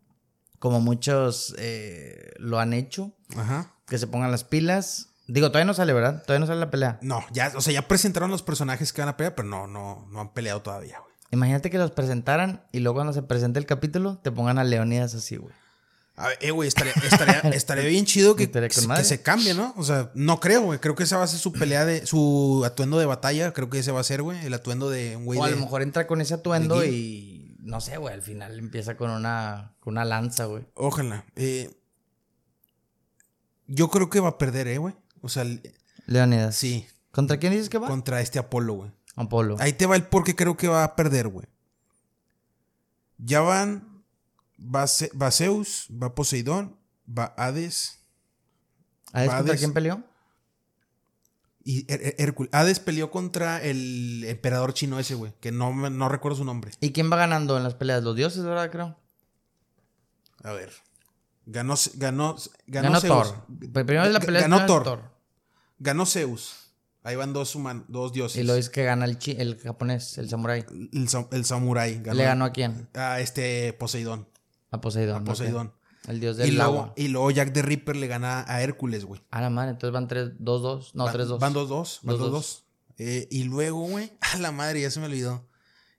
como 0.59 0.79
muchos 0.79 1.55
eh, 1.57 2.33
lo 2.37 2.59
han 2.59 2.73
hecho, 2.73 3.11
Ajá. 3.35 3.71
que 3.87 3.97
se 3.97 4.07
pongan 4.07 4.31
las 4.31 4.43
pilas. 4.43 5.09
Digo, 5.27 5.47
todavía 5.49 5.65
no 5.65 5.73
sale, 5.73 5.93
¿verdad? 5.93 6.21
Todavía 6.23 6.41
no 6.41 6.47
sale 6.47 6.59
la 6.59 6.69
pelea. 6.69 6.99
No, 7.01 7.23
ya, 7.31 7.51
o 7.55 7.61
sea, 7.61 7.73
ya 7.73 7.87
presentaron 7.87 8.29
los 8.29 8.43
personajes 8.43 8.93
que 8.93 9.01
van 9.01 9.09
a 9.09 9.17
pelear, 9.17 9.35
pero 9.35 9.47
no, 9.47 9.65
no, 9.67 10.07
no 10.11 10.21
han 10.21 10.33
peleado 10.33 10.61
todavía, 10.61 10.99
güey. 10.99 11.13
Imagínate 11.31 11.69
que 11.69 11.77
los 11.77 11.91
presentaran 11.91 12.63
y 12.71 12.79
luego 12.79 12.95
cuando 12.95 13.13
se 13.13 13.23
presente 13.23 13.59
el 13.59 13.65
capítulo 13.65 14.19
te 14.23 14.31
pongan 14.31 14.59
a 14.59 14.63
Leonidas 14.63 15.15
así, 15.15 15.37
güey. 15.37 15.53
A 16.17 16.27
ver, 16.27 16.37
eh, 16.39 16.51
güey, 16.51 16.67
estaría, 16.67 16.93
estaría, 16.93 17.39
estaría 17.53 17.83
bien 17.85 18.05
chido 18.05 18.37
que, 18.37 18.49
se 19.03 19.21
cambie, 19.21 19.53
¿no? 19.53 19.73
O 19.75 19.83
sea, 19.83 20.11
no 20.13 20.39
creo, 20.39 20.61
güey. 20.61 20.79
Creo 20.79 20.95
que 20.95 21.03
esa 21.03 21.17
va 21.17 21.25
a 21.25 21.27
ser 21.27 21.39
su 21.39 21.51
pelea 21.51 21.83
de. 21.83 22.05
Su 22.05 22.63
atuendo 22.65 22.97
de 22.97 23.05
batalla. 23.05 23.51
Creo 23.51 23.69
que 23.69 23.79
ese 23.79 23.91
va 23.91 23.99
a 23.99 24.03
ser, 24.05 24.21
güey. 24.21 24.45
El 24.45 24.53
atuendo 24.53 24.89
de 24.89 25.17
un 25.17 25.25
güey. 25.25 25.39
O 25.39 25.43
a 25.43 25.47
de- 25.47 25.55
lo 25.55 25.59
mejor 25.61 25.81
entra 25.81 26.07
con 26.07 26.21
ese 26.21 26.33
atuendo 26.33 26.85
y 26.85 27.34
no 27.65 27.81
sé, 27.81 27.97
güey, 27.97 28.13
al 28.13 28.21
final 28.21 28.57
empieza 28.59 28.95
con 28.95 29.09
una, 29.09 29.75
con 29.79 29.93
una 29.95 30.05
lanza, 30.05 30.45
güey. 30.45 30.65
Ojalá. 30.75 31.25
Eh, 31.35 31.75
yo 33.67 33.89
creo 33.89 34.09
que 34.09 34.19
va 34.19 34.29
a 34.29 34.37
perder, 34.37 34.67
¿eh, 34.67 34.77
güey? 34.77 34.95
O 35.21 35.29
sea, 35.29 35.43
Leonidas. 36.05 36.55
sí. 36.55 36.87
¿Contra 37.11 37.37
quién 37.37 37.53
dices 37.53 37.69
que 37.69 37.77
va? 37.77 37.87
Contra 37.87 38.21
este 38.21 38.39
Apolo, 38.39 38.73
güey. 38.73 38.91
Apolo. 39.15 39.55
Ahí 39.59 39.73
te 39.73 39.85
va 39.85 39.95
el 39.95 40.05
por 40.05 40.23
qué 40.25 40.35
creo 40.35 40.57
que 40.57 40.67
va 40.67 40.83
a 40.83 40.95
perder, 40.95 41.27
güey. 41.29 41.47
Ya 43.17 43.39
van. 43.41 44.03
Va, 44.59 44.85
Ce- 44.87 45.11
va 45.19 45.31
Zeus, 45.31 45.87
va 45.91 46.13
Poseidón, 46.15 46.77
va 47.07 47.33
Hades. 47.37 47.99
¿Hades 49.13 49.29
contra 49.29 49.37
Hades. 49.51 49.59
quién 49.59 49.73
peleó? 49.73 50.03
Y 51.67 51.85
Hércules. 51.89 52.53
Hades 52.53 52.79
peleó 52.79 53.09
contra 53.09 53.61
el 53.61 54.23
emperador 54.27 54.73
chino 54.75 54.99
ese, 54.99 55.15
güey. 55.15 55.33
Que 55.39 55.51
no, 55.51 55.73
no 55.89 56.09
recuerdo 56.09 56.37
su 56.37 56.45
nombre. 56.45 56.71
¿Y 56.79 56.91
quién 56.91 57.11
va 57.11 57.17
ganando 57.17 57.57
en 57.57 57.63
las 57.63 57.73
peleas? 57.73 58.03
Los 58.03 58.15
dioses, 58.15 58.43
¿verdad? 58.43 58.69
Creo. 58.71 58.95
A 60.43 60.51
ver. 60.51 60.71
Ganó, 61.47 61.73
ganó, 61.95 62.35
ganó, 62.67 62.87
Ganó, 62.91 63.01
Zeus. 63.01 63.31
Thor. 63.33 63.45
Primero 63.71 64.03
es 64.05 64.13
la 64.13 64.19
pelea 64.19 64.41
ganó 64.41 64.65
Thor. 64.65 65.01
Ganó 65.79 66.05
Zeus. 66.05 66.55
Ahí 67.03 67.15
van 67.15 67.33
dos 67.33 67.55
dos 67.87 68.13
dioses. 68.13 68.37
Y 68.41 68.43
lo 68.43 68.55
es 68.55 68.69
que 68.69 68.83
gana 68.83 69.05
el, 69.05 69.19
chi- 69.19 69.35
el 69.37 69.59
japonés, 69.59 70.17
el 70.17 70.27
samurái. 70.29 70.65
el, 70.91 71.07
sam- 71.07 71.27
el 71.31 71.45
samurái. 71.45 71.99
¿Le 72.03 72.23
ganó 72.23 72.45
a 72.45 72.51
quién? 72.51 72.89
a 72.95 73.19
este 73.19 73.73
Poseidón. 73.73 74.27
A 74.71 74.81
Poseidón. 74.81 75.21
A. 75.21 75.23
Poseidón. 75.25 75.73
El 76.07 76.19
dios 76.19 76.37
Y 76.37 76.41
del 76.41 76.55
luego, 76.55 76.71
agua. 76.71 76.93
y 76.95 77.07
luego 77.07 77.31
Jack 77.31 77.51
the 77.53 77.61
Ripper 77.61 77.95
le 77.95 78.07
gana 78.07 78.45
a 78.47 78.61
Hércules, 78.61 79.05
güey. 79.05 79.21
A 79.31 79.41
la 79.41 79.49
madre, 79.49 79.71
entonces 79.71 79.93
van 79.93 80.07
3, 80.07 80.31
2, 80.39 80.61
2. 80.61 80.95
No, 80.95 81.05
Van- 81.05 81.13
3, 81.13 81.27
2. 81.27 81.39
Van 81.39 81.53
dos, 81.53 81.69
dos. 81.69 81.99
Van 82.03 82.17
Dos, 82.17 82.19
dos, 82.19 82.31
dos. 82.31 82.63
Eh, 82.97 83.27
y 83.31 83.43
luego, 83.43 83.81
güey, 83.87 84.11
a 84.33 84.37
la 84.37 84.51
madre, 84.51 84.81
ya 84.81 84.91
se 84.91 84.99
me 84.99 85.07
olvidó. 85.07 85.47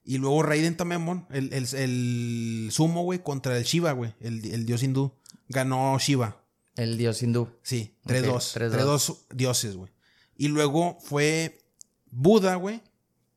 Y 0.04 0.18
luego 0.18 0.42
Raiden 0.44 0.76
Tamemon, 0.76 1.26
el, 1.30 1.52
el, 1.52 1.66
el 1.74 2.68
sumo, 2.70 3.02
güey, 3.02 3.22
contra 3.22 3.56
el 3.58 3.64
Shiva, 3.64 3.90
güey, 3.92 4.14
el, 4.20 4.44
el 4.52 4.64
dios 4.64 4.82
hindú. 4.84 5.12
Ganó 5.48 5.98
Shiva. 5.98 6.42
El 6.76 6.96
dios 6.98 7.22
hindú. 7.22 7.48
Sí, 7.62 7.96
Ok, 8.04 8.12
3-2. 8.12 8.70
3-2. 8.70 8.70
3-2 8.70 9.16
dioses, 9.34 9.76
güey. 9.76 9.90
Y 10.36 10.48
luego 10.48 10.98
fue 11.00 11.58
Buda, 12.10 12.54
güey, 12.56 12.82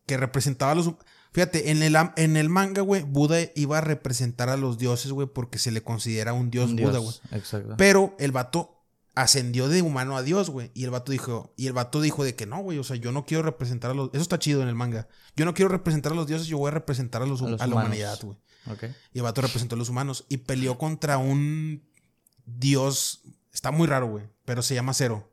que 0.05 0.17
representaba 0.17 0.73
a 0.73 0.75
los... 0.75 0.91
Fíjate, 1.31 1.71
en 1.71 1.83
el, 1.83 1.95
en 2.15 2.37
el 2.37 2.49
manga, 2.49 2.81
güey, 2.81 3.03
Buda 3.03 3.37
iba 3.55 3.77
a 3.77 3.81
representar 3.81 4.49
a 4.49 4.57
los 4.57 4.77
dioses, 4.77 5.11
güey, 5.11 5.27
porque 5.27 5.59
se 5.59 5.71
le 5.71 5.83
considera 5.83 6.33
un 6.33 6.49
dios, 6.49 6.71
Un 6.71 6.77
Buda, 6.77 6.99
güey. 6.99 7.13
Exacto. 7.31 7.75
Pero 7.77 8.15
el 8.19 8.31
vato 8.31 8.79
ascendió 9.15 9.67
de 9.67 9.81
humano 9.81 10.17
a 10.17 10.23
Dios, 10.23 10.49
güey. 10.49 10.71
Y 10.73 10.85
el 10.85 10.89
vato 10.89 11.11
dijo, 11.11 11.53
y 11.55 11.67
el 11.67 11.73
vato 11.73 12.01
dijo 12.01 12.23
de 12.23 12.35
que 12.35 12.45
no, 12.45 12.61
güey, 12.61 12.79
o 12.79 12.83
sea, 12.83 12.95
yo 12.95 13.11
no 13.11 13.25
quiero 13.25 13.43
representar 13.43 13.91
a 13.91 13.93
los... 13.93 14.09
Eso 14.13 14.21
está 14.21 14.39
chido 14.39 14.61
en 14.61 14.69
el 14.69 14.75
manga. 14.75 15.07
Yo 15.35 15.45
no 15.45 15.53
quiero 15.53 15.69
representar 15.69 16.13
a 16.13 16.15
los 16.15 16.25
dioses, 16.25 16.47
yo 16.47 16.57
voy 16.57 16.69
a 16.69 16.71
representar 16.71 17.21
a, 17.21 17.25
los, 17.25 17.41
A 17.41 17.67
la 17.67 17.75
humanidad, 17.75 18.19
güey. 18.23 18.37
Ok. 18.67 18.83
Y 19.13 19.19
el 19.19 19.23
vato 19.23 19.41
representó 19.41 19.75
a 19.75 19.77
los 19.77 19.89
humanos. 19.89 20.25
Y 20.29 20.37
peleó 20.37 20.77
contra 20.77 21.17
un 21.17 21.83
dios. 22.45 23.21
Está 23.53 23.71
muy 23.71 23.87
raro, 23.87 24.07
güey. 24.07 24.25
Pero 24.45 24.61
se 24.61 24.73
llama 24.73 24.93
Cero. 24.93 25.31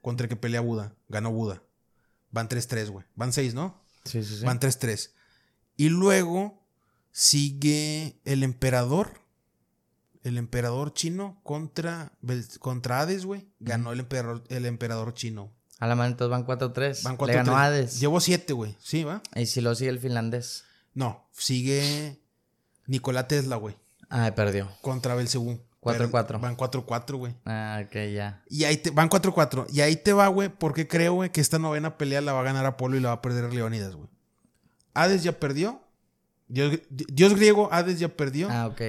Contra 0.00 0.24
el 0.24 0.28
que 0.28 0.36
pelea 0.36 0.60
Buda. 0.60 0.96
Ganó 1.08 1.30
Buda. 1.30 1.62
Van 2.30 2.48
3-3, 2.48 2.88
güey. 2.90 3.04
Van 3.14 3.32
6, 3.32 3.54
¿no? 3.54 3.82
Sí, 4.04 4.22
sí, 4.24 4.38
sí. 4.38 4.44
Van 4.44 4.60
3-3. 4.60 5.10
Y 5.80 5.88
luego 5.88 6.62
sigue 7.10 8.20
el 8.26 8.42
emperador. 8.42 9.22
El 10.22 10.36
emperador 10.36 10.92
chino 10.92 11.40
contra, 11.42 12.12
contra 12.58 13.00
Hades, 13.00 13.24
güey. 13.24 13.48
Ganó 13.60 13.90
el 13.92 14.00
emperador, 14.00 14.44
el 14.50 14.66
emperador 14.66 15.14
chino. 15.14 15.50
A 15.78 15.86
la 15.86 15.96
mano, 15.96 16.10
entonces 16.10 16.30
van 16.30 16.44
4-3. 16.44 17.02
Van 17.02 17.16
4-3. 17.16 17.26
Le 17.28 17.32
ganó 17.32 17.56
Hades. 17.56 17.98
Llevo 17.98 18.20
7, 18.20 18.52
güey. 18.52 18.76
¿Sí, 18.78 19.04
va? 19.04 19.22
Y 19.34 19.46
si 19.46 19.62
lo 19.62 19.74
sigue 19.74 19.88
el 19.88 19.98
finlandés. 19.98 20.64
No. 20.92 21.26
Sigue 21.32 22.20
Nikola 22.86 23.26
Tesla, 23.26 23.56
güey. 23.56 23.74
Ah, 24.10 24.34
perdió. 24.36 24.68
Contra 24.82 25.14
Belcebú. 25.14 25.62
4-4. 25.80 26.26
Pero 26.26 26.40
Van 26.40 26.58
4-4, 26.58 27.16
güey. 27.16 27.34
Ah, 27.46 27.82
ok, 27.86 27.94
ya. 28.12 28.44
Y 28.50 28.64
ahí 28.64 28.76
te 28.76 28.90
van 28.90 29.08
4-4. 29.08 29.64
Y 29.72 29.80
ahí 29.80 29.96
te 29.96 30.12
va, 30.12 30.28
güey, 30.28 30.50
porque 30.50 30.86
creo, 30.86 31.14
güey, 31.14 31.32
que 31.32 31.40
esta 31.40 31.58
novena 31.58 31.96
pelea 31.96 32.20
la 32.20 32.34
va 32.34 32.40
a 32.40 32.44
ganar 32.44 32.66
Apolo 32.66 32.98
y 32.98 33.00
la 33.00 33.08
va 33.08 33.14
a 33.14 33.22
perder 33.22 33.50
Leónidas, 33.54 33.94
güey. 33.94 34.10
Hades 34.94 35.22
ya 35.22 35.38
perdió. 35.38 35.82
Dios, 36.48 36.80
Dios 36.90 37.36
griego, 37.36 37.68
Hades 37.72 38.00
ya 38.00 38.08
perdió. 38.08 38.48
Ah, 38.50 38.66
ok. 38.66 38.80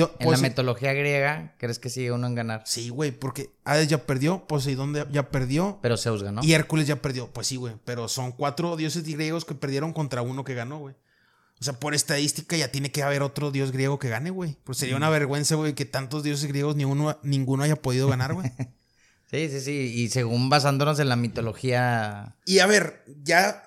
hablando- 0.00 0.16
En 0.20 0.30
la 0.30 0.38
mitología 0.38 0.92
griega, 0.94 1.54
¿crees 1.58 1.78
que 1.78 1.90
sigue 1.90 2.10
uno 2.12 2.26
en 2.26 2.34
ganar? 2.34 2.62
Sí, 2.64 2.88
güey, 2.88 3.12
porque 3.12 3.50
Hades 3.64 3.88
ya 3.88 3.98
perdió, 4.06 4.46
Poseidón 4.46 4.94
ya- 4.94 5.06
ya 5.10 5.28
perdió. 5.30 5.78
Pero 5.82 5.98
Zeus 5.98 6.22
ganó. 6.22 6.42
Y 6.42 6.54
Hércules 6.54 6.86
ya 6.86 6.96
perdió. 6.96 7.28
Pues 7.30 7.46
sí, 7.46 7.56
güey. 7.56 7.74
Pero 7.84 8.08
son 8.08 8.32
cuatro 8.32 8.74
dioses 8.76 9.04
griegos 9.04 9.44
que 9.44 9.54
perdieron 9.54 9.92
contra 9.92 10.22
uno 10.22 10.44
que 10.44 10.54
ganó, 10.54 10.78
güey. 10.78 10.94
O 11.60 11.64
sea, 11.64 11.78
por 11.78 11.94
estadística 11.94 12.56
ya 12.56 12.68
tiene 12.72 12.90
que 12.90 13.02
haber 13.02 13.22
otro 13.22 13.50
dios 13.50 13.70
griego 13.70 13.98
que 13.98 14.08
gane, 14.08 14.30
güey. 14.30 14.56
Pues 14.64 14.78
sería 14.78 14.96
una 14.96 15.08
vergüenza, 15.10 15.54
güey, 15.56 15.74
que 15.74 15.84
tantos 15.84 16.22
dioses 16.22 16.46
griegos 16.48 16.74
ni 16.74 16.84
uno, 16.86 17.18
ninguno 17.22 17.62
haya 17.64 17.76
podido 17.76 18.08
ganar, 18.08 18.32
güey. 18.34 18.50
Sí, 19.30 19.48
sí, 19.48 19.60
sí. 19.60 19.72
Y 19.96 20.08
según 20.10 20.48
basándonos 20.48 21.00
en 21.00 21.08
la 21.08 21.16
mitología. 21.16 22.36
Y 22.46 22.60
a 22.60 22.66
ver, 22.66 23.04
ya. 23.24 23.63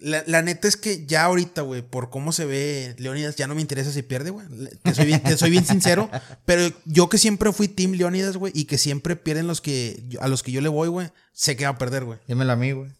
La, 0.00 0.24
la 0.26 0.42
neta 0.42 0.66
es 0.66 0.76
que 0.76 1.06
ya 1.06 1.24
ahorita, 1.24 1.62
güey, 1.62 1.82
por 1.82 2.10
cómo 2.10 2.32
se 2.32 2.46
ve 2.46 2.94
Leónidas, 2.98 3.36
ya 3.36 3.46
no 3.46 3.54
me 3.54 3.60
interesa 3.60 3.92
si 3.92 4.02
pierde, 4.02 4.30
güey. 4.30 4.46
Te 4.82 4.94
soy 4.94 5.06
bien, 5.06 5.22
te 5.22 5.36
soy 5.36 5.50
bien 5.50 5.66
sincero. 5.66 6.10
Pero 6.46 6.74
yo 6.86 7.08
que 7.08 7.18
siempre 7.18 7.52
fui 7.52 7.68
Team 7.68 7.92
Leónidas, 7.92 8.36
güey, 8.36 8.52
y 8.54 8.64
que 8.64 8.78
siempre 8.78 9.16
pierden 9.16 9.46
los 9.46 9.60
que 9.60 10.02
a 10.20 10.28
los 10.28 10.42
que 10.42 10.52
yo 10.52 10.60
le 10.60 10.68
voy, 10.68 10.88
güey, 10.88 11.10
sé 11.32 11.56
que 11.56 11.64
va 11.64 11.70
a 11.70 11.78
perder, 11.78 12.04
güey. 12.04 12.18
Dímelo 12.26 12.52
a 12.52 12.56
mí, 12.56 12.72
güey. 12.72 12.90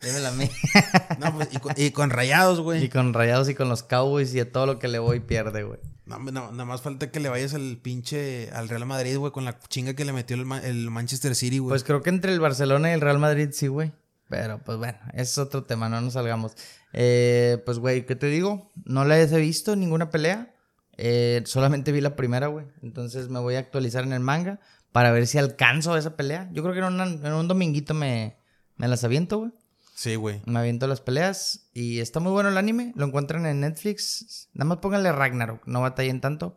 Dímelo 0.00 0.28
a 0.28 0.32
mí. 0.32 0.50
No, 1.18 1.32
pues, 1.34 1.48
y, 1.52 1.58
con, 1.58 1.74
y 1.76 1.90
con 1.92 2.10
rayados, 2.10 2.58
y 2.58 2.62
güey. 2.62 2.88
con 2.88 3.14
Rayados 3.14 3.48
y 3.48 3.54
con 3.54 3.68
los 3.68 3.84
Cowboys 3.84 4.34
y 4.34 4.40
a 4.40 4.50
todo 4.50 4.66
lo 4.66 4.78
que 4.80 4.88
le 4.88 4.98
voy 4.98 5.20
pierde, 5.20 5.62
güey. 5.62 5.78
No, 6.06 6.18
no, 6.18 6.50
nada 6.50 6.64
más 6.64 6.82
falta 6.82 7.12
que 7.12 7.20
le 7.20 7.28
vayas 7.28 7.54
al 7.54 7.78
pinche 7.80 8.50
al 8.50 8.68
Real 8.68 8.84
Madrid, 8.86 9.16
güey, 9.16 9.30
con 9.30 9.44
la 9.44 9.60
chinga 9.68 9.94
que 9.94 10.04
le 10.04 10.12
metió 10.12 10.34
el, 10.34 10.50
el 10.64 10.90
Manchester 10.90 11.36
City, 11.36 11.58
güey. 11.58 11.70
Pues 11.70 11.84
creo 11.84 12.02
que 12.02 12.10
entre 12.10 12.32
el 12.32 12.40
Barcelona 12.40 12.90
y 12.90 12.94
el 12.94 13.00
Real 13.00 13.20
Madrid 13.20 13.50
sí, 13.52 13.68
güey. 13.68 13.92
Pero 14.32 14.62
pues 14.64 14.78
bueno, 14.78 14.96
ese 15.12 15.20
es 15.22 15.36
otro 15.38 15.64
tema, 15.64 15.90
no 15.90 16.00
nos 16.00 16.14
salgamos. 16.14 16.52
Eh, 16.94 17.60
pues 17.66 17.78
güey, 17.78 18.06
¿qué 18.06 18.16
te 18.16 18.28
digo? 18.28 18.70
No 18.86 19.04
la 19.04 19.20
he 19.20 19.26
visto 19.40 19.76
ninguna 19.76 20.08
pelea. 20.08 20.54
Eh, 20.96 21.42
solamente 21.44 21.92
vi 21.92 22.00
la 22.00 22.16
primera, 22.16 22.46
güey. 22.46 22.64
Entonces 22.82 23.28
me 23.28 23.40
voy 23.40 23.56
a 23.56 23.58
actualizar 23.58 24.04
en 24.04 24.14
el 24.14 24.20
manga 24.20 24.58
para 24.90 25.10
ver 25.12 25.26
si 25.26 25.36
alcanzo 25.36 25.98
esa 25.98 26.16
pelea. 26.16 26.48
Yo 26.54 26.62
creo 26.62 26.72
que 26.72 26.78
en, 26.80 26.86
una- 26.86 27.04
en 27.28 27.32
un 27.34 27.46
dominguito 27.46 27.92
me, 27.92 28.38
me 28.78 28.88
las 28.88 29.04
aviento, 29.04 29.38
güey. 29.40 29.50
sí, 29.94 30.14
güey. 30.14 30.40
Me 30.46 30.60
aviento 30.60 30.86
las 30.86 31.02
peleas 31.02 31.68
y 31.74 32.00
está 32.00 32.18
muy 32.18 32.32
bueno 32.32 32.48
el 32.48 32.56
anime. 32.56 32.92
Lo 32.96 33.04
encuentran 33.04 33.44
en 33.44 33.60
Netflix. 33.60 34.48
Nada 34.54 34.66
más 34.66 34.78
pónganle 34.78 35.12
Ragnarok, 35.12 35.66
no 35.66 35.82
batallen 35.82 36.22
tanto. 36.22 36.56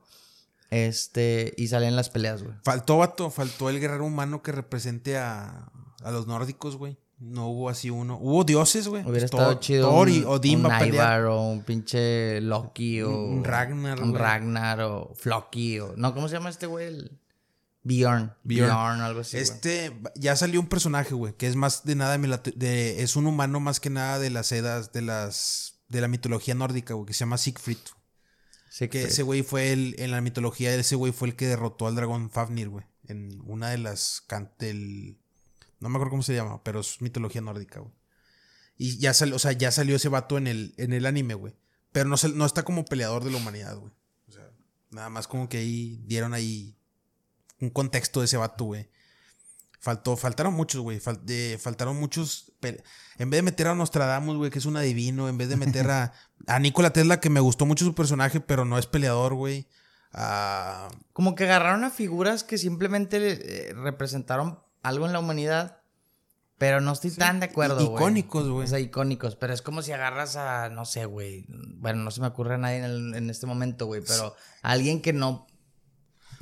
Este, 0.70 1.54
y 1.58 1.68
salen 1.68 1.98
las 1.98 2.10
peleas, 2.10 2.42
güey. 2.42 2.56
Faltó, 2.64 2.98
vato, 3.00 3.30
faltó 3.32 3.70
el 3.70 3.82
guerrero 3.82 4.06
humano 4.06 4.42
que 4.42 4.54
represente 4.54 5.18
a, 5.18 5.70
a 6.04 6.12
los 6.12 6.26
nórdicos, 6.28 6.78
güey. 6.78 6.98
No 7.18 7.48
hubo 7.48 7.70
así 7.70 7.90
uno. 7.90 8.18
Hubo 8.20 8.44
dioses, 8.44 8.88
güey. 8.88 9.02
Hubiera 9.04 9.12
Pues 9.12 9.24
estado 9.24 9.52
Thor- 9.52 9.60
chido 9.62 9.90
Thor 9.90 10.08
un, 10.10 10.14
y 10.14 10.24
Odín 10.24 10.66
un. 10.66 10.86
Ivar 10.88 11.26
o 11.26 11.42
un 11.44 11.64
pinche 11.64 12.42
Loki 12.42 13.02
o... 13.02 13.10
Un 13.26 13.44
Ragnar, 13.44 14.02
Un. 14.02 14.14
Ragnar 14.16 14.82
o 14.82 15.14
Floki 15.16 15.80
o... 15.80 15.94
No, 15.96 16.14
¿cómo 16.14 16.28
se 16.28 16.34
llama 16.36 16.50
este 16.50 16.66
güey? 16.68 16.88
El... 16.88 17.20
Bjorn. 17.84 18.34
Bjorn. 18.44 18.70
Bjorn, 18.70 19.02
algo 19.02 19.20
así. 19.22 19.38
Este, 19.38 19.96
ya 20.16 20.36
salió 20.36 20.60
un 20.60 20.68
personaje, 20.68 21.14
güey, 21.14 21.34
que 21.36 21.48
es 21.48 21.56
más 21.56 21.86
de 21.86 21.96
nada 21.96 22.18
de, 22.18 23.02
es 23.04 23.16
un 23.16 23.28
humano 23.28 23.60
más 23.60 23.80
que 23.80 23.90
nada 23.92 24.18
de 24.20 24.32
las 24.32 24.52
edas, 24.52 24.92
de 24.92 25.02
las, 25.04 25.80
de 25.88 26.02
la 26.02 26.08
mitología 26.08 26.56
nórdica, 26.56 26.96
güey, 26.96 27.06
que 27.06 27.14
se 27.14 27.20
llama 27.20 27.38
Siegfried. 27.38 27.78
Que 28.78 28.90
que 28.90 29.04
ese 29.04 29.22
güey 29.24 29.42
fue 29.44 29.72
el, 29.72 29.96
en 30.00 30.12
la 30.12 30.20
mitología, 30.20 30.74
ese 30.74 30.96
güey 30.96 31.14
fue 31.14 31.30
el 31.30 31.36
que 31.36 31.48
derrotó 31.48 31.88
al 31.88 31.96
dragón 31.96 32.30
Fafnir, 32.32 32.68
güey, 32.70 32.86
en 33.08 33.40
una 33.46 33.70
de 33.70 33.78
las, 33.78 34.22
can- 34.28 34.52
del, 34.60 35.18
no 35.80 35.90
me 35.90 35.96
acuerdo 35.96 36.12
cómo 36.12 36.24
se 36.24 36.36
llama, 36.36 36.64
pero 36.64 36.80
es 36.80 37.02
mitología 37.02 37.42
nórdica, 37.42 37.80
güey. 37.80 37.94
Y 38.78 38.98
ya 38.98 39.14
salió, 39.14 39.36
o 39.36 39.40
sea, 39.40 39.52
ya 39.54 39.72
salió 39.72 39.96
ese 39.96 40.10
vato 40.10 40.38
en 40.38 40.48
el, 40.48 40.74
en 40.78 40.92
el 40.94 41.06
anime, 41.06 41.34
güey. 41.34 41.56
Pero 41.92 42.10
no, 42.10 42.16
no 42.34 42.46
está 42.46 42.64
como 42.64 42.84
peleador 42.86 43.24
de 43.24 43.32
la 43.32 43.38
humanidad, 43.38 43.78
güey. 43.78 43.94
O 44.28 44.32
sea, 44.32 44.50
nada 44.92 45.10
más 45.10 45.28
como 45.28 45.48
que 45.48 45.58
ahí 45.60 46.02
dieron 46.06 46.34
ahí 46.34 46.78
un 47.62 47.70
contexto 47.70 48.20
de 48.20 48.26
ese 48.26 48.36
vato, 48.38 48.66
güey. 48.66 48.90
Faltó, 49.80 50.18
faltaron 50.18 50.54
muchos, 50.54 50.82
güey. 50.82 51.00
fal- 51.00 51.22
de- 51.24 51.58
faltaron 51.62 51.96
muchos. 51.98 52.52
En 53.18 53.30
vez 53.30 53.38
de 53.38 53.42
meter 53.44 53.68
a 53.68 53.76
Nostradamus, 53.76 54.36
güey, 54.36 54.50
que 54.52 54.60
es 54.60 54.66
un 54.66 54.76
adivino. 54.78 55.30
En 55.30 55.38
vez 55.38 55.48
de 55.48 55.56
meter 55.58 55.90
a, 55.92 56.12
a 56.48 56.60
Nikola 56.60 56.92
Tesla, 56.92 57.20
que 57.22 57.30
me 57.30 57.40
gustó 57.40 57.66
mucho 57.66 57.86
su 57.86 57.94
personaje, 57.96 58.42
pero 58.42 58.66
no 58.66 58.78
es 58.78 58.88
peleador, 58.88 59.36
güey. 59.36 59.68
A- 60.12 60.90
Como 61.14 61.36
que 61.36 61.44
agarraron 61.46 61.84
a 61.86 61.92
figuras 61.92 62.44
que 62.44 62.58
simplemente 62.58 63.70
eh, 63.70 63.74
representaron 63.74 64.60
algo 64.88 65.06
en 65.06 65.14
la 65.14 65.20
humanidad. 65.20 65.82
Pero 66.58 66.80
no 66.80 66.94
estoy 66.94 67.12
tan 67.12 67.42
de 67.42 67.48
acuerdo, 67.48 67.76
güey. 67.86 67.96
icónicos, 68.02 68.48
güey. 68.48 68.64
O 68.66 68.68
sea, 68.70 68.80
icónicos. 68.80 69.36
Pero 69.36 69.54
es 69.54 69.62
como 69.62 69.82
si 69.82 69.92
agarras 69.92 70.38
a, 70.38 70.70
no 70.70 70.86
sé, 70.86 71.04
güey. 71.06 71.46
Bueno, 71.50 72.02
no 72.04 72.12
se 72.12 72.22
me 72.22 72.28
ocurre 72.28 72.56
a 72.56 72.58
nadie 72.58 72.78
en, 72.78 72.84
el- 72.86 73.16
en 73.16 73.30
este 73.30 73.46
momento, 73.46 73.88
güey. 73.88 74.02
Pero 74.08 74.34
alguien 74.62 75.02
que 75.02 75.12
no... 75.12 75.48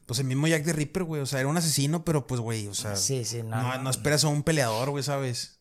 pues 0.06 0.20
el 0.20 0.26
mismo 0.28 0.46
Jack 0.48 0.66
the 0.66 0.74
Ripper, 0.74 1.04
güey. 1.04 1.22
O 1.24 1.26
sea, 1.26 1.40
era 1.40 1.50
un 1.50 1.58
asesino, 1.58 2.06
pero 2.06 2.28
pues, 2.28 2.40
güey, 2.42 2.68
o 2.68 2.76
sea. 2.76 2.96
Sí, 2.96 3.26
sí, 3.26 3.42
no. 3.42 3.80
no, 3.80 3.90
esperas 3.90 4.24
a 4.24 4.28
un 4.28 4.44
peleador, 4.44 4.92
güey, 4.92 5.04
¿sabes? 5.04 5.60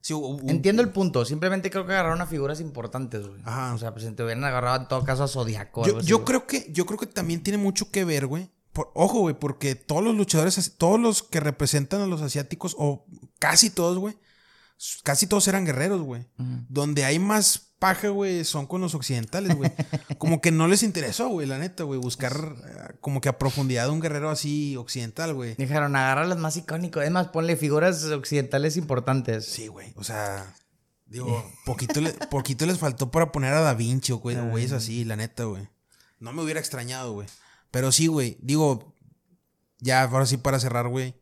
Sí, 0.00 0.14
Entiendo 0.48 0.82
el 0.82 0.90
punto. 0.90 1.24
Simplemente 1.24 1.70
creo 1.70 1.86
que 1.86 1.92
agarraron 1.92 2.20
a 2.20 2.26
figuras 2.26 2.60
importantes, 2.60 3.26
güey. 3.28 3.40
Ajá. 3.44 3.72
O 3.74 3.78
sea, 3.78 3.92
pues 3.92 4.04
si 4.04 4.10
te 4.12 4.24
hubieran 4.24 4.42
agarrado 4.44 4.78
en 4.82 4.88
todo 4.88 5.04
caso 5.04 5.22
a 5.22 5.28
Zodiaco. 5.28 5.84
Yo, 5.86 6.00
yo 6.00 6.24
creo 6.24 6.46
que, 6.46 6.66
yo 6.72 6.86
creo 6.86 6.98
que 6.98 7.06
también 7.06 7.40
tiene 7.42 7.58
mucho 7.58 7.90
que 7.92 8.04
ver, 8.04 8.26
güey. 8.26 8.50
Por- 8.76 8.92
ojo, 8.94 9.20
güey, 9.20 9.34
porque 9.34 9.74
todos 9.74 10.04
los 10.04 10.14
luchadores, 10.14 10.74
todos 10.76 11.00
los 11.00 11.22
que 11.22 11.40
representan 11.40 12.02
a 12.02 12.06
los 12.06 12.20
asiáticos, 12.20 12.76
o 12.78 13.06
casi 13.38 13.70
todos, 13.70 13.96
güey, 13.98 14.16
casi 15.02 15.26
todos 15.26 15.48
eran 15.48 15.64
guerreros, 15.64 16.02
güey. 16.02 16.26
Donde 16.68 17.04
hay 17.06 17.18
más 17.18 17.58
paja, 17.78 18.08
güey, 18.08 18.44
son 18.44 18.66
con 18.66 18.82
los 18.82 18.94
occidentales, 18.94 19.56
güey. 19.56 19.70
como 20.18 20.42
que 20.42 20.50
no 20.50 20.68
les 20.68 20.82
interesó, 20.82 21.28
güey, 21.28 21.46
la 21.46 21.58
neta, 21.58 21.84
güey, 21.84 21.98
buscar 21.98 22.34
eh, 22.66 22.96
como 23.00 23.22
que 23.22 23.30
a 23.30 23.38
profundidad 23.38 23.88
un 23.88 24.00
guerrero 24.00 24.28
así 24.28 24.76
occidental, 24.76 25.32
güey. 25.32 25.54
Dijeron, 25.56 25.96
agarra 25.96 26.26
los 26.26 26.36
más 26.38 26.56
icónicos. 26.58 27.02
Es 27.02 27.10
más, 27.10 27.28
ponle 27.28 27.56
figuras 27.56 28.04
occidentales 28.04 28.76
importantes. 28.76 29.46
Sí, 29.46 29.68
güey, 29.68 29.94
o 29.96 30.04
sea, 30.04 30.54
digo, 31.06 31.50
poquito, 31.64 32.02
le- 32.02 32.12
poquito 32.12 32.66
les 32.66 32.78
faltó 32.78 33.10
para 33.10 33.32
poner 33.32 33.54
a 33.54 33.60
Da 33.62 33.72
Vinci, 33.72 34.12
o 34.12 34.18
güey, 34.18 34.36
o 34.36 34.50
güeyes 34.50 34.72
así, 34.72 35.04
la 35.06 35.16
neta, 35.16 35.44
güey. 35.44 35.66
No 36.20 36.32
me 36.34 36.42
hubiera 36.42 36.60
extrañado, 36.60 37.12
güey. 37.14 37.26
Pero 37.70 37.92
sí, 37.92 38.06
güey, 38.06 38.38
digo, 38.40 38.94
ya 39.80 40.02
ahora 40.02 40.26
sí 40.26 40.36
para 40.36 40.58
cerrar, 40.60 40.88
güey. 40.88 41.14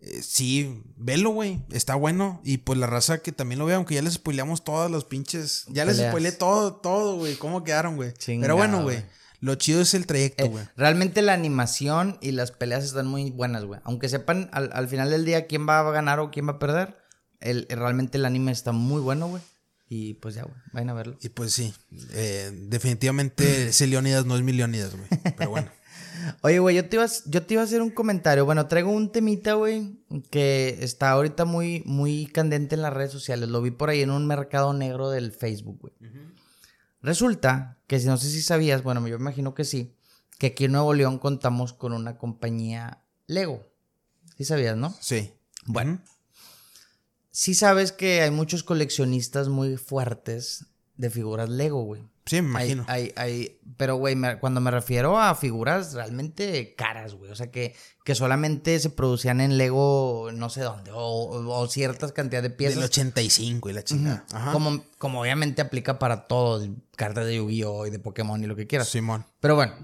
eh, 0.00 0.22
sí, 0.22 0.82
velo, 0.96 1.30
güey, 1.30 1.64
está 1.70 1.94
bueno. 1.94 2.40
Y 2.44 2.58
pues 2.58 2.78
la 2.78 2.86
raza 2.86 3.18
que 3.18 3.32
también 3.32 3.58
lo 3.58 3.66
vea, 3.66 3.76
aunque 3.76 3.94
ya 3.94 4.02
les 4.02 4.14
spoileamos 4.14 4.62
todas 4.64 4.90
los 4.90 5.04
pinches. 5.04 5.64
Ya 5.68 5.84
les 5.84 5.96
spoileé 5.98 6.32
todo, 6.32 6.74
todo, 6.76 7.16
güey, 7.16 7.36
cómo 7.36 7.64
quedaron, 7.64 7.96
güey. 7.96 8.12
Pero 8.26 8.54
bueno, 8.56 8.82
güey, 8.82 8.96
güey. 8.98 9.08
lo 9.40 9.54
chido 9.56 9.80
es 9.80 9.94
el 9.94 10.06
trayecto, 10.06 10.44
Eh, 10.44 10.48
güey. 10.48 10.64
realmente 10.76 11.22
la 11.22 11.32
animación 11.32 12.18
y 12.20 12.32
las 12.32 12.50
peleas 12.52 12.84
están 12.84 13.06
muy 13.06 13.30
buenas, 13.30 13.64
güey. 13.64 13.80
Aunque 13.84 14.08
sepan 14.08 14.48
al, 14.52 14.70
al 14.74 14.88
final 14.88 15.10
del 15.10 15.24
día 15.24 15.46
quién 15.46 15.66
va 15.68 15.80
a 15.80 15.90
ganar 15.90 16.20
o 16.20 16.30
quién 16.30 16.46
va 16.46 16.52
a 16.52 16.58
perder, 16.58 16.96
el, 17.40 17.66
realmente 17.70 18.18
el 18.18 18.26
anime 18.26 18.52
está 18.52 18.72
muy 18.72 19.00
bueno, 19.00 19.28
güey. 19.28 19.42
Y 19.88 20.14
pues 20.14 20.34
ya, 20.34 20.42
güey, 20.44 20.56
vayan 20.72 20.90
a 20.90 20.94
verlo. 20.94 21.16
Y 21.20 21.28
pues 21.28 21.52
sí, 21.52 21.72
eh, 22.12 22.50
definitivamente 22.68 23.66
ese 23.68 23.86
Leonidas 23.86 24.24
no 24.26 24.36
es 24.36 24.42
mi 24.42 24.52
Leonidas, 24.52 24.94
güey. 24.96 25.08
Pero 25.36 25.50
bueno. 25.50 25.70
Oye, 26.40 26.58
güey, 26.58 26.74
yo, 26.76 26.88
te 26.88 26.96
iba 26.96 27.04
a- 27.04 27.10
yo 27.26 27.42
te 27.44 27.54
iba 27.54 27.60
a 27.62 27.66
hacer 27.66 27.82
un 27.82 27.90
comentario. 27.90 28.46
Bueno, 28.46 28.66
traigo 28.66 28.90
un 28.90 29.12
temita, 29.12 29.54
güey, 29.54 29.98
que 30.30 30.78
está 30.80 31.10
ahorita 31.10 31.44
muy, 31.44 31.82
muy 31.84 32.26
candente 32.26 32.76
en 32.76 32.82
las 32.82 32.94
redes 32.94 33.12
sociales. 33.12 33.48
Lo 33.50 33.60
vi 33.60 33.70
por 33.72 33.90
ahí 33.90 34.00
en 34.00 34.10
un 34.10 34.26
mercado 34.26 34.72
negro 34.72 35.10
del 35.10 35.32
Facebook, 35.32 35.78
güey. 35.80 35.92
Resulta 37.02 37.78
que, 37.86 38.00
si 38.00 38.06
no 38.06 38.16
sé 38.16 38.30
si 38.30 38.40
sabías, 38.40 38.82
bueno, 38.82 39.06
yo 39.06 39.18
me 39.18 39.22
imagino 39.22 39.54
que 39.54 39.64
sí, 39.64 39.94
que 40.38 40.48
aquí 40.48 40.64
en 40.64 40.72
Nuevo 40.72 40.94
León 40.94 41.18
contamos 41.18 41.74
con 41.74 41.92
una 41.92 42.16
compañía 42.16 43.04
Lego. 43.26 43.66
Sí 44.38 44.44
sabías, 44.44 44.76
¿no? 44.76 44.94
Sí. 45.00 45.32
Bueno. 45.66 46.00
Sí 47.36 47.54
sabes 47.54 47.90
que 47.90 48.22
hay 48.22 48.30
muchos 48.30 48.62
coleccionistas 48.62 49.48
muy 49.48 49.76
fuertes 49.76 50.66
de 50.96 51.10
figuras 51.10 51.48
Lego, 51.48 51.82
güey. 51.82 52.02
Sí, 52.26 52.36
me 52.40 52.48
imagino. 52.50 52.84
Hay, 52.86 53.12
hay, 53.16 53.58
pero, 53.76 53.96
güey, 53.96 54.14
me- 54.14 54.38
cuando 54.38 54.60
me 54.60 54.70
refiero 54.70 55.18
a 55.20 55.34
figuras 55.34 55.94
realmente 55.94 56.74
caras, 56.76 57.14
güey. 57.14 57.32
O 57.32 57.34
sea, 57.34 57.50
que, 57.50 57.74
que 58.04 58.14
solamente 58.14 58.78
se 58.78 58.88
producían 58.90 59.40
en 59.40 59.58
Lego 59.58 60.30
no 60.32 60.48
sé 60.48 60.60
dónde. 60.60 60.92
O, 60.94 61.00
o 61.60 61.66
ciertas 61.66 62.12
cantidades 62.12 62.50
de 62.50 62.56
piezas. 62.56 62.76
Del 62.76 62.84
85 62.84 63.68
y 63.68 63.72
la 63.72 63.82
chingada. 63.82 64.24
Como, 64.52 64.84
como 64.98 65.20
obviamente 65.20 65.60
aplica 65.60 65.98
para 65.98 66.26
todo. 66.28 66.64
Cartas 66.96 67.26
de 67.26 67.36
Yu-Gi-Oh! 67.36 67.86
y 67.88 67.90
de 67.90 67.98
Pokémon 67.98 68.42
y 68.42 68.46
lo 68.46 68.54
que 68.54 68.68
quieras. 68.68 68.88
Simón. 68.88 69.26
Pero 69.40 69.56
bueno, 69.56 69.74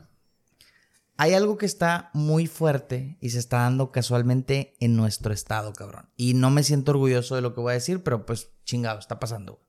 hay 1.20 1.34
algo 1.34 1.58
que 1.58 1.66
está 1.66 2.08
muy 2.14 2.46
fuerte 2.46 3.18
y 3.20 3.28
se 3.28 3.38
está 3.38 3.58
dando 3.58 3.92
casualmente 3.92 4.74
en 4.80 4.96
nuestro 4.96 5.34
estado, 5.34 5.74
cabrón. 5.74 6.08
Y 6.16 6.32
no 6.32 6.48
me 6.50 6.62
siento 6.62 6.92
orgulloso 6.92 7.34
de 7.36 7.42
lo 7.42 7.54
que 7.54 7.60
voy 7.60 7.72
a 7.72 7.74
decir, 7.74 8.02
pero 8.02 8.24
pues 8.24 8.48
chingado, 8.64 8.98
está 8.98 9.20
pasando. 9.20 9.60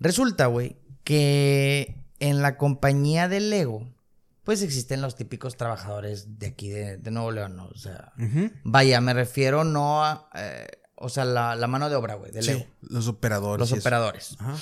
Resulta, 0.00 0.46
güey, 0.46 0.76
que 1.04 2.04
en 2.18 2.42
la 2.42 2.58
compañía 2.58 3.28
de 3.28 3.38
Lego, 3.38 3.94
pues 4.42 4.60
existen 4.60 5.02
los 5.02 5.14
típicos 5.14 5.56
trabajadores 5.56 6.40
de 6.40 6.48
aquí 6.48 6.68
de, 6.68 6.96
de 6.96 7.10
Nuevo 7.12 7.30
León, 7.30 7.54
¿no? 7.54 7.66
O 7.66 7.78
sea, 7.78 8.12
vaya, 8.64 9.00
me 9.00 9.14
refiero 9.14 9.62
no 9.62 10.04
a... 10.04 10.28
eh, 10.34 10.66
o 10.96 11.08
sea, 11.08 11.24
la, 11.24 11.54
la 11.54 11.68
mano 11.68 11.90
de 11.90 11.94
obra, 11.94 12.14
güey, 12.14 12.32
de 12.32 12.42
Lego. 12.42 12.58
Sí, 12.58 12.66
los 12.80 13.06
operadores. 13.06 13.70
Los 13.70 13.78
operadores. 13.78 14.36
Ajá. 14.40 14.56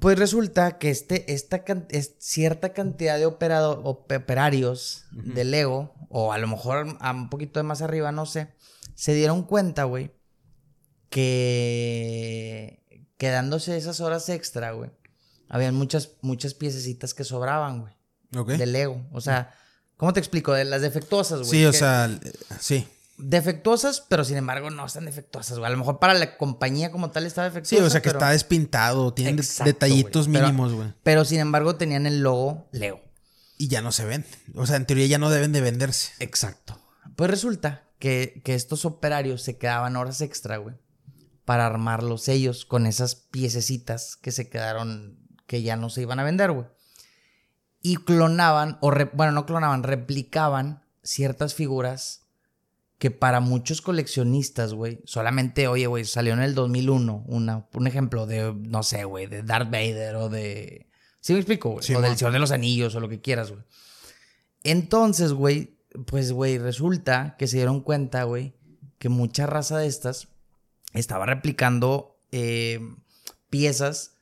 Pues 0.00 0.18
resulta 0.18 0.76
que 0.78 0.90
este, 0.90 1.32
esta 1.32 1.64
es 1.88 2.14
cierta 2.18 2.72
cantidad 2.74 3.16
de 3.18 3.26
operado- 3.26 3.80
op- 3.84 4.12
operarios 4.12 5.06
de 5.12 5.44
Lego, 5.44 5.94
o 6.10 6.32
a 6.32 6.38
lo 6.38 6.46
mejor 6.46 6.96
a 7.00 7.10
un 7.12 7.30
poquito 7.30 7.58
de 7.58 7.64
más 7.64 7.80
arriba, 7.80 8.12
no 8.12 8.26
sé, 8.26 8.48
se 8.94 9.14
dieron 9.14 9.44
cuenta, 9.44 9.84
güey, 9.84 10.10
que 11.10 12.82
quedándose 13.16 13.76
esas 13.76 14.00
horas 14.00 14.28
extra, 14.28 14.72
güey, 14.72 14.90
habían 15.48 15.74
muchas, 15.74 16.12
muchas 16.20 16.54
piececitas 16.54 17.14
que 17.14 17.24
sobraban, 17.24 17.80
güey, 17.80 17.94
Ok. 18.36 18.50
de 18.50 18.66
Lego. 18.66 19.06
O 19.12 19.20
sea, 19.20 19.54
¿cómo 19.96 20.12
te 20.12 20.20
explico? 20.20 20.52
De 20.52 20.64
las 20.64 20.82
defectuosas, 20.82 21.40
güey. 21.40 21.50
Sí, 21.50 21.64
o 21.64 21.72
que- 21.72 21.78
sea, 21.78 22.10
sí. 22.60 22.86
Defectuosas, 23.18 24.00
pero 24.08 24.24
sin 24.24 24.36
embargo 24.36 24.70
no 24.70 24.86
están 24.86 25.04
defectuosas, 25.04 25.58
güey. 25.58 25.66
A 25.68 25.72
lo 25.72 25.78
mejor 25.78 25.98
para 25.98 26.14
la 26.14 26.36
compañía 26.36 26.92
como 26.92 27.10
tal 27.10 27.26
está 27.26 27.42
Sí, 27.42 27.48
defectuosa. 27.50 27.84
o 27.86 27.90
sea 27.90 28.00
que 28.00 28.08
pero- 28.10 28.18
está 28.20 28.30
despintado, 28.30 29.12
tienen 29.12 29.38
Exacto, 29.38 29.64
detallitos 29.64 30.28
mínimos, 30.28 30.72
güey. 30.72 30.94
Pero 31.02 31.24
sin 31.24 31.40
embargo 31.40 31.76
tenían 31.76 32.06
el 32.06 32.20
logo 32.22 32.68
Lego. 32.72 33.00
Y 33.56 33.66
ya 33.68 33.82
no 33.82 33.90
se 33.90 34.04
ven. 34.04 34.24
O 34.54 34.66
sea, 34.66 34.76
en 34.76 34.86
teoría 34.86 35.06
ya 35.06 35.18
no 35.18 35.30
deben 35.30 35.50
de 35.52 35.60
venderse. 35.60 36.12
Exacto. 36.20 36.80
Pues 37.16 37.28
resulta 37.28 37.88
que, 37.98 38.40
que 38.44 38.54
estos 38.54 38.84
operarios 38.84 39.42
se 39.42 39.58
quedaban 39.58 39.96
horas 39.96 40.20
extra, 40.20 40.58
güey, 40.58 40.76
para 41.44 41.66
armarlos 41.66 42.28
ellos 42.28 42.64
con 42.64 42.86
esas 42.86 43.16
piececitas 43.16 44.14
que 44.16 44.30
se 44.30 44.48
quedaron, 44.48 45.18
que 45.48 45.62
ya 45.62 45.74
no 45.74 45.90
se 45.90 46.02
iban 46.02 46.20
a 46.20 46.24
vender, 46.24 46.52
güey. 46.52 46.66
Y 47.82 47.96
clonaban, 47.96 48.78
o 48.80 48.92
re- 48.92 49.10
bueno, 49.12 49.32
no 49.32 49.44
clonaban, 49.46 49.82
replicaban 49.82 50.84
ciertas 51.02 51.54
figuras 51.54 52.27
que 52.98 53.10
para 53.12 53.38
muchos 53.40 53.80
coleccionistas, 53.80 54.74
güey, 54.74 55.00
solamente, 55.04 55.68
oye, 55.68 55.86
güey, 55.86 56.04
salió 56.04 56.32
en 56.32 56.40
el 56.40 56.54
2001 56.54 57.24
una, 57.28 57.68
un 57.72 57.86
ejemplo 57.86 58.26
de, 58.26 58.52
no 58.54 58.82
sé, 58.82 59.04
güey, 59.04 59.26
de 59.26 59.42
Darth 59.42 59.70
Vader 59.70 60.16
o 60.16 60.28
de... 60.28 60.90
¿Sí 61.20 61.32
me 61.32 61.38
explico, 61.38 61.70
güey? 61.70 61.82
Sí, 61.84 61.94
o 61.94 62.00
del. 62.00 62.16
Señor 62.16 62.32
de 62.32 62.38
los 62.40 62.50
Anillos 62.50 62.94
o 62.94 63.00
lo 63.00 63.08
que 63.08 63.20
quieras, 63.20 63.50
güey. 63.50 63.62
Entonces, 64.64 65.32
güey, 65.32 65.78
pues, 66.06 66.32
güey, 66.32 66.58
resulta 66.58 67.36
que 67.38 67.46
se 67.46 67.56
dieron 67.56 67.80
cuenta, 67.82 68.24
güey, 68.24 68.54
que 68.98 69.08
mucha 69.08 69.46
raza 69.46 69.78
de 69.78 69.86
estas 69.86 70.28
estaba 70.94 71.26
replicando 71.26 72.18
eh, 72.32 72.80
piezas 73.50 74.16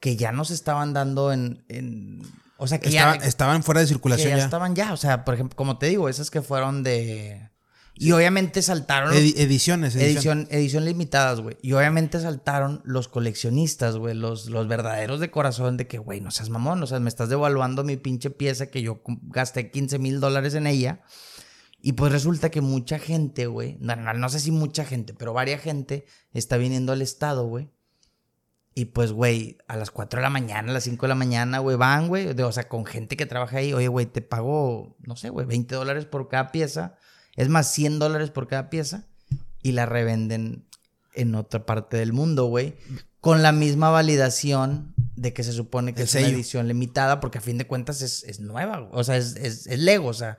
que 0.00 0.16
ya 0.16 0.32
no 0.32 0.44
se 0.44 0.54
estaban 0.54 0.92
dando 0.92 1.32
en... 1.32 1.64
en- 1.68 2.22
o 2.56 2.68
sea, 2.68 2.78
que 2.78 2.88
Estaba- 2.90 3.18
ya, 3.18 3.26
estaban 3.26 3.62
fuera 3.64 3.80
de 3.80 3.86
que 3.86 3.92
circulación 3.94 4.30
ya 4.30 4.36
ya. 4.38 4.44
estaban 4.44 4.76
ya. 4.76 4.92
O 4.92 4.96
sea, 4.96 5.24
por 5.24 5.34
ejemplo, 5.34 5.56
como 5.56 5.78
te 5.78 5.86
digo, 5.86 6.08
esas 6.08 6.30
que 6.30 6.40
fueron 6.42 6.82
de... 6.84 7.50
Y 7.96 8.10
obviamente 8.12 8.60
saltaron... 8.60 9.10
los- 9.10 9.18
Edi- 9.18 9.34
ediciones, 9.36 9.94
edición. 9.94 10.40
Edición, 10.40 10.48
edición 10.50 10.84
limitadas, 10.84 11.40
güey. 11.40 11.56
Y 11.62 11.72
obviamente 11.74 12.18
saltaron 12.20 12.82
los 12.84 13.06
coleccionistas, 13.08 13.96
güey. 13.96 14.14
Los, 14.14 14.46
los 14.50 14.66
verdaderos 14.66 15.20
de 15.20 15.30
corazón 15.30 15.76
de 15.76 15.86
que, 15.86 15.98
güey, 15.98 16.20
no 16.20 16.30
seas 16.32 16.50
mamón. 16.50 16.82
O 16.82 16.86
sea, 16.86 16.98
me 16.98 17.08
estás 17.08 17.28
devaluando 17.28 17.84
mi 17.84 17.96
pinche 17.96 18.30
pieza 18.30 18.66
que 18.66 18.82
yo 18.82 19.00
gasté 19.22 19.70
15 19.70 19.98
mil 20.00 20.18
dólares 20.20 20.54
en 20.54 20.66
ella. 20.66 21.02
Y 21.80 21.92
pues 21.92 22.10
resulta 22.10 22.50
que 22.50 22.62
mucha 22.62 22.98
gente, 22.98 23.46
güey. 23.46 23.76
No, 23.78 23.94
no, 23.94 24.12
no 24.14 24.28
sé 24.28 24.40
si 24.40 24.50
mucha 24.50 24.84
gente, 24.84 25.14
pero 25.14 25.32
varias 25.32 25.60
gente 25.60 26.06
está 26.32 26.56
viniendo 26.56 26.92
al 26.92 27.02
estado, 27.02 27.46
güey. 27.46 27.68
Y 28.74 28.86
pues, 28.86 29.12
güey, 29.12 29.58
a 29.68 29.76
las 29.76 29.92
4 29.92 30.18
de 30.18 30.22
la 30.24 30.30
mañana, 30.30 30.70
a 30.70 30.74
las 30.74 30.82
5 30.84 31.06
de 31.06 31.08
la 31.10 31.14
mañana, 31.14 31.60
güey, 31.60 31.76
van, 31.76 32.08
güey. 32.08 32.28
O 32.40 32.50
sea, 32.52 32.68
con 32.68 32.84
gente 32.86 33.16
que 33.16 33.26
trabaja 33.26 33.58
ahí. 33.58 33.72
Oye, 33.72 33.86
güey, 33.86 34.06
te 34.06 34.20
pago, 34.20 34.96
no 34.98 35.14
sé, 35.14 35.28
güey, 35.28 35.46
20 35.46 35.76
dólares 35.76 36.06
por 36.06 36.26
cada 36.28 36.50
pieza. 36.50 36.96
Es 37.36 37.48
más, 37.48 37.72
100 37.72 37.98
dólares 37.98 38.30
por 38.30 38.48
cada 38.48 38.70
pieza. 38.70 39.06
Y 39.62 39.72
la 39.72 39.86
revenden 39.86 40.66
en 41.14 41.34
otra 41.34 41.64
parte 41.64 41.96
del 41.96 42.12
mundo, 42.12 42.46
güey. 42.46 42.76
Con 43.20 43.42
la 43.42 43.52
misma 43.52 43.90
validación 43.90 44.94
de 45.16 45.32
que 45.32 45.42
se 45.42 45.52
supone 45.52 45.94
que 45.94 46.02
es 46.02 46.14
una 46.14 46.26
edición 46.26 46.68
limitada, 46.68 47.20
porque 47.20 47.38
a 47.38 47.40
fin 47.40 47.56
de 47.56 47.66
cuentas 47.66 48.02
es, 48.02 48.24
es 48.24 48.40
nueva, 48.40 48.80
güey. 48.80 48.90
O 48.92 49.04
sea, 49.04 49.16
es, 49.16 49.36
es, 49.36 49.66
Lego, 49.78 50.08
o 50.08 50.14
sea, 50.14 50.38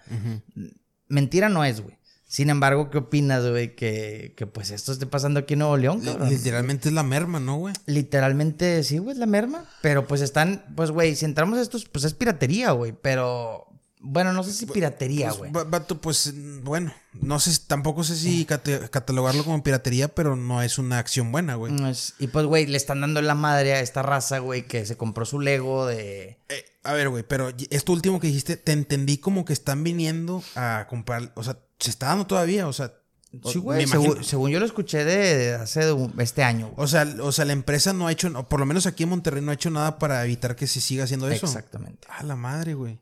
mentira 1.08 1.50
no 1.50 1.66
es, 1.66 1.82
güey. 1.82 1.98
Sin 2.28 2.50
embargo, 2.50 2.90
¿qué 2.90 2.98
opinas, 2.98 3.48
güey? 3.48 3.76
Que, 3.76 4.34
que 4.36 4.48
pues 4.48 4.72
esto 4.72 4.92
esté 4.92 5.06
pasando 5.06 5.40
aquí 5.40 5.54
en 5.54 5.60
Nuevo 5.60 5.78
León, 5.78 6.02
cabrón. 6.02 6.30
Literalmente 6.30 6.90
es 6.90 6.94
la 6.94 7.04
merma, 7.04 7.40
¿no, 7.40 7.58
güey? 7.58 7.74
Literalmente, 7.86 8.84
sí, 8.84 8.98
güey, 8.98 9.14
es 9.14 9.20
la 9.20 9.26
merma. 9.26 9.66
Pero 9.82 10.08
pues 10.08 10.22
están, 10.22 10.66
pues, 10.76 10.92
güey, 10.92 11.16
si 11.16 11.26
entramos 11.26 11.60
a 11.60 11.62
estos, 11.62 11.86
pues 11.86 12.04
es 12.04 12.14
piratería, 12.14 12.72
güey. 12.72 12.94
Pero, 13.00 13.68
bueno, 14.08 14.32
no 14.34 14.44
sé 14.44 14.54
si 14.54 14.66
piratería, 14.66 15.28
Pues, 15.30 15.38
güey. 15.40 15.52
va- 15.52 15.64
vato, 15.64 16.00
pues 16.00 16.34
mm, 16.34 16.64
bueno, 16.64 16.94
no 17.14 17.40
sé, 17.40 17.52
tampoco 17.68 18.04
sé 18.04 18.16
si 18.16 18.46
cate- 18.46 18.90
catalogarlo 18.90 19.44
como 19.44 19.64
piratería, 19.64 20.08
pero 20.08 20.36
no 20.36 20.62
es 20.62 20.78
una 20.78 21.00
acción 21.00 21.32
buena, 21.32 21.56
güey. 21.56 21.74
No 21.74 21.88
es- 21.90 22.14
Y 22.20 22.28
pues, 22.28 22.46
güey, 22.46 22.66
le 22.68 22.78
están 22.78 23.02
dando 23.02 23.22
la 23.22 23.36
madre 23.36 23.74
a 23.74 23.80
esta 23.82 24.02
raza, 24.04 24.40
güey, 24.40 24.68
que 24.68 24.86
se 24.86 24.96
compró 24.98 25.26
su 25.26 25.40
Lego 25.40 25.86
de... 25.88 26.38
Eh, 26.50 26.66
a 26.84 26.94
ver, 26.94 27.10
güey, 27.10 27.24
pero 27.28 27.52
esto 27.72 27.92
último 27.94 28.20
que 28.20 28.28
dijiste, 28.28 28.58
te 28.58 28.72
entendí 28.72 29.18
como 29.18 29.44
que 29.46 29.54
están 29.54 29.84
viniendo 29.84 30.44
a 30.56 30.86
comprar, 30.90 31.32
o 31.36 31.44
sea, 31.44 31.58
se 31.80 31.90
está 31.90 32.08
dando 32.08 32.28
todavía, 32.28 32.68
o 32.68 32.74
sea, 32.74 32.94
Sí, 33.52 33.60
güey, 33.60 33.86
según, 33.86 34.24
según 34.24 34.50
yo 34.50 34.62
lo 34.62 34.66
escuché 34.66 35.04
de, 35.04 35.36
de 35.36 35.56
hace 35.56 35.92
un- 35.92 36.14
este 36.22 36.42
año. 36.42 36.68
güey. 36.70 36.86
O 36.86 36.88
sea, 36.88 37.06
o 37.22 37.34
sea, 37.34 37.44
la 37.44 37.52
empresa 37.52 37.92
no 37.92 38.08
ha 38.08 38.12
hecho, 38.14 38.32
o 38.34 38.48
por 38.48 38.62
lo 38.62 38.66
menos 38.66 38.86
aquí 38.86 39.04
en 39.04 39.10
Monterrey 39.10 39.42
no 39.42 39.52
ha 39.52 39.56
hecho 39.56 39.70
nada 39.70 40.00
para 40.00 40.24
evitar 40.24 40.56
que 40.56 40.68
se 40.68 40.80
siga 40.80 41.04
haciendo 41.04 41.28
eso. 41.30 41.46
Exactamente. 41.46 42.08
A 42.10 42.24
la 42.24 42.38
madre, 42.38 42.76
güey. 42.76 42.98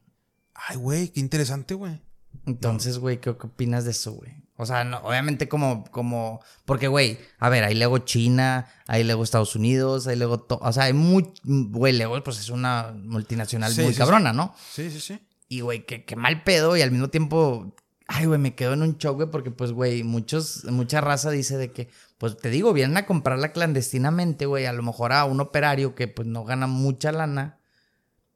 Ay, 0.67 0.77
güey, 0.77 1.09
qué 1.09 1.19
interesante, 1.19 1.73
güey. 1.73 2.01
Entonces, 2.45 2.97
güey, 2.99 3.19
¿qué, 3.19 3.35
qué 3.37 3.47
opinas 3.47 3.85
de 3.85 3.91
eso, 3.91 4.13
güey? 4.13 4.31
O 4.55 4.65
sea, 4.65 4.83
no, 4.83 4.97
obviamente 4.99 5.49
como, 5.49 5.83
como, 5.91 6.39
porque, 6.65 6.87
güey, 6.87 7.17
a 7.39 7.49
ver, 7.49 7.63
hay 7.63 7.73
Lego 7.73 7.97
China, 7.99 8.67
hay 8.87 9.03
Lego 9.03 9.23
Estados 9.23 9.55
Unidos, 9.55 10.05
hay 10.07 10.15
Lego, 10.15 10.39
to- 10.39 10.59
o 10.61 10.71
sea, 10.71 10.83
hay 10.83 10.93
muy, 10.93 11.31
güey, 11.43 11.93
Lego, 11.93 12.21
pues 12.23 12.39
es 12.39 12.49
una 12.49 12.93
multinacional 12.95 13.73
Sí, 13.73 13.81
muy 13.81 13.93
sí, 13.93 13.97
cabrona, 13.99 14.31
¿no? 14.31 14.53
Sí, 14.71 14.91
sí, 14.91 14.99
sí. 14.99 15.19
Y, 15.49 15.61
güey, 15.61 15.85
qué, 15.85 16.05
qué 16.05 16.15
mal 16.15 16.43
pedo 16.43 16.77
y 16.77 16.81
al 16.81 16.91
mismo 16.91 17.09
tiempo, 17.09 17.75
ay, 18.07 18.25
güey, 18.25 18.39
me 18.39 18.53
quedo 18.55 18.73
en 18.73 18.83
un 18.83 18.97
shock, 18.97 19.15
güey, 19.15 19.31
porque, 19.31 19.49
pues, 19.51 19.71
güey, 19.71 20.03
muchos, 20.03 20.65
mucha 20.65 21.01
raza 21.01 21.31
dice 21.31 21.57
de 21.57 21.71
que, 21.71 21.89
pues, 22.19 22.37
te 22.37 22.49
digo, 22.49 22.73
vienen 22.73 22.97
a 22.97 23.05
comprarla 23.07 23.51
clandestinamente, 23.53 24.45
güey, 24.45 24.65
a 24.67 24.73
lo 24.73 24.83
mejor 24.83 25.13
a 25.13 25.25
un 25.25 25.39
operario 25.41 25.95
que, 25.95 26.07
pues, 26.07 26.27
no 26.27 26.43
gana 26.45 26.67
mucha 26.67 27.11
lana. 27.11 27.57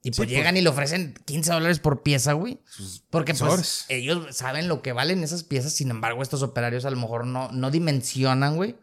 Y 0.08 0.12
pues 0.12 0.30
Sí, 0.30 0.36
llegan 0.36 0.54
pues- 0.54 0.62
y 0.62 0.64
le 0.64 0.70
ofrecen 0.70 1.16
15 1.26 1.52
dólares 1.52 1.80
por 1.80 2.02
pieza, 2.02 2.32
güey. 2.32 2.62
Porque 3.10 3.34
pues 3.34 3.86
ellos 3.90 4.34
saben 4.34 4.70
lo 4.70 4.82
que 4.82 4.94
valen 4.94 5.22
esas 5.22 5.44
piezas, 5.44 5.74
sin 5.74 5.90
embargo, 5.92 6.22
estos 6.24 6.44
operarios 6.44 6.86
a 6.86 6.90
lo 6.92 6.96
mejor 6.96 7.26
no, 7.26 7.52
no 7.52 7.72
dimensionan, 7.72 8.56
güey. 8.56 8.78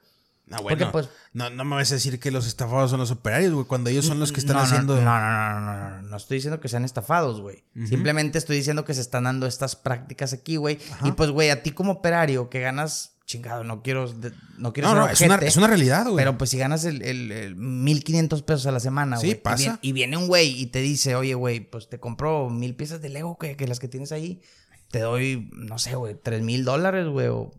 Ah, 0.51 0.61
bueno, 0.61 0.77
Porque, 0.91 0.93
pues- 0.93 1.09
no, 1.33 1.49
no 1.49 1.64
me 1.64 1.77
vas 1.77 1.91
a 1.91 1.95
decir 1.95 2.20
que 2.20 2.31
los 2.31 2.47
estafados 2.47 2.91
son 2.91 3.01
los 3.01 3.11
operarios, 3.11 3.55
güey, 3.55 3.64
cuando 3.66 3.89
ellos 3.89 4.05
son 4.05 4.20
los 4.20 4.33
que 4.33 4.41
están 4.41 4.57
no, 4.57 4.62
no, 4.62 4.68
haciendo... 4.68 4.97
No, 4.97 5.03
no, 5.03 5.18
no, 5.18 5.61
no, 5.61 5.61
no, 5.61 5.91
no, 5.91 6.03
no 6.03 6.16
estoy 6.18 6.37
diciendo 6.37 6.61
que 6.61 6.68
sean 6.68 6.85
estafados, 6.85 7.41
güey. 7.41 7.64
Simplemente 7.89 8.37
estoy 8.37 8.59
diciendo 8.59 8.85
que 8.85 8.93
se 8.93 9.01
están 9.01 9.25
dando 9.25 9.47
estas 9.47 9.77
prácticas 9.77 10.35
aquí, 10.35 10.57
güey. 10.57 10.79
Y 11.05 11.12
pues, 11.12 11.31
güey, 11.31 11.49
a 11.49 11.62
ti 11.62 11.70
como 11.70 11.93
operario 11.93 12.51
que 12.51 12.61
ganas, 12.61 13.14
chingado, 13.27 13.64
no 13.64 13.83
quiero, 13.83 14.12
no 14.59 14.72
quiero 14.72 14.89
No, 14.89 14.95
ser 14.95 15.01
no, 15.07 15.09
es 15.09 15.20
una, 15.20 15.37
es 15.37 15.57
una 15.57 15.66
realidad, 15.66 16.05
güey. 16.05 16.16
Pero 16.16 16.37
pues 16.37 16.51
si 16.51 16.59
ganas 16.59 16.85
el, 16.85 17.03
el, 17.03 17.33
el 17.33 17.57
1500 17.57 18.43
pesos 18.43 18.66
a 18.66 18.70
la 18.70 18.81
semana, 18.81 19.16
Sí, 19.16 19.27
güey. 19.29 19.39
y 19.39 19.41
pasa. 19.41 19.57
viene- 19.62 19.79
Y, 19.83 19.93
viene 19.93 20.16
un 20.16 20.27
güey 20.29 20.51
y 20.61 20.66
te 20.66 20.81
dice, 20.81 21.14
oye, 21.16 21.35
güey, 21.35 21.61
pues 21.61 21.89
te 21.89 21.99
compro 21.99 22.51
mil 22.51 22.75
piezas 22.77 23.01
de 23.01 23.09
Lego 23.09 23.39
que, 23.39 23.57
que 23.57 23.66
las 23.66 23.81
que 23.81 23.89
tienes 23.89 24.12
ahí. 24.12 24.43
Te 24.91 25.01
doy, 25.01 25.49
no 25.53 25.79
sé, 25.79 25.95
güey, 25.97 26.14
tres 26.22 26.43
mil 26.43 26.64
dólares, 26.64 27.07
güey. 27.09 27.29
O 27.29 27.53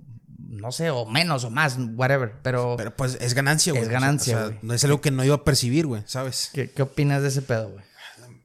no 0.47 0.72
sé, 0.72 0.89
o 0.91 1.05
menos 1.07 1.43
o 1.43 1.49
más, 1.49 1.78
whatever. 1.95 2.34
Pero, 2.43 2.76
Pero 2.78 2.95
pues 2.95 3.18
es 3.20 3.34
ganancia, 3.34 3.74
güey. 3.74 3.84
Es 3.84 3.89
ganancia, 3.89 4.36
o 4.36 4.39
sea, 4.39 4.47
güey. 4.47 4.59
no 4.61 4.74
es 4.74 4.84
algo 4.86 5.01
que 5.01 5.11
no 5.11 5.24
iba 5.24 5.36
a 5.36 5.43
percibir, 5.43 5.88
güey, 5.88 6.03
¿sabes? 6.05 6.51
¿qué, 6.53 6.70
qué 6.70 6.84
opinas 6.84 7.22
de 7.24 7.30
ese 7.30 7.41
pedo, 7.41 7.70
güey? 7.72 7.84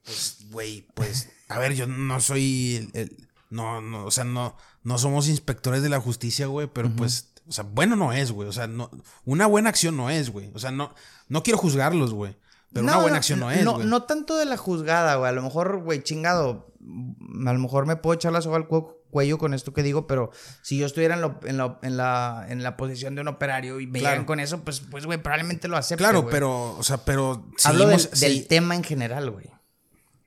Pues, 0.04 0.38
güey, 0.50 0.86
pues, 0.94 1.28
a 1.48 1.58
ver, 1.58 1.74
yo 1.74 1.86
no 1.86 2.18
soy 2.20 2.88
el, 2.94 3.00
el- 3.00 3.28
no, 3.50 3.80
no, 3.80 4.06
o 4.06 4.10
sea, 4.10 4.24
no, 4.24 4.56
no 4.82 4.98
somos 4.98 5.28
inspectores 5.28 5.82
de 5.82 5.88
la 5.88 6.00
justicia, 6.00 6.46
güey, 6.46 6.68
pero 6.72 6.90
pues, 6.96 7.32
o 7.46 7.52
sea, 7.52 7.64
bueno 7.64 7.96
no 7.96 8.12
es, 8.12 8.32
güey, 8.32 8.48
o 8.48 8.52
sea, 8.52 8.66
no, 8.66 8.90
una 9.24 9.46
buena 9.46 9.68
acción 9.70 9.96
no 9.96 10.08
es, 10.10 10.30
güey, 10.30 10.50
o 10.54 10.58
sea, 10.58 10.70
no, 10.70 10.94
no 11.28 11.42
quiero 11.42 11.58
juzgarlos, 11.58 12.14
güey, 12.14 12.36
pero 12.72 12.84
una 12.84 12.96
buena 12.98 13.16
acción 13.18 13.40
no 13.40 13.50
es, 13.50 13.64
No, 13.64 13.74
güey. 13.74 13.86
no 13.86 14.04
tanto 14.04 14.36
de 14.36 14.44
la 14.46 14.56
juzgada, 14.56 15.16
güey. 15.16 15.28
A 15.28 15.32
lo 15.32 15.42
mejor, 15.42 15.82
güey, 15.82 16.02
chingado. 16.04 16.72
mm, 16.78 17.48
A 17.48 17.52
lo 17.52 17.58
mejor 17.58 17.84
me 17.86 17.96
puedo 17.96 18.14
echar 18.14 18.32
la 18.32 18.40
soga 18.42 18.56
al 18.58 18.68
cu- 18.68 18.94
cuello 19.10 19.38
con 19.38 19.54
esto 19.54 19.72
que 19.72 19.82
digo, 19.82 20.06
pero 20.06 20.30
si 20.62 20.78
yo 20.78 20.86
estuviera 20.86 21.16
en, 21.16 21.20
lo- 21.20 21.40
en, 21.42 21.56
la, 21.56 21.80
en, 21.82 21.96
la, 21.96 22.46
en 22.48 22.62
la 22.62 22.76
posición 22.76 23.16
de 23.16 23.22
un 23.22 23.28
operario 23.28 23.80
y 23.80 23.88
me 23.88 23.98
Claro. 23.98 24.14
llegan 24.14 24.24
con 24.26 24.38
eso, 24.38 24.60
pues, 24.62 24.78
pues, 24.88 25.04
güey, 25.04 25.20
probablemente 25.20 25.66
lo 25.66 25.76
acepte. 25.76 26.00
Claro, 26.04 26.22
güey. 26.22 26.30
pero, 26.32 26.76
o 26.78 26.82
sea, 26.84 27.04
pero 27.04 27.44
Hablo 27.64 27.88
del, 27.88 27.98
seguimos- 27.98 28.20
del 28.20 28.32
sí- 28.34 28.42
tema 28.44 28.76
en 28.76 28.84
general, 28.84 29.30
güey. 29.32 29.50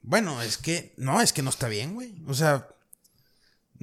Bueno, 0.01 0.41
es 0.41 0.57
que, 0.57 0.93
no, 0.97 1.21
es 1.21 1.31
que 1.31 1.43
no 1.43 1.49
está 1.49 1.69
bien, 1.69 1.93
güey, 1.93 2.13
o 2.27 2.33
sea, 2.33 2.67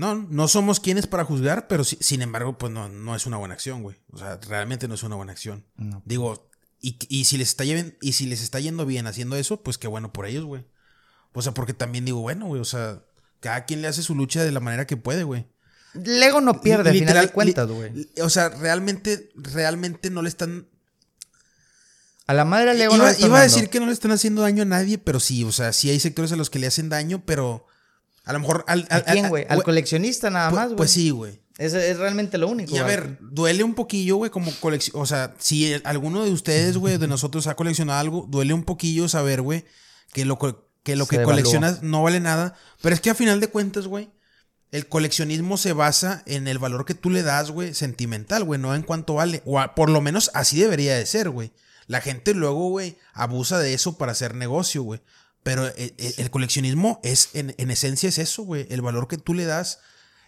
no, 0.01 0.15
no 0.15 0.49
somos 0.49 0.81
quienes 0.81 1.07
para 1.07 1.25
juzgar, 1.25 1.69
pero 1.69 1.85
sin 1.85 2.23
embargo, 2.23 2.57
pues 2.57 2.73
no, 2.73 2.89
no 2.89 3.15
es 3.15 3.27
una 3.27 3.37
buena 3.37 3.53
acción, 3.55 3.83
güey, 3.83 3.99
o 4.11 4.19
sea, 4.19 4.39
realmente 4.49 4.89
no 4.89 4.95
es 4.95 5.03
una 5.03 5.17
buena 5.17 5.33
acción. 5.33 5.65
No. 5.77 6.03
Digo, 6.07 6.49
y, 6.81 6.97
y 7.09 7.27
si 7.27 7.37
les 7.37 7.49
está 7.51 7.65
lleven- 7.65 7.97
y 8.01 8.13
si 8.13 8.25
les 8.27 8.43
está 8.43 8.59
yendo 8.61 8.87
bien 8.87 9.07
haciendo 9.07 9.37
eso, 9.37 9.63
pues 9.63 9.77
qué 9.79 9.89
bueno 9.89 10.13
por 10.13 10.25
ellos, 10.27 10.45
güey. 10.47 10.65
O 11.35 11.43
sea, 11.43 11.53
porque 11.53 11.75
también 11.75 12.05
digo, 12.07 12.21
bueno, 12.21 12.47
güey, 12.47 12.61
o 12.61 12.65
sea, 12.65 13.03
cada 13.41 13.67
quien 13.67 13.83
le 13.83 13.89
hace 13.89 14.03
su 14.03 14.15
lucha 14.15 14.43
de 14.43 14.51
la 14.53 14.61
manera 14.61 14.87
que 14.87 14.97
puede, 14.97 15.23
güey. 15.25 15.47
Lego 15.93 16.41
no 16.41 16.61
pierde, 16.63 16.91
al 16.91 16.97
final 16.99 17.27
de 17.27 17.33
cuentas, 17.33 17.69
güey. 17.69 18.09
O 18.23 18.31
sea, 18.31 18.49
realmente, 18.49 19.31
realmente 19.35 20.09
no 20.11 20.23
le 20.23 20.29
están. 20.31 20.67
A 22.27 22.33
la 22.35 22.45
madre 22.45 22.75
Lego 22.75 22.93
no 22.97 23.03
Iba, 23.03 23.07
le 23.07 23.13
están 23.13 23.29
iba 23.29 23.39
a 23.39 23.43
decir 23.43 23.69
que 23.71 23.81
no 23.81 23.87
le 23.87 23.93
están 23.93 24.13
haciendo 24.13 24.43
daño 24.43 24.63
a 24.63 24.67
nadie, 24.67 24.99
pero 24.99 25.19
sí, 25.21 25.43
o 25.45 25.53
sea, 25.53 25.73
sí 25.73 25.91
hay 25.91 25.99
sectores 26.01 26.31
a 26.33 26.37
los 26.37 26.49
que 26.49 26.61
le 26.61 26.69
hacen 26.69 26.89
daño, 26.89 27.25
pero 27.27 27.67
a 28.31 28.33
lo 28.33 28.39
mejor 28.41 28.65
al. 28.69 28.87
¿A 28.91 29.01
quién, 29.03 29.29
güey? 29.29 29.45
Al 29.49 29.63
coleccionista 29.65 30.31
nada 30.31 30.51
Pu- 30.51 30.55
más, 30.55 30.67
güey. 30.69 30.77
Pues 30.77 30.91
sí, 30.93 31.11
güey. 31.11 31.41
Es, 31.59 31.75
es 31.75 31.99
realmente 31.99 32.39
lo 32.39 32.49
único. 32.49 32.75
Y 32.75 32.79
a 32.79 32.85
ver, 32.85 33.19
duele 33.21 33.65
un 33.65 33.75
poquillo, 33.75 34.17
güey, 34.17 34.31
como 34.31 34.51
colección. 34.61 35.03
O 35.03 35.05
sea, 35.05 35.35
si 35.39 35.75
alguno 35.85 36.25
de 36.25 36.31
ustedes, 36.31 36.77
güey, 36.79 36.97
de 36.97 37.09
nosotros 37.09 37.47
ha 37.49 37.57
coleccionado 37.57 37.99
algo, 38.01 38.27
duele 38.29 38.55
un 38.55 38.63
poquillo 38.63 39.09
saber, 39.09 39.43
güey, 39.43 39.65
que 40.13 40.25
lo, 40.25 40.39
que, 40.39 40.97
lo 40.97 41.07
que 41.07 41.23
coleccionas 41.23 41.83
no 41.83 42.03
vale 42.05 42.21
nada. 42.21 42.55
Pero 42.81 42.95
es 42.95 43.01
que 43.01 43.11
a 43.11 43.15
final 43.15 43.41
de 43.41 43.49
cuentas, 43.49 43.87
güey, 43.89 44.11
el 44.71 44.87
coleccionismo 44.87 45.57
se 45.59 45.73
basa 45.73 46.23
en 46.27 46.47
el 46.49 46.59
valor 46.61 46.85
que 46.85 46.95
tú 46.95 47.11
le 47.11 47.23
das, 47.23 47.51
güey, 47.51 47.75
sentimental, 47.75 48.45
güey, 48.45 48.61
no 48.61 48.75
en 48.75 48.83
cuánto 48.83 49.15
vale. 49.15 49.43
O 49.45 49.59
a- 49.59 49.75
por 49.75 49.91
lo 49.91 50.01
menos 50.01 50.31
así 50.35 50.61
debería 50.61 50.97
de 50.97 51.05
ser, 51.05 51.29
güey. 51.31 51.53
La 51.89 52.01
gente 52.01 52.33
luego, 52.35 52.69
güey, 52.71 52.97
abusa 53.13 53.59
de 53.59 53.75
eso 53.75 53.99
para 53.99 54.13
hacer 54.13 54.35
negocio, 54.37 54.83
güey. 54.85 55.01
Pero 55.43 55.67
el, 55.67 55.95
el- 55.97 56.15
el 56.19 56.31
coleccionismo 56.31 57.01
es, 57.03 57.31
en, 57.35 57.55
en 57.59 57.71
esencia, 57.71 58.09
es 58.09 58.19
eso, 58.19 58.43
güey. 58.43 58.67
El 58.71 58.83
valor 58.83 59.09
que 59.09 59.17
tú 59.19 59.33
le 59.35 59.45
das. 59.47 59.79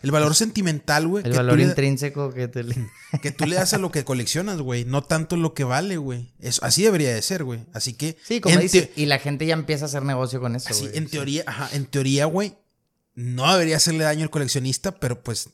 El 0.03 0.11
valor 0.11 0.35
sentimental, 0.35 1.07
güey. 1.07 1.23
El 1.25 1.31
que 1.31 1.37
tú 1.37 1.37
valor 1.37 1.59
le- 1.59 1.65
intrínseco 1.65 2.33
que 2.33 2.49
te... 2.49 2.65
le- 2.65 2.91
que 3.23 3.31
tú 3.31 3.47
le 3.47 3.55
das 3.57 3.73
a 3.75 3.79
lo 3.79 3.93
que 3.93 4.05
coleccionas, 4.05 4.59
güey. 4.61 4.85
No 4.85 5.03
tanto 5.05 5.37
lo 5.37 5.55
que 5.55 5.65
vale, 5.65 5.97
güey. 5.97 6.33
Eso- 6.41 6.65
Así 6.65 6.83
debería 6.83 7.15
de 7.15 7.23
ser, 7.23 7.45
güey. 7.45 7.61
Así 7.73 7.93
que. 7.95 8.17
Sí, 8.25 8.41
como 8.41 8.57
dice. 8.59 8.91
Y 8.97 9.07
la 9.07 9.19
gente 9.19 9.47
ya 9.47 9.55
empieza 9.55 9.85
a 9.85 9.89
hacer 9.89 10.03
negocio 10.03 10.41
con 10.41 10.57
eso, 10.57 10.71
así, 10.71 10.87
güey. 10.87 10.97
en 10.99 11.05
Sí. 11.05 11.11
teoría, 11.13 11.45
ajá, 11.47 11.69
en 11.73 11.87
teoría, 11.87 12.25
güey. 12.25 12.55
No 13.15 13.53
debería 13.53 13.77
hacerle 13.77 14.05
daño 14.05 14.25
al 14.25 14.31
coleccionista, 14.31 14.93
pero 14.99 15.23
pues. 15.23 15.51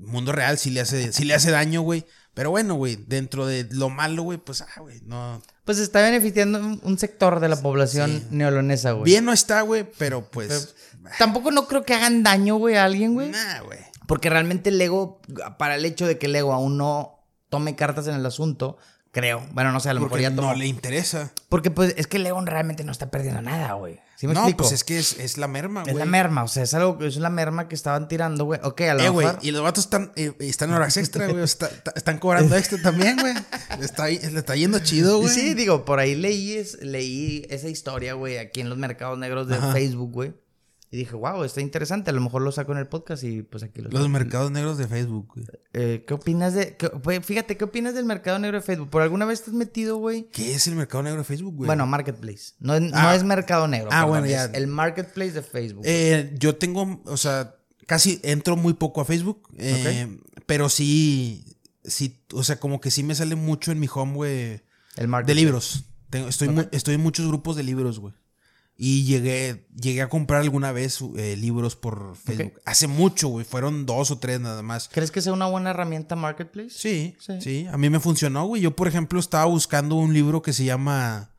Mundo 0.00 0.32
real 0.32 0.58
sí 0.58 0.68
le 0.70 0.80
hace, 0.80 1.12
sí 1.12 1.24
le 1.24 1.32
hace 1.34 1.50
daño, 1.50 1.80
güey. 1.80 2.04
Pero 2.34 2.50
bueno, 2.50 2.74
güey, 2.74 2.96
dentro 2.96 3.46
de 3.46 3.68
lo 3.70 3.90
malo, 3.90 4.24
güey, 4.24 4.38
pues, 4.38 4.60
ah, 4.60 4.80
güey, 4.80 5.00
no. 5.06 5.40
Pues 5.64 5.78
está 5.78 6.02
beneficiando 6.02 6.58
un, 6.58 6.98
sector 6.98 7.38
de 7.40 7.48
la 7.48 7.56
población 7.56 8.10
Sí. 8.10 8.26
neolonesa, 8.30 8.92
güey. 8.92 9.04
Bien 9.04 9.24
no 9.24 9.32
está, 9.32 9.62
güey, 9.62 9.88
pero 9.98 10.28
pues. 10.30 10.74
Tampoco 11.18 11.50
no 11.52 11.68
creo 11.68 11.84
que 11.84 11.94
hagan 11.94 12.22
daño, 12.22 12.56
güey, 12.56 12.74
a 12.74 12.84
alguien, 12.84 13.14
güey. 13.14 13.30
Nah, 13.30 13.60
güey. 13.60 13.78
Porque 14.06 14.30
realmente 14.30 14.70
el 14.70 14.78
Lego, 14.78 15.22
para 15.58 15.76
el 15.76 15.84
hecho 15.84 16.06
de 16.06 16.18
que 16.18 16.26
el 16.26 16.32
Lego 16.32 16.52
aún 16.52 16.76
no 16.76 17.24
tome 17.48 17.76
cartas 17.76 18.08
en 18.08 18.14
el 18.16 18.26
asunto, 18.26 18.78
creo. 19.14 19.46
Bueno, 19.52 19.72
no 19.72 19.80
sé, 19.80 19.88
a 19.88 19.94
lo 19.94 20.00
mejor 20.02 20.20
ya 20.20 20.28
no 20.28 20.42
tomó. 20.42 20.54
le 20.54 20.66
interesa. 20.66 21.32
Porque 21.48 21.70
pues 21.70 21.94
es 21.96 22.06
que 22.06 22.18
Lego 22.18 22.38
realmente 22.44 22.84
no 22.84 22.92
está 22.92 23.10
perdiendo 23.10 23.40
nada, 23.40 23.72
güey. 23.72 23.98
¿Sí 24.16 24.26
me 24.28 24.34
no, 24.34 24.40
explico? 24.40 24.58
pues 24.64 24.72
es 24.72 24.84
que 24.84 24.98
es, 24.98 25.18
es 25.18 25.38
la 25.38 25.48
merma, 25.48 25.82
güey. 25.82 25.92
Es 25.94 25.98
la 25.98 26.04
merma, 26.04 26.44
o 26.44 26.48
sea, 26.48 26.62
es 26.62 26.72
algo, 26.74 27.02
es 27.02 27.16
la 27.16 27.30
merma 27.30 27.66
que 27.68 27.74
estaban 27.74 28.06
tirando, 28.08 28.44
güey. 28.44 28.60
Ok, 28.62 28.80
a 28.82 28.94
lo 28.94 29.02
Eh, 29.02 29.08
güey, 29.08 29.28
y 29.42 29.50
los 29.50 29.62
vatos 29.62 29.84
están, 29.84 30.12
eh, 30.16 30.32
están 30.40 30.72
horas 30.72 30.96
extra, 30.96 31.26
güey. 31.26 31.42
está- 31.42 31.66
está- 31.66 31.92
están 31.96 32.18
cobrando 32.18 32.56
extra 32.56 32.80
también, 32.80 33.16
güey. 33.18 33.34
Le 33.78 33.84
está, 33.84 34.06
le 34.08 34.14
está 34.38 34.54
yendo 34.56 34.78
chido, 34.80 35.18
güey. 35.18 35.34
sí, 35.34 35.54
digo, 35.54 35.84
por 35.84 35.98
ahí 35.98 36.14
leí, 36.14 36.52
es- 36.54 36.78
leí 36.82 37.46
esa 37.50 37.68
historia, 37.68 38.14
güey, 38.14 38.38
aquí 38.38 38.60
en 38.60 38.68
los 38.68 38.78
mercados 38.78 39.18
negros 39.18 39.48
de 39.48 39.56
Ajá. 39.56 39.72
Facebook, 39.72 40.12
güey. 40.12 40.34
Y 40.94 40.98
dije, 40.98 41.16
wow, 41.16 41.42
está 41.42 41.60
interesante. 41.60 42.10
A 42.10 42.12
lo 42.12 42.20
mejor 42.20 42.42
lo 42.42 42.52
saco 42.52 42.70
en 42.70 42.78
el 42.78 42.86
podcast 42.86 43.24
y 43.24 43.42
pues 43.42 43.64
aquí 43.64 43.80
lo 43.82 43.88
Los 43.90 44.02
saco. 44.02 44.08
mercados 44.10 44.52
negros 44.52 44.78
de 44.78 44.86
Facebook, 44.86 45.26
güey. 45.34 45.44
Eh, 45.72 46.04
¿Qué 46.06 46.14
opinas 46.14 46.54
de.? 46.54 46.76
qué- 46.76 46.86
güey, 46.86 47.20
fíjate, 47.20 47.56
¿qué 47.56 47.64
opinas 47.64 47.94
del 47.94 48.04
mercado 48.04 48.38
negro 48.38 48.58
de 48.58 48.62
Facebook? 48.64 48.90
¿Por 48.90 49.02
alguna 49.02 49.24
vez 49.24 49.42
has 49.48 49.54
metido, 49.54 49.96
güey? 49.96 50.28
¿Qué 50.30 50.54
es 50.54 50.68
el 50.68 50.76
mercado 50.76 51.02
negro 51.02 51.18
de 51.18 51.24
Facebook, 51.24 51.56
güey? 51.56 51.66
Bueno, 51.66 51.84
Marketplace. 51.86 52.52
No, 52.60 52.74
es- 52.76 52.82
no 52.82 52.90
Ah. 52.94 53.16
es 53.16 53.24
mercado 53.24 53.66
negro. 53.66 53.88
Ah, 53.90 54.04
bueno, 54.04 54.26
ya. 54.26 54.44
el 54.44 54.68
Marketplace 54.68 55.32
de 55.32 55.42
Facebook. 55.42 55.82
Eh, 55.84 56.32
yo 56.38 56.54
tengo, 56.54 57.02
o 57.06 57.16
sea, 57.16 57.56
casi 57.86 58.20
entro 58.22 58.56
muy 58.56 58.74
poco 58.74 59.00
a 59.00 59.04
Facebook. 59.04 59.48
eh, 59.58 60.16
Pero 60.46 60.68
sí, 60.68 61.44
sí, 61.82 62.22
o 62.32 62.44
sea, 62.44 62.60
como 62.60 62.80
que 62.80 62.92
sí 62.92 63.02
me 63.02 63.16
sale 63.16 63.34
mucho 63.34 63.72
en 63.72 63.80
mi 63.80 63.88
home, 63.92 64.14
güey. 64.14 64.62
el 64.96 65.08
Marketplace. 65.08 65.34
De 65.34 65.44
libros. 65.44 65.84
Tengo- 66.10 66.28
estoy, 66.28 66.50
mu- 66.50 66.68
estoy 66.70 66.94
en 66.94 67.00
muchos 67.00 67.26
grupos 67.26 67.56
de 67.56 67.64
libros, 67.64 67.98
güey. 67.98 68.14
Y 68.76 69.04
llegué, 69.04 69.66
llegué 69.80 70.02
a 70.02 70.08
comprar 70.08 70.40
alguna 70.40 70.72
vez 70.72 70.98
eh, 71.16 71.36
libros 71.36 71.76
por 71.76 72.16
Facebook. 72.16 72.60
Hace 72.64 72.88
mucho, 72.88 73.28
güey. 73.28 73.44
Fueron 73.44 73.86
dos 73.86 74.10
o 74.10 74.18
tres 74.18 74.40
nada 74.40 74.62
más. 74.62 74.88
¿Crees 74.92 75.12
que 75.12 75.22
sea 75.22 75.32
una 75.32 75.46
buena 75.46 75.70
herramienta 75.70 76.16
Marketplace? 76.16 76.70
Sí, 76.70 77.14
Sí. 77.20 77.40
sí, 77.40 77.66
A 77.70 77.76
mí 77.76 77.88
me 77.88 78.00
funcionó, 78.00 78.46
güey. 78.46 78.62
Yo, 78.62 78.74
por 78.74 78.88
ejemplo, 78.88 79.20
estaba 79.20 79.44
buscando 79.44 79.94
un 79.94 80.12
libro 80.12 80.42
que 80.42 80.52
se 80.52 80.64
llama 80.64 81.30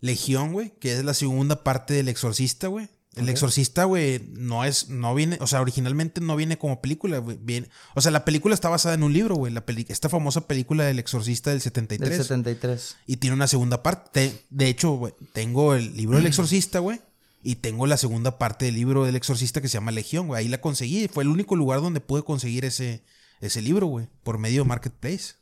Legión, 0.00 0.52
güey. 0.52 0.72
Que 0.80 0.94
es 0.94 1.04
la 1.04 1.14
segunda 1.14 1.62
parte 1.62 1.94
del 1.94 2.08
Exorcista, 2.08 2.66
güey. 2.66 2.88
El. 3.22 3.28
Exorcista, 3.28 3.84
güey, 3.84 4.20
no 4.32 4.64
es, 4.64 4.88
no 4.88 5.14
viene, 5.14 5.38
o 5.40 5.46
sea, 5.46 5.60
originalmente 5.60 6.20
no 6.20 6.36
viene 6.36 6.58
como 6.58 6.80
película, 6.80 7.18
güey. 7.18 7.38
Viene, 7.40 7.68
o 7.94 8.00
sea, 8.00 8.10
la 8.10 8.24
película 8.24 8.54
está 8.54 8.68
basada 8.68 8.94
en 8.94 9.02
un 9.02 9.12
libro, 9.12 9.36
güey. 9.36 9.52
La 9.52 9.64
peli- 9.64 9.86
esta 9.88 10.08
famosa 10.08 10.46
película 10.46 10.84
del 10.84 10.98
Exorcista 10.98 11.50
del 11.50 11.60
73. 11.60 12.08
Del 12.10 12.18
73. 12.18 12.96
Y 13.06 13.16
tiene 13.18 13.34
una 13.34 13.46
segunda 13.46 13.82
parte. 13.82 14.44
De 14.50 14.68
hecho, 14.68 14.92
güey, 14.92 15.14
tengo 15.32 15.74
el 15.74 15.96
libro 15.96 16.16
del 16.18 16.26
Exorcista, 16.28 16.78
güey. 16.80 17.00
Y 17.42 17.56
tengo 17.56 17.86
la 17.86 17.98
segunda 17.98 18.38
parte 18.38 18.64
del 18.64 18.74
libro 18.74 19.04
del 19.04 19.16
Exorcista 19.16 19.60
que 19.60 19.68
se 19.68 19.74
llama 19.74 19.90
Legión, 19.92 20.26
güey. 20.28 20.40
Ahí 20.42 20.48
la 20.48 20.60
conseguí. 20.62 21.08
Fue 21.08 21.24
el 21.24 21.28
único 21.28 21.56
lugar 21.56 21.82
donde 21.82 22.00
pude 22.00 22.22
conseguir 22.22 22.64
ese, 22.64 23.02
ese 23.42 23.60
libro, 23.60 23.86
güey. 23.86 24.06
Por 24.22 24.38
medio 24.38 24.62
de 24.62 24.68
Marketplace. 24.68 25.34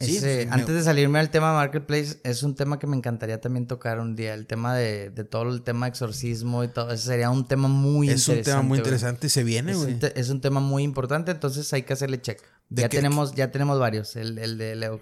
Sí, 0.00 0.16
Ese- 0.18 0.46
me- 0.46 0.52
Antes 0.52 0.74
de 0.76 0.82
salirme 0.84 1.18
al 1.18 1.28
tema 1.30 1.52
Marketplace, 1.54 2.20
es 2.22 2.44
un 2.44 2.54
tema 2.54 2.78
que 2.78 2.86
me 2.86 2.96
encantaría 2.96 3.40
también 3.40 3.66
tocar 3.66 3.98
un 3.98 4.14
día. 4.14 4.34
El 4.34 4.46
tema 4.46 4.74
de, 4.76 5.10
de 5.10 5.24
todo 5.24 5.50
el 5.50 5.62
tema 5.62 5.86
de 5.86 5.90
exorcismo 5.90 6.62
y 6.62 6.68
todo. 6.68 6.92
Ese 6.92 7.04
sería 7.06 7.30
un 7.30 7.48
tema 7.48 7.66
muy 7.66 8.08
Es 8.08 8.28
un 8.28 8.34
interesante. 8.36 8.50
tema 8.50 8.62
muy 8.62 8.78
interesante. 8.78 9.28
Se 9.28 9.42
viene, 9.42 9.72
Es 9.72 9.78
güey. 9.78 9.94
un, 9.94 10.00
es 10.14 10.30
un 10.30 10.40
tema 10.40 10.60
muy 10.60 10.84
importante, 10.84 11.32
entonces 11.32 11.72
hay 11.72 11.82
que 11.82 11.92
hacerle 11.94 12.20
check. 12.22 12.40
¿De 12.68 12.82
Ya 12.82 12.88
qué? 12.88 12.98
tenemos, 12.98 13.34
ya 13.34 13.50
tenemos 13.50 13.78
varios. 13.80 14.14
El, 14.14 14.38
el 14.38 14.56
de 14.56 14.76
la, 14.76 14.98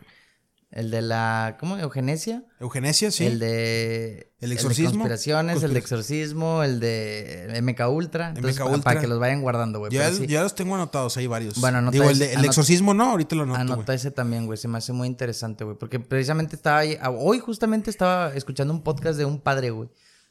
el 0.70 0.90
de 0.90 1.00
la 1.00 1.56
¿cómo? 1.60 1.78
Eugenesia. 1.78 2.44
Eugenesia, 2.60 3.10
sí. 3.10 3.24
El 3.24 3.38
de 3.38 4.32
El 4.40 4.52
exorcismo. 4.52 4.88
El 4.88 4.92
de 4.92 4.98
conspiraciones, 4.98 5.62
el 5.62 5.72
de 5.72 5.78
exorcismo, 5.78 6.62
el 6.62 6.80
de 6.80 7.58
MK 7.62 7.88
Ultra. 7.88 8.28
Entonces, 8.30 8.56
MK 8.60 8.66
Ultra. 8.66 8.82
Para 8.82 9.00
que 9.00 9.06
los 9.06 9.18
vayan 9.20 9.40
guardando, 9.42 9.78
güey. 9.78 9.92
ya, 9.92 10.12
sí, 10.12 10.26
ya 10.26 10.42
los 10.42 10.54
tengo 10.54 10.74
anotados, 10.74 11.16
hay 11.16 11.26
varios. 11.28 11.60
Bueno, 11.60 11.78
anota 11.78 11.92
Digo, 11.92 12.10
el, 12.10 12.18
de- 12.18 12.32
exorcismo 12.44 12.94
no, 12.94 13.10
ahorita 13.10 13.36
lo 13.36 13.44
anoto. 13.44 13.60
Anota 13.60 13.94
ese 13.94 14.10
también, 14.10 14.46
güey. 14.46 14.58
Se 14.58 14.68
me 14.68 14.78
hace 14.78 14.92
muy 14.92 15.06
interesante, 15.08 15.64
güey. 15.64 15.76
Porque 15.78 16.00
precisamente 16.00 16.56
estaba 16.56 16.78
ahí. 16.78 16.98
ah, 17.00 17.10
Hoy 17.10 17.38
justamente 17.38 17.88
estaba 17.90 18.34
escuchando 18.34 18.74
un 18.74 18.82
podcast 18.82 19.16
de 19.18 19.24
un 19.24 19.40
padre, 19.40 19.70
güey. 19.70 19.88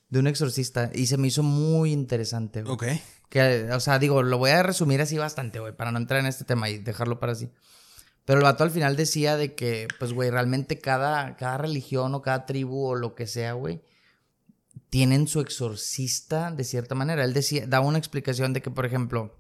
De 0.10 0.20
un 0.20 0.28
exorcista. 0.28 0.92
Y 0.94 1.08
se 1.08 1.18
me 1.18 1.28
hizo 1.30 1.42
muy 1.44 1.92
interesante, 1.92 2.62
güey. 2.62 2.74
Ok. 2.74 2.86
Que, 3.30 3.70
o 3.72 3.80
sea, 3.80 3.98
digo, 4.00 4.22
lo 4.22 4.38
voy 4.38 4.52
a 4.52 4.62
resumir 4.62 5.02
así 5.02 5.18
bastante, 5.18 5.60
güey. 5.60 5.74
Para 5.76 5.92
no 5.92 5.98
entrar 5.98 6.20
en 6.20 6.28
este 6.28 6.44
tema 6.44 6.70
y 6.70 6.78
dejarlo 6.78 7.20
para 7.20 7.32
así. 7.32 7.50
Pero 8.26 8.40
el 8.40 8.44
vato 8.44 8.64
al 8.64 8.72
final 8.72 8.96
decía 8.96 9.38
de 9.38 9.54
que, 9.54 9.88
pues, 10.00 10.12
güey, 10.12 10.32
realmente 10.32 10.80
cada, 10.80 11.36
cada 11.38 11.60
religión 11.60 12.14
o 12.16 12.22
cada 12.22 12.46
tribu 12.46 12.88
o 12.88 12.96
lo 12.96 13.14
que 13.14 13.28
sea, 13.28 13.54
güey, 13.54 13.82
tienen 14.90 15.28
su 15.28 15.40
exorcista 15.40 16.52
de 16.52 16.64
cierta 16.64 16.96
manera. 16.96 17.24
Él 17.24 17.34
decía, 17.34 17.68
daba 17.68 17.86
una 17.86 18.00
explicación 18.00 18.54
de 18.54 18.64
que, 18.64 18.72
por 18.72 18.86
ejemplo, 18.86 19.38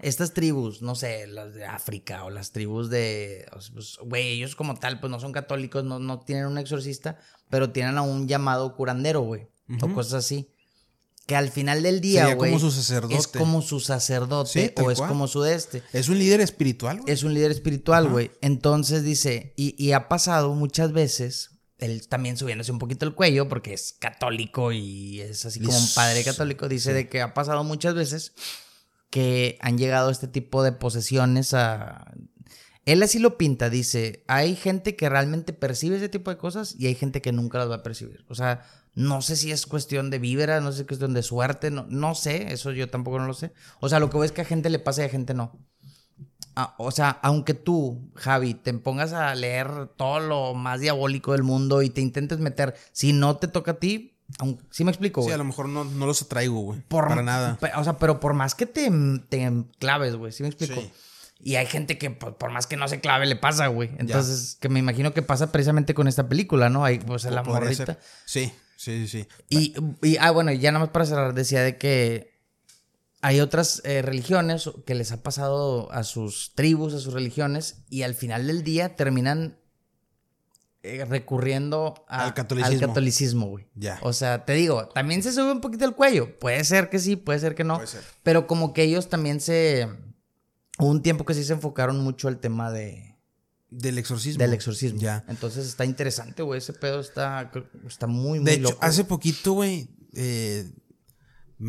estas 0.00 0.34
tribus, 0.34 0.82
no 0.82 0.96
sé, 0.96 1.28
las 1.28 1.54
de 1.54 1.64
África 1.64 2.24
o 2.24 2.30
las 2.30 2.50
tribus 2.50 2.90
de, 2.90 3.46
pues, 3.72 3.98
güey, 4.04 4.30
ellos 4.30 4.56
como 4.56 4.74
tal, 4.74 4.98
pues 4.98 5.10
no 5.10 5.20
son 5.20 5.30
católicos, 5.30 5.84
no, 5.84 6.00
no 6.00 6.18
tienen 6.20 6.46
un 6.46 6.58
exorcista, 6.58 7.18
pero 7.48 7.70
tienen 7.70 7.96
a 7.96 8.02
un 8.02 8.26
llamado 8.26 8.74
curandero, 8.74 9.20
güey, 9.20 9.46
o 9.80 9.88
cosas 9.94 10.24
así. 10.24 10.51
Que 11.26 11.36
al 11.36 11.50
final 11.50 11.82
del 11.82 12.00
día, 12.00 12.22
Sería 12.22 12.34
güey. 12.34 12.50
como 12.50 12.60
su 12.60 12.70
sacerdote. 12.72 13.14
Es 13.16 13.28
como 13.28 13.62
su 13.62 13.78
sacerdote 13.80 14.50
Sí, 14.50 14.82
o 14.82 14.90
es 14.90 14.98
cual. 14.98 15.08
como 15.08 15.28
su 15.28 15.40
de 15.42 15.54
este. 15.54 15.82
Es 15.92 16.08
un 16.08 16.18
líder 16.18 16.40
espiritual, 16.40 17.00
güey. 17.00 17.12
Es 17.12 17.22
un 17.22 17.32
líder 17.34 17.50
espiritual, 17.52 18.08
güey. 18.08 18.32
Entonces 18.40 19.04
dice, 19.04 19.54
y, 19.56 19.74
y 19.82 19.92
ha 19.92 20.08
pasado 20.08 20.52
muchas 20.54 20.92
veces, 20.92 21.50
él 21.78 22.06
también 22.08 22.36
subiéndose 22.36 22.72
un 22.72 22.78
poquito 22.80 23.06
el 23.06 23.14
cuello, 23.14 23.48
porque 23.48 23.72
es 23.72 23.92
católico 23.98 24.72
y 24.72 25.20
es 25.20 25.44
así 25.46 25.60
como 25.60 25.76
un 25.78 25.88
padre 25.94 26.24
católico, 26.24 26.68
dice 26.68 26.92
de 26.92 27.08
que 27.08 27.20
ha 27.22 27.34
pasado 27.34 27.62
muchas 27.62 27.94
veces 27.94 28.32
que 29.10 29.58
han 29.60 29.78
llegado 29.78 30.10
este 30.10 30.26
tipo 30.26 30.62
de 30.62 30.72
posesiones 30.72 31.54
a... 31.54 32.12
Él 32.84 33.00
así 33.02 33.20
lo 33.20 33.38
pinta, 33.38 33.70
dice, 33.70 34.24
hay 34.26 34.56
gente 34.56 34.96
que 34.96 35.08
realmente 35.08 35.52
percibe 35.52 35.98
ese 35.98 36.08
tipo 36.08 36.30
de 36.30 36.36
cosas 36.36 36.74
y 36.76 36.86
hay 36.88 36.96
gente 36.96 37.22
que 37.22 37.30
nunca 37.30 37.58
las 37.58 37.70
va 37.70 37.76
a 37.76 37.82
percibir. 37.84 38.24
O 38.28 38.34
sea, 38.34 38.64
no 38.94 39.22
sé 39.22 39.36
si 39.36 39.50
es 39.52 39.66
cuestión 39.66 40.10
de 40.10 40.18
vibra, 40.18 40.60
no 40.60 40.70
sé 40.70 40.76
si 40.78 40.82
es 40.82 40.88
cuestión 40.88 41.14
de 41.14 41.22
suerte, 41.22 41.70
no, 41.70 41.86
no 41.88 42.14
sé, 42.14 42.52
eso 42.52 42.72
yo 42.72 42.88
tampoco 42.90 43.18
no 43.18 43.26
lo 43.26 43.34
sé. 43.34 43.52
O 43.80 43.88
sea, 43.88 43.98
lo 44.00 44.10
que 44.10 44.16
veo 44.18 44.24
es 44.24 44.32
que 44.32 44.42
a 44.42 44.44
gente 44.44 44.68
le 44.70 44.78
pasa 44.78 45.02
y 45.02 45.06
a 45.06 45.08
gente 45.08 45.32
no. 45.34 45.58
Ah, 46.54 46.74
o 46.78 46.90
sea, 46.90 47.08
aunque 47.22 47.54
tú, 47.54 48.10
Javi, 48.14 48.52
te 48.52 48.74
pongas 48.74 49.14
a 49.14 49.34
leer 49.34 49.88
todo 49.96 50.20
lo 50.20 50.52
más 50.54 50.80
diabólico 50.80 51.32
del 51.32 51.42
mundo 51.42 51.80
y 51.82 51.88
te 51.88 52.02
intentes 52.02 52.38
meter, 52.40 52.74
si 52.92 53.14
no 53.14 53.36
te 53.38 53.48
toca 53.48 53.70
a 53.70 53.74
ti, 53.78 54.18
aun- 54.38 54.58
¿sí 54.70 54.84
me 54.84 54.90
explico? 54.90 55.22
Sí, 55.22 55.26
güey? 55.28 55.34
a 55.34 55.38
lo 55.38 55.44
mejor 55.44 55.70
no, 55.70 55.84
no 55.84 56.04
los 56.04 56.20
atraigo, 56.20 56.60
güey. 56.60 56.80
Por- 56.82 57.08
Para 57.08 57.22
nada. 57.22 57.58
O 57.76 57.84
sea, 57.84 57.96
pero 57.96 58.20
por 58.20 58.34
más 58.34 58.54
que 58.54 58.66
te, 58.66 58.90
te 59.30 59.50
claves, 59.78 60.14
güey, 60.16 60.30
¿sí 60.32 60.42
me 60.42 60.50
explico? 60.50 60.78
Sí. 60.78 60.90
Y 61.44 61.56
hay 61.56 61.66
gente 61.66 61.96
que 61.96 62.10
por, 62.10 62.36
por 62.36 62.52
más 62.52 62.66
que 62.66 62.76
no 62.76 62.86
se 62.86 63.00
clave 63.00 63.24
le 63.26 63.34
pasa, 63.36 63.66
güey. 63.68 63.90
Entonces, 63.98 64.58
que 64.60 64.68
me 64.68 64.78
imagino 64.78 65.14
que 65.14 65.22
pasa 65.22 65.50
precisamente 65.50 65.94
con 65.94 66.06
esta 66.06 66.28
película, 66.28 66.68
¿no? 66.68 66.84
Hay 66.84 66.98
pues 66.98 67.24
la 67.24 67.42
morrita. 67.42 67.86
ser. 67.86 67.98
Sí, 68.26 68.52
sí, 68.82 69.06
sí, 69.06 69.22
sí. 69.22 69.28
Y, 69.48 69.74
y, 70.02 70.16
ah, 70.18 70.30
bueno, 70.30 70.50
y 70.52 70.58
ya 70.58 70.72
nada 70.72 70.84
más 70.86 70.92
para 70.92 71.04
cerrar, 71.06 71.34
decía 71.34 71.62
de 71.62 71.76
que 71.78 72.32
hay 73.20 73.40
otras 73.40 73.80
eh, 73.84 74.02
religiones 74.02 74.68
que 74.84 74.94
les 74.96 75.12
ha 75.12 75.22
pasado 75.22 75.90
a 75.92 76.02
sus 76.04 76.52
tribus, 76.54 76.92
a 76.94 76.98
sus 76.98 77.14
religiones, 77.14 77.84
y 77.88 78.02
al 78.02 78.14
final 78.14 78.46
del 78.48 78.64
día 78.64 78.96
terminan 78.96 79.58
eh, 80.82 81.04
recurriendo 81.04 82.04
a- 82.08 82.24
Al 82.24 82.34
catolicismo. 82.34 82.74
al 82.82 82.88
catolicismo, 82.88 83.46
güey. 83.46 83.68
Ya. 83.76 84.00
O 84.02 84.12
sea, 84.12 84.44
te 84.44 84.54
digo, 84.54 84.88
también 84.88 85.22
se 85.22 85.32
sube 85.32 85.52
un 85.52 85.60
poquito 85.60 85.84
el 85.84 85.94
cuello. 85.94 86.36
Puede 86.40 86.64
ser 86.64 86.90
que 86.90 86.98
sí, 86.98 87.14
puede 87.14 87.38
ser 87.38 87.54
que 87.54 87.62
no. 87.62 87.76
Puede 87.76 87.86
ser. 87.86 88.02
Pero 88.24 88.48
como 88.48 88.72
que 88.72 88.82
ellos 88.82 89.08
también 89.08 89.40
se... 89.40 89.88
Hubo 90.78 90.88
un 90.88 91.02
tiempo 91.02 91.24
que 91.24 91.34
sí 91.34 91.44
se 91.44 91.52
enfocaron 91.52 92.00
mucho 92.02 92.26
al 92.26 92.40
tema 92.40 92.72
de, 92.72 93.11
Del 93.74 93.96
exorcismo. 93.98 94.38
del 94.42 94.52
exorcismo. 94.52 95.00
Ya. 95.00 95.24
Entonces 95.28 95.66
está 95.66 95.84
interesante, 95.84 96.42
güey. 96.42 96.58
Ese 96.58 96.72
pedo 96.74 97.00
está, 97.00 97.50
está 97.86 98.06
muy, 98.06 98.38
muy 98.38 98.44
De 98.46 98.52
hecho, 98.54 98.62
loco. 98.70 98.78
hace 98.80 99.04
poquito, 99.04 99.52
güey, 99.52 99.88
eh, 100.14 100.70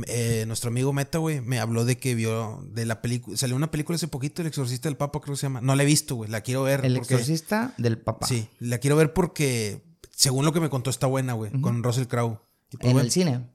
eh, 0.07 0.43
nuestro 0.47 0.69
amigo 0.69 0.91
Meta, 0.91 1.19
güey, 1.19 1.39
me 1.41 1.59
habló 1.59 1.85
de 1.85 1.97
que 1.97 2.15
vio 2.15 2.67
de 2.71 2.85
la 2.85 3.01
película. 3.01 3.37
Salió 3.37 3.55
una 3.55 3.69
película 3.69 3.95
hace 3.95 4.07
poquito, 4.07 4.41
El 4.41 4.47
Exorcista 4.47 4.89
del 4.89 4.97
Papa, 4.97 5.21
creo 5.21 5.35
que 5.35 5.39
se 5.39 5.45
llama. 5.45 5.61
No 5.61 5.75
la 5.75 5.83
he 5.83 5.85
visto, 5.85 6.15
güey. 6.15 6.29
La 6.31 6.41
quiero 6.41 6.63
ver. 6.63 6.83
El 6.83 6.95
porque- 6.97 7.13
exorcista 7.13 7.73
del 7.77 7.99
papá. 7.99 8.25
Sí, 8.27 8.47
la 8.59 8.79
quiero 8.79 8.95
ver 8.95 9.13
porque, 9.13 9.83
según 10.11 10.45
lo 10.45 10.51
que 10.53 10.59
me 10.59 10.69
contó, 10.69 10.89
está 10.89 11.05
buena, 11.07 11.33
güey. 11.33 11.51
Con 11.61 11.83
Russell 11.83 12.07
Crowe. 12.07 12.39
Pues, 12.79 12.91
En 12.91 12.99
el 12.99 13.11
cine. 13.11 13.49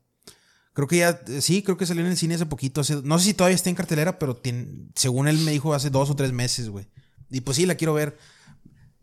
Creo 0.74 0.86
que 0.86 0.98
ya, 0.98 1.20
eh, 1.26 1.40
sí, 1.42 1.62
creo 1.64 1.76
que 1.76 1.86
salió 1.86 2.04
en 2.04 2.10
el 2.12 2.16
cine 2.16 2.36
hace 2.36 2.46
poquito. 2.46 2.80
hace- 2.82 3.02
no 3.02 3.18
sé 3.18 3.24
si 3.26 3.34
todavía 3.34 3.56
está 3.56 3.68
en 3.68 3.74
cartelera, 3.74 4.18
pero 4.20 4.36
tiene- 4.36 4.86
según 4.94 5.26
él 5.26 5.38
me 5.38 5.50
dijo 5.50 5.74
hace 5.74 5.90
dos 5.90 6.08
o 6.08 6.14
tres 6.14 6.32
meses, 6.32 6.68
güey. 6.68 6.86
Y 7.30 7.40
pues 7.40 7.56
sí, 7.56 7.66
la 7.66 7.74
quiero 7.74 7.94
ver. 7.94 8.16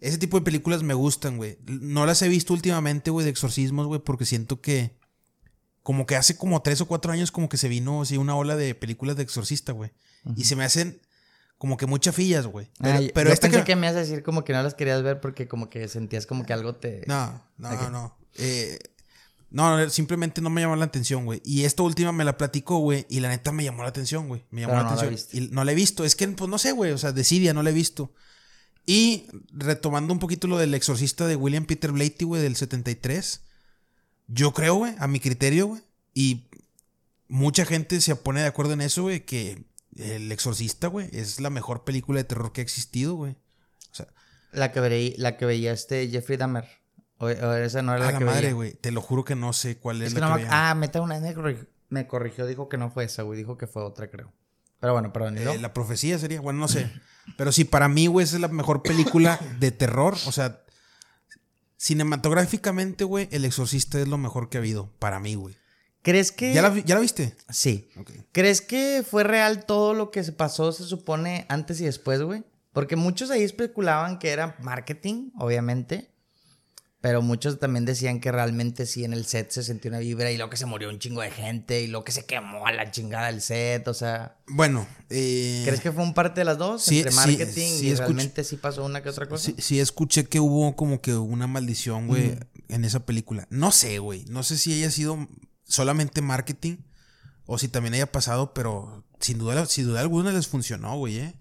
Ese 0.06 0.18
tipo 0.18 0.38
de 0.38 0.44
películas 0.46 0.84
me 0.84 0.94
gustan, 0.94 1.38
güey. 1.38 1.58
No 1.66 2.06
las 2.06 2.22
he 2.22 2.28
visto 2.30 2.54
últimamente, 2.54 3.10
güey, 3.12 3.24
de 3.24 3.32
exorcismos, 3.32 3.88
güey, 3.88 4.02
porque 4.02 4.26
siento 4.26 4.62
que. 4.62 4.96
Como 5.82 6.06
que 6.06 6.16
hace 6.16 6.36
como 6.38 6.62
tres 6.62 6.82
o 6.82 6.88
cuatro 6.88 7.12
años, 7.12 7.32
como 7.32 7.48
que 7.48 7.58
se 7.58 7.68
vino 7.68 8.02
así 8.02 8.18
una 8.18 8.36
ola 8.36 8.56
de 8.56 8.74
películas 8.76 9.16
de 9.18 9.24
exorcista, 9.24 9.72
güey. 9.72 9.92
Y 10.36 10.46
se 10.46 10.56
me 10.56 10.64
hacen 10.64 11.00
como 11.60 11.78
que 11.78 11.86
muchas 11.86 12.16
fillas, 12.16 12.48
güey. 12.48 12.70
Pero, 12.80 12.98
Ay, 12.98 13.12
pero 13.14 13.30
yo 13.30 13.34
esta 13.34 13.48
pensé 13.48 13.60
que. 13.60 13.66
que... 13.66 13.76
me 13.76 13.88
ibas 13.88 13.96
a 13.96 14.00
decir 14.00 14.24
como 14.24 14.44
que 14.44 14.54
no 14.54 14.62
las 14.64 14.74
querías 14.74 15.04
ver 15.04 15.22
porque 15.22 15.48
como 15.48 15.70
que 15.70 15.88
sentías 15.88 16.26
como 16.26 16.44
que 16.46 16.54
algo 16.54 16.76
te... 16.76 17.04
No, 17.08 17.42
no, 17.58 17.70
Ok. 17.72 17.90
no. 17.92 18.18
Eh, 18.36 18.80
no, 19.52 19.90
simplemente 19.90 20.42
no 20.42 20.50
me 20.50 20.62
llamó 20.62 20.76
la 20.76 20.86
atención, 20.86 21.24
güey. 21.26 21.42
Y 21.46 21.64
esta 21.66 21.84
última 21.84 22.12
me 22.12 22.26
la 22.26 22.36
platicó, 22.38 22.80
güey. 22.80 23.06
Y 23.10 23.20
la 23.22 23.30
neta 23.30 23.52
me 23.52 23.64
llamó 23.64 23.84
la 23.84 23.90
atención, 23.90 24.28
güey. 24.28 24.44
Me 24.50 24.62
llamó 24.62 24.74
Pero 24.74 24.84
la 24.84 24.90
no 24.90 24.96
la 24.96 25.02
atención. 25.04 25.16
viste. 25.34 25.38
y 25.38 25.56
no 25.56 25.64
la 25.64 25.72
he 25.72 25.76
visto. 25.76 26.04
Es 26.04 26.16
que, 26.16 26.28
pues 26.28 26.50
no 26.50 26.58
sé, 26.58 26.72
güey. 26.72 26.92
O 26.92 26.98
sea, 26.98 27.12
Decidia, 27.12 27.54
no 27.54 27.64
la 27.64 27.70
he 27.70 27.74
visto. 27.74 28.12
Y 28.86 29.28
retomando 29.52 30.14
un 30.14 30.20
poquito 30.20 30.48
lo 30.48 30.58
del 30.58 30.74
exorcista 30.74 31.26
de 31.28 31.36
William 31.36 31.66
Peter 31.66 31.92
Blatty, 31.92 32.26
güey, 32.26 32.42
del 32.42 32.56
73. 32.56 33.42
Yo 34.28 34.54
creo, 34.54 34.76
güey, 34.76 34.94
a 35.00 35.08
mi 35.08 35.20
criterio, 35.20 35.68
güey. 35.68 35.82
Y 36.14 36.48
mucha 37.28 37.66
gente 37.66 38.00
se 38.02 38.16
pone 38.16 38.42
de 38.42 38.48
acuerdo 38.48 38.74
en 38.74 38.82
eso, 38.82 39.04
güey, 39.04 39.26
que 39.26 39.64
El 39.98 40.32
Exorcista, 40.32 40.88
güey, 40.88 41.10
es 41.14 41.40
la 41.40 41.50
mejor 41.50 41.84
película 41.84 42.20
de 42.20 42.24
terror 42.26 42.52
que 42.52 42.62
ha 42.62 42.64
existido, 42.64 43.16
güey. 43.16 43.32
O 43.92 43.96
sea, 43.96 44.08
La 44.52 44.72
que, 44.72 44.80
veí- 44.82 45.16
la 45.18 45.38
que 45.38 45.46
veía 45.46 45.72
este 45.72 46.08
Jeffrey 46.10 46.38
Dahmer. 46.38 46.66
O, 47.18 47.26
o 47.28 47.54
esa 47.54 47.82
no 47.82 47.96
era 47.96 48.04
a 48.04 48.08
la, 48.08 48.12
la 48.14 48.20
que 48.20 48.26
madre, 48.26 48.54
güey. 48.54 48.74
Te 48.74 48.92
lo 48.92 49.02
juro 49.02 49.24
que 49.24 49.36
no 49.36 49.54
sé 49.54 49.78
cuál 49.78 50.02
es, 50.02 50.10
Es 50.10 50.14
que 50.14 50.20
la 50.20 50.28
no 50.30 50.36
que 50.36 50.44
me- 50.44 50.48
veía. 50.50 50.70
Ah, 50.72 50.76
Meta 50.76 51.02
una 51.02 51.18
vez 51.20 51.36
me 51.90 52.08
corrigió, 52.08 52.46
dijo 52.46 52.68
que 52.68 52.78
no 52.78 52.90
fue 52.92 53.06
esa, 53.06 53.24
güey. 53.24 53.38
Dijo 53.38 53.58
que 53.58 53.68
fue 53.68 53.84
otra, 53.84 54.10
creo. 54.10 54.32
Pero 54.80 54.94
bueno, 54.94 55.12
perdón. 55.14 55.38
¿y 55.38 55.42
Eh, 55.42 55.58
la 55.60 55.74
profecía 55.74 56.20
sería, 56.20 56.42
bueno, 56.42 56.60
no 56.60 56.68
sé. 56.68 56.92
Pero 57.38 57.52
sí, 57.52 57.64
para 57.64 57.88
mí, 57.88 58.08
güey, 58.08 58.24
esa 58.24 58.36
es 58.36 58.42
la 58.42 58.48
mejor 58.48 58.82
película 58.84 59.40
de 59.60 59.72
terror. 59.72 60.16
O 60.26 60.32
sea, 60.32 60.62
cinematográficamente, 61.78 63.04
güey, 63.04 63.28
El 63.32 63.46
Exorcista 63.46 64.00
es 64.00 64.08
lo 64.08 64.18
mejor 64.18 64.50
que 64.50 64.58
ha 64.58 64.62
habido. 64.62 64.90
Para 65.00 65.20
mí, 65.20 65.36
güey. 65.36 65.56
¿Crees 66.02 66.32
que...? 66.32 66.54
¿Ya 66.54 66.62
la, 66.62 66.70
vi- 66.70 66.84
¿Ya 66.86 66.96
la 66.96 67.02
viste? 67.02 67.36
Sí. 67.50 67.90
¿Crees 68.32 68.62
que 68.62 69.04
fue 69.10 69.24
real 69.24 69.66
todo 69.66 69.94
lo 69.94 70.12
que 70.12 70.24
se 70.24 70.32
pasó, 70.32 70.72
se 70.72 70.84
supone, 70.84 71.46
antes 71.50 71.82
y 71.82 71.86
después, 71.86 72.22
güey? 72.22 72.44
Porque 72.74 72.96
muchos 72.96 73.32
ahí 73.32 73.42
especulaban 73.44 74.20
que 74.20 74.30
era 74.30 74.56
marketing, 74.62 75.32
obviamente. 75.40 76.12
Pero 77.08 77.22
muchos 77.22 77.60
también 77.60 77.86
decían 77.86 78.20
que 78.20 78.32
realmente 78.32 78.88
sí 78.88 79.04
en 79.04 79.14
el 79.14 79.28
set 79.28 79.52
se 79.52 79.62
sentió 79.62 79.90
una 79.90 80.00
vibra 80.00 80.32
y 80.32 80.38
luego 80.38 80.50
que 80.50 80.58
se 80.58 80.66
murió 80.66 80.90
un 80.90 80.98
chingo 80.98 81.22
de 81.22 81.30
gente 81.30 81.84
y 81.84 81.88
luego 81.88 82.04
que 82.04 82.12
se 82.12 82.26
quemó 82.26 82.66
a 82.66 82.72
la 82.72 82.90
chingada 82.90 83.30
el 83.30 83.42
set, 83.42 83.88
o 83.88 83.94
sea... 83.94 84.40
Bueno, 84.48 84.88
eh, 85.12 85.62
¿Crees 85.66 85.82
que 85.82 85.92
fue 85.92 86.02
un 86.02 86.16
parte 86.16 86.42
de 86.42 86.46
las 86.46 86.58
dos? 86.58 86.82
sí, 86.82 86.98
entre 86.98 87.12
sí, 87.12 87.18
marketing 87.18 87.70
sí 87.78 87.86
y 87.86 87.92
escucho- 87.92 87.98
realmente 88.00 88.44
sí 88.44 88.58
pasó 88.58 88.84
una 88.84 89.04
que 89.04 89.10
otra 89.10 89.28
cosa. 89.28 89.46
sí, 89.46 89.56
sí 89.60 89.80
escuché 89.80 90.26
que 90.26 90.40
hubo 90.40 90.76
como 90.76 91.00
que 91.00 91.14
una 91.14 91.46
maldición, 91.46 92.08
güey, 92.08 92.40
en 92.70 92.86
esa 92.86 93.06
película. 93.06 93.46
No 93.52 93.72
sé, 93.72 94.00
güey. 94.00 94.26
No 94.30 94.42
sé 94.42 94.58
si 94.58 94.74
haya 94.74 94.90
sido 94.90 95.28
solamente 95.64 96.24
marketing 96.24 96.78
o 97.46 97.60
si 97.60 97.68
también 97.68 97.94
haya 97.94 98.12
pasado, 98.12 98.56
pero 98.56 99.06
sin 99.20 99.38
duda, 99.38 99.68
sin 99.68 99.86
duda 99.86 100.02
alguna 100.02 100.32
les 100.34 100.48
funcionó, 100.48 100.98
güey, 100.98 101.20
¿eh? 101.20 101.36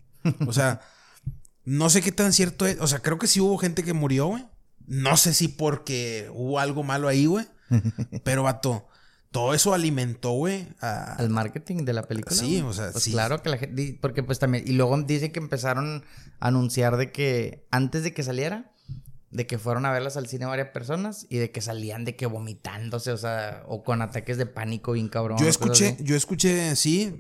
O 0.46 0.52
sea, 0.52 0.82
no 1.64 1.88
sé 1.88 2.02
qué 2.02 2.12
tan 2.12 2.34
cierto 2.34 2.66
es. 2.66 2.78
O 2.80 2.86
sea, 2.86 2.98
creo 2.98 3.18
que 3.18 3.28
sí 3.28 3.40
hubo 3.40 3.56
gente 3.56 3.82
que 3.82 3.94
murió, 3.94 4.26
güey. 4.26 4.44
No 4.86 5.16
sé 5.16 5.32
si 5.35 5.48
porque 5.48 6.28
hubo 6.32 6.59
algo 6.59 6.82
malo 6.82 7.09
ahí, 7.09 7.27
güey. 7.27 7.47
Pero, 8.24 8.43
vato, 8.43 8.86
todo 9.31 9.55
eso 9.55 9.74
alimentó, 9.74 10.32
güey, 10.32 10.69
a... 10.81 11.15
Al 11.15 11.31
marketing 11.31 11.85
de 11.85 11.93
la 11.93 12.02
película. 12.02 12.36
Sí, 12.36 12.61
o 12.61 12.73
sea, 12.73 12.93
Pues 12.93 13.05
sí. 13.05 13.12
claro 13.12 13.43
que 13.43 13.48
la 13.48 13.59
gente. 13.59 13.98
Porque 14.01 14.23
pues 14.23 14.39
también. 14.39 14.65
Y 14.66 14.73
luego 14.73 14.97
dice 15.02 15.32
que 15.32 15.40
empezaron 15.40 16.05
a 16.40 16.48
anunciar 16.48 16.97
de 16.97 17.11
que 17.12 17.66
antes 17.70 18.02
de 18.05 18.12
que 18.15 18.23
saliera, 18.23 18.70
de 19.31 19.48
que 19.48 19.59
fueron 19.59 19.85
a 19.86 19.90
verlas 19.90 20.16
al 20.16 20.28
cine 20.28 20.47
varias 20.47 20.69
personas 20.69 21.27
y 21.28 21.39
de 21.39 21.51
que 21.51 21.61
salían 21.61 22.05
de 22.05 22.15
que 22.15 22.27
vomitándose, 22.27 23.11
o 23.11 23.16
sea, 23.16 23.65
o 23.66 23.82
con 23.82 24.01
ataques 24.02 24.36
de 24.39 24.47
pánico 24.47 24.93
bien 24.93 25.09
cabrón. 25.09 25.39
Yo 25.40 25.48
escuché, 25.48 25.97
yo 26.01 26.15
escuché, 26.15 26.77
sí, 26.77 27.16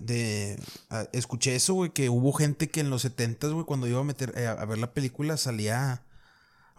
de, 0.00 0.58
a- 0.88 1.06
escuché 1.12 1.56
eso, 1.56 1.74
güey, 1.74 1.90
que 1.90 2.08
hubo 2.08 2.32
gente 2.32 2.70
que 2.70 2.80
en 2.80 2.88
los 2.88 3.02
70 3.02 3.48
güey, 3.48 3.66
cuando 3.66 3.86
iba 3.86 4.00
a 4.00 4.04
meter 4.04 4.32
eh, 4.38 4.46
a 4.46 4.64
ver 4.64 4.78
la 4.78 4.94
película 4.94 5.36
salía 5.36 6.02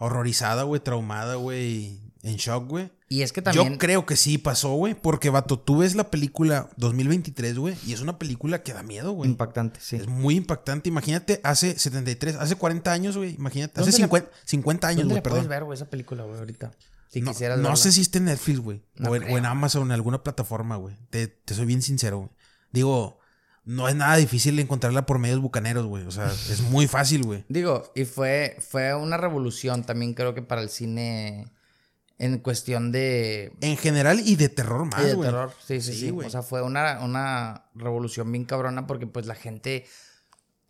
horrorizada, 0.02 0.62
güey, 0.64 0.80
traumada, 0.82 1.36
güey, 1.36 2.00
en 2.22 2.36
shock, 2.36 2.68
güey. 2.68 2.92
Y 3.08 3.22
es 3.22 3.32
que 3.32 3.42
también. 3.42 3.72
Yo 3.72 3.78
creo 3.78 4.06
que 4.06 4.16
sí 4.16 4.38
pasó, 4.38 4.72
güey, 4.74 4.94
porque, 4.94 5.28
vato, 5.30 5.58
tú 5.58 5.78
ves 5.78 5.94
la 5.94 6.10
película 6.10 6.70
2023, 6.78 7.58
güey, 7.58 7.76
y 7.86 7.92
es 7.92 8.00
una 8.00 8.18
película 8.18 8.62
que 8.62 8.72
da 8.72 8.82
miedo, 8.82 9.12
güey. 9.12 9.28
Impactante, 9.30 9.80
sí. 9.82 9.96
Es 9.96 10.08
muy 10.08 10.36
impactante. 10.36 10.88
Imagínate, 10.88 11.40
hace 11.44 11.78
73, 11.78 12.36
hace 12.36 12.54
40 12.56 12.90
años, 12.92 13.16
güey, 13.16 13.34
imagínate, 13.34 13.80
hace 13.80 13.90
¿Dónde 13.90 13.98
la- 14.00 14.06
50, 14.06 14.30
50 14.44 14.88
años, 14.88 14.98
¿Dónde 15.02 15.14
güey, 15.14 15.22
perdón. 15.22 15.38
puedes 15.40 15.48
ver, 15.48 15.64
güey, 15.64 15.76
esa 15.76 15.90
película, 15.90 16.24
güey, 16.24 16.38
ahorita? 16.38 16.72
Si 17.08 17.20
No, 17.20 17.32
quisieras 17.32 17.58
no 17.58 17.64
verla. 17.64 17.76
sé 17.76 17.92
si 17.92 18.00
está 18.00 18.16
en 18.18 18.24
Netflix, 18.24 18.58
güey. 18.60 18.82
No 18.96 19.10
o 19.10 19.14
en 19.16 19.44
Amazon, 19.44 19.82
en 19.82 19.92
alguna 19.92 20.22
plataforma, 20.22 20.76
güey. 20.76 20.96
Te, 21.10 21.26
te 21.28 21.52
soy 21.54 21.66
bien 21.66 21.82
sincero, 21.82 22.18
güey. 22.20 22.30
Digo, 22.72 23.18
no 23.64 23.88
es 23.88 23.94
nada 23.94 24.16
difícil 24.16 24.58
encontrarla 24.58 25.06
por 25.06 25.18
medios 25.18 25.40
bucaneros, 25.40 25.86
güey. 25.86 26.04
O 26.04 26.10
sea, 26.10 26.26
es 26.26 26.60
muy 26.62 26.88
fácil, 26.88 27.22
güey. 27.22 27.44
Digo, 27.48 27.90
y 27.94 28.04
fue, 28.04 28.56
fue 28.60 28.94
una 28.94 29.16
revolución 29.16 29.84
también 29.84 30.14
creo 30.14 30.34
que 30.34 30.42
para 30.42 30.62
el 30.62 30.68
cine 30.68 31.46
en 32.18 32.38
cuestión 32.38 32.92
de... 32.92 33.52
En 33.60 33.76
general 33.76 34.20
y 34.24 34.36
de 34.36 34.48
terror 34.48 34.84
más, 34.84 35.02
y 35.02 35.06
de 35.08 35.14
güey. 35.14 35.28
terror, 35.28 35.52
sí, 35.66 35.80
sí, 35.80 35.92
Sí, 35.92 35.98
sí. 36.00 36.10
güey. 36.10 36.26
O 36.26 36.30
sea, 36.30 36.42
fue 36.42 36.62
una, 36.62 37.00
una 37.00 37.64
revolución 37.74 38.30
bien 38.30 38.44
cabrona 38.44 38.86
porque 38.86 39.06
pues 39.06 39.26
la 39.26 39.34
gente... 39.34 39.86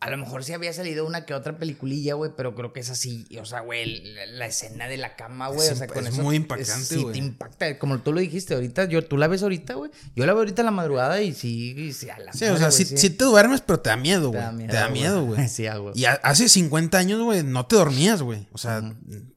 A 0.05 0.11
lo 0.11 0.17
mejor 0.19 0.43
sí 0.43 0.53
había 0.53 0.73
salido 0.73 1.07
una 1.07 1.25
que 1.25 1.33
otra 1.33 1.57
peliculilla, 1.59 2.15
güey, 2.15 2.33
pero 2.37 2.57
creo 2.57 2.73
que 2.73 2.81
es 2.81 2.91
así. 2.91 3.25
O 3.41 3.45
sea, 3.45 3.61
güey, 3.61 4.03
la, 4.15 4.27
la 4.27 4.47
escena 4.47 4.89
de 4.89 4.97
la 4.97 5.15
cama, 5.15 5.47
güey. 5.49 5.65
Es 5.69 5.75
o 5.75 5.77
sea, 5.77 5.87
con 5.87 6.05
es 6.05 6.15
eso. 6.15 6.23
muy 6.23 6.35
impactante, 6.35 6.85
Sí, 6.85 6.97
güey. 7.03 7.13
te 7.13 7.19
impacta. 7.21 7.79
Como 7.79 8.01
tú 8.01 8.13
lo 8.13 8.19
dijiste 8.21 8.55
ahorita, 8.55 8.87
yo, 8.87 9.05
tú 9.07 9.17
la 9.17 9.29
ves 9.29 9.45
ahorita, 9.45 9.75
güey. 9.75 9.93
Yo 10.17 10.27
la 10.27 10.33
veo 10.33 10.41
ahorita 10.41 10.63
en 10.63 10.67
la 10.67 10.73
madrugada 10.73 11.23
y 11.23 11.33
sí, 11.33 11.75
y 11.79 11.93
sí, 11.93 12.11
a 12.11 12.19
la 12.19 12.33
Sí, 12.33 12.47
o 12.47 12.57
sea, 12.57 12.73
sí, 12.73 12.85
sí 12.85 13.11
te 13.11 13.25
duermes, 13.25 13.61
pero 13.61 13.79
te 13.79 13.91
da 13.91 13.97
miedo, 13.97 14.31
güey. 14.31 14.67
Te 14.67 14.73
da 14.75 14.89
miedo, 14.89 15.25
güey. 15.25 15.47
Sí, 15.49 15.67
güey. 15.69 15.93
Y 15.97 16.05
a- 16.07 16.15
hace 16.25 16.49
50 16.49 16.99
años, 16.99 17.23
güey, 17.23 17.45
no 17.45 17.67
te 17.67 17.77
dormías, 17.77 18.23
güey. 18.23 18.49
O 18.53 18.59
sea, 18.59 18.83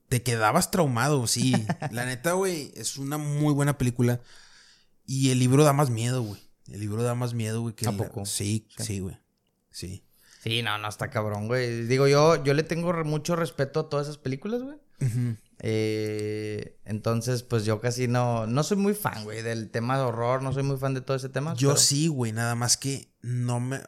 te 0.10 0.24
quedabas 0.24 0.72
traumado, 0.72 1.28
sí. 1.28 1.54
La 1.92 2.06
neta, 2.06 2.32
güey, 2.34 2.72
es 2.76 2.98
una 2.98 3.18
muy 3.20 3.54
buena 3.54 3.78
película. 3.78 4.20
Y 5.06 5.30
el 5.30 5.38
libro 5.38 5.64
da 5.64 5.74
más 5.74 5.92
miedo, 5.92 6.24
güey. 6.24 6.42
El 6.72 6.80
libro 6.80 7.04
da 7.04 7.14
más 7.14 7.36
miedo, 7.36 7.62
güey. 7.62 7.76
que 7.76 7.88
¿A 7.88 7.92
la- 7.92 7.98
poco? 8.00 8.26
Sí, 8.26 8.68
sí, 8.80 9.00
güey. 9.00 9.16
Sí. 9.70 10.02
Sí, 10.46 10.62
no, 10.62 10.78
no, 10.78 10.88
está 10.88 11.10
cabrón, 11.10 11.48
güey. 11.48 11.88
Digo, 11.88 12.08
yo, 12.08 12.42
yo 12.44 12.54
le 12.54 12.62
tengo 12.62 12.94
mucho 13.04 13.36
respeto 13.36 13.80
a 13.80 13.90
todas 13.90 14.06
esas 14.06 14.20
películas, 14.20 14.62
güey. 14.62 14.78
Eh, 15.60 16.78
entonces, 16.86 17.42
pues 17.42 17.66
yo 17.66 17.82
casi 17.82 18.08
no, 18.08 18.46
no 18.46 18.62
soy 18.62 18.78
muy 18.78 18.94
fan, 18.94 19.24
güey, 19.24 19.42
del 19.42 19.72
tema 19.72 19.98
de 19.98 20.04
horror, 20.04 20.44
no 20.44 20.54
soy 20.54 20.62
muy 20.62 20.78
fan 20.78 20.94
de 20.94 21.02
todo 21.02 21.18
ese 21.18 21.30
tema. 21.30 21.56
Yo 21.56 21.70
pero- 21.70 21.80
sí, 21.82 22.08
güey, 22.08 22.32
nada 22.32 22.54
más 22.54 22.78
que 22.78 23.10
no 23.22 23.60
me... 23.60 23.82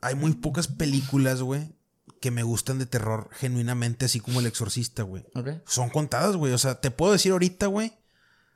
Hay 0.00 0.16
muy 0.16 0.32
pocas 0.34 0.66
películas, 0.66 1.40
güey, 1.42 1.72
que 2.20 2.30
me 2.32 2.42
gustan 2.42 2.78
de 2.80 2.86
terror 2.86 3.28
genuinamente, 3.32 4.06
así 4.06 4.18
como 4.18 4.40
El 4.40 4.46
Exorcista, 4.46 5.04
güey. 5.04 5.24
Son 5.64 5.90
contadas, 5.90 6.36
güey. 6.36 6.52
O 6.52 6.58
sea, 6.58 6.80
te 6.80 6.90
puedo 6.90 7.12
decir 7.12 7.30
ahorita, 7.32 7.66
güey, 7.68 7.92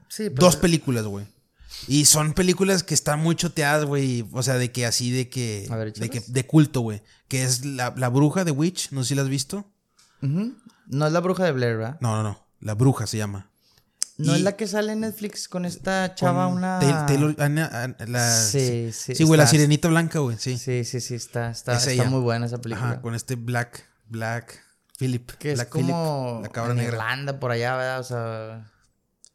Sí, 0.08 0.24
pero- 0.30 0.46
dos 0.46 0.56
películas, 0.56 1.04
güey. 1.04 1.24
Y 1.86 2.04
son 2.06 2.32
películas 2.32 2.82
que 2.82 2.94
están 2.94 3.20
muy 3.20 3.34
choteadas, 3.36 3.84
güey. 3.84 4.26
O 4.32 4.42
sea, 4.42 4.54
de 4.54 4.72
que 4.72 4.86
así, 4.86 5.10
de 5.10 5.28
que... 5.28 5.66
A 5.70 5.76
ver, 5.76 5.92
de, 5.92 6.08
que 6.10 6.20
de 6.26 6.46
culto, 6.46 6.80
güey. 6.80 7.02
Que 7.28 7.44
es 7.44 7.64
la, 7.64 7.92
la 7.96 8.08
bruja 8.08 8.44
de 8.44 8.50
Witch. 8.50 8.90
No 8.92 9.02
sé 9.02 9.08
si 9.10 9.14
la 9.14 9.22
has 9.22 9.28
visto. 9.28 9.70
No 10.20 11.06
es 11.06 11.12
la 11.12 11.20
bruja 11.20 11.44
de 11.44 11.52
Blair, 11.52 11.76
¿verdad? 11.76 11.98
No, 12.00 12.16
no, 12.16 12.22
no. 12.22 12.46
La 12.60 12.74
bruja 12.74 13.06
se 13.06 13.18
llama. 13.18 13.50
No 14.16 14.32
Y- 14.32 14.36
es 14.38 14.42
la 14.42 14.56
que 14.56 14.66
sale 14.66 14.92
en 14.92 15.00
Netflix 15.00 15.48
con 15.48 15.64
esta 15.64 16.14
chava, 16.14 16.46
Con 16.48 16.56
una... 16.56 16.80
Taylor- 17.06 17.36
Ana- 17.40 17.70
Ana- 17.84 17.96
la, 18.06 18.30
Sí, 18.42 18.90
sí. 18.92 19.14
Sí, 19.14 19.22
güey, 19.24 19.38
la 19.38 19.46
sirenita 19.46 19.88
blanca, 19.88 20.18
güey. 20.18 20.36
Sí. 20.38 20.58
Sí, 20.58 20.84
sí, 20.84 21.00
sí, 21.00 21.14
está, 21.14 21.50
está, 21.50 21.76
Es 21.76 21.86
está 21.86 22.04
muy 22.04 22.20
buena 22.20 22.46
esa 22.46 22.58
película. 22.58 22.90
Ajá, 22.92 23.00
con 23.00 23.14
este 23.14 23.36
Black... 23.36 23.84
Black... 24.08 24.60
Philip. 24.98 25.30
que 25.38 25.52
es 25.52 25.58
Black 25.58 25.68
como 25.68 25.84
Phillip, 26.40 26.42
la 26.46 26.48
cabra 26.52 26.70
en 26.72 26.78
negra. 26.78 26.92
Irlanda, 26.94 27.38
por 27.38 27.52
allá, 27.52 27.76
¿verdad? 27.76 28.00
O 28.00 28.02
sea, 28.02 28.68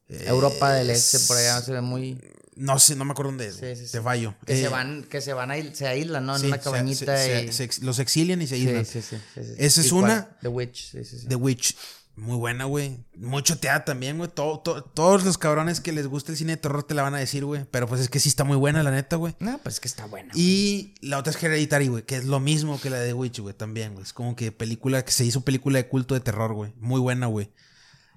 Europa 0.09 0.73
del 0.73 0.89
Este, 0.89 1.19
por 1.19 1.37
allá, 1.37 1.61
se 1.61 1.71
ve 1.71 1.81
muy... 1.81 2.19
No 2.55 2.77
sé, 2.77 2.95
no 2.95 3.03
me 3.03 3.13
acuerdo 3.13 3.31
dónde 3.31 3.47
es. 3.47 3.55
Sí, 3.55 3.61
güey. 3.61 3.75
sí, 3.75 3.85
sí. 3.87 3.91
Te 3.93 4.01
fallo. 4.01 4.35
Que 4.45 4.55
se 4.55 4.65
Eh, 4.65 4.67
van, 4.69 5.03
que 5.05 5.21
se 5.21 5.33
van 5.33 5.49
a 5.49 5.57
ir, 5.57 5.75
se 5.75 5.87
aíslan, 5.87 6.25
¿no? 6.25 6.35
En 6.37 6.45
una 6.45 6.59
cabañita 6.59 7.17
se- 7.17 7.45
y... 7.45 7.51
se- 7.51 7.71
se 7.71 7.83
los 7.83 7.97
exilian 7.97 8.41
y 8.43 8.47
se 8.47 8.55
aíslan. 8.55 8.85
sí, 8.85 9.01
sí, 9.01 9.17
sí. 9.35 9.41
Esa 9.57 9.81
es 9.81 9.91
una- 9.91 10.37
The 10.41 10.49
Witch, 10.49 10.91
sí, 10.91 11.03
sí, 11.03 11.19
sí. 11.19 11.27
The 11.27 11.35
Witch. 11.35 11.75
Muy 12.15 12.37
buena, 12.37 12.65
güey. 12.65 12.99
Mucho 13.15 13.57
teatro 13.57 13.85
también, 13.93 14.19
güey. 14.19 14.29
Todo, 14.29 14.59
todo- 14.59 14.83
todos 14.83 15.23
los 15.25 15.39
cabrones 15.39 15.79
que 15.81 15.91
les 15.93 16.05
gusta 16.05 16.31
el 16.31 16.37
cine 16.37 16.51
de 16.51 16.57
terror 16.57 16.83
te 16.83 16.93
la 16.93 17.01
van 17.01 17.15
a 17.15 17.17
decir, 17.17 17.43
güey. 17.43 17.65
Pero 17.71 17.87
pues 17.87 18.01
es 18.01 18.09
que 18.09 18.19
sí 18.19 18.29
está 18.29 18.43
muy 18.43 18.55
buena, 18.55 18.83
la 18.83 18.91
neta, 18.91 19.15
güey. 19.15 19.35
No, 19.39 19.57
pues 19.63 19.75
es 19.75 19.79
que 19.79 19.87
está 19.87 20.05
buena. 20.05 20.31
Y 20.35 20.93
la 21.01 21.17
otra 21.17 21.33
es 21.33 21.41
Hereditary, 21.41 21.87
güey, 21.87 22.03
que 22.03 22.17
es 22.17 22.25
lo 22.25 22.39
mismo 22.39 22.79
que 22.79 22.91
la 22.91 22.99
de 22.99 23.07
The 23.07 23.13
Witch, 23.15 23.39
güey, 23.39 23.55
también, 23.55 23.93
güey. 23.93 24.03
Es 24.05 24.13
como 24.13 24.35
que 24.35 24.51
película, 24.51 25.03
que 25.03 25.11
se 25.11 25.25
hizo 25.25 25.41
película 25.41 25.79
de 25.79 25.87
culto 25.87 26.13
de 26.13 26.19
terror, 26.19 26.53
güey. 26.53 26.71
Muy 26.79 26.99
buena, 27.01 27.25
güey. 27.25 27.49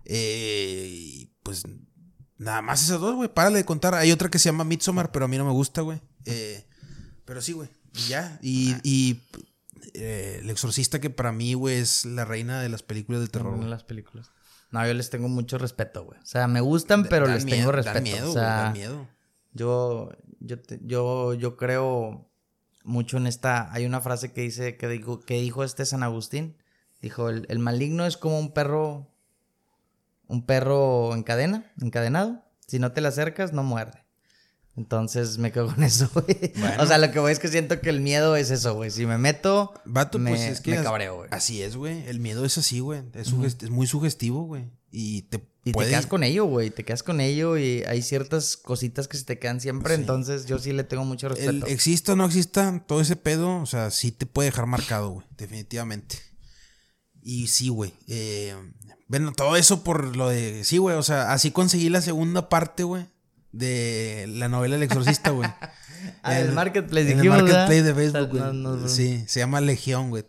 Eh, 0.09 0.87
y, 0.89 1.33
pues 1.43 1.63
nada 2.39 2.63
más 2.63 2.83
esas 2.83 3.01
dos, 3.01 3.15
güey. 3.17 3.33
Párale 3.33 3.59
de 3.59 3.65
contar. 3.65 3.95
Hay 3.95 4.13
otra 4.13 4.29
que 4.31 4.39
se 4.39 4.49
llama 4.49 4.65
Midsommar, 4.65 5.13
pero 5.13 5.25
a 5.25 5.29
mí 5.29 5.37
no 5.37 5.45
me 5.45 5.53
gusta, 5.53 5.81
güey. 5.83 6.01
Eh, 6.25 6.65
pero 7.25 7.41
sí, 7.43 7.53
güey. 7.53 7.69
Y 7.95 8.09
ya. 8.09 8.39
Y, 8.43 8.75
y 8.83 9.21
eh, 9.95 10.41
El 10.43 10.51
Exorcista, 10.51 11.01
que 11.01 11.11
para 11.11 11.33
mí, 11.33 11.55
güey, 11.55 11.77
es 11.77 12.05
la 12.05 12.25
reina 12.25 12.61
de 12.61 12.69
las 12.69 12.83
películas 12.83 13.21
de 13.23 13.29
terror. 13.29 13.53
en 13.53 13.59
güey. 13.59 13.71
las 13.71 13.85
películas. 13.85 14.31
No, 14.71 14.87
yo 14.87 14.95
les 14.95 15.11
tengo 15.11 15.29
mucho 15.29 15.59
respeto, 15.59 16.05
güey. 16.05 16.19
O 16.21 16.27
sea, 16.27 16.49
me 16.49 16.61
gustan, 16.61 17.05
pero 17.05 17.27
Da 17.27 17.35
les 17.35 17.45
miedo, 17.45 17.59
tengo 17.59 17.71
da 17.73 17.77
respeto. 17.77 18.03
miedo, 18.03 18.29
o 18.29 18.33
güey, 18.33 18.35
sea, 18.45 18.57
da 18.63 18.71
miedo. 18.73 19.09
yo, 19.53 20.11
yo, 20.41 20.61
te- 20.61 20.81
yo, 20.83 21.35
yo 21.35 21.57
creo 21.57 22.29
mucho 22.85 23.17
en 23.17 23.27
esta. 23.27 23.73
Hay 23.73 23.87
una 23.87 24.01
frase 24.01 24.33
que 24.33 24.43
dice, 24.43 24.77
que 24.77 24.89
dijo, 24.89 25.21
que 25.21 25.41
dijo 25.41 25.65
este 25.65 25.87
San 25.87 26.03
Agustín. 26.03 26.57
Dijo, 27.01 27.29
el, 27.29 27.47
el 27.49 27.59
maligno 27.61 28.07
es 28.07 28.17
como 28.17 28.39
un 28.41 28.53
perro, 28.53 29.09
un 30.29 30.45
perro 30.47 31.15
en 31.15 31.23
cadena, 31.23 31.73
encadenado. 31.81 32.43
Si 32.67 32.79
no 32.79 32.93
te 32.93 33.01
le 33.01 33.09
acercas, 33.09 33.53
no 33.53 33.63
muerde. 33.63 34.05
Entonces 34.77 35.39
me 35.39 35.53
quedo 35.53 35.75
con 35.75 35.83
eso, 35.85 36.11
güey. 36.13 36.53
Bueno. 36.57 36.83
O 36.83 36.87
sea, 36.87 36.99
lo 36.99 37.11
que 37.11 37.19
voy 37.19 37.33
es 37.33 37.39
que 37.39 37.49
siento 37.49 37.81
que 37.81 37.89
el 37.91 38.01
miedo 38.01 38.37
es 38.37 38.51
eso, 38.51 38.75
güey. 38.75 38.91
Si 38.91 39.07
me 39.07 39.17
meto, 39.19 39.73
Vato, 39.87 40.19
me, 40.19 40.31
pues 40.31 40.43
es 40.43 40.61
que 40.61 40.73
me 40.73 40.83
cabreo, 40.83 41.17
güey. 41.17 41.29
Así 41.33 41.63
es, 41.63 41.77
güey. 41.77 42.07
El 42.09 42.21
miedo 42.21 42.45
es 42.45 42.59
así, 42.59 42.81
güey. 42.81 43.03
Es, 43.15 43.33
es 43.63 43.71
muy 43.71 43.87
sugestivo, 43.87 44.43
güey. 44.45 44.71
Y 44.91 45.23
te 45.23 45.49
Y 45.65 45.73
puede... 45.73 45.89
te 45.89 45.93
quedas 45.93 46.07
con 46.07 46.23
ello, 46.25 46.45
güey. 46.45 46.71
Te 46.71 46.85
quedas 46.85 47.03
con 47.03 47.21
ello 47.21 47.57
y 47.57 47.85
hay 47.85 48.03
ciertas 48.03 48.57
cositas 48.57 49.09
que 49.09 49.17
se 49.17 49.25
te 49.25 49.39
quedan 49.39 49.61
siempre. 49.61 49.95
Sí. 49.95 50.01
Entonces 50.01 50.45
yo 50.47 50.59
sí 50.59 50.73
le 50.73 50.85
tengo 50.85 51.05
mucho 51.05 51.29
El 51.29 51.37
respeto. 51.37 51.67
exista 51.67 52.13
o 52.13 52.17
no 52.17 52.27
exista, 52.27 52.85
todo 52.87 53.01
ese 53.01 53.17
pedo, 53.17 53.57
o 53.61 53.67
sea, 53.67 53.91
sí 53.91 54.13
te 54.13 54.27
puede 54.27 54.51
dejar 54.51 54.67
marcado, 54.67 55.11
güey. 55.11 55.27
Definitivamente. 55.39 56.19
Y 57.29 57.49
sí, 57.49 57.71
güey. 57.71 57.93
eh, 58.07 58.55
bueno, 59.09 59.33
todo 59.33 59.57
eso 59.57 59.83
por 59.83 60.17
lo 60.17 60.29
de... 60.29 60.63
Sí, 60.63 60.79
güey. 60.79 60.97
O 60.97 61.03
sea, 61.03 61.33
así 61.33 61.51
conseguí 61.51 61.89
la 61.89 62.01
segunda 62.01 62.49
parte, 62.49 62.85
güey. 62.85 63.07
De 63.51 64.27
la 64.29 64.49
novela 64.49 64.77
El 64.77 64.83
Exorcista, 64.85 65.31
güey. 65.31 65.49
Ah, 66.23 66.39
el 66.39 66.49
En- 66.49 66.55
Marketplace, 66.55 67.07
En 67.07 67.13
el 67.13 67.17
dijimos, 67.17 67.39
Marketplace 67.43 67.83
¿verdad? 67.83 67.95
de 67.97 68.11
Facebook, 68.13 68.29
güey. 68.31 68.43
No, 68.43 68.53
no, 68.53 68.77
no. 68.77 68.89
Sí, 68.89 69.25
se 69.27 69.41
llama 69.41 69.61
Legión, 69.61 70.11
güey. 70.11 70.25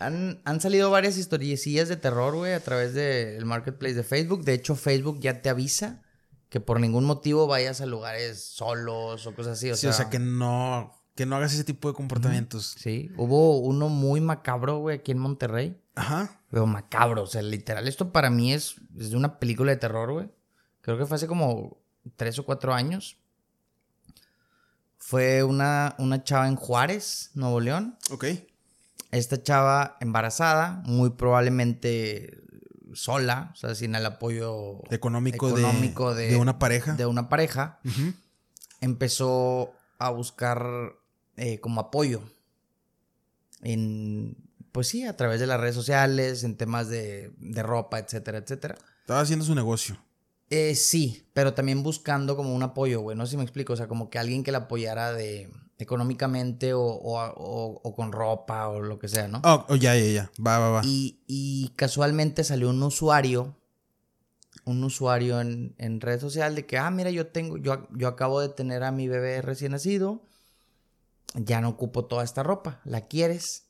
Han, 0.00 0.40
han 0.44 0.60
salido 0.60 0.90
varias 0.90 1.16
historiecillas 1.18 1.88
de 1.88 1.96
terror, 1.96 2.34
güey, 2.34 2.52
a 2.52 2.60
través 2.60 2.94
del 2.94 3.44
Marketplace 3.44 3.94
de 3.94 4.02
Facebook. 4.02 4.44
De 4.44 4.54
hecho, 4.54 4.74
Facebook 4.74 5.20
ya 5.20 5.40
te 5.40 5.50
avisa 5.50 6.02
que 6.48 6.58
por 6.58 6.80
ningún 6.80 7.04
motivo 7.04 7.46
vayas 7.46 7.80
a 7.80 7.86
lugares 7.86 8.42
solos 8.44 9.24
o 9.26 9.34
cosas 9.36 9.58
así. 9.58 9.70
O 9.70 9.76
sí, 9.76 9.82
sea, 9.82 9.90
o 9.90 9.92
sea, 9.92 10.10
que 10.10 10.18
no... 10.18 10.92
Que 11.14 11.26
no 11.26 11.36
hagas 11.36 11.52
ese 11.54 11.62
tipo 11.64 11.86
de 11.88 11.94
comportamientos. 11.94 12.74
Sí, 12.76 13.10
hubo 13.16 13.58
uno 13.60 13.88
muy 13.88 14.20
macabro, 14.20 14.78
güey, 14.78 14.98
aquí 14.98 15.12
en 15.12 15.18
Monterrey. 15.18 15.80
Ajá. 15.94 16.40
Pero 16.50 16.66
macabro, 16.66 17.22
o 17.22 17.26
sea, 17.26 17.42
literal, 17.42 17.86
esto 17.88 18.12
para 18.12 18.30
mí 18.30 18.52
es, 18.52 18.76
es 18.98 19.10
de 19.10 19.16
una 19.16 19.38
película 19.38 19.70
de 19.72 19.76
terror, 19.78 20.12
güey. 20.12 20.30
Creo 20.80 20.98
que 20.98 21.06
fue 21.06 21.16
hace 21.16 21.26
como 21.26 21.78
tres 22.16 22.38
o 22.38 22.44
cuatro 22.44 22.74
años. 22.74 23.16
Fue 24.98 25.42
una, 25.42 25.94
una 25.98 26.24
chava 26.24 26.48
en 26.48 26.56
Juárez, 26.56 27.30
Nuevo 27.34 27.60
León. 27.60 27.96
Ok. 28.10 28.24
Esta 29.10 29.42
chava 29.42 29.96
embarazada, 30.00 30.82
muy 30.86 31.10
probablemente 31.10 32.40
sola, 32.94 33.50
o 33.52 33.56
sea, 33.56 33.74
sin 33.74 33.94
el 33.94 34.06
apoyo 34.06 34.80
Económico, 34.90 35.48
económico 35.48 36.14
de, 36.14 36.24
de, 36.26 36.30
de 36.32 36.36
una 36.36 36.58
pareja. 36.58 36.94
de 36.94 37.06
una 37.06 37.28
pareja, 37.28 37.80
Ujú. 37.84 38.12
empezó 38.80 39.72
a 39.98 40.10
buscar 40.10 40.94
eh, 41.36 41.60
como 41.60 41.80
apoyo 41.80 42.22
en, 43.62 44.36
pues 44.74 44.88
sí, 44.88 45.04
a 45.04 45.16
través 45.16 45.38
de 45.38 45.46
las 45.46 45.60
redes 45.60 45.76
sociales, 45.76 46.42
en 46.42 46.56
temas 46.56 46.88
de, 46.88 47.30
de 47.38 47.62
ropa, 47.62 48.00
etcétera, 48.00 48.38
etcétera. 48.38 48.74
Estaba 49.02 49.20
haciendo 49.20 49.44
su 49.44 49.54
negocio. 49.54 49.96
Eh, 50.50 50.74
sí, 50.74 51.28
pero 51.32 51.54
también 51.54 51.84
buscando 51.84 52.34
como 52.36 52.52
un 52.52 52.62
apoyo, 52.64 53.00
güey, 53.00 53.16
no 53.16 53.24
sé 53.24 53.30
si 53.30 53.36
me 53.36 53.44
explico, 53.44 53.74
o 53.74 53.76
sea, 53.76 53.86
como 53.86 54.10
que 54.10 54.18
alguien 54.18 54.42
que 54.42 54.50
la 54.50 54.58
apoyara 54.58 55.12
de 55.12 55.48
económicamente 55.78 56.74
o, 56.74 56.82
o- 56.82 57.32
o- 57.36 57.80
o 57.84 57.94
con 57.94 58.10
ropa 58.10 58.66
o 58.68 58.80
lo 58.80 58.98
que 58.98 59.06
sea, 59.06 59.28
¿no? 59.28 59.40
Oh, 59.44 59.64
oh, 59.68 59.76
ya, 59.76 59.94
ya, 59.94 60.06
ya. 60.10 60.30
Va, 60.44 60.58
va, 60.58 60.70
va. 60.70 60.80
Y, 60.84 61.20
y 61.28 61.68
casualmente 61.76 62.42
salió 62.42 62.68
un 62.70 62.82
usuario, 62.82 63.56
un 64.64 64.82
usuario 64.82 65.40
en, 65.40 65.76
en 65.78 66.00
red 66.00 66.18
social 66.20 66.56
de 66.56 66.66
que, 66.66 66.78
ah, 66.78 66.90
mira, 66.90 67.10
yo 67.10 67.28
tengo, 67.28 67.58
yo, 67.58 67.86
yo 67.92 68.08
acabo 68.08 68.40
de 68.40 68.48
tener 68.48 68.82
a 68.82 68.90
mi 68.90 69.06
bebé 69.06 69.40
recién 69.40 69.70
nacido, 69.70 70.22
ya 71.34 71.60
no 71.60 71.68
ocupo 71.68 72.06
toda 72.06 72.24
esta 72.24 72.42
ropa, 72.42 72.80
¿la 72.84 73.02
quieres? 73.02 73.63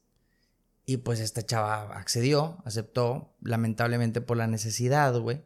Y 0.86 0.98
pues 0.98 1.20
esta 1.20 1.44
chava 1.44 1.96
accedió, 1.98 2.58
aceptó, 2.64 3.34
lamentablemente 3.40 4.20
por 4.20 4.36
la 4.36 4.46
necesidad, 4.46 5.18
güey. 5.18 5.42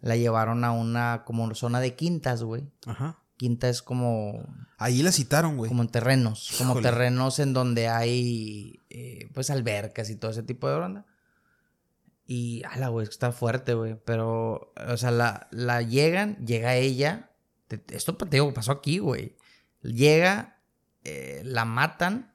La 0.00 0.14
llevaron 0.16 0.62
a 0.64 0.70
una 0.70 1.24
como 1.24 1.52
zona 1.54 1.80
de 1.80 1.96
quintas, 1.96 2.42
güey. 2.44 2.70
Ajá. 2.86 3.18
Quinta 3.36 3.68
es 3.68 3.82
como 3.82 4.44
Ahí 4.78 5.02
la 5.02 5.10
citaron, 5.12 5.56
güey. 5.56 5.68
como 5.68 5.82
en 5.82 5.88
terrenos, 5.88 6.54
como 6.58 6.70
Híjole. 6.72 6.88
terrenos 6.88 7.38
en 7.40 7.52
donde 7.52 7.88
hay 7.88 8.80
eh, 8.90 9.28
pues 9.34 9.50
albercas 9.50 10.10
y 10.10 10.16
todo 10.16 10.30
ese 10.30 10.42
tipo 10.44 10.68
de 10.68 10.74
onda. 10.74 11.06
Y, 12.26 12.62
ala, 12.70 12.88
güey, 12.88 13.06
está 13.08 13.32
fuerte, 13.32 13.74
güey. 13.74 13.96
Pero, 14.04 14.72
o 14.88 14.96
sea, 14.96 15.10
la, 15.10 15.48
la 15.50 15.82
llegan, 15.82 16.36
llega 16.46 16.76
ella. 16.76 17.30
te- 17.68 17.82
esto 17.90 18.16
te 18.16 18.26
digo, 18.28 18.52
pasó 18.52 18.70
aquí, 18.72 18.98
güey. 18.98 19.36
Llega, 19.82 20.60
eh, 21.04 21.40
la 21.44 21.64
matan 21.64 22.34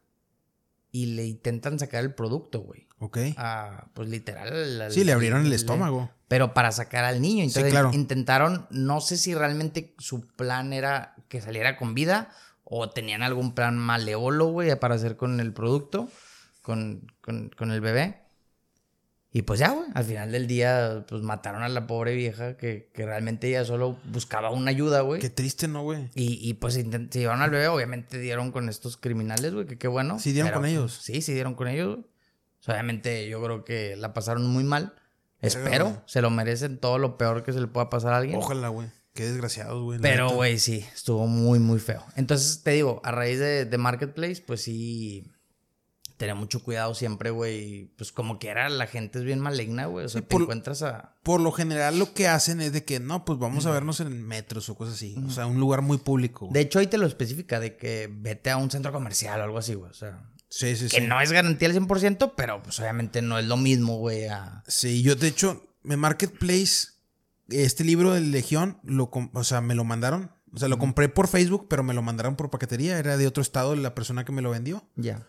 y 0.94 1.08
le 1.08 1.26
intentan 1.26 1.78
sacar 1.80 2.04
el 2.04 2.14
producto, 2.14 2.62
güey. 2.62 2.88
Ok. 3.00 3.18
Ah, 3.36 3.88
pues 3.94 4.08
literal. 4.10 4.82
al- 4.84 4.92
Sí, 4.94 5.04
le 5.04 5.12
abrieron 5.12 5.46
el 5.46 5.52
estómago. 5.52 6.10
Pero 6.30 6.54
para 6.54 6.72
sacar 6.72 7.04
al 7.04 7.20
niño. 7.20 7.44
Entonces 7.44 7.72
claro. 7.72 7.92
intentaron, 7.94 8.68
no 8.70 9.02
sé 9.02 9.18
si 9.18 9.34
realmente 9.36 9.96
su 9.98 10.26
plan 10.28 10.72
era 10.72 11.16
que 11.30 11.42
saliera 11.42 11.76
con 11.78 11.96
vida 11.96 12.30
o 12.64 12.90
tenían 12.92 13.24
algún 13.24 13.56
plan 13.56 13.78
malévolo, 13.78 14.46
güey, 14.48 14.74
para 14.80 14.96
hacer 14.96 15.18
con 15.18 15.40
el 15.40 15.52
producto, 15.52 16.10
con, 16.62 17.12
con, 17.22 17.50
con 17.50 17.72
el 17.72 17.82
bebé. 17.82 18.23
Y 19.36 19.42
pues 19.42 19.60
ya, 19.60 19.72
güey, 19.72 19.88
al 19.96 20.04
final 20.06 20.32
del 20.32 20.46
día, 20.46 21.06
pues 21.10 21.24
mataron 21.24 21.64
a 21.64 21.68
la 21.68 21.88
pobre 21.88 22.14
vieja 22.14 22.56
que, 22.56 22.92
que 22.94 23.04
realmente 23.04 23.48
ella 23.50 23.66
solo 23.66 23.98
buscaba 24.12 24.52
una 24.52 24.70
ayuda, 24.70 25.02
güey. 25.02 25.20
Qué 25.20 25.32
triste, 25.32 25.68
¿no, 25.68 25.82
güey? 25.82 26.12
Y, 26.14 26.38
y, 26.48 26.54
pues 26.54 26.78
intent- 26.78 27.12
se 27.12 27.20
llevaron 27.20 27.42
al 27.42 27.50
bebé, 27.50 27.68
obviamente 27.68 28.20
dieron 28.20 28.52
con 28.52 28.70
estos 28.70 28.96
criminales, 28.96 29.52
güey, 29.52 29.66
que 29.66 29.80
qué 29.80 29.88
bueno. 29.88 30.20
Sí 30.20 30.34
dieron 30.34 30.50
Pero, 30.50 30.62
con 30.62 30.70
ellos. 30.70 31.00
Sí, 31.02 31.24
sí 31.24 31.34
dieron 31.34 31.56
con 31.56 31.68
ellos. 31.68 31.98
sea, 32.60 32.76
obviamente 32.76 33.28
yo 33.28 33.44
creo 33.44 33.66
que 33.66 33.96
la 33.96 34.14
pasaron 34.14 34.46
muy 34.46 34.64
mal. 34.64 34.94
Espero, 35.42 36.04
se 36.06 36.22
lo 36.22 36.30
merecen 36.30 36.78
todo 36.78 37.00
lo 37.00 37.18
peor 37.18 37.44
que 37.44 37.54
se 37.54 37.60
le 37.60 37.68
pueda 37.68 37.90
pasar 37.90 38.14
a 38.14 38.18
alguien. 38.18 38.38
Ojalá, 38.38 38.68
güey. 38.70 38.88
Qué 39.14 39.26
desgraciados, 39.26 39.82
güey. 39.84 40.00
Pero, 40.00 40.30
güey, 40.30 40.58
sí, 40.60 40.86
estuvo 40.94 41.28
muy, 41.28 41.58
muy 41.60 41.80
feo. 41.80 42.04
Entonces, 42.16 42.64
te 42.64 42.72
digo, 42.72 43.02
a 43.04 43.12
raíz 43.12 43.40
de, 43.40 43.66
de 43.66 43.78
Marketplace, 43.78 44.44
pues 44.46 44.62
sí, 44.62 45.33
tener 46.18 46.36
mucho 46.36 46.64
cuidado 46.64 46.94
siempre, 46.96 47.30
güey. 47.32 47.92
Pues 47.98 48.12
como 48.12 48.40
quiera, 48.40 48.70
la 48.70 48.88
gente 48.88 49.20
es 49.20 49.26
bien 49.26 49.40
maligna, 49.40 49.86
güey. 49.88 50.06
O 50.06 50.10
sea, 50.10 50.22
Sí, 50.22 50.28
te 50.28 50.32
por- 50.34 50.42
encuentras 50.44 50.82
a... 50.84 51.16
Por 51.24 51.42
lo 51.42 51.52
general 51.52 52.00
lo 52.00 52.14
que 52.14 52.28
hacen 52.28 52.62
es 52.62 52.74
de 52.74 52.84
que, 52.86 53.00
no, 53.00 53.26
pues 53.26 53.40
vamos 53.40 53.66
a 53.66 53.72
vernos 53.72 54.00
en 54.00 54.26
metros 54.28 54.70
o 54.70 54.76
cosas 54.76 54.96
así. 54.96 55.16
O 55.26 55.30
sea, 55.32 55.46
un 55.46 55.60
lugar 55.60 55.82
muy 55.82 55.98
público. 55.98 56.50
De 56.52 56.60
hecho, 56.62 56.80
ahí 56.80 56.88
te 56.88 56.98
lo 56.98 57.06
especifica, 57.08 57.60
de 57.60 57.76
que 57.78 58.10
vete 58.12 58.50
a 58.52 58.58
un 58.58 58.70
centro 58.72 58.92
comercial 58.92 59.40
o 59.40 59.44
algo 59.44 59.58
así, 59.58 59.74
güey. 59.74 59.90
O 59.92 59.94
sea, 59.96 60.30
sí, 60.50 60.76
sí, 60.76 60.90
que 60.90 61.02
sí. 61.02 61.08
no 61.08 61.20
es 61.22 61.32
garantía 61.32 61.68
al 61.70 61.76
100%, 61.76 62.34
pero 62.36 62.62
pues 62.62 62.80
obviamente 62.80 63.22
no 63.22 63.40
es 63.40 63.46
lo 63.46 63.58
mismo, 63.58 63.98
güey, 63.98 64.28
a... 64.28 64.64
Sí, 64.68 65.02
yo 65.02 65.16
de 65.16 65.28
hecho, 65.28 65.66
en 65.86 66.00
Marketplace, 66.00 66.90
este 67.50 67.84
libro 67.84 68.14
de 68.14 68.22
Legión, 68.22 68.80
lo, 68.84 69.10
o 69.34 69.44
sea, 69.44 69.62
me 69.62 69.76
lo 69.76 69.84
mandaron. 69.84 70.32
O 70.56 70.60
sea, 70.60 70.68
lo 70.68 70.78
compré 70.78 71.10
por 71.10 71.28
Facebook, 71.28 71.68
pero 71.68 71.82
me 71.84 71.96
lo 71.96 72.04
mandaron 72.04 72.36
por 72.36 72.52
paquetería. 72.52 73.00
Era 73.00 73.18
de 73.18 73.26
otro 73.26 73.42
estado 73.42 73.76
la 73.76 73.96
persona 73.96 74.24
que 74.24 74.32
me 74.32 74.44
lo 74.44 74.52
vendió. 74.52 74.88
Ya. 74.96 75.26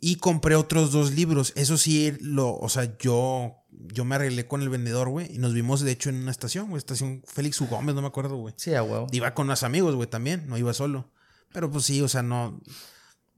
Y 0.00 0.16
compré 0.16 0.54
otros 0.56 0.92
dos 0.92 1.12
libros. 1.12 1.52
Eso 1.56 1.78
sí, 1.78 2.12
lo, 2.20 2.54
o 2.56 2.68
sea, 2.68 2.96
yo, 2.98 3.56
yo 3.70 4.04
me 4.04 4.16
arreglé 4.16 4.46
con 4.46 4.60
el 4.60 4.68
vendedor, 4.68 5.08
güey. 5.08 5.34
Y 5.34 5.38
nos 5.38 5.54
vimos, 5.54 5.80
de 5.80 5.92
hecho, 5.92 6.10
en 6.10 6.16
una 6.16 6.30
estación, 6.30 6.68
güey. 6.68 6.78
Estación 6.78 7.22
Félix 7.26 7.60
U. 7.60 7.66
Gómez, 7.68 7.94
no 7.94 8.02
me 8.02 8.08
acuerdo, 8.08 8.36
güey. 8.36 8.54
Sí, 8.56 8.74
a 8.74 8.82
huevo. 8.82 9.06
Iba 9.12 9.32
con 9.34 9.46
unos 9.46 9.62
amigos, 9.62 9.94
güey, 9.94 10.08
también. 10.08 10.44
No 10.48 10.58
iba 10.58 10.74
solo. 10.74 11.10
Pero 11.52 11.70
pues 11.70 11.84
sí, 11.84 12.02
o 12.02 12.08
sea, 12.08 12.22
no. 12.22 12.60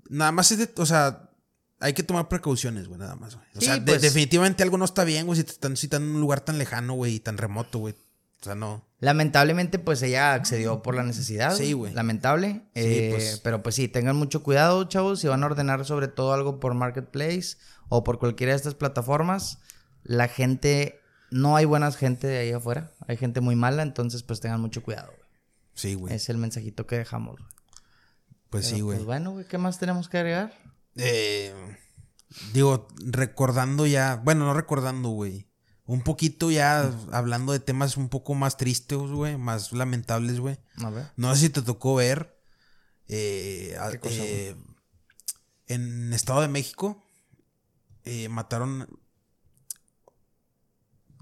Nada 0.09 0.33
más 0.33 0.51
es 0.53 0.59
de. 0.59 0.71
O 0.79 0.87
sea, 0.87 1.31
hay 1.79 1.93
que 1.93 2.03
tomar 2.03 2.29
precauciones, 2.29 2.89
güey, 2.89 2.99
nada 2.99 3.15
más, 3.17 3.35
güey. 3.37 3.47
O 3.55 3.61
Sí, 3.61 3.67
sea, 3.67 3.79
de- 3.79 3.93
pues- 3.93 4.03
definitivamente 4.03 4.63
algo 4.63 4.79
no 4.79 4.87
está 4.87 5.05
bien, 5.05 5.27
güey, 5.27 5.39
si 5.39 5.45
te 5.45 5.53
están 5.53 5.77
citando 5.77 6.09
en 6.09 6.15
un 6.17 6.21
lugar 6.23 6.41
tan 6.41 6.57
lejano, 6.59 6.95
güey, 6.95 7.17
y 7.17 7.21
tan 7.21 7.37
remoto, 7.39 7.79
güey. 7.79 7.95
O 8.41 8.45
sea, 8.45 8.55
no. 8.55 8.86
Lamentablemente, 8.99 9.79
pues 9.79 10.01
ella 10.03 10.33
accedió 10.33 10.83
por 10.83 10.95
la 10.95 11.03
necesidad. 11.03 11.55
Sí, 11.55 11.75
güey. 11.75 11.93
Lamentable. 11.93 12.63
Eh, 12.75 13.11
pues. 13.13 13.41
Pero 13.45 13.63
pues 13.63 13.75
sí, 13.75 13.89
tengan 13.89 14.17
mucho 14.17 14.43
cuidado, 14.43 14.85
chavos. 14.85 15.21
Si 15.21 15.29
van 15.29 15.43
a 15.43 15.47
ordenar 15.47 15.85
sobre 15.85 16.09
todo 16.09 16.33
algo 16.33 16.61
por 16.61 16.73
Marketplace 16.75 17.59
o 17.89 18.05
por 18.05 18.19
cualquiera 18.19 18.53
de 18.53 18.57
estas 18.57 18.75
plataformas, 18.75 19.59
la 20.03 20.29
gente, 20.29 21.01
no 21.31 21.57
hay 21.57 21.67
buenas 21.67 21.97
gente 21.97 22.27
de 22.27 22.39
ahí 22.39 22.53
afuera. 22.53 22.93
Hay 23.07 23.19
gente 23.19 23.41
muy 23.43 23.55
mala, 23.55 23.83
entonces 23.83 24.23
pues 24.23 24.41
tengan 24.41 24.61
mucho 24.63 24.83
cuidado. 24.83 25.09
güey. 25.09 25.29
Sí, 25.75 25.95
güey. 25.95 26.15
Es 26.15 26.31
el 26.31 26.39
mensajito 26.39 26.87
que 26.87 26.97
dejamos. 26.97 27.39
güey. 27.39 27.51
Pues 28.49 28.65
sí, 28.67 28.75
Pero, 28.77 28.85
güey. 28.87 28.97
Pues 28.99 29.07
bueno, 29.07 29.33
güey, 29.33 29.45
¿qué 29.47 29.59
más 29.59 29.79
tenemos 29.79 30.09
que 30.09 30.17
agregar? 30.19 30.55
Eh, 30.97 31.53
digo, 32.55 32.89
recordando 33.05 33.87
ya. 33.87 34.17
Bueno, 34.25 34.47
no 34.47 34.55
recordando, 34.55 35.11
güey. 35.11 35.47
Un 35.87 36.03
poquito 36.03 36.51
ya 36.51 36.91
hablando 37.13 37.53
de 37.53 37.61
temas 37.61 37.97
un 37.97 38.09
poco 38.09 38.35
más 38.35 38.57
tristes, 38.57 38.99
güey. 38.99 39.37
Más 39.37 39.73
lamentables, 39.73 40.41
güey. 40.41 40.59
A 40.83 40.91
ver. 40.91 41.07
No 41.17 41.35
sé 41.35 41.43
si 41.43 41.49
te 41.51 41.63
tocó 41.63 41.95
ver. 41.95 42.37
eh, 43.09 43.77
¿Qué 43.93 44.01
cosa, 44.01 44.15
eh, 44.19 44.57
en 45.69 46.13
Estado 46.13 46.41
de 46.41 46.49
México. 46.49 47.03
eh, 48.05 48.29
mataron. 48.29 48.89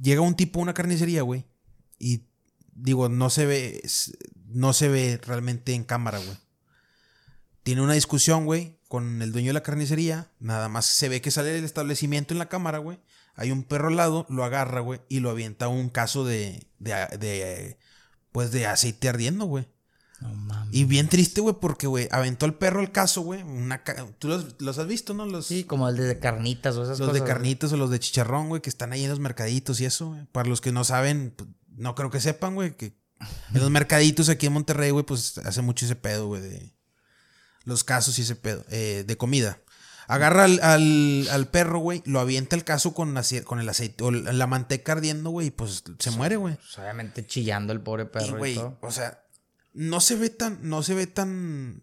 Llega 0.01 0.20
un 0.23 0.35
tipo 0.35 0.59
a 0.59 0.62
una 0.62 0.74
carnicería, 0.74 1.23
güey. 1.23 1.45
Y 1.99 2.24
digo, 2.74 3.09
no 3.09 3.31
se 3.31 3.47
ve. 3.47 3.82
No 4.47 4.73
se 4.73 4.89
ve 4.89 5.20
realmente 5.24 5.74
en 5.74 5.85
cámara, 5.85 6.19
güey. 6.19 6.36
Tiene 7.62 7.81
una 7.82 7.95
discusión, 7.95 8.45
güey, 8.45 8.78
con 8.89 9.23
el 9.23 9.32
dueño 9.32 9.49
de 9.49 9.55
la 9.55 9.62
carnicería. 9.62 10.31
Nada 10.39 10.69
más 10.69 10.86
se 10.86 11.09
ve 11.09 11.20
que 11.20 11.31
sale 11.31 11.51
del 11.51 11.65
establecimiento 11.65 12.35
en 12.35 12.39
la 12.39 12.49
cámara, 12.49 12.78
güey. 12.78 12.99
Hay 13.36 13.51
un 13.51 13.65
perro 13.65 13.89
al 13.89 13.97
lado, 13.97 14.27
lo 14.28 14.44
agarra, 14.44 14.81
güey, 14.81 15.01
y 15.09 15.20
lo 15.20 15.31
avienta 15.31 15.69
un 15.69 15.89
caso 15.89 16.24
de, 16.24 16.69
de, 16.78 16.94
de, 17.19 17.78
pues, 18.32 18.52
de 18.52 18.66
aceite 18.66 19.09
ardiendo, 19.09 19.47
güey. 19.47 19.69
No 20.20 20.32
mames. 20.32 20.73
Y 20.74 20.85
bien 20.85 21.09
triste, 21.09 21.40
güey, 21.40 21.56
porque, 21.61 21.86
güey, 21.89 22.09
aventó 22.12 22.47
el 22.47 22.55
perro 22.55 22.81
al 22.81 22.93
caso, 22.93 23.23
güey. 23.23 23.43
Una 23.43 23.82
ca- 23.82 24.06
Tú 24.19 24.28
los, 24.28 24.55
los 24.61 24.78
has 24.78 24.86
visto, 24.86 25.12
¿no? 25.15 25.27
Los, 25.27 25.47
Sí, 25.47 25.65
como 25.65 25.89
el 25.89 25.97
de 25.97 26.19
carnitas 26.20 26.77
o 26.77 26.85
esas 26.85 26.98
los 27.01 27.09
cosas. 27.09 27.23
de 27.23 27.28
carnitas 27.28 27.73
o 27.73 27.77
los 27.77 27.90
de 27.90 27.98
chicharrón, 27.98 28.48
güey, 28.48 28.62
que 28.62 28.70
están 28.70 28.93
ahí 28.93 29.02
en 29.05 29.11
los 29.11 29.19
mercaditos 29.20 29.81
y 29.81 29.85
eso, 29.85 30.09
güey. 30.11 30.24
Para 30.32 30.48
los 30.48 30.61
que 30.61 30.70
no 30.73 30.85
saben, 30.85 31.35
pues, 31.36 31.51
no 31.77 31.94
creo 31.97 32.11
que 32.11 32.20
sepan, 32.20 32.55
güey, 32.55 32.77
que 32.77 32.97
en 33.52 33.61
los 33.61 33.70
mercaditos 33.70 34.28
aquí 34.28 34.47
en 34.47 34.52
Monterrey, 34.52 34.90
güey, 34.93 35.05
pues 35.05 35.39
hace 35.39 35.61
mucho 35.62 35.85
ese 35.85 35.97
pedo, 35.97 36.28
güey, 36.28 36.40
de 36.43 36.74
los 37.65 37.82
casos 37.85 38.19
y 38.19 38.23
ese 38.23 38.36
pedo, 38.36 38.65
eh, 38.70 39.05
de 39.06 39.16
comida. 39.16 39.59
Agarra 40.06 40.44
al, 40.44 40.60
al, 40.62 41.26
al 41.31 41.48
perro, 41.48 41.78
güey, 41.78 42.02
lo 42.05 42.20
avienta 42.20 42.56
el 42.56 42.64
caso 42.64 42.94
con, 42.94 43.14
con 43.44 43.60
el 43.60 43.68
aceite 43.68 44.05
o 44.05 44.10
la 44.10 44.47
manteca 44.47 44.93
ardiendo, 44.93 45.31
güey, 45.31 45.48
y 45.48 45.51
pues 45.51 45.85
se 45.98 46.10
muere, 46.10 46.36
güey. 46.36 46.55
Pues, 46.56 46.78
obviamente 46.78 47.26
chillando 47.26 47.72
el 47.72 47.81
pobre 47.81 48.05
Y, 48.05 48.06
perro 48.06 48.26
y, 48.36 48.39
güey, 48.39 48.55
todo. 48.55 48.78
o 48.82 48.90
sea, 48.90 49.22
no 49.72 50.01
se 50.01 50.16
ve 50.16 50.31
tan, 50.31 50.59
no 50.62 50.82
se 50.82 50.94
ve 50.94 51.06
tan 51.06 51.82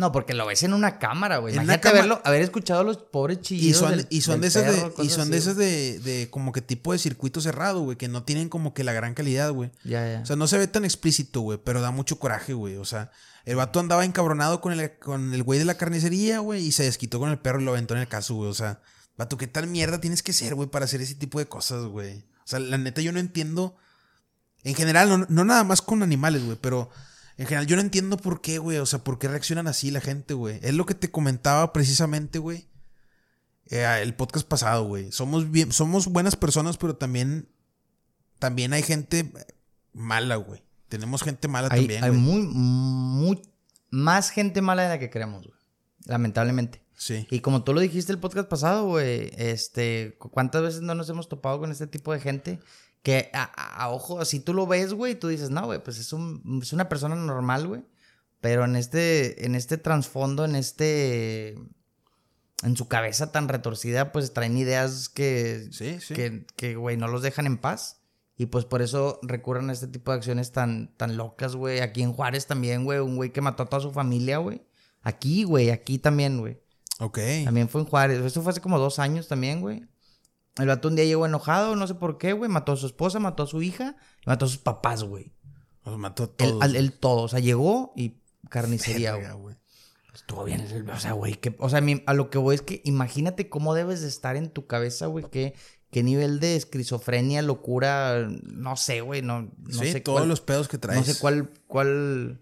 No, 0.00 0.12
porque 0.12 0.32
lo 0.32 0.46
ves 0.46 0.62
en 0.62 0.72
una 0.72 0.98
cámara, 0.98 1.36
güey. 1.38 1.52
Imagínate 1.54 1.80
cama- 1.80 1.94
verlo, 1.94 2.22
haber 2.24 2.40
escuchado 2.40 2.82
los 2.84 2.96
pobres 2.96 3.36
Y 3.38 3.42
chillidos. 3.42 3.78
son, 3.80 3.90
del- 3.90 4.06
y 4.08 4.20
son 4.22 4.32
del 4.32 4.40
de 4.40 4.46
esas 4.48 4.62
perro, 4.64 4.94
de, 4.96 5.04
y 5.04 5.08
son 5.10 5.30
de 5.30 5.36
esas 5.36 5.56
de, 5.56 5.98
de 6.00 6.30
como 6.30 6.52
que 6.52 6.62
tipo 6.62 6.92
de 6.92 6.98
circuito 6.98 7.40
cerrado, 7.42 7.80
güey, 7.82 7.98
que 7.98 8.08
no 8.08 8.22
tienen 8.24 8.48
como 8.48 8.72
que 8.72 8.82
la 8.82 8.92
gran 8.94 9.12
calidad, 9.14 9.52
güey. 9.52 9.70
Ya, 9.84 10.10
ya. 10.10 10.20
O 10.22 10.26
sea, 10.26 10.36
no 10.36 10.46
se 10.48 10.56
ve 10.58 10.66
tan 10.66 10.84
explícito, 10.86 11.42
güey, 11.42 11.58
pero 11.62 11.80
da 11.82 11.90
mucho 11.90 12.18
coraje, 12.18 12.54
güey. 12.54 12.76
O 12.76 12.84
sea, 12.86 13.10
el 13.44 13.56
vato 13.56 13.78
andaba 13.78 14.04
encabronado 14.04 14.60
con 14.62 14.72
el, 14.72 14.98
con 14.98 15.34
el 15.34 15.42
güey 15.42 15.58
de 15.58 15.66
la 15.66 15.74
carnicería, 15.76 16.38
güey, 16.38 16.64
y 16.64 16.72
se 16.72 16.84
desquitó 16.84 17.18
con 17.18 17.28
el 17.30 17.38
perro 17.38 17.60
y 17.60 17.64
lo 17.64 17.72
aventó 17.72 17.94
en 17.94 18.00
el 18.00 18.08
caso, 18.08 18.34
güey. 18.36 18.50
O 18.50 18.54
sea, 18.54 18.80
vato, 19.18 19.36
¿qué 19.36 19.46
tal 19.46 19.66
mierda 19.66 20.00
tienes 20.00 20.22
que 20.22 20.32
ser, 20.32 20.54
güey, 20.54 20.68
para 20.70 20.86
hacer 20.86 21.02
ese 21.02 21.14
tipo 21.14 21.38
de 21.38 21.46
cosas, 21.46 21.84
güey? 21.84 22.18
O 22.42 22.46
sea, 22.50 22.58
la 22.58 22.78
neta, 22.78 23.02
yo 23.02 23.12
no 23.12 23.18
entiendo. 23.20 23.76
En 24.64 24.74
general, 24.74 25.08
no, 25.08 25.26
no 25.28 25.44
nada 25.44 25.64
más 25.64 25.82
con 25.82 26.02
animales, 26.02 26.42
güey, 26.44 26.56
pero 26.60 26.90
en 27.40 27.46
general 27.46 27.66
yo 27.66 27.76
no 27.76 27.82
entiendo 27.82 28.16
por 28.16 28.40
qué, 28.40 28.58
güey. 28.58 28.78
O 28.78 28.86
sea, 28.86 29.02
por 29.02 29.18
qué 29.18 29.28
reaccionan 29.28 29.66
así 29.66 29.90
la 29.90 30.00
gente, 30.00 30.34
güey. 30.34 30.58
Es 30.62 30.74
lo 30.74 30.86
que 30.86 30.94
te 30.94 31.10
comentaba 31.10 31.72
precisamente, 31.72 32.38
güey. 32.38 32.68
eh, 33.66 34.00
el 34.02 34.14
podcast 34.14 34.46
pasado, 34.46 34.84
güey. 34.84 35.10
Somos 35.12 35.50
bien, 35.50 35.72
somos 35.72 36.06
buenas 36.08 36.36
personas, 36.36 36.76
pero 36.76 36.96
también, 36.96 37.48
también 38.38 38.72
hay 38.72 38.82
gente 38.82 39.32
mala, 39.92 40.36
güey. 40.36 40.62
Tenemos 40.88 41.22
gente 41.22 41.46
mala 41.48 41.68
hay 41.70 41.80
también, 41.82 42.04
hay 42.04 42.10
güey. 42.10 42.20
muy, 42.22 42.42
muy, 42.42 43.42
más 43.90 44.30
gente 44.30 44.60
mala 44.60 44.82
de 44.82 44.88
la 44.88 44.98
que 44.98 45.08
creemos, 45.10 45.46
güey. 45.46 45.58
Lamentablemente. 46.06 46.82
Sí. 46.96 47.26
Y 47.30 47.40
como 47.40 47.62
tú 47.64 47.72
lo 47.72 47.80
dijiste 47.80 48.12
el 48.12 48.18
podcast 48.18 48.48
pasado, 48.48 48.86
güey, 48.86 49.30
este, 49.36 50.16
cu- 50.18 50.30
¿cuántas 50.30 50.62
veces 50.62 50.80
no 50.82 50.94
nos 50.94 51.08
hemos 51.08 51.28
topado 51.28 51.58
con 51.60 51.70
este 51.70 51.86
tipo 51.86 52.12
de 52.12 52.20
gente? 52.20 52.58
Que 53.02 53.30
a, 53.32 53.44
a- 53.44 53.88
ojo, 53.90 54.24
si 54.24 54.40
tú 54.40 54.52
lo 54.54 54.66
ves, 54.66 54.92
güey, 54.92 55.14
tú 55.18 55.28
dices, 55.28 55.50
no, 55.50 55.64
güey, 55.66 55.82
pues 55.82 55.98
es, 55.98 56.12
un, 56.12 56.60
es 56.62 56.72
una 56.72 56.88
persona 56.88 57.14
normal, 57.14 57.66
güey. 57.66 57.82
Pero 58.40 58.64
en 58.64 58.76
este, 58.76 59.44
en 59.46 59.54
este 59.54 59.78
trasfondo, 59.78 60.44
en 60.44 60.54
este, 60.56 61.56
en 62.62 62.76
su 62.76 62.88
cabeza 62.88 63.32
tan 63.32 63.48
retorcida, 63.48 64.12
pues 64.12 64.32
traen 64.32 64.56
ideas 64.56 65.08
que, 65.08 65.68
Sí, 65.72 65.98
sí. 66.00 66.14
que, 66.14 66.46
que, 66.56 66.76
güey, 66.76 66.96
no 66.96 67.08
los 67.08 67.22
dejan 67.22 67.46
en 67.46 67.58
paz. 67.58 67.98
Y 68.36 68.46
pues 68.46 68.64
por 68.64 68.80
eso 68.80 69.18
recurren 69.22 69.68
a 69.68 69.74
este 69.74 69.86
tipo 69.86 70.10
de 70.10 70.16
acciones 70.18 70.52
tan, 70.52 70.94
tan 70.96 71.18
locas, 71.18 71.56
güey. 71.56 71.80
Aquí 71.80 72.02
en 72.02 72.12
Juárez 72.14 72.46
también, 72.46 72.84
güey, 72.84 72.98
un 72.98 73.16
güey 73.16 73.30
que 73.32 73.42
mató 73.42 73.62
a 73.64 73.66
toda 73.66 73.82
su 73.82 73.92
familia, 73.92 74.38
güey. 74.38 74.62
Aquí, 75.02 75.44
güey, 75.44 75.68
aquí 75.70 75.98
también, 75.98 76.38
güey. 76.40 76.58
Ok. 77.00 77.18
También 77.44 77.68
fue 77.68 77.82
en 77.82 77.86
Juárez. 77.86 78.18
Esto 78.24 78.40
fue 78.40 78.52
hace 78.52 78.62
como 78.62 78.78
dos 78.78 78.98
años 78.98 79.28
también, 79.28 79.60
güey. 79.60 79.84
El 80.58 80.66
vato 80.66 80.88
un 80.88 80.96
día 80.96 81.04
llegó 81.04 81.26
enojado, 81.26 81.76
no 81.76 81.86
sé 81.86 81.94
por 81.94 82.18
qué, 82.18 82.32
güey. 82.32 82.50
Mató 82.50 82.72
a 82.72 82.76
su 82.76 82.86
esposa, 82.86 83.18
mató 83.18 83.44
a 83.44 83.46
su 83.46 83.62
hija 83.62 83.96
y 84.24 84.28
mató 84.28 84.44
a 84.44 84.48
sus 84.48 84.58
papás, 84.58 85.04
güey. 85.04 85.32
Los 85.84 85.96
mató 85.98 86.24
Él, 86.38 86.50
todos. 86.50 86.74
él 86.74 86.92
todo. 86.92 87.22
O 87.22 87.28
sea, 87.28 87.38
llegó 87.40 87.92
y 87.96 88.16
carnicería, 88.48 89.14
güey. 89.34 89.56
Estuvo 90.14 90.44
bien. 90.44 90.66
O 90.92 90.98
sea, 90.98 91.12
güey. 91.12 91.34
que- 91.36 91.54
O 91.60 91.68
sea, 91.70 91.80
a 92.06 92.14
lo 92.14 92.30
que 92.30 92.38
voy 92.38 92.54
es 92.56 92.62
que 92.62 92.82
imagínate 92.84 93.48
cómo 93.48 93.74
debes 93.74 94.02
de 94.02 94.08
estar 94.08 94.36
en 94.36 94.50
tu 94.50 94.66
cabeza, 94.66 95.06
güey. 95.06 95.24
Qué, 95.30 95.54
qué 95.90 96.02
nivel 96.02 96.40
de 96.40 96.56
esquizofrenia, 96.56 97.42
locura. 97.42 98.28
No 98.42 98.76
sé, 98.76 99.00
güey. 99.00 99.22
No, 99.22 99.42
no 99.42 99.50
sí, 99.70 99.92
sé 99.92 100.00
todos 100.00 100.18
cuál- 100.18 100.28
los 100.28 100.40
pedos 100.40 100.68
que 100.68 100.78
traes. 100.78 100.98
No 100.98 101.04
sé 101.14 101.18
cuál, 101.18 101.50
cuál, 101.68 102.40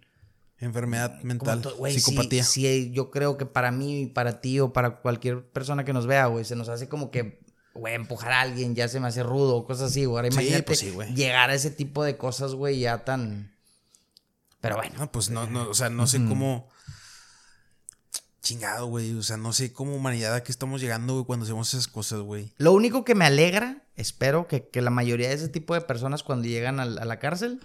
enfermedad 0.59 1.23
mental, 1.23 1.63
güey, 1.77 1.93
sí, 1.95 2.01
psicopatía. 2.01 2.43
Sí, 2.43 2.91
yo 2.93 3.11
creo 3.11 3.37
que 3.37 3.47
para 3.47 3.71
mí, 3.71 4.07
para 4.07 4.41
ti 4.41 4.59
o 4.61 4.73
para 4.73 4.97
cualquier 5.01 5.45
persona 5.47 5.85
que 5.85 5.93
nos 5.93 6.07
vea, 6.07 6.27
güey, 6.27 6.45
se 6.45 6.57
nos 6.57 6.69
hace 6.69 6.89
como 6.89 7.11
que, 7.11 7.41
güey, 7.79 7.95
empujar 7.95 8.33
a 8.33 8.41
alguien 8.43 8.75
ya 8.75 8.89
se 8.89 9.01
me 9.01 9.09
hace 9.09 9.23
rudo 9.23 9.57
o 9.57 9.67
cosas 9.67 9.91
así, 9.91 10.05
güey. 10.05 10.19
Ahora 10.19 10.31
Sí, 10.31 10.35
imagínate 10.35 10.63
pues 10.65 10.79
sí, 10.79 10.91
güey. 10.91 11.15
llegar 11.15 11.51
a 11.51 11.55
ese 11.55 11.71
tipo 11.71 12.05
de 12.05 12.17
cosas, 12.17 12.55
güey, 12.55 12.81
ya 12.81 13.05
tan... 13.05 13.53
Pero 14.61 14.77
bueno. 14.77 14.95
No, 14.99 15.13
pues 15.13 15.31
no, 15.31 15.47
no, 15.47 15.69
o 15.69 15.75
sea, 15.75 15.89
no 15.89 16.07
sé 16.07 16.19
cómo. 16.19 16.69
Chingado, 18.43 18.87
güey. 18.87 19.15
O 19.15 19.23
sea, 19.23 19.37
no 19.37 19.53
sé 19.53 19.73
cómo 19.73 19.95
humanidad 19.95 20.35
a 20.35 20.43
qué 20.43 20.51
estamos 20.51 20.81
llegando, 20.81 21.15
güey, 21.15 21.25
cuando 21.25 21.45
hacemos 21.45 21.73
esas 21.73 21.87
cosas, 21.87 22.21
güey. 22.21 22.53
Lo 22.59 22.73
único 22.73 23.05
que 23.05 23.15
me 23.15 23.25
alegra, 23.25 23.85
espero 23.95 24.49
que, 24.49 24.69
que 24.69 24.83
la 24.83 24.91
mayoría 24.91 25.29
de 25.29 25.35
ese 25.35 25.49
tipo 25.49 25.75
de 25.75 25.81
personas 25.81 26.25
cuando 26.25 26.49
llegan 26.49 26.81
a, 26.81 26.87
la 26.87 27.19
cárcel 27.19 27.61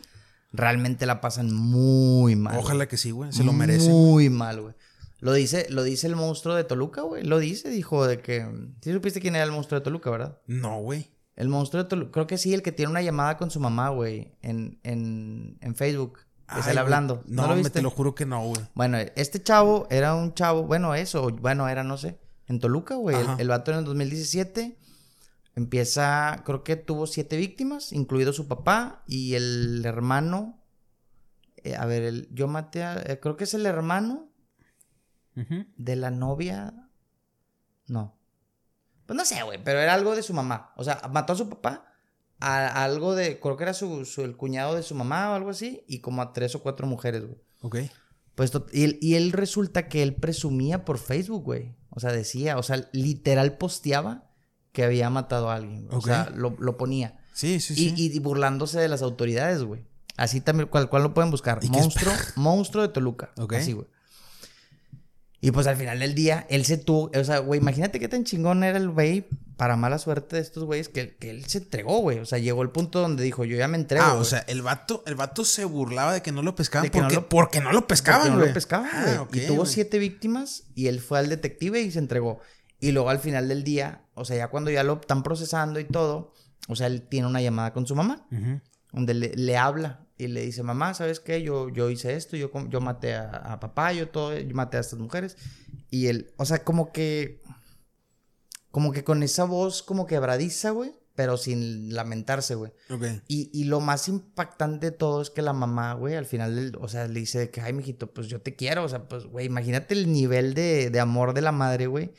realmente 0.51 1.07
la 1.07 1.19
pasan 1.19 1.51
muy 1.51 2.35
mal. 2.35 2.59
Ojalá 2.59 2.87
que 2.87 2.97
sí, 2.97 3.09
güey. 3.09 3.33
Se 3.33 3.43
lo 3.43 3.53
merecen. 3.53 3.91
Muy 3.91 4.29
mal, 4.29 4.61
güey. 4.61 4.75
Lo 5.23 5.33
dice, 5.33 5.67
lo 5.69 5.83
dice 5.83 6.07
el 6.07 6.15
monstruo 6.15 6.53
de 6.55 6.63
Toluca, 6.65 7.01
güey. 7.01 7.23
Lo 7.23 7.39
dice, 7.39 7.69
dijo 7.69 8.05
de 8.05 8.19
que... 8.19 8.45
Sí 8.81 8.91
supiste 8.91 9.21
quién 9.21 9.35
era 9.35 9.45
el 9.45 9.51
monstruo 9.51 9.79
de 9.79 9.83
Toluca, 9.83 10.09
¿verdad? 10.11 10.39
No, 10.47 10.81
güey. 10.81 11.11
El 11.35 11.47
monstruo 11.49 11.81
de 11.83 11.89
Toluca, 11.89 12.11
creo 12.11 12.27
que 12.27 12.37
sí, 12.37 12.53
el 12.53 12.61
que 12.61 12.71
tiene 12.71 12.91
una 12.91 13.01
llamada 13.01 13.37
con 13.37 13.49
su 13.49 13.59
mamá, 13.59 13.89
güey, 13.89 14.35
en, 14.41 14.79
en, 14.83 15.57
en 15.61 15.75
Facebook. 15.75 16.19
Sale 16.47 16.63
güey. 16.63 16.77
hablando. 16.77 17.23
No, 17.25 17.43
¿No, 17.43 17.47
lo 17.47 17.55
me 17.55 17.61
viste? 17.61 17.79
te 17.79 17.81
lo 17.81 17.89
juro 17.89 18.13
que 18.13 18.25
no, 18.25 18.43
güey. 18.45 18.61
Bueno, 18.75 18.97
este 19.15 19.41
chavo 19.41 19.87
era 19.89 20.13
un 20.13 20.33
chavo, 20.33 20.63
bueno, 20.63 20.93
eso, 20.93 21.29
bueno, 21.31 21.67
era, 21.69 21.83
no 21.83 21.97
sé, 21.97 22.19
en 22.47 22.59
Toluca, 22.59 22.95
güey. 22.95 23.15
El, 23.15 23.27
el 23.39 23.47
vato 23.47 23.71
en 23.71 23.77
el 23.79 23.85
2017 23.85 24.77
empieza, 25.55 26.41
creo 26.45 26.63
que 26.63 26.75
tuvo 26.75 27.07
siete 27.07 27.37
víctimas, 27.37 27.93
incluido 27.93 28.33
su 28.33 28.47
papá 28.47 29.03
y 29.07 29.35
el 29.35 29.83
hermano. 29.85 30.59
eh, 31.63 31.75
a 31.77 31.85
ver, 31.85 32.03
el- 32.03 32.27
yo 32.31 32.47
maté 32.47 32.83
a, 32.83 33.01
eh, 33.05 33.19
creo 33.21 33.37
que 33.37 33.45
es 33.45 33.53
el 33.53 33.65
hermano 33.65 34.27
De 35.77 35.95
la 35.95 36.11
novia. 36.11 36.73
No. 37.87 38.17
Pues 39.05 39.17
no 39.17 39.25
sé, 39.25 39.41
güey, 39.43 39.61
pero 39.63 39.79
era 39.79 39.93
algo 39.93 40.15
de 40.15 40.23
su 40.23 40.33
mamá. 40.33 40.71
O 40.77 40.83
sea, 40.83 41.01
mató 41.11 41.33
a 41.33 41.35
su 41.35 41.49
papá, 41.49 41.85
a, 42.39 42.57
a 42.67 42.83
algo 42.85 43.15
de, 43.15 43.39
creo 43.39 43.57
que 43.57 43.63
era 43.63 43.73
su, 43.73 44.05
su- 44.05 44.23
el 44.23 44.37
cuñado 44.37 44.75
de 44.75 44.83
su 44.83 44.95
mamá 44.95 45.31
o 45.31 45.33
algo 45.35 45.49
así, 45.49 45.83
y 45.87 45.99
como 45.99 46.21
a 46.21 46.31
tres 46.33 46.55
o 46.55 46.61
cuatro 46.63 46.87
mujeres, 46.87 47.25
güey. 47.25 47.37
Ok. 47.61 47.77
Pues 48.35 48.51
y, 48.71 48.83
él, 48.85 48.97
y 49.01 49.15
él 49.15 49.31
resulta 49.31 49.87
que 49.89 50.01
él 50.03 50.15
presumía 50.15 50.85
por 50.85 50.97
Facebook, 50.97 51.43
güey. 51.43 51.75
O 51.89 51.99
sea, 51.99 52.11
decía, 52.11 52.57
o 52.57 52.63
sea, 52.63 52.89
literal 52.93 53.57
posteaba 53.57 54.31
que 54.71 54.83
había 54.83 55.09
matado 55.09 55.51
a 55.51 55.55
alguien. 55.55 55.85
güey. 55.85 55.97
Ok. 55.97 56.03
O 56.03 56.07
sea, 56.07 56.29
lo, 56.33 56.55
lo 56.59 56.77
ponía. 56.77 57.19
Sí, 57.33 57.59
sí, 57.59 57.73
Y, 57.73 57.89
sí. 57.89 57.93
y- 57.97 58.15
y 58.15 58.19
burlándose 58.19 58.79
de 58.79 58.87
las 58.87 59.01
autoridades, 59.01 59.63
güey. 59.63 59.85
Así 60.15 60.41
también, 60.41 60.69
cual, 60.69 60.89
cual 60.89 61.03
lo 61.03 61.13
pueden 61.13 61.29
buscar. 61.31 61.59
Monstruo, 61.69 62.13
monstruo 62.35 62.83
de 62.83 62.89
Toluca. 62.89 63.31
Ok. 63.37 63.53
Así, 63.53 63.73
güey. 63.73 63.87
Y 65.45 65.51
pues 65.51 65.67
al 65.67 65.75
final 65.75 65.99
del 65.99 66.15
día, 66.15 66.47
él 66.49 66.63
se 66.63 66.77
tuvo, 66.77 67.11
o 67.13 67.23
sea, 67.23 67.39
güey, 67.39 67.59
imagínate 67.59 67.99
qué 67.99 68.07
tan 68.07 68.23
chingón 68.23 68.63
era 68.63 68.77
el 68.77 68.89
güey, 68.89 69.27
para 69.57 69.75
mala 69.75 69.97
suerte 69.99 70.37
de 70.37 70.41
estos 70.41 70.63
güeyes, 70.63 70.87
que, 70.87 71.15
que 71.17 71.29
él 71.31 71.45
se 71.45 71.57
entregó, 71.57 71.99
güey. 71.99 72.19
O 72.19 72.25
sea, 72.25 72.39
llegó 72.39 72.61
el 72.63 72.69
punto 72.69 73.01
donde 73.01 73.23
dijo, 73.23 73.43
yo 73.43 73.57
ya 73.57 73.67
me 73.67 73.77
entrego. 73.77 74.05
ah, 74.05 74.13
o 74.13 74.17
güey. 74.19 74.25
sea, 74.29 74.39
el 74.47 74.61
vato, 74.61 75.03
el 75.05 75.15
vato 75.15 75.43
se 75.43 75.65
burlaba 75.65 76.13
de 76.13 76.21
que 76.21 76.31
no 76.31 76.43
lo 76.43 76.55
pescaban 76.55 76.85
De 76.85 76.91
que 76.91 76.97
no 76.99 77.03
porque, 77.03 77.15
lo- 77.15 77.29
porque 77.29 77.59
no 77.61 77.71
lo 77.73 77.85
pescaban, 77.87 78.21
Porque 78.21 78.31
no 78.31 78.37
güey. 78.37 78.47
lo 78.49 78.53
pescaban, 78.53 78.89
Ah, 78.93 79.27
güey. 79.29 79.43
y 79.43 79.47
tuvo 79.47 79.57
güey. 79.57 79.69
siete 79.71 79.99
víctimas 79.99 80.63
y 80.75 80.87
él 80.87 81.01
fue 81.01 81.19
al 81.19 81.27
detective 81.27 81.81
y 81.81 81.91
se 81.91 81.99
entregó. 81.99 82.39
Y 82.79 82.91
luego 82.93 83.09
al 83.09 83.19
final 83.19 83.47
del 83.49 83.63
día, 83.65 84.01
o 84.13 84.23
sea, 84.25 84.37
ya 84.37 84.47
cuando 84.47 84.71
ya 84.71 84.83
lo 84.83 84.93
están 85.01 85.23
procesando 85.23 85.79
y 85.79 85.83
todo, 85.85 86.33
o 86.69 86.75
sea, 86.77 86.87
él 86.87 87.01
tiene 87.01 87.27
una 87.27 87.41
llamada 87.41 87.73
con 87.73 87.85
su 87.85 87.95
mamá, 87.95 88.25
donde 88.93 89.13
le, 89.13 89.33
le 89.35 89.57
habla 89.57 90.02
y 90.17 90.27
le 90.27 90.41
dice, 90.41 90.63
mamá, 90.63 90.93
¿sabes 90.93 91.19
qué? 91.19 91.41
Yo, 91.41 91.69
yo 91.69 91.89
hice 91.89 92.15
esto, 92.15 92.37
yo, 92.37 92.51
yo 92.69 92.81
maté 92.81 93.15
a, 93.15 93.29
a 93.29 93.59
papá, 93.59 93.93
yo 93.93 94.09
todo, 94.09 94.37
yo 94.37 94.55
maté 94.55 94.77
a 94.77 94.81
estas 94.81 94.99
mujeres. 94.99 95.37
Y 95.89 96.07
él, 96.07 96.33
o 96.37 96.45
sea, 96.45 96.63
como 96.63 96.91
que, 96.91 97.41
como 98.71 98.91
que 98.91 99.03
con 99.03 99.23
esa 99.23 99.43
voz 99.43 99.83
como 99.83 100.05
quebradiza, 100.05 100.71
güey, 100.71 100.91
pero 101.15 101.37
sin 101.37 101.93
lamentarse, 101.93 102.55
güey. 102.55 102.71
Ok. 102.89 103.03
Y, 103.27 103.49
y 103.53 103.65
lo 103.65 103.79
más 103.79 104.07
impactante 104.07 104.91
de 104.91 104.97
todo 104.97 105.21
es 105.21 105.29
que 105.29 105.41
la 105.41 105.53
mamá, 105.53 105.93
güey, 105.93 106.15
al 106.15 106.25
final, 106.25 106.77
o 106.79 106.87
sea, 106.87 107.07
le 107.07 107.19
dice 107.19 107.39
de 107.39 107.49
que, 107.49 107.61
ay, 107.61 107.73
mijito, 107.73 108.11
pues 108.11 108.27
yo 108.27 108.41
te 108.41 108.55
quiero. 108.55 108.83
O 108.83 108.89
sea, 108.89 109.07
pues, 109.07 109.25
güey, 109.25 109.45
imagínate 109.45 109.93
el 109.93 110.11
nivel 110.11 110.53
de, 110.53 110.89
de 110.89 110.99
amor 110.99 111.33
de 111.33 111.41
la 111.41 111.51
madre, 111.51 111.87
güey. 111.87 112.13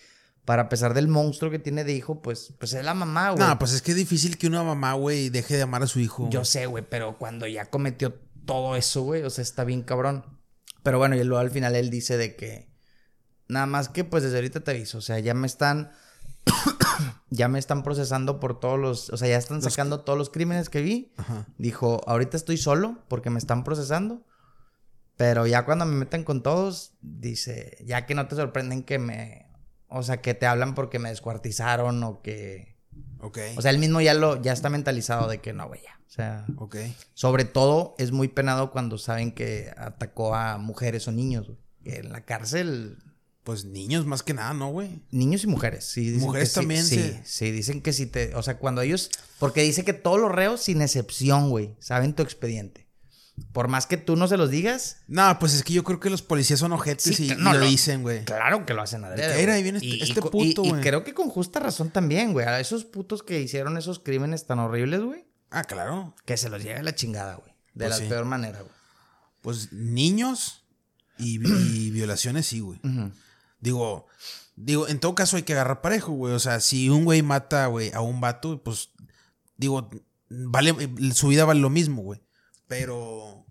Para 0.45 0.69
pesar 0.69 0.93
del 0.93 1.09
monstruo 1.09 1.51
que 1.51 1.59
tiene 1.59 1.85
de 1.85 1.95
hijo, 1.95 2.21
pues, 2.21 2.55
pues 2.59 2.75
es 2.75 2.85
la 2.85 2.93
mamá, 2.93 3.31
güey. 3.31 3.47
No, 3.47 3.59
pues 3.59 3.73
es 3.73 3.81
que 3.81 3.93
es 3.93 3.97
difícil 3.97 4.37
que 4.37 4.47
una 4.47 4.63
mamá, 4.63 4.93
güey, 4.93 5.31
deje 5.31 5.57
de 5.57 5.63
amar 5.63 5.83
a 5.83 5.87
su 5.87 6.01
hijo. 6.01 6.29
Yo 6.31 6.45
sé, 6.45 6.67
güey, 6.67 6.85
pero 6.89 7.17
cuando 7.17 7.47
ya 7.47 7.71
cometió 7.71 8.15
todo 8.45 8.77
eso, 8.77 9.03
güey, 9.03 9.23
o 9.23 9.31
sea, 9.31 9.43
está 9.43 9.65
bien 9.65 9.83
cabrón. 9.83 10.25
Pero 10.83 10.99
bueno, 10.99 11.17
y 11.17 11.25
luego 11.25 11.41
al 11.41 11.51
final 11.51 11.75
él 11.75 11.89
dice 11.89 12.19
de 12.19 12.37
que, 12.37 12.71
nada 13.49 13.67
más 13.67 13.89
que 13.89 14.05
pues 14.05 14.23
desde 14.23 14.37
ahorita 14.37 14.61
te 14.61 14.73
aviso, 14.73 14.99
o 14.99 15.01
sea, 15.01 15.19
ya 15.19 15.33
me 15.33 15.47
están, 15.47 15.93
ya 17.31 17.49
me 17.49 17.59
están 17.59 17.83
procesando 17.83 18.39
por 18.39 18.61
todos 18.61 18.79
los, 18.79 19.09
o 19.11 19.17
sea, 19.17 19.29
ya 19.29 19.39
están 19.39 19.63
sacando 19.63 20.01
todos 20.01 20.19
los 20.19 20.29
crímenes 20.29 20.69
que 20.69 20.83
vi. 20.83 21.13
Ajá. 21.17 21.47
Dijo, 21.57 22.03
ahorita 22.07 22.37
estoy 22.37 22.59
solo 22.59 22.99
porque 23.09 23.31
me 23.31 23.39
están 23.39 23.65
procesando. 23.65 24.23
Pero 25.17 25.47
ya 25.47 25.65
cuando 25.65 25.87
me 25.87 25.95
meten 25.95 26.25
con 26.25 26.43
todos, 26.43 26.95
dice, 27.01 27.79
ya 27.85 28.05
que 28.07 28.15
no 28.15 28.27
te 28.27 28.37
sorprenden 28.37 28.83
que 28.83 28.99
me... 28.99 29.44
O 29.89 30.03
sea, 30.03 30.21
que 30.21 30.35
te 30.35 30.47
hablan 30.47 30.75
porque 30.75 30.99
me 30.99 31.11
descuartizaron 31.11 32.03
o 32.03 32.21
que... 32.23 32.75
Ok. 33.21 33.39
O 33.57 33.63
sea, 33.63 33.71
él 33.71 33.79
mismo 33.79 34.01
ya 34.01 34.15
lo... 34.15 34.41
Ya 34.43 34.53
está 34.53 34.69
mentalizado 34.69 35.29
de 35.29 35.39
que 35.41 35.53
no, 35.53 35.67
güey, 35.69 35.81
ya. 35.83 35.99
O 36.07 36.11
sea... 36.11 36.47
ok. 36.57 36.77
Sobre 37.15 37.45
todo 37.45 37.95
es 37.99 38.13
muy 38.13 38.29
penado 38.29 38.71
cuando 38.71 38.99
saben 38.99 39.33
que 39.33 39.73
atacó 39.77 40.35
a 40.35 40.59
mujeres 40.59 41.07
o 41.09 41.13
niños, 41.13 41.47
güey. 41.47 41.59
En 41.85 42.13
la 42.13 42.23
cárcel... 42.25 42.99
Pues 43.45 43.67
niños 43.67 44.07
más 44.07 44.23
que 44.23 44.33
nada, 44.33 44.55
¿no, 44.55 44.71
güey? 44.73 45.03
Niños 45.11 45.45
y 45.45 45.47
mujeres, 45.49 45.85
sí. 45.85 46.01
dicen 46.13 46.21
Mujeres 46.29 46.49
que 46.49 46.55
sí, 46.55 46.61
también 46.61 46.83
Sí, 46.83 46.97
se- 46.97 47.21
sí, 47.27 47.51
dicen 47.51 47.83
que 47.83 47.93
si 47.93 48.07
te... 48.07 48.35
O 48.37 48.43
sea, 48.43 48.57
cuando 48.57 48.81
ellos... 48.81 49.11
Porque 49.39 49.61
dice 49.61 49.85
que 49.85 49.93
todos 49.93 50.19
los 50.19 50.33
reos, 50.33 50.63
sin 50.63 50.81
excepción, 50.81 51.51
güey, 51.51 51.75
saben 51.79 52.15
tu 52.15 52.23
expediente. 52.23 52.84
Por 53.53 53.67
más 53.69 53.87
que 53.87 53.97
tú 53.97 54.15
no 54.15 54.29
se 54.29 54.37
los 54.37 54.49
digas, 54.51 54.99
No, 55.09 55.39
pues 55.41 55.55
es 55.55 55.65
que 55.65 55.73
yo 55.73 55.83
creo 55.83 55.99
que 55.99 56.09
los 56.09 56.23
policías 56.23 56.61
son 56.61 56.71
ojetes 56.73 57.17
Sí, 57.17 57.27
y, 57.27 57.35
lo 57.35 57.53
no. 57.55 57.59
dicen, 57.61 58.03
güey. 58.03 58.25
claro 58.25 58.65
que 58.65 58.75
lo 58.75 58.83
hacen 58.83 59.05
adrede. 59.05 59.23
que, 59.33 59.41
"Mira, 59.41 59.45
güey". 59.47 59.57
ahí 59.57 59.63
viene 59.65 59.79
este- 59.79 60.05
este 60.05 60.23
puto, 60.23 60.63
y- 60.63 60.67
y 60.67 60.71
güey. 60.71 60.81
creo 60.83 61.03
que 61.03 61.15
con 61.15 61.29
justa 61.31 61.59
razón 61.59 61.91
también, 61.91 62.33
güey. 62.33 62.47
A 62.47 62.61
esos 62.61 62.85
putos 62.85 63.23
que 63.25 63.41
hicieron 63.41 63.77
esos 63.77 63.99
crímenes 63.99 64.47
tan 64.47 64.61
horribles, 64.61 65.01
güey. 65.01 65.25
Ah, 65.51 65.65
claro. 65.65 66.15
Que 66.25 66.37
se 66.37 66.49
los 66.49 66.63
lleve 66.63 66.83
la 66.85 66.95
chingada, 66.95 67.35
güey. 67.35 67.53
De 67.75 67.87
Pues 67.87 67.91
la 67.91 67.97
sí. 67.97 68.09
peor 68.09 68.25
manera, 68.25 68.61
güey. 68.61 68.73
Pues 69.41 69.73
niños 69.73 70.65
y, 71.19 71.39
vi- 71.39 71.49
y 71.87 71.91
violaciones 71.91 72.47
sí, 72.47 72.61
güey. 72.61 72.81
Digo, 73.61 74.07
digo, 74.57 74.87
en 74.89 75.01
todo 75.01 75.15
caso 75.17 75.37
hay 75.37 75.43
que 75.43 75.55
agarrar 75.55 75.81
parejo, 75.81 76.13
güey. 76.13 76.35
O 76.35 76.39
sea, 76.39 76.61
si 76.61 76.89
un 76.89 77.05
güey 77.05 77.23
mata, 77.23 77.67
güey, 77.67 77.91
a 77.93 78.01
un 78.01 78.21
vato, 78.21 78.63
pues, 78.63 78.91
digo, 79.57 79.91
vale, 80.29 80.73
su 81.15 81.29
vida 81.29 81.45
vale 81.45 81.61
lo 81.61 81.71
mismo, 81.71 82.03
güey. 82.03 82.21
Pero. 82.69 83.45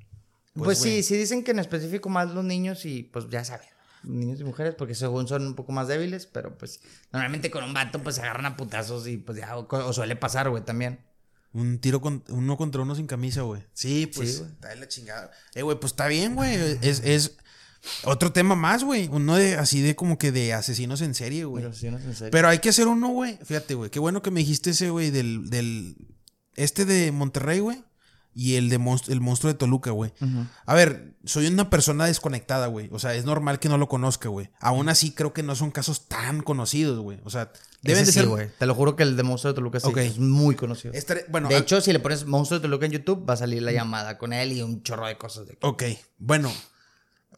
Pues, 0.54 0.66
güey, 0.66 0.76
sí, 0.76 1.04
sí 1.04 1.18
dicen 1.18 1.44
que 1.44 1.52
en 1.52 1.60
específico 1.60 2.10
más 2.10 2.32
los 2.32 2.44
niños 2.44 2.86
y 2.86 3.04
pues 3.04 3.30
ya 3.30 3.44
saben. 3.44 3.68
Niños 4.04 4.40
y 4.42 4.44
mujeres, 4.44 4.76
porque 4.76 4.96
según 4.96 5.28
son 5.28 5.48
un 5.48 5.56
poco 5.56 5.72
más 5.72 5.88
débiles, 5.88 6.26
pero 6.26 6.58
pues 6.58 6.82
normalmente 7.12 7.50
con 7.50 7.64
un 7.64 7.74
vato 7.74 8.04
pues 8.04 8.16
se 8.16 8.22
agarran 8.22 8.46
a 8.46 8.58
putazos 8.58 9.08
y 9.08 9.18
pues 9.18 9.38
ya, 9.38 9.58
o, 9.58 9.66
o 9.70 9.94
suele 9.94 10.16
pasar, 10.16 10.50
güey, 10.50 10.64
también. 10.64 11.00
Un 11.54 11.78
tiro 11.80 12.02
con, 12.02 12.24
uno 12.30 12.58
contra 12.58 12.82
uno 12.82 12.96
sin 12.96 13.08
camisa, 13.08 13.44
güey. 13.44 13.64
Sí, 13.74 14.08
pues, 14.08 14.38
Sí, 14.38 14.44
está 14.44 14.70
de 14.70 14.76
la 14.78 14.88
chingada. 14.88 15.32
Eh, 15.54 15.62
güey, 15.62 15.80
pues 15.80 15.94
está 15.94 16.08
bien, 16.08 16.36
güey. 16.36 16.56
Es, 16.82 17.00
es 17.06 17.38
otro 18.04 18.32
tema 18.32 18.56
más, 18.56 18.84
güey. 18.84 19.08
Uno 19.12 19.36
de, 19.36 19.56
así 19.56 19.82
de 19.82 19.96
como 19.96 20.18
que 20.18 20.32
de 20.32 20.54
asesinos 20.54 21.02
en 21.02 21.14
serie, 21.14 21.46
güey. 21.46 21.66
Es 21.66 21.84
en 21.84 22.16
serio. 22.16 22.32
Pero 22.32 22.48
hay 22.48 22.58
que 22.58 22.70
hacer 22.70 22.88
uno, 22.88 23.10
güey. 23.10 23.38
Fíjate, 23.44 23.76
güey. 23.76 23.92
Qué 23.92 24.00
bueno 24.00 24.24
que 24.24 24.32
me 24.32 24.40
dijiste 24.40 24.72
ese, 24.72 24.90
güey, 24.90 25.12
del, 25.12 25.50
del. 25.52 25.96
Este 26.56 26.86
de 26.86 27.12
Monterrey, 27.12 27.60
güey. 27.60 27.84
Y 28.36 28.56
el 28.56 28.70
de 28.70 28.80
monst- 28.80 29.10
el 29.12 29.22
monstruo 29.22 29.54
de 29.54 29.58
Toluca, 29.60 29.92
güey. 29.92 30.12
A 30.66 30.74
ver, 30.74 31.14
soy 31.24 31.46
una 31.48 31.70
persona 31.70 32.06
desconectada, 32.08 32.66
güey. 32.68 32.90
O 32.92 32.98
sea, 32.98 33.14
es 33.14 33.26
normal 33.26 33.60
que 33.60 33.70
no 33.70 33.78
lo 33.78 33.88
conozca, 33.88 34.28
güey. 34.30 34.50
Aún 34.60 34.90
así, 34.90 35.12
creo 35.12 35.34
que 35.34 35.44
no 35.44 35.56
son 35.56 35.70
casos 35.70 36.08
tan 36.08 36.42
conocidos, 36.42 36.98
güey. 37.00 37.20
O 37.26 37.30
sea, 37.30 37.52
deben 37.84 38.02
Ese 38.02 38.06
de 38.08 38.12
sí, 38.14 38.20
ser. 38.20 38.28
güey. 38.28 38.50
Te 38.58 38.66
lo 38.66 38.74
juro 38.74 38.96
que 38.96 39.04
el 39.04 39.16
de 39.16 39.22
Monstruo 39.22 39.54
de 39.54 39.56
Toluca 39.56 39.80
sí, 39.80 39.88
es 39.98 40.18
muy 40.18 40.56
conocido. 40.56 40.94
Bueno, 41.30 41.48
de 41.48 41.56
a- 41.56 41.58
hecho, 41.60 41.80
si 41.80 41.94
le 41.94 42.00
pones 42.00 42.26
Monstruo 42.26 42.60
de 42.60 42.64
Toluca 42.64 42.88
en 42.88 42.92
YouTube, 42.94 43.24
va 43.30 43.36
a 43.36 43.38
salir 43.38 43.62
la 43.62 43.72
llamada 43.72 44.18
con 44.18 44.34
él 44.34 44.52
y 44.52 44.64
un 44.64 44.82
chorro 44.82 45.06
de 45.06 45.18
cosas 45.18 45.46
de 45.48 45.56
Ok, 45.62 45.84
bueno. 46.18 46.52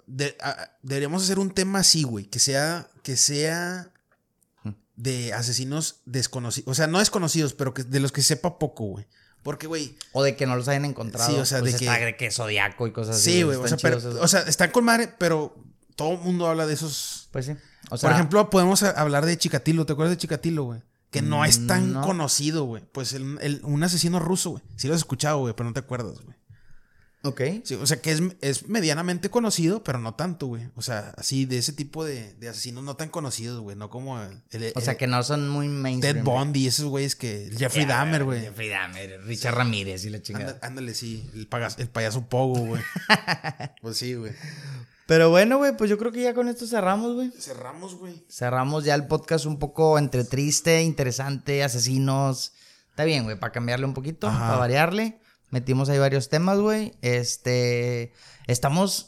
de- 0.08 0.38
a- 0.42 0.72
deberíamos 0.82 1.24
hacer 1.24 1.40
un 1.40 1.50
tema 1.52 1.80
así, 1.80 2.04
güey. 2.04 2.26
Que 2.26 2.40
sea. 2.40 2.88
Que 3.04 3.18
sea. 3.18 3.92
De 4.96 5.34
asesinos 5.34 5.98
desconocidos. 6.06 6.70
O 6.72 6.74
sea, 6.74 6.88
no 6.88 7.00
desconocidos, 7.00 7.54
pero 7.54 7.74
que 7.74 7.84
de 7.84 8.00
los 8.00 8.14
que 8.14 8.22
sepa 8.22 8.58
poco, 8.58 8.86
güey. 8.86 9.06
Porque, 9.46 9.68
güey. 9.68 9.96
O 10.12 10.24
de 10.24 10.36
que 10.36 10.48
no 10.48 10.56
los 10.56 10.68
hayan 10.68 10.86
encontrado. 10.86 11.30
Sí, 11.32 11.38
o 11.40 11.46
sea, 11.46 11.60
pues 11.60 11.74
de 11.74 11.78
que- 11.80 11.86
está 11.86 12.04
de 12.04 12.18
que 12.18 12.32
Zodiaco 12.32 12.88
y 12.88 12.92
cosas 12.92 13.18
así. 13.18 13.32
Sí, 13.32 13.44
güey. 13.44 13.58
O 13.58 13.68
sea, 13.68 13.78
pero- 13.80 14.00
o 14.20 14.28
sea, 14.28 14.40
están 14.42 14.72
con 14.72 14.84
madre, 14.84 15.08
pero 15.20 15.56
todo 15.96 16.14
el 16.14 16.18
mundo 16.18 16.48
habla 16.48 16.66
de 16.66 16.74
esos. 16.74 17.30
Pues 17.32 17.46
sí. 17.46 17.52
O 17.92 17.98
sea, 17.98 18.10
Por 18.10 18.16
ejemplo, 18.16 18.50
podemos 18.50 18.82
hablar 18.82 19.24
de 19.28 19.38
Chikatilo. 19.38 19.86
¿Te 19.86 19.94
acuerdas 19.94 20.14
de 20.14 20.18
Chikatilo, 20.18 20.64
güey? 20.64 20.82
Que 21.12 21.22
no 21.22 21.46
es 21.46 21.68
tan 21.68 21.94
No. 21.94 22.02
conocido, 22.02 22.64
güey. 22.66 22.84
Pues 22.92 23.14
el- 23.14 23.38
el- 23.42 23.62
un 23.64 23.84
asesino 23.84 24.20
ruso, 24.20 24.50
güey. 24.50 24.64
Sí 24.78 24.88
lo 24.88 24.96
has 24.96 25.02
escuchado, 25.02 25.38
güey, 25.38 25.54
pero 25.56 25.70
no 25.70 25.74
te 25.74 25.80
acuerdas, 25.82 26.20
güey. 26.22 26.35
Ok. 27.26 27.42
Sí, 27.64 27.74
o 27.76 27.86
sea, 27.88 28.00
que 28.02 28.12
es, 28.12 28.22
es 28.42 28.68
medianamente 28.70 29.30
conocido, 29.30 29.84
pero 29.84 29.98
no 30.00 30.14
tanto, 30.14 30.46
güey. 30.48 30.70
O 30.76 30.82
sea, 30.82 31.14
así 31.18 31.46
de 31.46 31.58
ese 31.58 31.74
tipo 31.74 32.06
de, 32.06 32.34
de 32.36 32.50
asesinos 32.50 32.84
no 32.84 32.96
tan 32.96 33.10
conocidos, 33.10 33.60
güey. 33.62 33.76
No 33.76 33.90
como 33.90 34.22
el, 34.22 34.42
el- 34.52 34.72
O 34.76 34.82
sea, 34.82 34.94
el 34.94 34.98
que 35.00 35.08
no 35.08 35.22
son 35.24 35.50
muy 35.50 35.68
mainstream. 35.68 36.18
Ted. 36.18 36.24
Bundy, 36.24 36.68
esos 36.68 36.86
güeyes 36.86 37.16
que. 37.16 37.50
Jeffrey 37.58 37.86
Dahmer, 37.86 38.24
güey. 38.24 38.42
Jeffrey 38.42 38.70
Dahmer, 38.70 39.24
Richard 39.26 39.56
Ramírez 39.56 40.06
y 40.06 40.10
la 40.12 40.22
chingada. 40.22 40.60
Ándale, 40.62 40.94
sí. 40.94 41.30
El, 41.34 41.48
pagas- 41.48 41.80
el 41.80 41.90
payaso 41.90 42.28
Pogo, 42.30 42.60
güey. 42.60 42.82
pues 43.82 43.98
sí, 43.98 44.14
güey. 44.14 44.32
Pero 45.08 45.30
bueno, 45.30 45.58
güey, 45.58 45.76
pues 45.78 45.90
yo 45.90 45.98
creo 46.00 46.12
que 46.12 46.22
ya 46.24 46.34
con 46.34 46.48
esto 46.48 46.66
cerramos, 46.66 47.14
güey. 47.14 47.32
Cerramos, 47.40 47.96
güey. 47.96 48.24
Cerramos 48.30 48.84
ya 48.86 48.96
el 48.96 49.06
podcast 49.08 49.46
un 49.46 49.60
poco 49.60 50.00
entre 50.00 50.24
triste, 50.24 50.82
interesante, 50.82 51.64
asesinos. 51.64 52.54
Está 52.90 53.04
bien, 53.04 53.24
güey, 53.24 53.38
para 53.40 53.52
cambiarle 53.52 53.86
un 53.86 53.94
poquito, 53.94 54.28
Ajá. 54.28 54.40
para 54.48 54.58
variarle. 54.58 55.20
Metimos 55.56 55.88
ahí 55.88 55.98
varios 55.98 56.28
temas, 56.28 56.60
güey. 56.60 56.92
Este. 57.02 58.12
Estamos. 58.46 59.08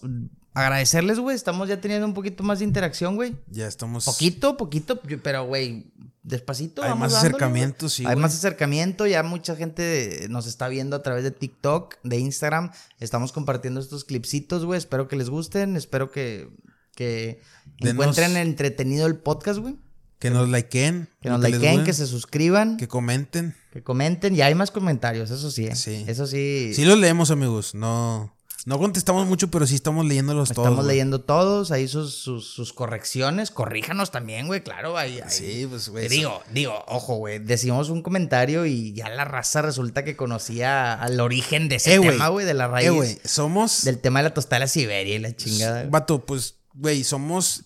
Agradecerles, 0.53 1.19
güey. 1.19 1.35
Estamos 1.35 1.67
ya 1.67 1.81
teniendo 1.81 2.07
un 2.07 2.13
poquito 2.13 2.41
más 2.41 2.59
de 2.59 2.65
interacción, 2.65 3.17
güey. 3.17 3.35
Ya 3.51 3.67
estamos. 3.67 4.05
Poquito, 4.05 4.55
poquito, 4.55 5.01
pero, 5.21 5.45
güey, 5.45 5.91
despacito. 6.23 6.83
Hay 6.83 6.91
vamos 6.91 7.01
más 7.01 7.11
dándole, 7.11 7.27
acercamiento, 7.35 7.77
güey. 7.81 7.89
sí, 7.89 8.05
Hay 8.05 8.15
más 8.15 8.33
acercamiento, 8.33 9.05
ya 9.05 9.23
mucha 9.23 9.57
gente 9.57 10.25
nos 10.29 10.47
está 10.47 10.69
viendo 10.69 10.95
a 10.95 11.03
través 11.03 11.25
de 11.25 11.31
TikTok, 11.31 11.95
de 12.03 12.17
Instagram. 12.17 12.71
Estamos 13.01 13.33
compartiendo 13.33 13.81
estos 13.81 14.05
clipsitos, 14.05 14.63
güey. 14.63 14.77
Espero 14.77 15.09
que 15.09 15.17
les 15.17 15.29
gusten, 15.29 15.75
espero 15.75 16.11
que, 16.11 16.47
que 16.95 17.41
Denos- 17.81 17.91
encuentren 17.91 18.37
entretenido 18.37 19.05
el 19.05 19.17
podcast, 19.17 19.59
güey. 19.59 19.75
Que 20.17 20.29
nos 20.31 20.47
likeen. 20.47 21.09
Que 21.21 21.29
nos 21.29 21.41
likeen, 21.41 21.83
que 21.83 21.91
se 21.93 22.07
suscriban, 22.07 22.77
que, 22.77 22.87
Que 23.77 23.83
comenten. 23.83 24.33
Ya 24.35 24.47
hay 24.47 24.55
más 24.55 24.71
comentarios, 24.71 25.29
eso 25.29 25.51
sí. 25.51 25.67
¿eh? 25.67 25.75
Sí. 25.75 26.03
Eso 26.07 26.25
sí. 26.25 26.71
Sí 26.73 26.83
los 26.83 26.97
leemos, 26.97 27.29
amigos. 27.29 27.75
No, 27.75 28.33
no 28.65 28.79
contestamos 28.79 29.27
mucho, 29.27 29.51
pero 29.51 29.67
sí 29.67 29.75
estamos 29.75 30.03
leyéndolos 30.03 30.49
todos. 30.51 30.65
Estamos 30.69 30.83
leyendo 30.87 31.21
todos, 31.21 31.69
ahí 31.69 31.87
sus, 31.87 32.15
sus, 32.15 32.47
sus 32.49 32.73
correcciones. 32.73 33.51
Corríjanos 33.51 34.09
también, 34.09 34.47
güey, 34.47 34.63
claro. 34.63 34.97
Ahí, 34.97 35.19
ahí- 35.19 35.29
Sí, 35.29 35.67
pues, 35.69 35.89
güey. 35.89 36.09
Digo, 36.09 36.41
digo, 36.51 36.73
ojo, 36.87 37.17
güey. 37.17 37.37
Decimos 37.37 37.91
un 37.91 38.01
comentario 38.01 38.65
y 38.65 38.93
ya 38.93 39.09
la 39.09 39.25
raza 39.25 39.61
resulta 39.61 40.03
que 40.03 40.15
conocía 40.17 40.95
al 40.95 41.19
origen 41.19 41.69
de 41.69 41.75
ese 41.75 41.93
Eh, 41.93 41.99
tema, 41.99 42.29
güey, 42.29 42.47
de 42.47 42.55
la 42.55 42.67
raíz. 42.67 42.87
Eh, 42.87 42.89
güey, 42.89 43.19
somos. 43.25 43.83
Del 43.83 43.99
tema 43.99 44.21
de 44.21 44.23
la 44.29 44.33
tostada 44.33 44.55
de 44.55 44.59
la 44.61 44.67
Siberia 44.69 45.15
y 45.17 45.19
la 45.19 45.35
chingada. 45.35 45.85
Vato, 45.87 46.25
pues, 46.25 46.55
güey, 46.73 47.03
somos 47.03 47.65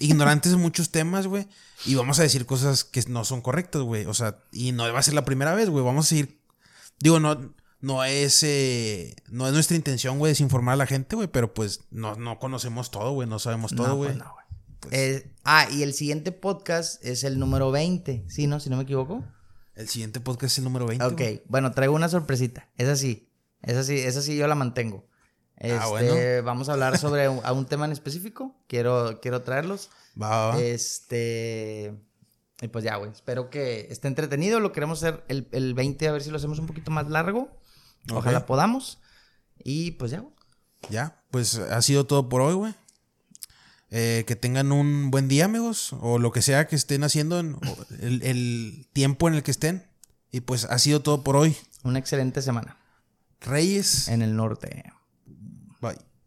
ignorantes 0.00 0.50
de 0.50 0.58
muchos 0.58 0.90
temas, 0.90 1.28
güey. 1.28 1.46
Y 1.86 1.94
vamos 1.96 2.18
a 2.18 2.22
decir 2.22 2.46
cosas 2.46 2.84
que 2.84 3.02
no 3.08 3.24
son 3.24 3.40
correctas, 3.42 3.82
güey. 3.82 4.06
O 4.06 4.14
sea, 4.14 4.38
y 4.52 4.72
no 4.72 4.90
va 4.92 4.98
a 4.98 5.02
ser 5.02 5.14
la 5.14 5.24
primera 5.24 5.54
vez, 5.54 5.68
güey. 5.68 5.84
Vamos 5.84 6.06
a 6.06 6.08
seguir. 6.10 6.40
Digo, 7.00 7.20
no, 7.20 7.54
no 7.80 8.04
es. 8.04 8.42
eh, 8.42 9.14
no 9.28 9.46
es 9.46 9.52
nuestra 9.52 9.76
intención, 9.76 10.18
güey, 10.18 10.30
desinformar 10.32 10.74
a 10.74 10.76
la 10.76 10.86
gente, 10.86 11.16
güey. 11.16 11.28
Pero 11.28 11.52
pues 11.52 11.80
no, 11.90 12.16
no 12.16 12.38
conocemos 12.38 12.90
todo, 12.90 13.12
güey. 13.12 13.28
No 13.28 13.38
sabemos 13.38 13.74
todo, 13.74 13.88
No, 13.88 13.96
güey. 13.96 14.10
pues 14.10 14.24
no, 14.24 14.32
güey. 14.32 14.44
Eh, 14.92 15.30
ah, 15.44 15.66
y 15.70 15.82
el 15.82 15.94
siguiente 15.94 16.30
podcast 16.32 17.04
es 17.04 17.24
el 17.24 17.38
número 17.38 17.70
20. 17.70 18.24
¿Sí, 18.28 18.46
no? 18.46 18.60
Si 18.60 18.70
no 18.70 18.76
me 18.76 18.82
equivoco. 18.84 19.24
El 19.74 19.88
siguiente 19.88 20.20
podcast 20.20 20.52
es 20.52 20.58
el 20.58 20.64
número 20.64 20.86
20. 20.86 21.04
Ok, 21.04 21.42
bueno, 21.48 21.72
traigo 21.72 21.94
una 21.94 22.08
sorpresita. 22.08 22.68
Esa 22.76 22.94
sí, 22.96 23.28
esa 23.62 23.82
sí, 23.82 23.98
esa 23.98 24.22
sí 24.22 24.36
yo 24.36 24.46
la 24.46 24.54
mantengo. 24.54 25.06
Este, 25.56 25.78
Ah, 25.78 25.86
bueno. 25.88 26.14
Vamos 26.44 26.68
a 26.68 26.72
hablar 26.72 26.98
sobre 26.98 27.28
un, 27.28 27.40
a 27.44 27.52
un 27.52 27.66
tema 27.66 27.84
en 27.84 27.92
específico. 27.92 28.54
Quiero, 28.66 29.20
quiero 29.20 29.42
traerlos. 29.42 29.90
Va, 30.20 30.28
va, 30.28 30.46
va. 30.48 30.60
Este. 30.60 31.94
Y 32.60 32.68
pues 32.68 32.84
ya, 32.84 32.96
güey. 32.96 33.10
Espero 33.10 33.50
que 33.50 33.88
esté 33.90 34.08
entretenido. 34.08 34.60
Lo 34.60 34.72
queremos 34.72 35.02
hacer 35.02 35.24
el, 35.28 35.48
el 35.52 35.74
20, 35.74 36.08
a 36.08 36.12
ver 36.12 36.22
si 36.22 36.30
lo 36.30 36.36
hacemos 36.36 36.58
un 36.58 36.66
poquito 36.66 36.90
más 36.90 37.08
largo. 37.08 37.48
Ojalá 38.12 38.46
podamos. 38.46 38.98
Y 39.62 39.92
pues 39.92 40.10
ya, 40.10 40.20
güey. 40.20 40.34
Ya, 40.90 41.22
pues 41.30 41.56
ha 41.56 41.80
sido 41.82 42.06
todo 42.06 42.28
por 42.28 42.42
hoy, 42.42 42.54
güey. 42.54 42.74
Eh, 43.90 44.24
que 44.26 44.34
tengan 44.36 44.72
un 44.72 45.10
buen 45.10 45.28
día, 45.28 45.44
amigos, 45.44 45.94
o 46.00 46.18
lo 46.18 46.32
que 46.32 46.42
sea 46.42 46.66
que 46.66 46.74
estén 46.74 47.04
haciendo, 47.04 47.38
en, 47.38 47.56
el, 48.00 48.22
el 48.22 48.88
tiempo 48.92 49.28
en 49.28 49.34
el 49.34 49.42
que 49.42 49.52
estén. 49.52 49.86
Y 50.32 50.40
pues 50.40 50.64
ha 50.64 50.78
sido 50.78 51.00
todo 51.00 51.22
por 51.22 51.36
hoy. 51.36 51.56
Una 51.84 52.00
excelente 52.00 52.42
semana 52.42 52.76
Reyes, 53.40 54.08
en 54.08 54.22
el 54.22 54.34
norte. 54.36 54.84